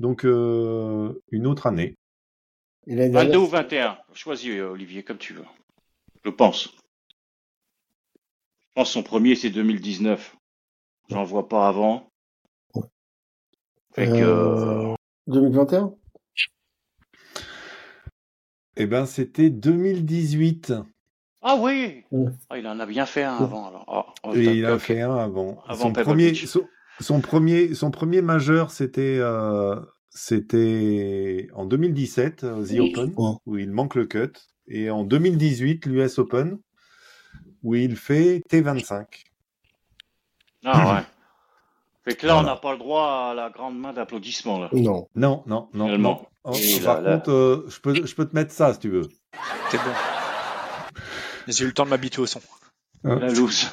Donc 0.00 0.24
euh, 0.24 1.12
une 1.30 1.46
autre 1.46 1.66
année. 1.66 1.94
Et 2.86 2.96
l'année 2.96 3.12
22 3.12 3.30
dernière, 3.30 3.42
ou 3.42 3.50
21 3.50 3.98
Choisis, 4.14 4.50
euh, 4.50 4.70
Olivier, 4.70 5.02
comme 5.02 5.18
tu 5.18 5.34
veux. 5.34 5.44
Je 6.24 6.30
pense. 6.30 6.70
Je 8.14 8.74
pense 8.74 8.88
que 8.88 8.92
son 8.94 9.02
premier, 9.02 9.36
c'est 9.36 9.50
2019. 9.50 10.36
J'en 11.10 11.24
vois 11.24 11.48
pas 11.48 11.68
avant. 11.68 12.10
Ouais. 12.74 12.82
Fait 13.92 14.06
que... 14.06 14.12
Euh, 14.14 14.94
2021 15.26 15.92
Eh 18.76 18.86
ben, 18.86 19.04
c'était 19.04 19.50
2018. 19.50 20.72
Ah 21.42 21.56
oui. 21.56 22.04
Ah, 22.48 22.56
Il 22.56 22.66
en 22.66 22.80
a 22.80 22.86
bien 22.86 23.04
fait 23.04 23.24
un 23.24 23.36
avant. 23.36 23.68
Alors. 23.68 23.84
Ah, 23.86 24.14
oh, 24.24 24.34
Et 24.34 24.44
toc, 24.46 24.54
il 24.54 24.64
a 24.64 24.78
fait 24.78 25.02
un 25.02 25.16
avant. 25.16 25.62
Avant 25.66 25.82
son, 25.82 25.92
premier, 25.92 26.34
son, 26.34 26.66
son 27.00 27.20
premier, 27.20 27.74
son 27.74 27.90
premier 27.90 28.22
majeur, 28.22 28.70
c'était 28.70 29.18
euh, 29.20 29.76
c'était 30.10 31.48
en 31.54 31.64
2017, 31.64 32.44
euh, 32.44 32.64
The 32.64 32.70
Oui. 32.80 32.92
Open, 32.96 33.14
où 33.46 33.56
il 33.56 33.70
manque 33.70 33.94
le 33.94 34.06
cut. 34.06 34.32
Et 34.66 34.90
en 34.90 35.04
2018, 35.04 35.86
l'US 35.86 36.18
Open, 36.18 36.58
où 37.62 37.74
il 37.74 37.96
fait 37.96 38.42
T25. 38.50 39.04
Ah 40.64 40.94
ouais. 40.94 41.02
Fait 42.04 42.14
que 42.16 42.26
là, 42.26 42.38
on 42.38 42.42
n'a 42.42 42.56
pas 42.56 42.72
le 42.72 42.78
droit 42.78 43.30
à 43.30 43.34
la 43.34 43.50
grande 43.50 43.78
main 43.78 43.92
d'applaudissements. 43.92 44.58
là. 44.58 44.70
Non. 44.72 45.08
Non, 45.14 45.42
non, 45.46 45.68
non. 45.74 45.84
Finalement. 45.86 46.22
non. 46.22 46.26
Oh, 46.44 46.52
par 46.82 47.02
là, 47.02 47.16
contre, 47.18 47.30
euh, 47.30 47.66
je, 47.68 47.78
peux, 47.80 48.06
je 48.06 48.14
peux 48.14 48.26
te 48.26 48.34
mettre 48.34 48.52
ça 48.52 48.72
si 48.72 48.78
tu 48.80 48.88
veux. 48.88 49.06
C'est 49.70 49.76
bon. 49.76 49.92
J'ai 51.46 51.64
eu 51.64 51.66
le 51.66 51.74
temps 51.74 51.84
de 51.84 51.90
m'habituer 51.90 52.22
au 52.22 52.26
son. 52.26 52.40
La 53.04 53.28
loose. 53.28 53.68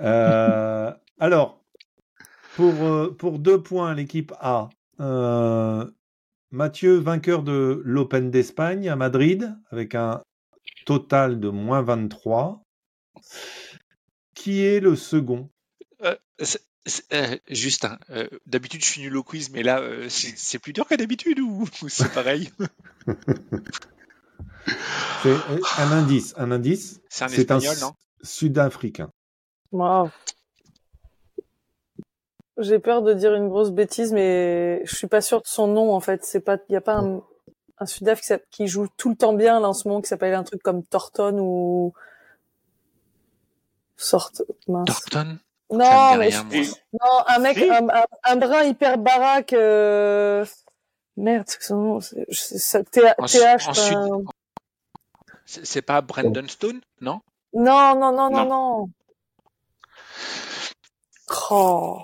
Euh, 0.00 0.92
alors, 1.20 1.61
pour, 2.56 2.74
euh, 2.84 3.14
pour 3.16 3.38
deux 3.38 3.62
points, 3.62 3.94
l'équipe 3.94 4.32
A. 4.40 4.70
euh, 5.00 5.90
Mathieu, 6.50 6.98
vainqueur 6.98 7.42
de 7.42 7.80
l'Open 7.84 8.30
d'Espagne 8.30 8.88
à 8.88 8.96
Madrid, 8.96 9.56
avec 9.70 9.94
un 9.94 10.22
total 10.84 11.40
de 11.40 11.48
moins 11.48 11.82
23. 11.82 12.62
Qui 14.34 14.62
est 14.62 14.80
le 14.80 14.96
second? 14.96 15.48
Euh, 16.02 16.16
euh, 17.12 17.36
juste, 17.48 17.84
hein, 17.84 17.98
euh, 18.10 18.28
d'habitude 18.46 18.82
je 18.82 18.88
suis 18.88 19.02
nul 19.02 19.16
au 19.16 19.22
quiz, 19.22 19.50
mais 19.50 19.62
là 19.62 19.80
euh, 19.80 20.08
c'est 20.08 20.58
plus 20.58 20.72
dur 20.72 20.86
que 20.86 20.94
d'habitude 20.94 21.38
ou, 21.40 21.64
ou 21.82 21.88
c'est 21.88 22.12
pareil? 22.12 22.50
C'est 25.22 25.36
un 25.78 25.92
indice. 25.92 26.34
Un 26.36 26.50
indice. 26.50 27.00
C'est 27.08 27.24
un 27.24 27.28
C'est 27.28 27.50
un 27.52 27.58
espagnol, 27.58 27.76
non? 27.80 27.94
Sud-Africain. 28.22 29.10
Waouh. 29.70 30.10
J'ai 32.58 32.78
peur 32.78 33.02
de 33.02 33.14
dire 33.14 33.34
une 33.34 33.48
grosse 33.48 33.70
bêtise, 33.70 34.12
mais 34.12 34.82
je 34.84 34.94
suis 34.94 35.06
pas 35.06 35.20
sûre 35.22 35.40
de 35.40 35.46
son 35.46 35.66
nom 35.68 35.94
en 35.94 36.00
fait. 36.00 36.24
C'est 36.24 36.40
pas, 36.40 36.58
il 36.68 36.72
y 36.72 36.76
a 36.76 36.80
pas 36.82 36.96
un, 36.96 37.22
un 37.78 37.86
Sudaf 37.86 38.20
qui, 38.20 38.26
s'app- 38.26 38.44
qui 38.50 38.66
joue 38.66 38.88
tout 38.96 39.08
le 39.10 39.16
temps 39.16 39.32
bien 39.32 39.58
là 39.60 39.68
en 39.68 39.72
ce 39.72 39.88
moment 39.88 40.00
qui 40.02 40.08
s'appelle 40.08 40.34
un 40.34 40.44
truc 40.44 40.62
comme 40.62 40.82
Thornton 40.84 41.38
ou 41.40 41.94
sorte 43.96 44.42
mince. 44.68 44.86
Thornton? 44.86 45.38
Non, 45.70 46.16
mais 46.18 46.26
rien, 46.28 46.46
je- 46.50 46.70
non, 46.92 47.24
un 47.26 47.38
mec, 47.38 47.56
Si. 47.56 47.70
un, 47.70 47.88
un, 47.88 48.04
un 48.24 48.36
brin 48.36 48.62
hyper 48.64 48.98
baraque. 48.98 49.54
Euh... 49.54 50.44
Merde, 51.16 51.44
c'est 51.46 51.58
que 51.58 51.64
son 51.64 51.76
nom, 51.76 52.00
c'est 52.00 52.26
c'est- 52.30 52.58
ça- 52.58 52.84
TH. 52.84 53.14
C'est 55.46 55.64
c'est 55.66 55.82
pas 55.82 56.00
Brandon 56.02 56.46
Stone, 56.48 56.80
non? 57.00 57.20
Non, 57.54 57.94
non, 57.98 58.12
non, 58.12 58.30
non, 58.30 58.30
Non. 58.30 58.46
non. 58.46 58.88
Oh. 61.50 61.98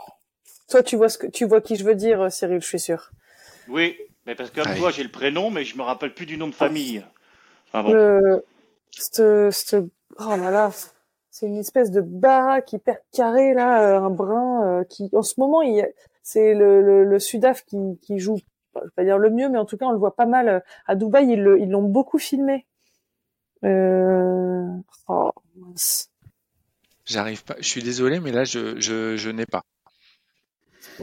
Toi, 0.68 0.82
tu 0.82 0.96
vois 0.96 1.08
ce 1.08 1.18
que 1.18 1.26
tu 1.26 1.46
vois 1.46 1.60
qui 1.60 1.76
je 1.76 1.84
veux 1.84 1.94
dire, 1.94 2.20
euh, 2.22 2.30
Cyril, 2.30 2.60
je 2.60 2.66
suis 2.66 2.80
sûr. 2.80 3.10
Oui, 3.68 3.96
mais 4.26 4.34
parce 4.34 4.50
que 4.50 4.60
comme 4.60 4.74
toi, 4.76 4.90
j'ai 4.90 5.02
le 5.02 5.10
prénom, 5.10 5.50
mais 5.50 5.64
je 5.64 5.76
me 5.76 5.82
rappelle 5.82 6.14
plus 6.14 6.26
du 6.26 6.36
nom 6.36 6.46
de 6.48 6.54
famille. 6.54 7.04
Bon. 7.72 7.92
Le, 7.92 8.44
oh 9.20 10.36
là 10.36 10.50
là, 10.50 10.70
c'est 11.30 11.46
une 11.46 11.58
espèce 11.58 11.90
de 11.90 12.00
baraque 12.00 12.72
hyper 12.72 12.98
carré 13.12 13.54
là, 13.54 13.82
euh, 13.82 14.00
un 14.00 14.10
brun 14.10 14.80
euh, 14.80 14.84
qui, 14.84 15.08
en 15.12 15.22
ce 15.22 15.34
moment, 15.38 15.62
il, 15.62 15.74
y 15.76 15.80
a- 15.82 15.88
c'est 16.22 16.54
le, 16.54 16.82
le, 16.82 17.04
le 17.04 17.18
Sudaf 17.18 17.64
qui, 17.64 17.76
qui 18.02 18.18
joue, 18.18 18.38
je 18.74 18.80
vais 18.80 18.90
pas 18.96 19.04
dire 19.04 19.18
le 19.18 19.30
mieux, 19.30 19.48
mais 19.48 19.58
en 19.58 19.64
tout 19.64 19.76
cas, 19.76 19.86
on 19.86 19.92
le 19.92 19.98
voit 19.98 20.16
pas 20.16 20.26
mal 20.26 20.48
euh, 20.48 20.60
à 20.86 20.94
Dubaï. 20.94 21.30
Ils 21.32 21.42
le- 21.42 21.60
ils 21.60 21.70
l'ont 21.70 21.82
beaucoup 21.82 22.18
filmé. 22.18 22.66
Euh... 23.64 24.66
Oh, 25.08 25.30
mince. 25.56 26.10
J'arrive 27.06 27.44
pas. 27.44 27.56
Je 27.58 27.66
suis 27.68 27.82
désolé, 27.82 28.20
mais 28.20 28.32
là 28.32 28.44
je, 28.44 28.78
je, 28.80 29.16
je 29.16 29.30
n'ai 29.30 29.46
pas. 29.46 29.62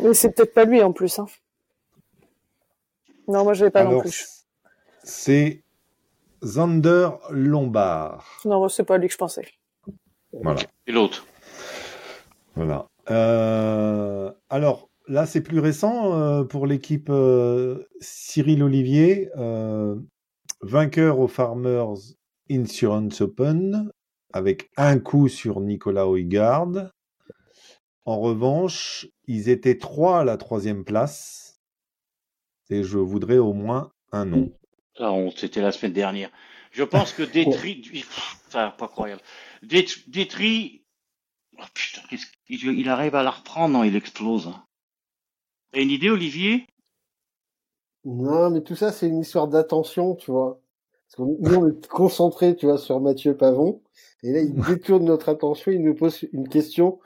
Mais 0.02 0.14
c'est 0.14 0.32
peut-être 0.32 0.54
pas 0.54 0.66
lui 0.66 0.82
en 0.82 0.92
plus. 0.92 1.20
Hein. 1.20 1.28
Non, 3.28 3.44
moi 3.44 3.54
je 3.54 3.66
l'ai 3.66 3.72
pas 3.72 3.84
non 3.84 3.90
Alors, 3.92 4.02
plus. 4.02 4.46
c'est 5.04 5.64
Zander 6.44 7.10
Lombard. 7.32 8.40
Non, 8.46 8.68
c'est 8.70 8.84
pas 8.84 8.98
lui 8.98 9.08
que 9.08 9.14
je 9.14 9.18
pensais. 9.18 9.48
Voilà. 10.32 10.62
Et 10.88 10.92
l'autre 10.92 11.26
Voilà. 12.56 12.88
Euh, 13.10 14.32
alors 14.50 14.90
là, 15.08 15.26
c'est 15.26 15.42
plus 15.42 15.60
récent 15.60 16.14
euh, 16.14 16.44
pour 16.44 16.68
l'équipe 16.68 17.10
euh, 17.10 17.84
Cyril 18.00 18.64
Olivier, 18.64 19.30
euh, 19.38 19.96
vainqueur 20.62 21.20
au 21.20 21.28
Farmers 21.28 21.96
Insurance 22.50 23.22
Open 23.22 23.90
avec 24.34 24.70
un 24.78 25.00
coup 25.00 25.28
sur 25.28 25.62
Nicolas 25.62 26.08
Oygaard. 26.08 26.92
En 28.06 28.20
revanche, 28.20 29.08
ils 29.28 29.50
étaient 29.50 29.78
trois 29.78 30.20
à 30.20 30.24
la 30.24 30.38
troisième 30.38 30.86
place 30.86 31.60
et 32.70 32.84
je 32.84 32.98
voudrais 32.98 33.40
au 33.40 33.54
moins 33.54 33.92
un 34.12 34.26
nom. 34.26 34.52
Ah, 35.00 35.12
on- 35.12 35.32
c'était 35.32 35.62
la 35.62 35.72
semaine 35.72 35.94
dernière. 35.94 36.30
Je 36.72 36.84
pense 36.84 37.14
que 37.14 37.24
Détri, 37.24 37.82
enfin, 38.48 38.72
pas 38.78 38.88
croyable. 38.88 39.22
Dét- 39.64 40.08
Détri, 40.08 40.84
oh, 41.58 41.64
putain, 41.74 42.02
qu'est-ce 42.10 42.26
qu'il- 42.46 42.80
il 42.80 42.90
arrive 42.90 43.16
à 43.16 43.24
la 43.24 43.32
reprendre, 43.32 43.74
non, 43.74 43.84
il 43.84 43.96
explose. 43.96 44.52
T'as 45.72 45.82
une 45.82 45.90
idée, 45.90 46.10
Olivier? 46.10 46.68
Non, 48.06 48.52
mais 48.52 48.62
tout 48.62 48.76
ça, 48.76 48.92
c'est 48.92 49.08
une 49.08 49.20
histoire 49.22 49.48
d'attention, 49.48 50.16
tu 50.16 50.30
vois. 50.32 50.60
Parce 51.08 51.16
que 51.18 51.22
nous, 51.42 51.56
on 51.56 51.68
est 51.70 51.88
concentrés, 51.88 52.56
tu 52.56 52.68
vois, 52.68 52.78
sur 52.78 53.00
Mathieu 53.00 53.36
Pavon. 53.36 53.82
Et 54.22 54.32
là, 54.32 54.42
il 54.42 54.54
détourne 54.80 55.06
notre 55.06 55.30
attention, 55.30 55.72
il 55.72 55.82
nous 55.82 55.96
pose 55.96 56.24
une 56.34 56.48
question 56.48 57.00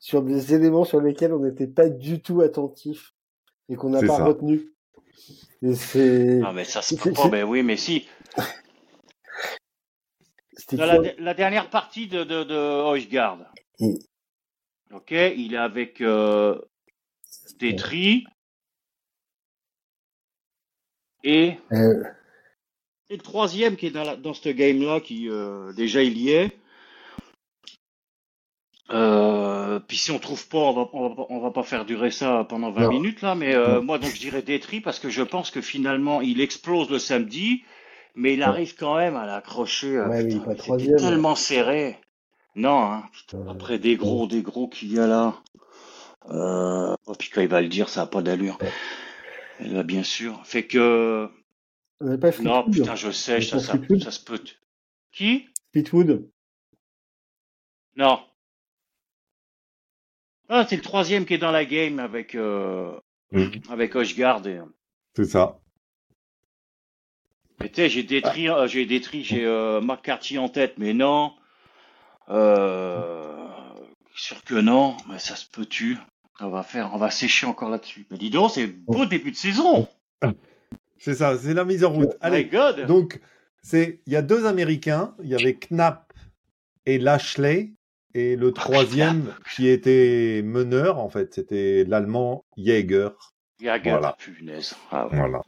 sur 0.00 0.22
des 0.22 0.54
éléments 0.54 0.84
sur 0.84 1.00
lesquels 1.00 1.32
on 1.32 1.38
n'était 1.40 1.66
pas 1.68 1.88
du 1.88 2.20
tout 2.20 2.40
attentif 2.40 3.14
et 3.68 3.76
qu'on 3.76 3.90
n'a 3.90 4.00
pas 4.00 4.16
ça. 4.16 4.24
retenu. 4.24 4.72
Et 5.62 5.74
c'est, 5.74 6.40
Ah, 6.42 6.52
mais 6.52 6.64
ça 6.64 6.80
se 6.82 6.96
C'est- 6.96 7.02
peut 7.02 7.12
pas, 7.12 7.22
c'est- 7.24 7.30
mais 7.30 7.42
oui, 7.42 7.62
mais 7.62 7.76
si. 7.76 8.08
c'était 10.54 10.76
Dans 10.76 10.86
la, 10.86 10.98
la 11.18 11.34
dernière 11.34 11.68
partie 11.70 12.08
de, 12.08 12.24
de, 12.24 12.42
de. 12.44 13.60
Mm. 13.80 13.94
Ok, 14.92 15.10
il 15.12 15.54
est 15.54 15.58
avec 15.58 16.00
euh, 16.00 16.58
Détri 17.58 18.24
et, 21.22 21.58
Euh, 21.72 22.02
et 23.10 23.16
le 23.16 23.22
troisième 23.22 23.76
qui 23.76 23.86
est 23.86 23.90
dans, 23.90 24.02
la, 24.04 24.16
dans 24.16 24.32
ce 24.34 24.48
game-là, 24.48 25.00
qui 25.00 25.28
euh, 25.28 25.72
déjà 25.74 26.02
il 26.02 26.16
y 26.16 26.30
est. 26.30 26.56
Euh, 28.92 29.78
puis 29.80 29.96
si 29.96 30.10
on 30.10 30.18
trouve 30.18 30.48
pas, 30.48 30.58
on 30.58 30.72
va, 30.72 30.88
on 30.92 31.08
va, 31.08 31.14
pas- 31.14 31.26
on 31.30 31.38
va 31.40 31.50
pas 31.52 31.62
faire 31.62 31.84
durer 31.84 32.10
ça 32.10 32.44
pendant 32.48 32.70
20 32.72 32.82
Non. 32.82 32.90
minutes 32.90 33.22
là, 33.22 33.34
mais 33.36 33.54
euh, 33.54 33.80
moi 33.80 33.98
donc 33.98 34.10
je 34.12 34.18
dirais 34.20 34.42
Détri 34.42 34.80
parce 34.80 34.98
que 34.98 35.08
je 35.10 35.22
pense 35.22 35.50
que 35.52 35.60
finalement 35.60 36.20
il 36.20 36.40
explose 36.40 36.90
le 36.90 36.98
samedi, 36.98 37.62
mais 38.16 38.34
il 38.34 38.42
arrive 38.42 38.74
quand 38.74 38.96
même 38.96 39.14
à 39.16 39.26
l'accrocher. 39.26 39.96
euh, 39.96 40.08
Ouais, 40.08 40.28
c'était 40.28 40.54
troisième. 40.56 40.96
tellement 40.96 41.36
serré. 41.36 41.98
Non, 42.56 42.82
hein, 42.82 43.04
putain, 43.12 43.46
après 43.48 43.78
des 43.78 43.94
gros, 43.96 44.26
des 44.26 44.42
gros 44.42 44.66
qu'il 44.68 44.92
y 44.92 44.98
a 44.98 45.06
là. 45.06 45.34
Euh, 46.30 46.94
oh, 47.06 47.12
puis 47.18 47.30
quand 47.30 47.40
il 47.40 47.48
va 47.48 47.60
le 47.62 47.68
dire, 47.68 47.88
ça 47.88 48.02
a 48.02 48.06
pas 48.06 48.22
d'allure. 48.22 48.58
Là, 49.60 49.82
bien 49.84 50.02
sûr. 50.02 50.40
Fait 50.44 50.66
que 50.66 51.28
pas 52.20 52.30
non, 52.42 52.64
putain, 52.68 52.96
je 52.96 53.10
sais, 53.12 53.40
ça, 53.40 53.60
ça, 53.60 53.74
ça 54.02 54.10
se 54.10 54.24
peut. 54.24 54.40
Qui? 55.12 55.46
Fleetwood. 55.72 56.28
Non. 57.96 58.20
Ah, 60.52 60.66
c'est 60.68 60.74
le 60.74 60.82
troisième 60.82 61.26
qui 61.26 61.34
est 61.34 61.38
dans 61.38 61.52
la 61.52 61.64
game 61.64 62.00
avec 62.00 62.34
euh, 62.34 62.92
avec 63.70 63.94
Højgaard. 63.94 64.44
Et... 64.48 64.58
C'est 65.14 65.24
ça. 65.24 65.60
Mais 67.60 67.68
tu 67.68 67.76
sais, 67.76 67.88
j'ai 67.88 68.02
détruit, 68.02 68.48
euh, 68.48 68.66
j'ai 68.66 68.84
détruit, 68.84 69.22
j'ai 69.22 69.44
euh, 69.44 69.80
McCarthy 69.80 70.38
en 70.38 70.48
tête, 70.48 70.74
mais 70.76 70.92
non. 70.92 71.34
Euh, 72.30 73.46
sûr 74.16 74.42
que 74.42 74.54
non, 74.54 74.96
mais 75.08 75.20
ça 75.20 75.36
se 75.36 75.46
peut 75.48 75.66
tu. 75.66 75.98
On 76.40 76.48
va 76.48 76.64
faire, 76.64 76.90
on 76.94 76.98
va 76.98 77.12
sécher 77.12 77.46
encore 77.46 77.70
là-dessus. 77.70 78.06
Mais 78.10 78.18
dis 78.18 78.30
donc, 78.30 78.50
c'est 78.50 78.66
beau 78.66 79.06
début 79.06 79.30
de 79.30 79.36
saison. 79.36 79.86
C'est 81.02 81.14
ça, 81.14 81.38
c'est 81.38 81.54
la 81.54 81.64
mise 81.64 81.82
en 81.82 81.92
route. 81.94 82.10
My 82.10 82.16
Allez, 82.20 82.44
God. 82.44 82.84
donc 82.84 83.22
c'est 83.62 84.02
il 84.04 84.12
y 84.12 84.16
a 84.16 84.20
deux 84.20 84.44
Américains, 84.44 85.14
il 85.22 85.30
y 85.30 85.34
avait 85.34 85.54
Knapp 85.54 86.12
et 86.84 86.98
Lashley 86.98 87.72
et 88.14 88.36
le 88.36 88.52
troisième 88.52 89.34
qui 89.54 89.68
était 89.68 90.42
meneur 90.44 90.98
en 90.98 91.08
fait, 91.08 91.34
c'était 91.34 91.84
l'allemand 91.86 92.44
Jäger. 92.56 93.08
Yaga, 93.60 93.90
Voilà. 93.92 94.16
punaise. 94.18 94.74
Ah 94.90 95.06
ouais. 95.08 95.16
Voilà. 95.18 95.42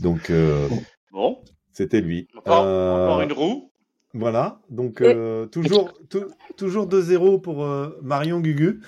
Donc 0.00 0.30
euh, 0.30 0.68
Bon, 1.12 1.42
c'était 1.72 2.00
lui. 2.00 2.26
encore, 2.36 2.64
Euh, 2.64 3.04
encore 3.06 3.20
une 3.22 3.32
roue. 3.32 3.68
Voilà, 4.14 4.60
donc 4.68 5.00
euh, 5.00 5.46
toujours, 5.46 5.90
tou- 6.10 6.30
toujours 6.58 6.86
2-0 6.86 7.40
pour 7.40 7.64
euh, 7.64 7.98
Marion 8.02 8.40
Gugu. 8.40 8.82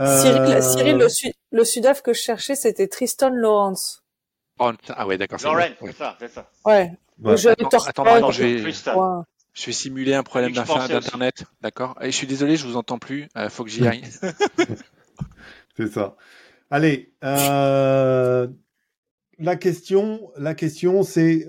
Euh, 0.00 0.20
Cyril, 0.22 0.62
Cyril, 0.62 0.96
le, 0.96 1.08
Su- 1.08 1.32
le 1.50 1.64
Sudaf 1.64 2.02
que 2.02 2.12
je 2.12 2.20
cherchais, 2.20 2.54
c'était 2.54 2.86
Tristan 2.86 3.30
Lawrence. 3.30 4.04
Ah 4.60 5.06
ouais, 5.06 5.18
d'accord. 5.18 5.40
Ouais. 5.54 5.74
c'est 5.80 5.92
ça, 5.96 6.16
c'est 6.20 6.28
ça. 6.28 6.48
Ouais. 6.64 6.92
ouais. 7.22 7.46
Attends, 7.48 7.78
attends, 7.84 8.20
donc, 8.20 8.32
je 8.32 8.42
vais- 8.44 8.60
Tristan. 8.62 9.24
Je 9.52 9.66
vais 9.66 9.72
simuler 9.72 10.14
un 10.14 10.22
problème 10.22 10.52
d'internet, 10.52 11.44
d'accord 11.60 11.98
je 12.00 12.10
suis 12.10 12.26
désolé, 12.26 12.56
je 12.56 12.66
vous 12.66 12.76
entends 12.76 12.98
plus. 12.98 13.28
Il 13.36 13.50
faut 13.50 13.64
que 13.64 13.70
j'y 13.70 13.86
aille. 13.86 14.02
C'est 15.76 15.88
ça. 15.88 16.16
Allez, 16.70 17.12
euh, 17.24 18.46
la 19.38 19.56
question, 19.56 20.30
la 20.36 20.54
question, 20.54 21.02
c'est 21.02 21.48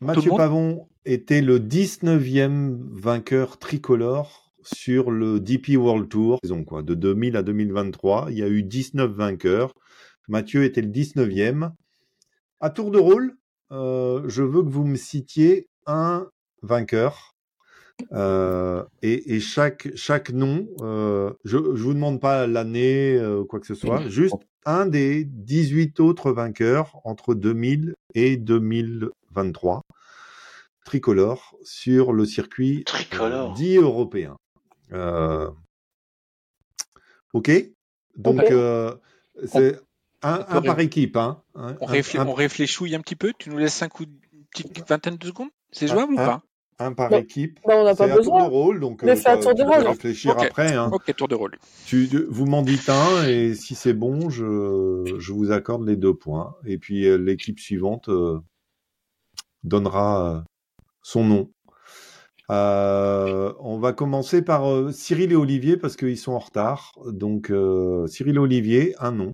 Mathieu 0.00 0.30
Pavon 0.36 0.88
était 1.04 1.42
le 1.42 1.60
19e 1.60 2.78
vainqueur 2.90 3.58
tricolore 3.58 4.52
sur 4.62 5.10
le 5.10 5.38
DP 5.38 5.76
World 5.76 6.08
Tour, 6.08 6.38
saison 6.42 6.64
quoi, 6.64 6.82
de 6.82 6.94
2000 6.94 7.36
à 7.36 7.42
2023. 7.42 8.28
Il 8.30 8.38
y 8.38 8.42
a 8.42 8.48
eu 8.48 8.62
19 8.62 9.10
vainqueurs. 9.10 9.74
Mathieu 10.28 10.64
était 10.64 10.82
le 10.82 10.88
19e. 10.88 11.70
À 12.60 12.70
tour 12.70 12.90
de 12.90 12.98
rôle, 12.98 13.36
euh, 13.70 14.22
je 14.28 14.42
veux 14.42 14.62
que 14.62 14.70
vous 14.70 14.84
me 14.84 14.96
citiez 14.96 15.68
un 15.86 16.28
vainqueur. 16.62 17.34
Euh, 18.12 18.84
et, 19.02 19.34
et 19.34 19.40
chaque, 19.40 19.94
chaque 19.94 20.30
nom, 20.30 20.66
euh, 20.80 21.32
je 21.44 21.56
ne 21.56 21.62
vous 21.62 21.94
demande 21.94 22.20
pas 22.20 22.46
l'année, 22.46 23.16
euh, 23.16 23.44
quoi 23.44 23.60
que 23.60 23.66
ce 23.66 23.74
soit, 23.74 24.08
juste 24.08 24.34
un 24.64 24.86
des 24.86 25.24
18 25.24 26.00
autres 26.00 26.32
vainqueurs 26.32 27.00
entre 27.04 27.34
2000 27.34 27.94
et 28.14 28.36
2023 28.36 29.82
tricolore 30.84 31.56
sur 31.62 32.12
le 32.12 32.24
circuit 32.24 32.84
Tricolore. 32.84 33.54
dit 33.54 33.76
européen. 33.76 34.36
Euh, 34.92 35.50
ok? 37.32 37.50
Donc, 38.16 38.50
euh, 38.50 38.94
c'est 39.46 39.78
un, 40.22 40.62
par 40.62 40.80
équipe. 40.80 41.16
Hein, 41.16 41.42
un, 41.54 41.76
On, 41.80 41.88
un- 41.88 41.92
réfl- 41.92 42.20
un- 42.20 42.26
on 42.26 42.34
réfléchit 42.34 42.94
un 42.94 43.00
petit 43.00 43.16
peu. 43.16 43.32
Tu 43.38 43.50
nous 43.50 43.58
laisses 43.58 43.74
cinq 43.74 44.00
ou 44.00 44.04
une 44.04 44.44
petite 44.50 44.88
vingtaine 44.88 45.16
de 45.16 45.26
secondes? 45.26 45.50
C'est 45.72 45.88
jouable 45.88 46.12
ou 46.14 46.16
pas? 46.16 46.42
un 46.78 46.92
par 46.94 47.10
Bah, 47.10 47.18
équipe. 47.18 47.60
Bah, 47.64 47.74
on 47.76 47.84
n'a 47.84 47.94
C'est 47.94 47.98
pas 47.98 48.04
à 48.04 48.08
tour 48.08 48.16
de 48.16 48.18
besoin. 48.22 48.42
rôle, 48.48 48.80
donc 48.80 49.02
Mais 49.04 49.12
euh, 49.12 49.16
fais 49.16 49.28
à 49.28 49.36
t'as- 49.36 49.42
tour 49.42 49.54
de 49.54 49.62
rôle. 49.62 49.86
réfléchir 49.86 50.36
après. 50.38 50.74
Hein. 50.74 50.90
Ok, 50.92 51.14
tour 51.14 51.28
de 51.28 51.34
rôle. 51.36 51.56
Tu, 51.86 52.08
vous 52.28 52.46
m'en 52.46 52.62
dites 52.62 52.88
un 52.88 53.24
et 53.28 53.54
si 53.54 53.74
c'est 53.76 53.92
bon, 53.94 54.30
je, 54.30 55.14
je 55.18 55.32
vous 55.32 55.52
accorde 55.52 55.86
les 55.86 55.96
deux 55.96 56.14
points. 56.14 56.56
Et 56.66 56.78
puis 56.78 57.06
euh, 57.06 57.16
l'équipe 57.18 57.60
suivante 57.60 58.08
euh, 58.08 58.40
donnera 59.62 60.34
euh, 60.36 60.40
son 61.02 61.24
nom. 61.24 61.50
Euh, 62.50 63.52
on 63.60 63.78
va 63.78 63.92
commencer 63.92 64.42
par 64.42 64.68
euh, 64.70 64.90
Cyril 64.90 65.30
et 65.32 65.36
Olivier 65.36 65.76
parce 65.76 65.96
qu'ils 65.96 66.18
sont 66.18 66.32
en 66.32 66.38
retard. 66.40 66.92
Donc 67.06 67.50
euh, 67.50 68.06
Cyril 68.08 68.34
et 68.36 68.38
Olivier, 68.38 68.94
un 68.98 69.12
nom. 69.12 69.30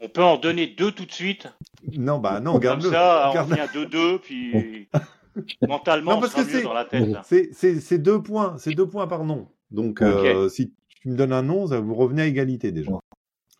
On 0.00 0.08
peut 0.08 0.22
en 0.22 0.38
donner 0.38 0.66
deux 0.68 0.92
tout 0.92 1.04
de 1.04 1.12
suite. 1.12 1.48
Non, 1.92 2.18
bah 2.18 2.40
non, 2.40 2.52
Comme 2.52 2.60
garde-le. 2.62 2.90
ça, 2.90 3.28
on 3.30 3.34
Garde- 3.34 3.50
revient 3.50 3.60
à 3.60 3.66
2-2, 3.66 4.18
puis 4.20 4.88
mentalement, 5.68 6.12
Non, 6.12 6.16
on 6.18 6.20
parce 6.20 6.32
sera 6.32 6.42
que 6.44 6.48
mieux 6.48 6.54
c'est- 6.58 6.62
dans 6.62 6.72
la 6.72 6.84
tête. 6.86 7.16
C'est 7.24 7.50
c'est- 7.52 7.80
c'est 7.80 7.98
deux 7.98 8.22
points, 8.22 8.56
c'est 8.58 8.72
deux 8.74 8.88
points 8.88 9.06
par 9.06 9.24
nom. 9.24 9.48
Donc 9.70 10.00
euh, 10.02 10.48
si 10.48 10.72
tu 11.02 11.08
me 11.08 11.16
donnes 11.16 11.32
un 11.32 11.42
nom, 11.42 11.66
ça 11.66 11.80
vous 11.80 11.94
revenez 11.94 12.22
à 12.22 12.26
égalité 12.26 12.72
déjà. 12.72 12.92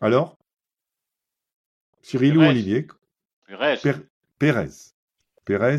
Alors? 0.01 0.37
Cyril 2.01 2.35
ou 2.37 2.39
Pérez. 2.41 2.49
Olivier? 2.49 2.87
Per- 3.47 3.93
Pérez. 4.39 4.67
Pérez, 5.45 5.77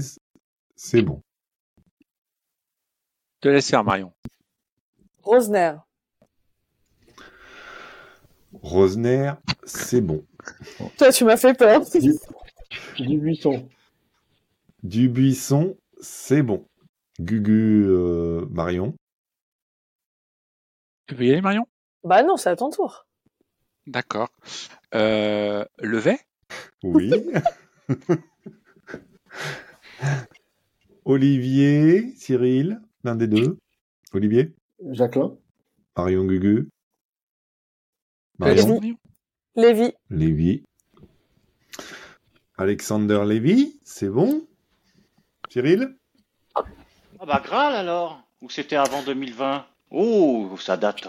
c'est 0.76 1.02
bon. 1.02 1.22
Te 3.40 3.48
laisse 3.48 3.68
faire, 3.68 3.82
Marion. 3.82 4.12
Rosner. 5.22 5.74
Rosner, 8.62 9.32
c'est 9.64 10.01
bon. 10.01 10.24
Toi, 10.98 11.12
tu 11.12 11.24
m'as 11.24 11.36
fait 11.36 11.55
peur. 11.55 11.82
Du 12.98 13.19
buisson. 13.19 13.69
Dubuisson, 14.82 15.77
c'est 16.01 16.43
bon. 16.43 16.66
Gugu, 17.20 17.85
euh, 17.86 18.47
Marion. 18.51 18.94
Tu 21.06 21.14
veux 21.14 21.24
y 21.27 21.31
aller, 21.31 21.40
Marion? 21.40 21.66
Bah 22.05 22.23
non, 22.23 22.36
c'est 22.36 22.51
à 22.51 22.56
ton 22.56 22.70
tour. 22.70 23.06
D'accord. 23.86 24.31
Euh, 24.94 25.64
Levet 25.78 26.19
Oui. 26.82 27.12
Olivier, 31.05 32.12
Cyril, 32.16 32.81
l'un 33.05 33.16
des 33.16 33.27
deux. 33.27 33.59
Olivier? 34.12 34.55
Jacqueline. 34.90 35.36
Marion 35.97 36.24
Gugu? 36.24 36.69
Marion? 38.39 38.81
Lévi. 39.57 39.93
Lévi. 40.11 40.65
Alexander 42.57 43.23
Lévy, 43.27 43.81
c'est 43.85 44.09
bon? 44.09 44.47
Cyril? 45.51 45.97
Ah 46.55 46.65
bah 47.27 47.41
Graal 47.45 47.74
alors 47.74 48.23
Ou 48.41 48.51
c'était 48.51 48.77
avant 48.77 49.03
2020 49.03 49.66
Oh, 49.91 50.57
ça 50.59 50.77
date. 50.77 51.07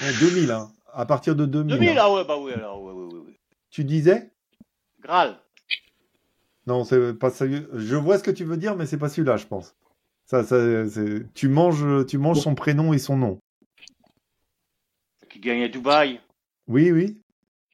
Eh, 0.00 0.12
2000, 0.20 0.50
hein. 0.50 0.70
à 0.92 1.06
partir 1.06 1.34
de 1.34 1.46
2000. 1.46 1.76
2000, 1.76 1.88
hein. 1.90 1.94
ah 1.98 2.12
ouais, 2.12 2.24
bah 2.24 2.36
oui, 2.38 2.52
alors, 2.52 2.82
ouais, 2.82 2.92
ouais, 2.92 3.14
ouais. 3.14 3.34
Tu 3.70 3.84
disais? 3.84 4.30
Graal. 5.00 5.38
Non, 6.66 6.84
c'est 6.84 7.14
pas 7.14 7.30
ça. 7.30 7.46
Je 7.48 7.96
vois 7.96 8.18
ce 8.18 8.22
que 8.24 8.30
tu 8.30 8.44
veux 8.44 8.58
dire, 8.58 8.76
mais 8.76 8.84
c'est 8.84 8.98
pas 8.98 9.08
celui-là, 9.08 9.38
je 9.38 9.46
pense. 9.46 9.74
Ça, 10.26 10.44
ça, 10.44 10.86
c'est- 10.90 11.32
tu 11.32 11.48
manges, 11.48 12.04
tu 12.06 12.18
manges 12.18 12.40
son 12.40 12.54
prénom 12.54 12.92
et 12.92 12.98
son 12.98 13.16
nom. 13.16 13.38
Qui 15.30 15.40
gagne 15.40 15.62
à 15.62 15.68
Dubaï. 15.68 16.20
Oui, 16.66 16.92
oui. 16.92 17.22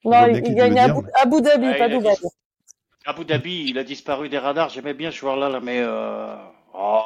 Non, 0.05 0.27
il, 0.27 0.55
gagne 0.55 0.79
Abu, 0.79 1.01
Abu 1.15 1.41
Dhabi, 1.43 1.67
Ouais, 1.67 1.79
pas 1.79 1.89
Dubaï. 1.89 2.15
dit- 2.17 2.29
Abu 3.07 3.25
Dhabi, 3.25 3.65
il 3.69 3.79
a 3.79 3.85
disparu 3.85 4.29
des 4.29 4.39
radars. 4.39 4.69
J'aimais 4.71 4.95
bien 4.95 5.11
ce 5.11 5.17
joueur-là, 5.17 5.49
là, 5.49 5.61
mais. 5.61 5.79
Euh... 5.81 6.35
Oh, 6.75 7.03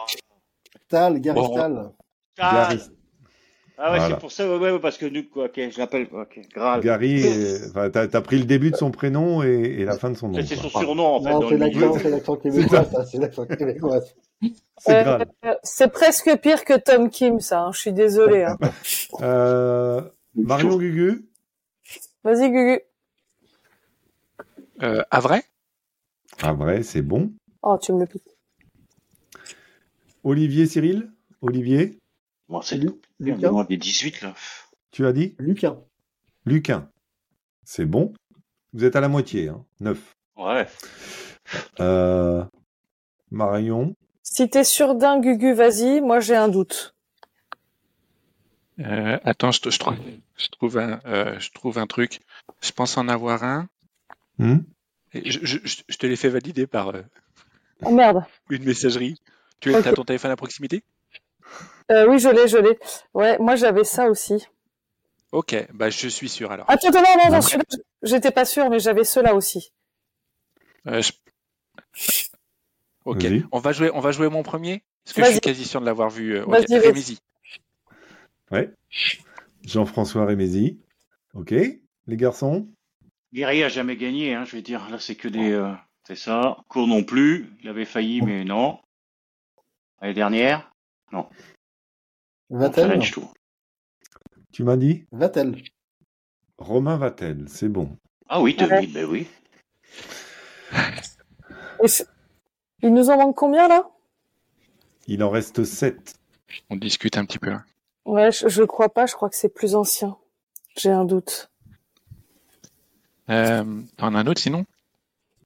Tal, 0.88 1.20
Gary 1.20 1.38
Bon. 1.40 1.54
Tal. 1.54 1.90
Tal. 2.36 2.78
Ah 3.80 3.92
ouais, 3.92 3.98
Voilà. 3.98 4.14
c'est 4.16 4.20
pour 4.20 4.32
ça, 4.32 4.48
ouais, 4.48 4.72
ouais, 4.72 4.80
parce 4.80 4.98
que 4.98 5.06
nous, 5.06 5.22
quoi, 5.28 5.44
ok, 5.44 5.52
je 5.70 5.78
l'appelle, 5.78 6.08
quoi, 6.08 6.22
ok, 6.22 6.40
Graal. 6.52 6.80
Gary, 6.80 7.22
enfin, 7.70 7.90
t'as 7.90 8.08
as 8.12 8.20
pris 8.22 8.38
le 8.38 8.44
début 8.44 8.72
de 8.72 8.76
son 8.76 8.90
prénom 8.90 9.44
et, 9.44 9.48
et 9.78 9.84
la 9.84 9.96
fin 9.96 10.10
de 10.10 10.16
son 10.16 10.28
nom. 10.28 10.36
Mais 10.36 10.44
c'est 10.44 10.56
son 10.56 10.68
surnom, 10.68 11.04
en 11.14 11.22
fait. 11.22 11.30
Non, 11.30 11.48
c'est 11.48 11.56
l'accent, 11.58 11.92
c'est 12.02 12.10
l'accent 12.10 12.36
québécois, 12.36 12.84
ça, 12.84 13.04
c'est 13.04 13.18
l'accent 13.18 13.46
québécois. 13.46 14.00
C'est 14.78 14.96
Euh, 14.96 15.02
grave. 15.04 15.24
euh, 15.44 15.54
c'est 15.62 15.92
presque 15.92 16.36
pire 16.38 16.64
que 16.64 16.74
Tom 16.76 17.08
Kim, 17.08 17.38
ça. 17.38 17.60
hein. 17.60 17.70
Je 17.72 17.78
suis 17.78 17.92
désolée. 17.92 18.44
hein. 18.44 18.56
Euh, 19.22 20.00
Marion 20.34 20.76
Gugu, 20.76 21.24
Vas-y, 22.28 22.50
Gugu. 22.50 22.80
Euh, 24.82 25.02
à 25.10 25.20
vrai 25.20 25.44
ah 26.42 26.52
vrai, 26.52 26.82
c'est 26.82 27.00
bon. 27.00 27.32
Oh, 27.62 27.78
tu 27.80 27.92
me 27.94 28.00
le 28.00 28.06
piques. 28.06 28.36
Olivier 30.24 30.66
Cyril, 30.66 31.10
Olivier, 31.40 31.98
Bon, 32.50 32.60
c'est 32.60 32.76
Lu- 32.76 32.90
Lucas 33.18 33.50
moi, 33.50 33.64
des 33.64 33.78
18, 33.78 34.20
là. 34.20 34.34
tu 34.90 35.06
as 35.06 35.12
dit? 35.12 35.34
Lucas. 35.38 35.76
Luquin, 36.44 36.90
c'est 37.64 37.86
bon. 37.86 38.12
Vous 38.74 38.84
êtes 38.84 38.94
à 38.94 39.00
la 39.00 39.08
moitié, 39.08 39.48
hein, 39.48 39.64
9. 39.80 40.12
Ouais. 40.36 40.66
Euh, 41.80 42.44
Marion, 43.30 43.94
Si 44.22 44.50
t'es 44.50 44.64
sûr 44.64 44.94
d'un, 44.96 45.18
Gugu, 45.18 45.54
vas-y. 45.54 46.02
Moi, 46.02 46.20
j'ai 46.20 46.36
un 46.36 46.48
doute. 46.48 46.94
Euh, 48.80 49.18
Attends, 49.24 49.50
je, 49.50 49.60
te- 49.60 49.70
je, 49.70 49.78
trouve, 49.78 49.96
je, 50.36 50.48
trouve 50.48 50.78
un, 50.78 51.00
euh, 51.06 51.38
je 51.40 51.50
trouve 51.50 51.78
un 51.78 51.86
truc. 51.86 52.20
Je 52.60 52.70
pense 52.72 52.96
en 52.96 53.08
avoir 53.08 53.42
un. 53.44 53.68
hmm? 54.38 54.58
Je, 55.14 55.38
je- 55.42 55.58
je- 55.64 55.82
je 55.88 55.96
te 55.96 56.06
l'ai 56.06 56.16
fait 56.16 56.28
valider 56.28 56.66
par 56.66 56.88
euh, 56.94 57.02
Oh 57.82 57.90
merde. 57.90 58.24
une 58.50 58.64
messagerie. 58.64 59.20
Tu 59.60 59.74
as 59.74 59.82
ton 59.92 60.04
téléphone 60.04 60.30
à 60.30 60.36
proximité? 60.36 60.84
Euh, 61.90 62.06
oui, 62.08 62.18
je 62.18 62.28
l'ai, 62.28 62.46
je 62.46 62.58
l'ai. 62.58 62.78
Ouais, 63.14 63.38
moi, 63.38 63.56
j'avais 63.56 63.84
ça 63.84 64.08
aussi. 64.08 64.46
Ok, 65.32 65.54
bah 65.74 65.90
je 65.90 66.08
suis 66.08 66.28
sûr 66.28 66.50
alors. 66.52 66.70
Attends, 66.70 66.88
attends, 66.88 67.02
non, 67.02 67.30
non, 67.30 67.40
non, 67.40 67.40
j'étais 68.02 68.30
pas 68.30 68.44
sûre, 68.44 68.70
mais 68.70 68.78
j'avais 68.78 69.04
ceux-là 69.04 69.34
aussi. 69.34 69.72
Euh, 70.86 71.02
je- 71.02 71.12
Ok, 73.04 73.24
on 73.52 73.58
va 73.58 73.72
jouer, 73.72 73.90
on 73.94 74.00
va 74.00 74.12
jouer 74.12 74.28
mon 74.28 74.42
premier? 74.42 74.82
Parce 75.04 75.14
que 75.16 75.22
je 75.22 75.30
suis 75.30 75.40
quasi 75.40 75.64
sûr 75.64 75.80
de 75.80 75.86
l'avoir 75.86 76.10
vu. 76.10 76.36
euh, 76.36 76.44
ok. 76.44 76.66
Ouais. 78.50 78.72
Jean-François 79.64 80.24
Rémézy. 80.26 80.80
Ok. 81.34 81.50
Les 81.52 82.16
garçons? 82.16 82.68
Guerrier 83.32 83.64
a 83.64 83.68
jamais 83.68 83.96
gagné, 83.96 84.34
hein, 84.34 84.44
je 84.44 84.56
vais 84.56 84.62
dire. 84.62 84.88
Là, 84.90 84.98
c'est 84.98 85.14
que 85.16 85.28
des. 85.28 85.52
euh, 85.52 85.72
c'est 86.06 86.16
ça. 86.16 86.56
Court 86.68 86.86
non 86.88 87.04
plus. 87.04 87.50
Il 87.62 87.68
avait 87.68 87.84
failli, 87.84 88.22
mais 88.22 88.44
non. 88.44 88.78
L'année 90.00 90.14
dernière? 90.14 90.70
Vatel. 92.50 92.84
Challenge 92.88 93.10
Tour. 93.12 93.34
Tu 94.52 94.64
m'as 94.64 94.76
dit? 94.78 95.04
Vatel. 95.12 95.62
Romain 96.56 96.96
Vatel, 96.96 97.44
c'est 97.48 97.68
bon. 97.68 97.96
Ah 98.28 98.40
oui, 98.40 98.56
Ouais. 98.58 98.66
2000, 98.68 98.92
ben 98.94 99.04
oui. 99.04 99.26
Il 102.82 102.94
nous 102.94 103.10
en 103.10 103.16
manque 103.16 103.36
combien, 103.36 103.68
là? 103.68 103.88
Il 105.06 105.22
en 105.22 105.30
reste 105.30 105.64
7. 105.64 106.14
On 106.70 106.76
discute 106.76 107.16
un 107.18 107.24
petit 107.24 107.38
peu. 107.38 107.50
hein. 107.52 107.64
Ouais, 108.08 108.32
je, 108.32 108.48
je 108.48 108.62
crois 108.62 108.88
pas, 108.88 109.04
je 109.06 109.14
crois 109.14 109.28
que 109.28 109.36
c'est 109.36 109.48
plus 109.50 109.74
ancien. 109.74 110.16
J'ai 110.76 110.90
un 110.90 111.04
doute. 111.04 111.50
Euh, 113.30 113.64
T'en 113.96 114.14
as 114.14 114.18
un 114.18 114.26
autre 114.26 114.40
sinon? 114.40 114.64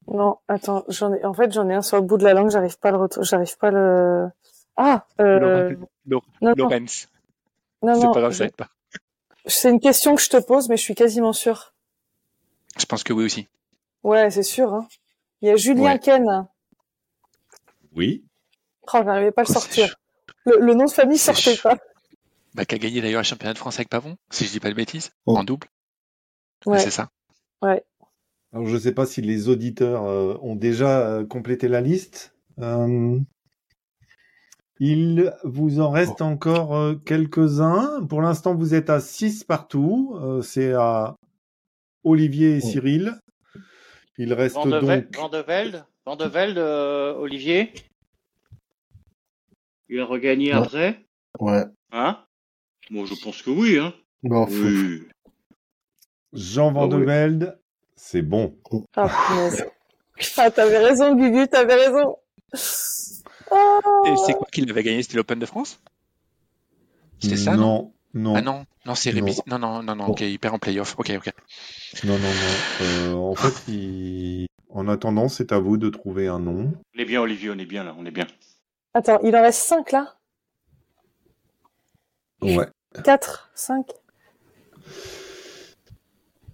Non, 0.06 0.36
attends, 0.48 0.84
j'en 0.88 1.12
ai, 1.12 1.24
en 1.24 1.34
fait, 1.34 1.52
j'en 1.52 1.68
ai 1.68 1.74
un 1.74 1.82
sur 1.82 1.96
le 1.96 2.02
bout 2.02 2.18
de 2.18 2.24
la 2.24 2.34
langue, 2.34 2.50
j'arrive 2.50 2.78
pas 2.78 2.88
à 2.90 2.92
le 2.92 3.08
j'arrive 3.22 3.56
pas 3.58 3.68
à 3.68 3.70
le... 3.70 4.28
Ah, 4.76 5.06
euh, 5.20 5.74
Laurent- 6.06 6.24
non, 6.40 6.54
non, 6.54 6.54
Lorenz. 6.56 7.08
non, 7.82 7.94
C'est 8.00 8.06
pas 8.12 8.20
grave, 8.20 8.32
je- 8.32 8.44
pas. 8.44 8.68
c'est 9.46 9.70
une 9.70 9.80
question 9.80 10.14
que 10.14 10.22
je 10.22 10.28
te 10.28 10.36
pose, 10.38 10.68
mais 10.68 10.76
je 10.76 10.82
suis 10.82 10.94
quasiment 10.94 11.32
sûre. 11.32 11.72
Je 12.78 12.84
pense 12.86 13.02
que 13.04 13.12
oui 13.12 13.24
aussi. 13.24 13.48
Ouais, 14.02 14.30
c'est 14.30 14.42
sûr, 14.42 14.72
hein. 14.72 14.86
Il 15.40 15.48
y 15.48 15.50
a 15.50 15.56
Julien 15.56 15.92
Ouais. 15.94 15.98
Ken. 15.98 16.46
Oui. 17.94 18.24
Oh, 18.92 18.98
j'arrivais 19.04 19.32
pas 19.32 19.42
à 19.42 19.44
le 19.44 19.52
sortir. 19.52 19.94
Le, 20.46 20.58
le 20.58 20.74
nom 20.74 20.84
de 20.86 20.90
famille 20.90 21.18
sortait 21.18 21.56
pas. 21.56 21.76
Bah, 22.54 22.64
qui 22.66 22.74
a 22.74 22.78
gagné 22.78 23.00
d'ailleurs 23.00 23.20
le 23.22 23.26
championnat 23.26 23.54
de 23.54 23.58
France 23.58 23.76
avec 23.76 23.88
Pavon, 23.88 24.16
si 24.30 24.44
je 24.44 24.50
dis 24.52 24.60
pas 24.60 24.68
de 24.68 24.74
bêtises, 24.74 25.10
Oh. 25.26 25.36
en 25.36 25.44
double. 25.44 25.68
Ouais, 26.66 26.78
C'est 26.78 26.90
ça. 26.90 27.08
ouais. 27.62 27.82
Alors, 28.52 28.66
je 28.66 28.74
ne 28.74 28.78
sais 28.80 28.92
pas 28.92 29.06
si 29.06 29.22
les 29.22 29.48
auditeurs 29.48 30.04
euh, 30.04 30.36
ont 30.42 30.54
déjà 30.56 31.00
euh, 31.08 31.24
complété 31.26 31.68
la 31.68 31.80
liste. 31.80 32.34
Euh, 32.58 33.18
il 34.78 35.32
vous 35.44 35.80
en 35.80 35.90
reste 35.90 36.20
encore 36.20 36.76
euh, 36.76 36.94
quelques-uns. 36.96 38.04
Pour 38.06 38.20
l'instant, 38.20 38.54
vous 38.54 38.74
êtes 38.74 38.90
à 38.90 39.00
6 39.00 39.44
partout. 39.44 40.18
Euh, 40.22 40.42
C'est 40.42 40.72
à 40.74 41.16
Olivier 42.04 42.56
et 42.56 42.60
Oh. 42.62 42.66
Cyril. 42.68 43.14
Il 44.18 44.34
reste 44.34 44.56
Van 44.56 44.66
de, 44.66 44.78
donc... 44.80 45.16
Van 45.16 45.28
de 45.30 45.38
Velde, 45.38 45.84
Van 46.04 46.16
de 46.16 46.26
Velde, 46.26 46.58
euh, 46.58 47.14
Olivier. 47.14 47.72
Il 49.88 49.98
a 50.00 50.04
regagné 50.04 50.52
Ouais. 50.52 50.58
après 50.60 51.00
Ouais. 51.40 51.64
Hein? 51.92 52.22
Moi, 52.92 53.06
je 53.06 53.14
pense 53.22 53.40
que 53.40 53.48
oui, 53.48 53.78
hein. 53.78 53.94
Bon. 54.22 54.46
Oui. 54.50 55.02
Jean 56.34 56.72
Van 56.72 56.84
Ah 56.84 56.88
de 56.88 56.96
oui. 56.96 57.06
Velde. 57.06 57.58
C'est 57.96 58.20
bon. 58.22 58.54
Ah. 58.96 59.08
Ah, 60.36 60.50
t'avais 60.50 60.76
raison, 60.78 61.14
Gugu, 61.16 61.48
t'avais 61.48 61.74
raison. 61.74 62.16
Ah. 63.50 63.78
Et 64.06 64.14
c'est 64.26 64.34
quoi 64.34 64.46
qu'il 64.52 64.70
avait 64.70 64.82
gagné? 64.82 65.02
C'était 65.02 65.16
l'Open 65.16 65.38
de 65.38 65.46
France? 65.46 65.80
C'est 67.20 67.36
ça 67.36 67.56
non? 67.56 67.92
Non, 68.14 68.32
non, 68.32 68.34
Ah 68.36 68.42
non, 68.42 68.66
non, 68.84 68.94
c'est 68.94 69.10
Non. 69.12 69.24
Rémi. 69.24 69.36
Non, 69.46 69.58
non, 69.58 69.82
non, 69.82 69.96
non, 69.96 70.06
ok, 70.08 70.20
il 70.20 70.38
perd 70.38 70.54
en 70.54 70.58
playoff. 70.58 70.94
Ok, 70.98 71.10
ok. 71.16 71.32
non, 72.04 72.18
non, 72.18 72.28
non. 72.28 72.82
Euh, 72.82 73.14
en 73.14 73.34
fait, 73.34 73.54
il- 73.72 74.46
en 74.68 74.86
attendant, 74.88 75.28
c'est 75.28 75.50
à 75.52 75.58
vous 75.58 75.78
de 75.78 75.88
trouver 75.88 76.28
un 76.28 76.38
nom. 76.40 76.74
On 76.94 76.98
est 76.98 77.04
bien, 77.06 77.22
Olivier, 77.22 77.48
on 77.50 77.58
est 77.58 77.64
bien 77.64 77.84
là, 77.84 77.94
on 77.98 78.04
est 78.04 78.10
bien. 78.10 78.26
Attends, 78.92 79.18
il 79.22 79.34
en 79.34 79.42
reste 79.42 79.62
5 79.62 79.92
là? 79.92 80.14
Ouais. 82.42 82.66
4 83.04 83.50
5 83.54 83.86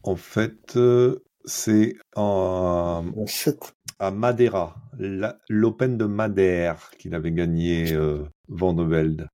En 0.03 0.17
fait, 0.17 0.77
euh, 0.77 1.25
c'est 1.45 1.95
en- 2.17 3.05
à 3.99 4.11
Madeira, 4.11 4.77
l'Open 5.49 5.97
de 5.99 6.05
Madère 6.05 6.91
qu'il 6.99 7.15
avait 7.15 7.33
gagné 7.33 7.93
euh, 7.93 8.25
Van 8.49 8.73
de 8.73 8.85
Velde. 8.85 9.29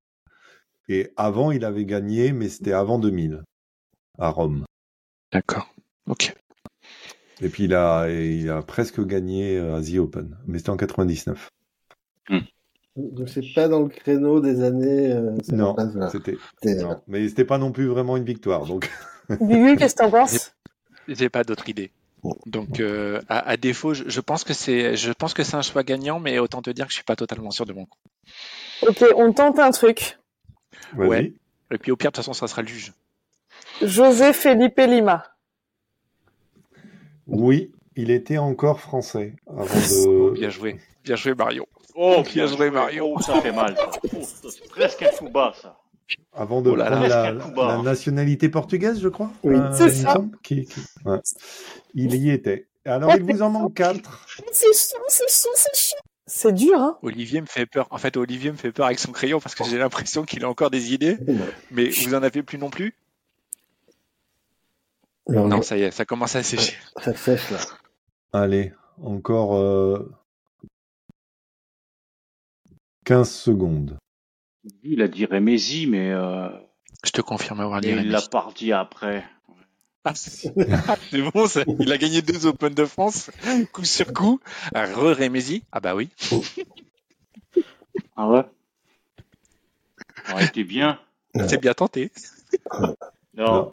Et 0.88 1.12
avant, 1.16 1.50
il 1.50 1.64
avait 1.64 1.84
gagné, 1.84 2.32
mais 2.32 2.48
c'était 2.48 2.72
avant 2.72 2.98
2000, 2.98 3.42
à 4.18 4.30
Rome. 4.30 4.64
D'accord. 5.32 5.74
Ok. 6.06 6.34
Et 7.40 7.48
puis 7.48 7.64
il 7.64 7.74
a, 7.74 8.08
il 8.10 8.48
a 8.50 8.62
presque 8.62 9.04
gagné 9.04 9.58
euh, 9.58 9.76
à 9.76 9.82
The 9.82 9.96
Open, 9.98 10.38
mais 10.46 10.58
c'était 10.58 10.70
en 10.70 10.76
99. 10.76 11.48
Donc 12.96 13.28
c'est 13.28 13.42
pas 13.54 13.68
dans 13.68 13.80
le 13.80 13.88
créneau 13.88 14.40
des 14.40 14.62
années. 14.62 15.12
euh, 15.12 15.34
c'est 15.42 15.52
Non, 15.56 15.74
c'était, 16.10 16.36
non. 16.76 17.00
mais 17.08 17.28
c'était 17.28 17.44
pas 17.44 17.58
non 17.58 17.72
plus 17.72 17.86
vraiment 17.86 18.16
une 18.16 18.24
victoire. 18.24 18.66
Donc, 18.66 18.88
Gugu, 19.30 19.76
qu'est-ce 19.76 19.94
que 19.96 20.02
t'en 20.02 20.10
penses? 20.10 20.54
J'ai 21.08 21.28
pas 21.28 21.42
d'autre 21.44 21.68
idée. 21.68 21.90
Donc, 22.46 22.80
euh, 22.80 23.20
à, 23.28 23.40
à 23.50 23.56
défaut, 23.58 23.92
je, 23.92 24.04
je 24.06 24.20
pense 24.20 24.44
que 24.44 24.54
c'est, 24.54 24.96
je 24.96 25.12
pense 25.12 25.34
que 25.34 25.42
c'est 25.42 25.56
un 25.56 25.62
choix 25.62 25.82
gagnant, 25.82 26.20
mais 26.20 26.38
autant 26.38 26.62
te 26.62 26.70
dire 26.70 26.86
que 26.86 26.90
je 26.92 26.96
suis 26.96 27.04
pas 27.04 27.16
totalement 27.16 27.50
sûr 27.50 27.66
de 27.66 27.72
mon 27.74 27.84
coup. 27.84 27.98
Ok, 28.88 29.04
on 29.16 29.32
tente 29.32 29.58
un 29.58 29.70
truc. 29.72 30.18
Ouais. 30.96 31.34
Et 31.70 31.78
puis 31.78 31.90
au 31.92 31.96
pire, 31.96 32.10
de 32.12 32.16
toute 32.16 32.24
façon, 32.24 32.32
ça 32.32 32.46
sera 32.46 32.62
le 32.62 32.68
juge. 32.68 32.92
José 33.82 34.32
Felipe 34.32 34.78
Lima. 34.78 35.24
Oui, 37.26 37.72
il 37.96 38.10
était 38.10 38.38
encore 38.38 38.80
français 38.80 39.34
avant 39.46 39.64
de. 39.64 40.30
bien 40.34 40.50
joué, 40.50 40.78
bien 41.04 41.16
joué 41.16 41.34
Mario. 41.34 41.66
Oh, 41.94 42.22
Bien 42.24 42.46
joué, 42.46 42.70
Mario. 42.70 43.12
Oh, 43.16 43.20
ça 43.20 43.40
fait 43.40 43.52
mal, 43.52 43.76
ça. 43.76 43.90
Oh, 44.02 44.18
c'est 44.50 44.68
presque 44.68 45.02
un 45.02 45.08
coup 45.16 45.28
bas, 45.28 45.52
ça. 45.60 45.78
avant 46.32 46.60
de 46.60 46.70
Oh 46.70 46.74
là 46.76 46.90
là. 46.90 47.34
prendre 47.34 47.66
la, 47.66 47.82
nationalité 47.82 48.48
portugaise, 48.48 49.00
je 49.00 49.08
crois. 49.08 49.30
Oui. 49.44 49.56
C'est 49.72 49.84
il 49.84 49.86
me 49.86 49.90
ça. 50.04 50.12
semble, 50.14 50.38
qui- 50.42 50.66
qui- 50.66 50.80
ouais. 51.04 51.20
Il 51.94 52.14
y 52.16 52.30
était. 52.30 52.66
Alors, 52.84 53.14
il 53.14 53.22
vous 53.22 53.40
en 53.42 53.50
manque 53.50 53.74
quatre. 53.74 54.26
C'est 54.52 54.66
chaud, 54.66 55.02
c'est 55.08 55.30
chaud, 55.30 55.48
c'est 55.54 55.74
chaud. 55.76 55.96
C'est 56.26 56.52
dur, 56.52 56.78
hein. 56.80 56.98
Olivier 57.02 57.40
me 57.42 57.46
fait 57.46 57.66
peur. 57.66 57.86
En 57.90 57.98
fait, 57.98 58.16
Olivier 58.16 58.50
me 58.50 58.56
fait 58.56 58.72
peur 58.72 58.86
avec 58.86 58.98
son 58.98 59.12
crayon 59.12 59.40
parce 59.40 59.54
que 59.54 59.62
j'ai 59.64 59.78
l'impression 59.78 60.24
qu'il 60.24 60.42
a 60.44 60.48
encore 60.48 60.70
des 60.70 60.92
idées. 60.94 61.18
Mais 61.70 61.88
vous 61.90 62.14
en 62.14 62.22
avez 62.22 62.42
plus 62.42 62.58
non 62.58 62.70
plus? 62.70 62.94
Non, 65.28 65.62
ça 65.62 65.76
y 65.78 65.82
est, 65.82 65.90
ça 65.90 66.04
commence 66.04 66.36
à 66.36 66.42
sécher. 66.42 66.76
ça 67.02 67.14
sèche 67.14 67.50
là. 67.50 67.58
Allez, 68.32 68.72
encore 69.02 69.56
euh, 69.56 70.12
15 73.04 73.30
secondes. 73.30 73.98
Il 74.82 75.02
a 75.02 75.08
dit 75.08 75.26
Rémézy, 75.26 75.86
mais 75.86 76.10
euh, 76.12 76.48
Je 77.04 77.10
te 77.10 77.20
confirme 77.20 77.60
avoir 77.60 77.80
dit 77.80 77.88
il 77.90 78.10
l'a 78.10 78.22
pas 78.22 78.48
dit 78.56 78.72
après. 78.72 79.24
Ah, 80.06 80.14
c'est 80.14 80.52
c'est 81.10 81.22
bon, 81.32 81.46
ça. 81.46 81.62
il 81.80 81.90
a 81.92 81.96
gagné 81.98 82.20
deux 82.22 82.46
Open 82.46 82.74
de 82.74 82.84
France, 82.84 83.30
coup 83.72 83.84
sur 83.84 84.12
coup. 84.12 84.38
Re 84.74 85.14
Rémézy 85.16 85.64
Ah 85.72 85.80
bah 85.80 85.94
oui. 85.94 86.10
Ah 88.16 88.28
ouais? 88.28 88.42
Ça 90.26 90.32
aurait 90.34 90.44
été 90.46 90.64
bien. 90.64 90.98
C'est 91.48 91.60
bien 91.60 91.72
tenté. 91.74 92.10
Non, 93.34 93.52
Non. 93.52 93.72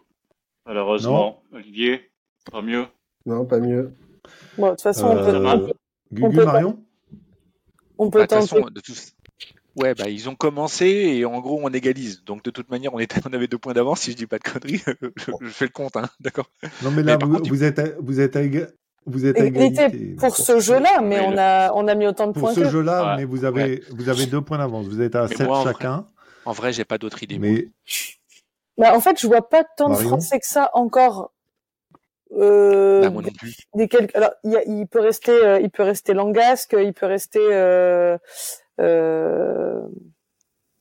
malheureusement. 0.65 1.43
Olivier, 1.53 2.09
pas 2.51 2.61
mieux. 2.61 2.85
Non, 3.25 3.45
pas 3.45 3.59
mieux. 3.59 3.93
Bon, 4.57 4.67
de 4.67 4.71
toute 4.71 4.81
façon, 4.81 5.07
on 5.07 5.15
peut, 5.15 5.35
Euh, 5.35 5.49
on 5.53 5.59
peut, 5.67 5.73
Gugu 6.13 6.35
peut- 6.37 6.45
Marion 6.45 6.83
on 7.97 8.09
peut 8.09 8.19
Bah, 8.19 8.25
de 8.25 8.29
toute 8.41 8.49
tenter. 8.49 8.61
façon, 8.61 8.71
de 8.73 8.79
tout- 8.81 8.93
Ouais, 9.77 9.93
bah 9.95 10.09
ils 10.09 10.27
ont 10.27 10.35
commencé 10.35 10.85
et 10.87 11.23
en 11.25 11.39
gros 11.39 11.59
on 11.63 11.69
égalise. 11.69 12.23
Donc 12.25 12.43
de 12.43 12.51
toute 12.51 12.69
manière, 12.69 12.93
on, 12.93 12.99
était... 12.99 13.21
on 13.29 13.33
avait 13.33 13.47
deux 13.47 13.57
points 13.57 13.73
d'avance. 13.73 14.01
Si 14.01 14.11
je 14.11 14.17
dis 14.17 14.27
pas 14.27 14.37
de 14.37 14.43
conneries, 14.43 14.83
je, 15.17 15.31
je 15.41 15.47
fais 15.49 15.65
le 15.65 15.71
compte, 15.71 15.95
hein. 15.95 16.09
D'accord. 16.19 16.49
Non, 16.83 16.91
mais 16.91 17.03
là, 17.03 17.17
Mais 17.17 17.25
vous, 17.25 17.35
contre, 17.37 17.49
vous 17.49 17.63
êtes 17.63 17.79
à, 17.79 17.85
vous 17.99 18.19
êtes 18.19 18.35
à, 18.35 18.41
vous 19.05 19.25
êtes 19.25 19.39
à 19.39 19.45
Égalité 19.45 20.15
pour 20.19 20.35
ce 20.35 20.59
jeu-là, 20.59 21.01
mais 21.01 21.21
on 21.21 21.37
a, 21.37 21.71
on 21.73 21.87
a 21.87 21.95
mis 21.95 22.05
autant 22.05 22.27
de 22.27 22.33
Pour 22.33 22.43
points 22.43 22.53
ce 22.53 22.59
que. 22.61 22.69
jeu-là, 22.69 23.05
Ouais. 23.05 23.17
mais 23.17 23.25
vous 23.25 23.45
avez, 23.45 23.81
vous 23.91 24.09
avez 24.09 24.25
deux 24.25 24.41
points 24.41 24.57
d'avance. 24.57 24.87
Vous 24.87 25.01
êtes 25.01 25.15
à 25.15 25.27
Mais 25.27 25.35
7 25.35 25.47
moi, 25.47 25.59
en 25.59 25.63
vrai, 25.63 25.73
chacun. 25.73 26.05
En 26.45 26.51
vrai, 26.51 26.73
j'ai 26.73 26.85
pas 26.85 26.97
d'autre 26.97 27.23
idée. 27.23 27.39
moi. 27.39 27.47
Mais 27.49 27.67
Bah, 28.77 28.93
en 28.95 28.99
fait, 28.99 29.19
je 29.21 29.25
vois 29.27 29.47
pas 29.47 29.63
tant 29.77 29.89
de 29.89 29.95
Français 29.95 30.39
que 30.39 30.45
ça 30.47 30.69
encore. 30.73 31.31
Euh, 32.37 33.01
Bah, 33.01 33.09
moi 33.09 33.21
non 33.21 33.29
plus. 33.31 33.57
des 33.75 33.87
quelques... 33.87 34.15
Alors, 34.15 34.31
il, 34.43 34.51
y 34.51 34.55
a- 34.57 34.63
il 34.65 34.87
peut 34.87 35.01
rester, 35.01 35.31
euh, 35.31 35.59
il 35.59 35.69
peut 35.69 35.83
rester 35.83 36.13
Langasque, 36.13 36.75
il 36.79 36.93
peut 36.93 37.05
rester. 37.05 37.39
Euh, 37.41 38.17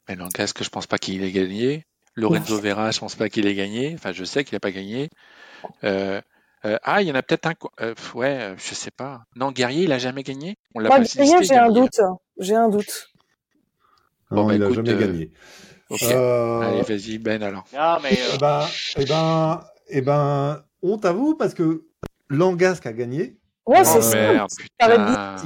Mais 0.08 0.16
Lancasque, 0.16 0.62
je 0.64 0.68
pense 0.70 0.86
pas 0.86 0.98
qu'il 0.98 1.22
ait 1.22 1.32
gagné. 1.32 1.84
Lorenzo 2.16 2.58
Vera, 2.60 2.90
je 2.90 2.98
pense 2.98 3.14
pas 3.14 3.28
qu'il 3.28 3.46
ait 3.46 3.54
gagné. 3.54 3.94
Enfin, 3.94 4.12
je 4.12 4.24
sais 4.24 4.44
qu'il 4.44 4.56
a 4.56 4.60
pas 4.60 4.72
gagné. 4.72 5.08
Euh, 5.84 6.20
euh, 6.64 6.76
ah, 6.82 7.00
il 7.02 7.08
y 7.08 7.12
en 7.12 7.14
a 7.14 7.22
peut-être 7.22 7.46
un. 7.46 7.54
euh, 7.80 7.94
ouais, 8.14 8.38
euh, 8.40 8.54
je 8.58 8.74
sais 8.74 8.90
pas. 8.90 9.22
Non, 9.36 9.52
Guerrier, 9.52 9.84
il 9.84 9.92
a 9.92 9.98
jamais 9.98 10.22
gagné? 10.22 10.56
On 10.74 10.80
l'a 10.80 10.88
Moi, 10.88 10.98
pas 10.98 11.04
Guerrier, 11.04 11.42
j'ai 11.44 11.56
un 11.56 11.70
doute. 11.70 12.00
J'ai 12.38 12.54
un 12.54 12.68
doute. 12.68 13.08
non, 14.30 14.42
Bon, 14.42 14.46
bah, 14.48 14.54
il 14.54 14.60
n'a 14.60 14.66
écoute, 14.66 14.76
jamais 14.76 14.90
euh, 14.90 14.98
gagné. 15.06 15.30
Ok. 15.88 16.02
Euh, 16.02 16.60
Allez, 16.60 16.82
vas-y, 16.82 17.18
Ben 17.18 17.42
alors. 17.42 17.64
Ah, 17.76 17.98
mais 18.02 18.12
euh, 18.12 18.34
Eh 18.34 18.38
ben, 18.38 18.66
eh 18.96 19.04
ben, 19.04 19.64
eh 19.88 20.00
ben, 20.02 20.62
honte 20.82 21.04
à 21.04 21.12
vous 21.12 21.34
parce 21.34 21.54
que 21.54 21.86
Langasque 22.28 22.86
a 22.86 22.92
gagné. 22.92 23.39
Ouais, 23.70 23.78
Oh, 23.80 23.84
c'est 23.84 24.02
ça. 24.02 24.46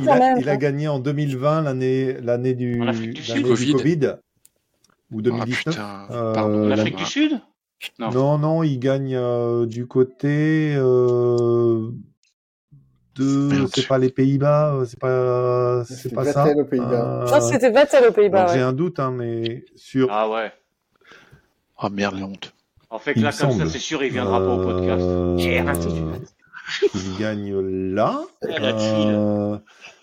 Il 0.02 0.08
a, 0.08 0.18
même. 0.18 0.38
il 0.40 0.48
a 0.48 0.56
gagné 0.56 0.88
en 0.88 0.98
2020, 0.98 1.62
l'année, 1.62 2.16
l'année 2.22 2.54
du, 2.54 2.78
Covid. 3.42 3.72
Covid. 3.72 4.00
Ou 5.12 5.18
Ah, 5.18 5.22
2019. 5.22 5.64
putain. 5.74 6.06
Euh, 6.10 6.68
l'Afrique 6.68 6.96
du 6.96 7.04
Sud? 7.04 7.40
Non. 7.98 8.10
Non, 8.10 8.38
non, 8.38 8.62
il 8.62 8.78
gagne 8.78 9.14
euh, 9.14 9.66
du 9.66 9.86
côté 9.86 10.74
euh, 10.76 11.90
de, 13.16 13.66
c'est 13.74 13.86
pas 13.86 13.98
les 13.98 14.08
Pays-Bas, 14.10 14.72
euh, 14.74 14.84
c'est 14.86 14.98
pas, 14.98 15.84
c'est 15.84 16.14
pas 16.14 16.24
ça. 16.24 16.46
Aux 16.56 16.64
Pays-Bas. 16.64 17.22
Euh, 17.22 17.26
Je 17.26 17.30
pense 17.30 17.46
que 17.46 17.52
c'était 17.52 17.70
Vettel 17.70 18.08
aux 18.08 18.12
Pays-Bas. 18.12 18.46
J'ai 18.54 18.60
un 18.62 18.72
doute, 18.72 18.98
hein, 19.00 19.10
mais 19.10 19.66
sur. 19.76 20.08
Ah 20.10 20.30
ouais. 20.30 20.50
Oh 21.82 21.90
merde, 21.90 22.18
la 22.18 22.24
honte. 22.26 22.54
En 22.88 22.98
fait, 22.98 23.12
Il 23.16 23.22
là, 23.22 23.32
me 23.32 23.38
comme 23.38 23.50
semble. 23.50 23.66
ça, 23.66 23.70
c'est 23.72 23.78
sûr, 23.80 24.02
il 24.02 24.12
viendra 24.12 24.38
pas 24.38 24.54
au 24.54 24.62
podcast. 24.62 25.04
Il 26.94 27.16
gagne 27.18 27.54
là. 27.94 28.22
Euh, 28.44 29.58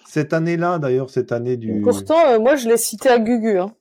cette 0.05 0.33
année-là, 0.33 0.77
d'ailleurs, 0.77 1.09
cette 1.09 1.31
année 1.31 1.55
du. 1.57 1.81
Pourtant, 1.81 2.27
euh, 2.27 2.39
moi, 2.39 2.55
je 2.57 2.67
l'ai 2.67 2.75
cité 2.77 3.07
à 3.09 3.17
Gugu, 3.17 3.57
hein. 3.59 3.71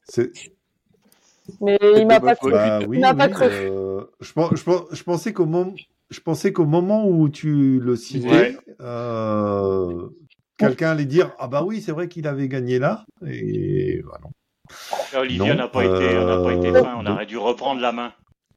mais 1.61 1.79
il 1.97 2.07
m'a 2.07 2.21
pas 2.21 2.37
cru. 2.37 2.53
Bah 2.53 2.79
oui, 2.87 2.99
n'a 2.99 3.15
pas 3.15 3.27
oui, 3.27 3.33
cru. 3.33 3.47
euh, 3.51 4.03
je, 4.21 4.33
pen- 4.33 4.49
je, 4.53 4.63
pen- 4.63 4.85
je 4.93 5.03
pensais 5.03 5.33
qu'au 5.33 5.47
moment, 5.47 5.75
je 6.11 6.21
pensais 6.21 6.53
qu'au 6.53 6.67
moment 6.67 7.07
où 7.09 7.29
tu 7.29 7.81
le 7.81 7.97
citais, 7.97 8.29
Ouais. 8.29 8.57
euh, 8.81 10.09
quelqu'un 10.57 10.91
allait 10.91 11.05
dire 11.05 11.33
ah 11.39 11.49
bah 11.49 11.63
oui 11.65 11.81
c'est 11.81 11.93
vrai 11.93 12.09
qu'il 12.09 12.27
avait 12.29 12.49
gagné 12.49 12.79
là 12.79 13.05
et 13.27 14.01
bah 14.05 14.19
non. 14.23 14.31
Là, 15.13 15.21
Olivier 15.23 15.49
Non, 15.49 15.55
n'a 15.57 15.69
pas 15.69 15.85
été, 15.85 16.17
on 16.17 16.45
pas 16.45 16.53
été 16.55 16.73
fin. 16.73 16.95
On 16.97 17.07
aurait 17.07 17.27
dû 17.27 17.37
reprendre 17.39 17.81
la 17.81 17.91
main. 17.91 18.13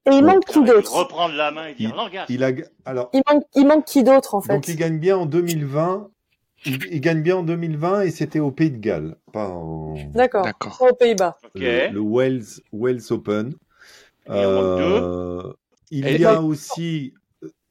Et 0.05 0.15
il 0.15 0.23
manque 0.25 0.45
qui 0.45 0.61
d'autre 0.63 0.93
reprendre 0.93 1.33
la 1.35 1.51
main 1.51 1.67
et 1.67 1.73
dire 1.75 1.95
non, 1.95 2.09
gars. 2.09 2.25
Il 2.29 2.43
a 2.43 2.51
ga- 2.51 2.65
alors 2.85 3.09
il 3.13 3.21
manque, 3.31 3.43
il 3.55 3.65
manque 3.67 3.85
qui 3.85 4.03
d'autre, 4.03 4.35
en 4.35 4.41
fait 4.41 4.53
donc 4.53 4.67
il 4.67 4.75
gagne 4.75 4.99
bien 4.99 5.17
en 5.17 5.25
2020. 5.25 6.09
Il, 6.65 6.79
il 6.91 7.01
gagne 7.01 7.21
bien 7.21 7.37
en 7.37 7.43
2020 7.43 8.01
et 8.01 8.11
c'était 8.11 8.39
au 8.39 8.51
Pays 8.51 8.71
de 8.71 8.77
Galles, 8.77 9.15
pas 9.33 9.47
en 9.49 9.95
D'accord. 10.13 10.45
Pas 10.79 10.89
aux 10.91 10.95
Pays-Bas. 10.95 11.37
Le, 11.55 11.89
le 11.91 11.99
Wells 12.01 12.45
Wells 12.71 13.01
Open. 13.11 13.49
Et 14.27 14.31
Euh, 14.31 15.41
il 15.91 16.07
Et- 16.07 16.19
y 16.19 16.25
a 16.25 16.41
aussi 16.41 17.13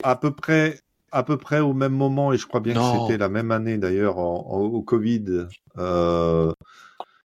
à 0.03 0.17
peu 0.17 0.31
près 0.35 0.79
à 1.11 1.23
peu 1.25 1.37
près 1.37 1.61
au 1.61 1.75
même 1.75 1.93
moment 1.93 2.33
et 2.33 2.39
je 2.39 2.47
crois 2.47 2.61
bien 2.61 2.75
Non. 2.75 2.93
que 2.93 3.01
c'était 3.13 3.19
la 3.19 3.29
même 3.29 3.51
année 3.51 3.77
d'ailleurs 3.79 4.17
au 4.19 4.81
Covid. 4.83 5.47
euh, 5.79 6.53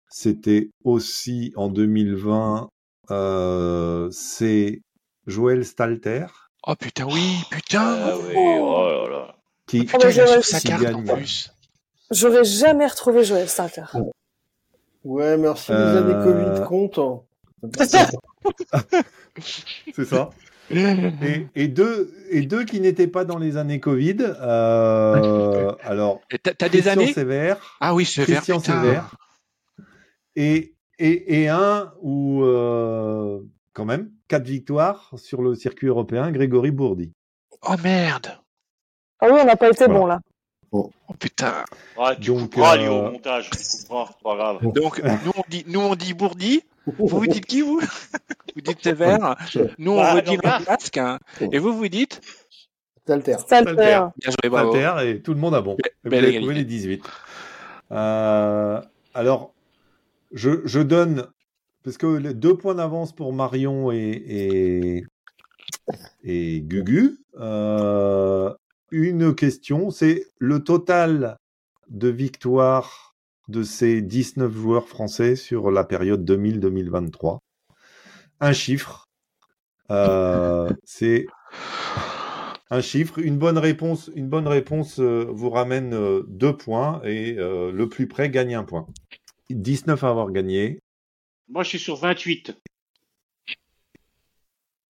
c'était 0.09 0.69
aussi 0.83 1.51
en 1.55 1.67
2020. 1.69 2.69
euh, 3.11 4.09
c'est 4.11 4.81
Joël 5.27 5.65
Stalter 5.65 6.25
Oh 6.67 6.75
putain, 6.75 7.05
oui, 7.05 7.37
putain. 7.51 7.81
Ah 7.83 8.13
oui, 8.17 8.33
oh 8.35 8.87
là 8.87 9.09
là. 9.09 9.35
qui, 9.67 9.85
Putain, 9.85 10.07
mais 10.07 10.15
il 10.15 10.43
sa 10.43 10.59
carte 10.59 10.83
gagne. 10.83 10.95
en 10.95 11.03
plus. 11.15 11.51
J'aurais 12.11 12.43
jamais 12.43 12.87
retrouvé 12.87 13.23
Joël 13.23 13.47
Starter. 13.49 13.83
Ouais, 15.03 15.37
merci, 15.37 15.71
les 15.71 15.77
Euh, 15.77 15.97
années 16.03 16.23
Covid 16.23 16.65
comptent. 16.67 16.99
c'est 19.93 20.05
ça. 20.05 20.29
Et, 20.71 21.47
et 21.55 21.67
deux 21.67 22.11
et 22.31 22.41
deux 22.41 22.65
qui 22.65 22.79
n'étaient 22.81 23.07
pas 23.07 23.23
dans 23.25 23.37
les 23.37 23.57
années 23.57 23.79
Covid. 23.79 24.17
euh, 24.41 25.71
alors 25.83 26.21
T'as 26.41 26.69
des 26.69 26.81
Christian 26.81 26.91
années? 26.93 27.13
Sévère. 27.13 27.77
Ah 27.79 27.93
oui, 27.93 28.05
Sévère, 28.05 28.37
Christian 28.37 28.59
putain. 28.59 28.81
Sévère. 28.81 29.15
Et, 30.35 30.73
et, 30.97 31.41
et 31.43 31.49
un 31.49 31.93
où, 32.01 32.43
euh, 32.43 33.41
quand 33.75 33.85
même, 33.85 34.09
quatre 34.27 34.45
victoires 34.47 35.11
sur 35.17 35.41
le 35.43 35.53
circuit 35.53 35.87
européen, 35.87 36.31
Grégory 36.31 36.71
Bourdi. 36.71 37.11
Oh 37.61 37.75
merde. 37.83 38.39
Ah 39.19 39.27
oui, 39.29 39.37
on 39.41 39.45
n'a 39.45 39.55
pas 39.55 39.69
été 39.69 39.85
Voilà. 39.85 39.99
bon, 39.99 40.05
là. 40.07 40.19
Oh 40.71 40.91
putain. 41.19 41.63
Ouais, 41.97 42.15
tu 42.19 42.27
Donc, 42.31 42.39
couperas, 42.39 42.75
euh, 42.75 42.81
lui, 42.81 42.87
au 42.87 43.11
montage. 43.11 43.49
Tu 43.51 43.57
couperas, 43.83 44.05
c'est 44.09 44.23
pas 44.23 44.35
grave. 44.35 44.59
Donc, 44.73 45.01
nous 45.03 45.31
on 45.37 45.43
dit, 45.49 45.63
nous 45.67 45.79
on 45.81 45.95
dit 45.95 46.13
Bourdi. 46.13 46.63
Vous 46.85 47.07
vous 47.07 47.27
dites 47.27 47.45
qui, 47.45 47.61
vous? 47.61 47.79
Vous 48.55 48.61
dites 48.61 48.81
Sévère. 48.83 49.35
Nous 49.77 49.91
on 49.91 49.97
Bah, 49.97 50.13
vous 50.15 50.21
dit 50.21 50.37
Langasque. 50.41 50.97
hein. 50.97 51.19
Et 51.51 51.59
vous 51.59 51.73
vous 51.75 51.89
dites? 51.89 52.21
Stalter. 53.03 53.37
Starter. 53.39 53.73
Bien 53.75 54.31
joué, 54.31 54.49
bravo. 54.49 54.73
Alter, 54.73 55.09
et 55.09 55.21
tout 55.21 55.33
le 55.33 55.39
monde 55.39 55.55
a 55.55 55.61
bon. 55.61 55.75
Vous 56.05 56.13
avez 56.13 56.37
trouvé 56.39 56.53
les 56.55 56.63
18. 56.63 57.03
Euh, 57.91 58.81
alors, 59.13 59.53
je, 60.31 60.61
je 60.65 60.79
donne, 60.79 61.27
parce 61.85 61.97
que 61.97 62.07
les 62.07 62.33
deux 62.33 62.57
points 62.57 62.73
d'avance 62.73 63.13
pour 63.13 63.31
Marion 63.31 63.91
et, 63.91 63.99
et, 63.99 65.03
et 66.23 66.61
Gugu. 66.61 67.19
Euh, 67.37 68.51
une 68.89 69.35
question, 69.35 69.91
c'est 69.91 70.25
le 70.39 70.63
total 70.63 71.37
de 71.87 72.09
victoires 72.09 73.13
de 73.49 73.61
ces 73.61 74.01
19 74.01 74.51
joueurs 74.51 74.87
français 74.87 75.35
sur 75.35 75.69
la 75.69 75.83
période 75.83 76.27
2000-2023. 76.27 77.37
Un 78.39 78.53
chiffre. 78.53 79.05
Euh, 79.91 80.67
c'est 80.85 81.27
un 82.71 82.81
chiffre. 82.81 83.19
Une 83.19 83.37
bonne 83.37 83.59
réponse, 83.59 84.09
une 84.15 84.27
bonne 84.27 84.47
réponse 84.47 84.99
euh, 84.99 85.27
vous 85.29 85.51
ramène 85.51 85.93
euh, 85.93 86.23
deux 86.27 86.57
points 86.57 86.99
et 87.03 87.33
le 87.35 87.85
plus 87.85 88.07
près 88.07 88.31
gagne 88.31 88.55
un 88.55 88.63
point. 88.63 88.87
19 89.51 90.03
à 90.03 90.09
avoir 90.09 90.31
gagné. 90.31 90.79
Moi, 91.49 91.63
je 91.63 91.69
suis 91.69 91.79
sur 91.79 91.95
28. 91.97 92.55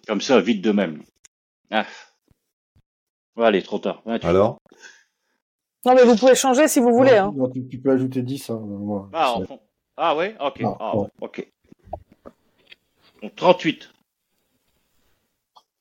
Comme 0.07 0.21
ça, 0.21 0.39
vite 0.39 0.61
de 0.61 0.71
même. 0.71 1.03
Ah. 1.71 1.85
Allez, 3.37 3.61
trop 3.63 3.79
tard. 3.79 4.01
28. 4.05 4.27
Alors, 4.27 4.59
Non, 5.85 5.95
mais 5.95 6.03
vous 6.03 6.15
pouvez 6.15 6.35
changer 6.35 6.67
si 6.67 6.79
vous 6.79 6.91
voulez. 6.93 7.17
Hein. 7.17 7.33
Non, 7.35 7.49
tu, 7.49 7.67
tu 7.67 7.79
peux 7.79 7.91
ajouter 7.91 8.21
10. 8.21 8.49
Hein, 8.49 8.59
moi. 8.59 9.09
Ah, 9.13 9.33
en 9.33 9.45
fond. 9.45 9.61
Ah 9.97 10.15
ouais 10.15 10.35
Ok. 10.39 10.59
Non, 10.61 10.77
Ah, 10.79 10.91
non. 10.95 11.09
ok. 11.21 11.47
Donc 13.21 13.35
38. 13.35 13.91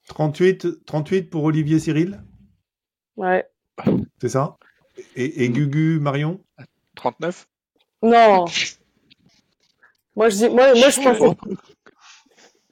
38, 0.07 0.85
38 0.85 1.31
pour 1.31 1.45
Olivier 1.45 1.79
Cyril, 1.79 2.23
Ouais. 3.17 3.49
c'est 4.21 4.29
ça? 4.29 4.57
Et, 5.17 5.45
et 5.45 5.49
Gugu 5.51 5.99
Marion? 5.99 6.41
39 6.95 7.49
Non. 8.03 8.45
Moi, 10.17 10.29
je 10.29 10.37
dis, 10.37 10.49
moi, 10.49 10.75
moi, 10.75 10.89
je 10.91 11.01
pense 11.01 11.37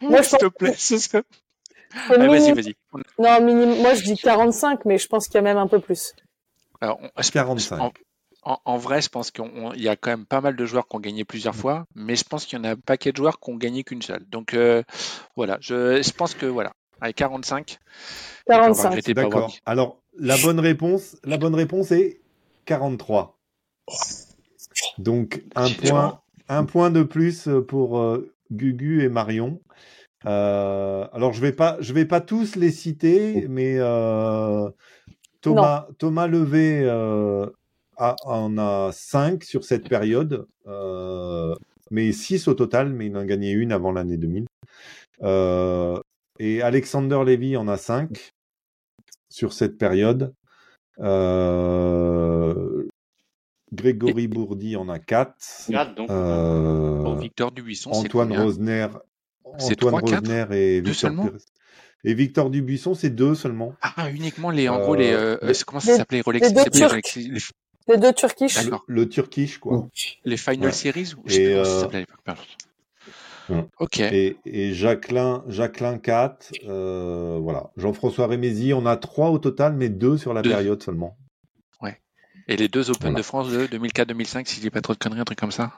Moi, 0.01 0.23
je 0.23 0.29
S'il 0.29 0.39
te 0.39 0.47
plaît, 0.47 0.75
ce 0.77 0.99
serait- 0.99 1.23
que 1.23 1.27
Allez, 2.15 2.27
vas-y, 2.29 2.53
minimum- 2.53 2.55
vas-y. 2.63 2.75
Non, 3.19 3.45
minimum, 3.47 3.79
moi, 3.83 3.95
je 3.95 4.03
dis 4.03 4.17
45, 4.17 4.85
mais 4.85 4.99
je 4.99 5.07
pense 5.07 5.27
qu'il 5.27 5.35
y 5.37 5.39
a 5.39 5.43
même 5.43 5.59
un 5.59 5.67
peu 5.69 5.79
plus. 5.81 6.15
Alors, 6.81 6.99
on- 7.03 7.23
je- 7.23 7.31
45. 7.31 7.81
En, 7.81 7.93
en- 8.53 8.59
en 8.65 8.77
vrai, 8.79 9.01
je 9.03 9.09
pense 9.09 9.31
qu'il 9.31 9.45
y 9.77 9.89
a 9.89 9.95
quand 9.97 10.11
même 10.11 10.27
pas 10.27 10.41
mal 10.41 10.57
de 10.57 10.67
joueurs 10.67 10.89
qui 10.89 10.97
ont 10.97 11.01
gagné 11.01 11.25
plusieurs 11.25 11.55
fois, 11.55 11.87
mais 11.95 12.17
je 12.17 12.25
pense 12.25 12.45
qu'il 12.47 12.59
y 12.59 12.61
en 12.61 12.65
a 12.65 12.71
un 12.71 12.77
paquet 12.77 13.13
de 13.13 13.17
joueurs 13.19 13.39
qui 13.39 13.51
ont 13.51 13.57
gagné 13.57 13.85
qu'une 13.85 14.03
seule. 14.03 14.25
Donc 14.29 14.55
euh, 14.55 14.83
voilà, 15.37 15.59
je, 15.61 16.03
je 16.03 16.11
pense 16.13 16.35
que 16.35 16.47
voilà, 16.47 16.73
avec 17.01 17.15
45, 17.17 17.79
on 18.49 18.53
va 18.53 18.59
45. 18.63 18.89
regretter 18.89 19.15
de 19.15 19.21
pas 19.21 19.27
avoir 19.27 19.43
D'accord. 19.43 19.57
Alors, 19.67 20.03
la 20.19 20.37
bonne 20.39 20.59
réponse, 20.59 21.17
la 21.23 21.37
bonne 21.37 21.55
réponse 21.55 21.93
est 21.93 22.21
43. 22.65 23.39
Donc, 24.99 25.43
un 25.55 25.69
point, 25.71 26.22
un 26.57 26.65
point 26.65 26.91
de 26.91 27.03
plus 27.03 27.49
pour 27.69 27.99
euh, 27.99 28.33
Gugu 28.51 29.03
et 29.03 29.09
Marion. 29.09 29.61
Euh, 30.27 31.07
alors, 31.13 31.33
je 31.33 31.41
vais 31.41 31.53
pas, 31.53 31.77
je 31.81 31.93
vais 31.93 32.05
pas 32.05 32.21
tous 32.21 32.57
les 32.57 32.71
citer, 32.71 33.47
mais 33.49 33.77
euh, 33.79 34.69
Thomas, 35.41 35.89
Thomas 35.99 36.27
Levé 36.27 36.83
euh, 36.85 37.47
a, 37.97 38.17
en 38.25 38.57
a 38.59 38.91
5 38.93 39.43
sur 39.43 39.65
cette 39.65 39.89
période, 39.89 40.47
euh, 40.67 41.55
mais 41.91 42.13
6 42.13 42.49
au 42.49 42.55
total, 42.55 42.93
mais 42.93 43.07
il 43.07 43.17
en 43.17 43.21
a 43.21 43.25
gagné 43.25 43.51
une 43.51 43.73
avant 43.73 43.93
l'année 43.93 44.17
2000. 44.17 44.47
Euh, 45.23 45.99
et 46.39 46.63
Alexander 46.63 47.21
Levy 47.25 47.57
en 47.57 47.69
a 47.69 47.77
5 47.77 48.33
sur 49.29 49.53
cette 49.53 49.79
période. 49.79 50.35
Euh, 51.01 52.32
Grégory 53.73 54.29
Bourdi 54.29 54.77
en 54.77 54.89
a 54.89 54.99
4. 54.99 55.35
Regarde 55.69 55.95
donc. 55.97 56.11
Euh, 56.11 57.03
Bon, 57.03 57.15
Victor 57.17 57.51
Dubuisson, 57.53 57.93
c'est 57.93 58.01
Antoine 58.07 58.33
Rosner, 58.39 58.87
C'est 59.59 59.73
Antoine 59.73 59.95
trois, 60.01 60.03
quatre? 60.03 60.27
Rosner 60.29 60.47
et 60.57 60.83
Deux 60.83 60.91
Victor. 60.93 61.31
Et 62.05 62.15
Victor 62.15 62.51
Dubuisson, 62.51 62.95
c'est 62.95 63.11
deux 63.11 63.35
seulement. 63.35 63.75
Ah, 63.81 64.11
uniquement 64.11 64.51
les, 64.51 64.69
en 64.69 64.79
Euh, 64.81 64.83
gros, 64.83 64.95
les, 64.97 65.13
euh, 65.13 65.37
les- 65.43 65.53
comment 65.67 65.81
ça 65.81 65.93
les- 65.93 65.97
s'appelait 65.99 66.21
Rolex, 66.21 66.49
les 66.49 66.55
deux. 66.55 66.87
Rolex, 66.87 67.17
les, 67.17 67.31
Les 67.89 67.97
deux 67.99 68.13
Turkish. 68.13 68.59
Le, 68.89 69.09
Turkish, 69.09 69.59
quoi. 69.59 69.89
les 70.25 70.37
Final 70.37 70.67
Ouais. 70.67 70.73
Series 70.73 71.15
ou 71.17 71.23
je 71.27 71.33
sais 71.35 71.43
Et, 71.43 71.53
comment 71.53 71.65
ça 71.65 71.71
euh, 71.71 71.81
s'appelait. 71.81 72.07
Ok, 73.81 74.01
Et, 74.01 74.37
et 74.47 74.73
Jacqueline, 74.73 75.43
Jacqueline 75.49 76.01
4, 76.01 76.53
euh, 76.69 77.39
voilà. 77.43 77.71
Jean-François 77.77 78.27
Rémézy, 78.27 78.73
on 78.73 78.87
a 78.87 78.97
trois 78.97 79.31
au 79.31 79.39
total, 79.39 79.75
mais 79.75 79.89
deux 79.89 80.17
sur 80.17 80.33
la 80.33 80.43
Deux. 80.43 80.51
période 80.51 80.83
seulement. 80.83 81.17
Et 82.49 82.57
les 82.57 82.69
deux 82.69 82.91
Open 82.91 83.01
Voilà. 83.11 83.19
de 83.19 83.23
France 83.23 83.49
de 83.51 83.67
2004-2005, 83.67 84.47
si 84.49 84.57
je 84.57 84.61
dis 84.61 84.71
pas 84.71 84.81
trop 84.81 84.93
de 84.95 84.99
conneries, 84.99 85.21
un 85.21 85.25
truc 85.25 85.39
comme 85.39 85.53
ça. 85.53 85.73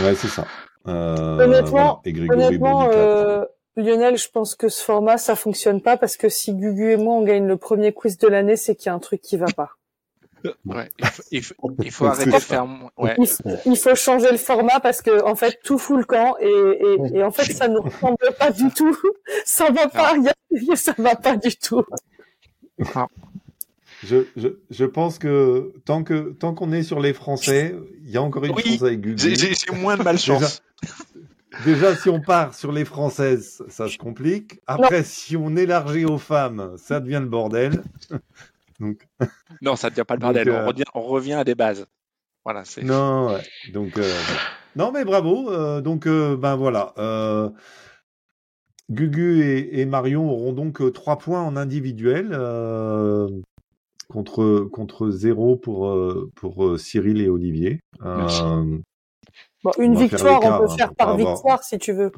Ouais, 0.00 0.14
c'est 0.14 0.28
ça. 0.28 0.46
Euh, 0.86 1.38
Honnêtement- 1.38 1.70
voilà. 1.70 2.00
Et 2.04 2.12
Grégory 2.12 2.46
Honnêtement, 2.46 2.88
euh, 2.92 3.44
Lionel, 3.76 4.16
je 4.18 4.28
pense 4.28 4.54
que 4.54 4.68
ce 4.68 4.82
format, 4.84 5.18
ça 5.18 5.34
fonctionne 5.36 5.80
pas 5.80 5.96
parce 5.96 6.16
que 6.16 6.28
si 6.28 6.52
Gugu 6.54 6.92
et 6.92 6.96
moi, 6.96 7.14
on 7.14 7.22
gagne 7.24 7.46
le 7.46 7.56
premier 7.56 7.92
quiz 7.92 8.18
de 8.18 8.28
l'année, 8.28 8.56
c'est 8.56 8.74
qu'il 8.76 8.86
y 8.86 8.88
a 8.90 8.94
un 8.94 8.98
truc 8.98 9.20
qui 9.20 9.36
va 9.36 9.46
pas. 9.46 9.70
Ouais, 10.66 10.90
il 10.98 11.06
faut, 11.06 11.22
il 11.30 11.42
faut, 11.42 11.74
il 11.82 11.90
faut 11.90 12.04
C'est 12.14 12.20
arrêter 12.22 12.30
de 12.32 12.38
faire. 12.38 12.66
Ouais, 12.98 13.16
Il, 13.64 13.76
faut 13.78 13.94
changer 13.94 14.30
le 14.30 14.36
format 14.36 14.78
parce 14.78 15.00
que, 15.00 15.24
en 15.24 15.34
fait, 15.36 15.58
tout 15.64 15.78
fout 15.78 15.96
le 15.96 16.04
camp 16.04 16.36
et, 16.38 16.46
et, 16.46 17.16
et 17.18 17.22
en 17.24 17.30
fait, 17.30 17.50
ça 17.50 17.66
ne 17.66 17.78
ressemble 17.78 18.18
pas 18.38 18.50
du 18.50 18.68
tout. 18.68 18.94
Ça 19.46 19.70
va 19.70 19.88
pas, 19.88 20.12
il 20.50 20.64
y 20.64 20.70
a- 20.70 20.76
ça 20.76 20.92
va 20.98 21.16
pas 21.16 21.36
du 21.36 21.56
tout. 21.56 21.82
Je, 24.04 24.24
je, 24.36 24.48
je 24.70 24.84
pense 24.84 25.18
que 25.18 25.72
tant 25.84 26.04
que 26.04 26.32
tant 26.32 26.54
qu'on 26.54 26.72
est 26.72 26.82
sur 26.82 27.00
les 27.00 27.12
Français, 27.12 27.74
il 28.02 28.10
y 28.10 28.16
a 28.16 28.22
encore 28.22 28.44
une 28.44 28.52
Oui, 28.54 28.62
chance 28.64 28.82
avec 28.82 29.00
Gugu. 29.00 29.34
j'ai 29.36 29.72
moins 29.74 29.96
de 29.96 30.02
malchance. 30.02 30.62
Déjà, 31.64 31.94
si 31.94 32.08
on 32.08 32.20
part 32.20 32.54
sur 32.54 32.72
les 32.72 32.84
Françaises, 32.84 33.62
ça 33.68 33.88
se 33.88 33.96
complique. 33.96 34.60
Après, 34.66 35.04
si 35.04 35.36
on 35.36 35.54
élargit 35.56 36.04
aux 36.04 36.18
femmes, 36.18 36.74
ça 36.76 36.98
devient 37.00 37.20
le 37.22 37.28
bordel. 37.28 37.82
Donc, 38.80 39.06
Non, 39.62 39.76
ça 39.76 39.86
ne 39.86 39.90
devient 39.92 40.04
pas 40.06 40.14
le 40.14 40.20
bordel. 40.20 40.46
Donc, 40.46 40.54
euh, 40.54 40.62
on, 40.64 40.66
revient, 40.66 40.84
on 40.94 41.00
revient 41.02 41.32
à 41.34 41.44
des 41.44 41.54
bases. 41.54 41.86
Voilà, 42.44 42.64
c'est. 42.64 42.82
non, 42.82 43.28
ouais. 43.34 43.42
Donc, 43.72 43.96
euh, 43.98 44.12
non, 44.74 44.90
mais 44.92 45.04
bravo. 45.04 45.50
Euh, 45.52 45.80
donc, 45.80 46.06
ben 46.08 46.56
voilà. 46.56 46.92
Gugu 48.90 49.42
et, 49.42 49.80
et 49.80 49.86
Marion 49.86 50.28
auront 50.28 50.52
donc 50.52 50.92
trois 50.92 51.16
points 51.18 51.40
en 51.40 51.56
individuel 51.56 52.32
contre 54.08 54.60
contre 54.72 55.10
zéro 55.10 55.56
pour 55.56 55.88
euh, 55.88 56.30
pour 56.36 56.64
euh, 56.64 56.78
Cyril 56.78 57.20
et 57.20 57.28
Olivier. 57.28 57.80
Merci. 58.00 58.42
Euh, 58.42 58.78
Bon, 59.62 59.70
une 59.78 59.96
On 59.96 60.00
victoire, 60.00 60.40
on 60.44 60.58
peut 60.66 60.72
hein, 60.72 60.76
faire 60.76 60.94
par 60.94 61.08
avoir- 61.10 61.32
victoire 61.34 61.64
si 61.64 61.78
tu 61.78 61.92
veux. 61.94 62.12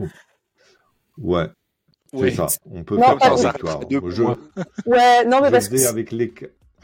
ouais, 1.18 1.46
c'est 2.12 2.18
Oui. 2.18 2.34
ça. 2.34 2.46
On 2.72 2.82
peut 2.82 2.96
Non, 2.96 3.02
faire 3.04 3.18
par 3.18 3.36
victoire. 3.36 3.80
Deux 3.86 4.00
Je. 4.10 4.22
Ouais, 4.24 5.24
non, 5.26 5.40
mais 5.40 5.46
je 5.46 5.52
parce 5.52 5.68
que 5.68 5.86
avec 5.88 6.10
les. 6.10 6.34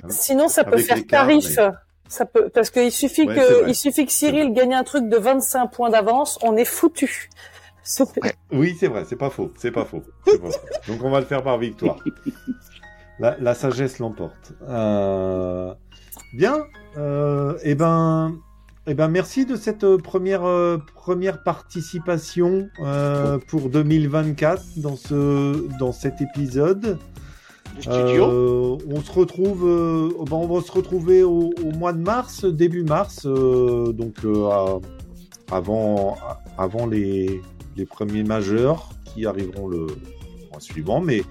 sinon, 0.09 0.47
ça 0.49 0.63
peut 0.63 0.75
avec 0.75 0.87
faire 0.87 1.05
tarif. 1.07 1.57
mais- 1.59 1.71
Ça 2.09 2.27
peut, 2.27 2.51
parce 2.51 2.69
qu'il 2.71 2.93
suffit 2.93 3.27
Ouais, 3.27 3.35
que, 3.35 3.69
il 3.69 3.75
suffit 3.75 4.05
que 4.05 4.13
Cyril 4.13 4.53
gagne 4.53 4.75
un 4.75 4.85
truc 4.85 5.09
de 5.09 5.17
25 5.17 5.67
points 5.69 5.89
d'avance, 5.91 6.39
on 6.43 6.57
est 6.57 6.65
foutu. 6.67 7.31
Ouais. 8.23 8.33
Oui, 8.53 8.77
c'est 8.79 8.87
vrai, 8.87 9.05
c'est 9.09 9.17
pas 9.17 9.31
faux, 9.31 9.51
c'est 9.57 9.71
pas 9.73 9.85
faux. 9.87 10.03
c'est 10.27 10.41
pas 10.41 10.51
faux. 10.51 10.61
Donc 10.89 11.03
on 11.03 11.11
va 11.11 11.19
le 11.21 11.27
faire 11.27 11.43
par 11.43 11.59
victoire. 11.59 11.97
La, 13.19 13.37
la 13.39 13.55
sagesse 13.55 13.99
l'emporte. 13.99 14.53
Euh, 14.69 15.73
Bien. 16.33 16.65
Euh, 16.97 17.59
eh 17.63 17.75
ben, 17.75 18.39
eh 18.87 18.95
ben, 18.95 19.09
merci 19.09 19.45
de 19.45 19.57
cette 19.57 19.85
euh, 19.85 19.99
première 19.99 20.45
euh, 20.45 20.79
première 20.95 21.43
participation 21.43 22.69
euh, 22.81 23.39
pour 23.49 23.69
2024 23.69 24.79
dans 24.79 24.97
ce 24.97 25.69
dans 25.79 25.93
cet 25.93 26.21
épisode. 26.21 26.99
Studio. 27.81 28.79
On 28.87 29.01
se 29.01 29.13
retrouve, 29.13 29.63
ben, 30.29 30.37
on 30.37 30.47
va 30.47 30.61
se 30.61 30.71
retrouver 30.73 31.23
au, 31.23 31.55
au 31.65 31.71
mois 31.79 31.95
de 31.95 32.03
mars, 32.03 32.45
début 32.45 32.83
mars, 32.83 33.25
donc 33.25 34.17
avant, 35.51 36.19
avant 36.59 36.87
les, 36.87 37.41
les 37.77 37.87
premiers 37.87 38.25
majeurs 38.25 38.91
qui 39.07 39.25
arriveront 39.25 39.69
le 39.69 39.87
mois 40.51 40.61
suivant, 40.61 41.01
mais 41.01 41.23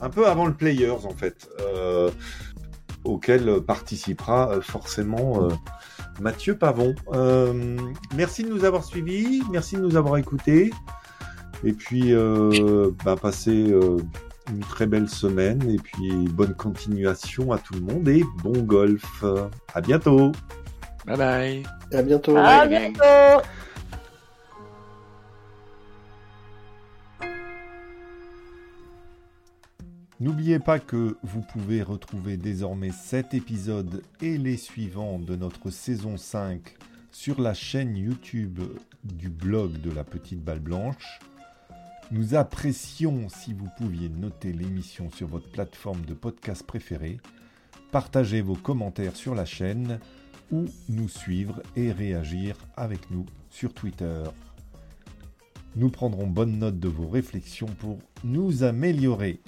un 0.00 0.10
peu 0.10 0.26
avant 0.26 0.46
le 0.46 0.54
Players 0.54 1.04
en 1.04 1.14
fait, 1.14 1.48
euh, 1.60 2.10
auquel 3.04 3.60
participera 3.62 4.50
euh, 4.50 4.60
forcément 4.60 5.44
euh, 5.44 5.48
Mathieu 6.20 6.56
Pavon. 6.56 6.94
Euh, 7.12 7.76
merci 8.14 8.44
de 8.44 8.50
nous 8.50 8.64
avoir 8.64 8.84
suivis, 8.84 9.42
merci 9.50 9.76
de 9.76 9.80
nous 9.80 9.96
avoir 9.96 10.16
écoutés, 10.16 10.70
et 11.64 11.72
puis 11.72 12.12
euh, 12.12 12.90
bah, 13.04 13.16
passez 13.20 13.70
euh, 13.70 13.98
une 14.50 14.60
très 14.60 14.86
belle 14.86 15.08
semaine, 15.08 15.62
et 15.68 15.78
puis 15.78 16.10
bonne 16.28 16.54
continuation 16.54 17.52
à 17.52 17.58
tout 17.58 17.74
le 17.74 17.80
monde, 17.80 18.08
et 18.08 18.24
bon 18.42 18.62
golf. 18.62 19.24
À 19.74 19.80
bientôt 19.80 20.32
Bye 21.06 21.16
bye. 21.16 21.62
Et 21.92 21.96
à 21.96 22.02
bientôt. 22.02 22.36
À 22.36 22.66
bien. 22.66 22.90
bientôt! 22.90 23.42
N'oubliez 30.20 30.58
pas 30.58 30.78
que 30.78 31.16
vous 31.22 31.40
pouvez 31.40 31.82
retrouver 31.82 32.36
désormais 32.36 32.90
cet 32.90 33.32
épisode 33.32 34.02
et 34.20 34.36
les 34.36 34.58
suivants 34.58 35.18
de 35.18 35.34
notre 35.34 35.70
saison 35.70 36.18
5 36.18 36.76
sur 37.10 37.40
la 37.40 37.54
chaîne 37.54 37.96
YouTube 37.96 38.60
du 39.02 39.30
blog 39.30 39.80
de 39.80 39.90
la 39.90 40.04
petite 40.04 40.44
balle 40.44 40.60
blanche. 40.60 41.20
Nous 42.10 42.34
apprécions 42.34 43.30
si 43.30 43.54
vous 43.54 43.68
pouviez 43.78 44.10
noter 44.10 44.52
l'émission 44.52 45.08
sur 45.08 45.26
votre 45.26 45.50
plateforme 45.50 46.02
de 46.02 46.12
podcast 46.12 46.64
préférée, 46.64 47.16
partager 47.90 48.42
vos 48.42 48.56
commentaires 48.56 49.16
sur 49.16 49.34
la 49.34 49.46
chaîne 49.46 50.00
ou 50.52 50.66
nous 50.90 51.08
suivre 51.08 51.62
et 51.76 51.92
réagir 51.92 52.56
avec 52.76 53.10
nous 53.10 53.24
sur 53.48 53.72
Twitter. 53.72 54.24
Nous 55.76 55.88
prendrons 55.88 56.26
bonne 56.26 56.58
note 56.58 56.78
de 56.78 56.88
vos 56.88 57.08
réflexions 57.08 57.68
pour 57.78 58.00
nous 58.22 58.64
améliorer. 58.64 59.40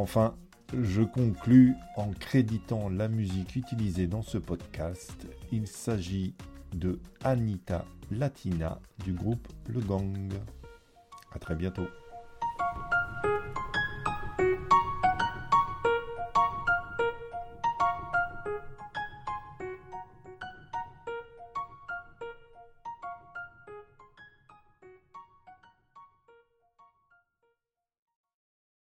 Enfin, 0.00 0.34
je 0.72 1.02
conclus 1.02 1.74
en 1.94 2.10
créditant 2.12 2.88
la 2.88 3.06
musique 3.06 3.54
utilisée 3.54 4.06
dans 4.06 4.22
ce 4.22 4.38
podcast. 4.38 5.26
Il 5.52 5.66
s'agit 5.66 6.32
de 6.74 6.98
Anita 7.22 7.84
Latina 8.10 8.80
du 9.04 9.12
groupe 9.12 9.46
Le 9.68 9.80
Gang. 9.80 10.32
A 11.34 11.38
très 11.38 11.54
bientôt. 11.54 11.86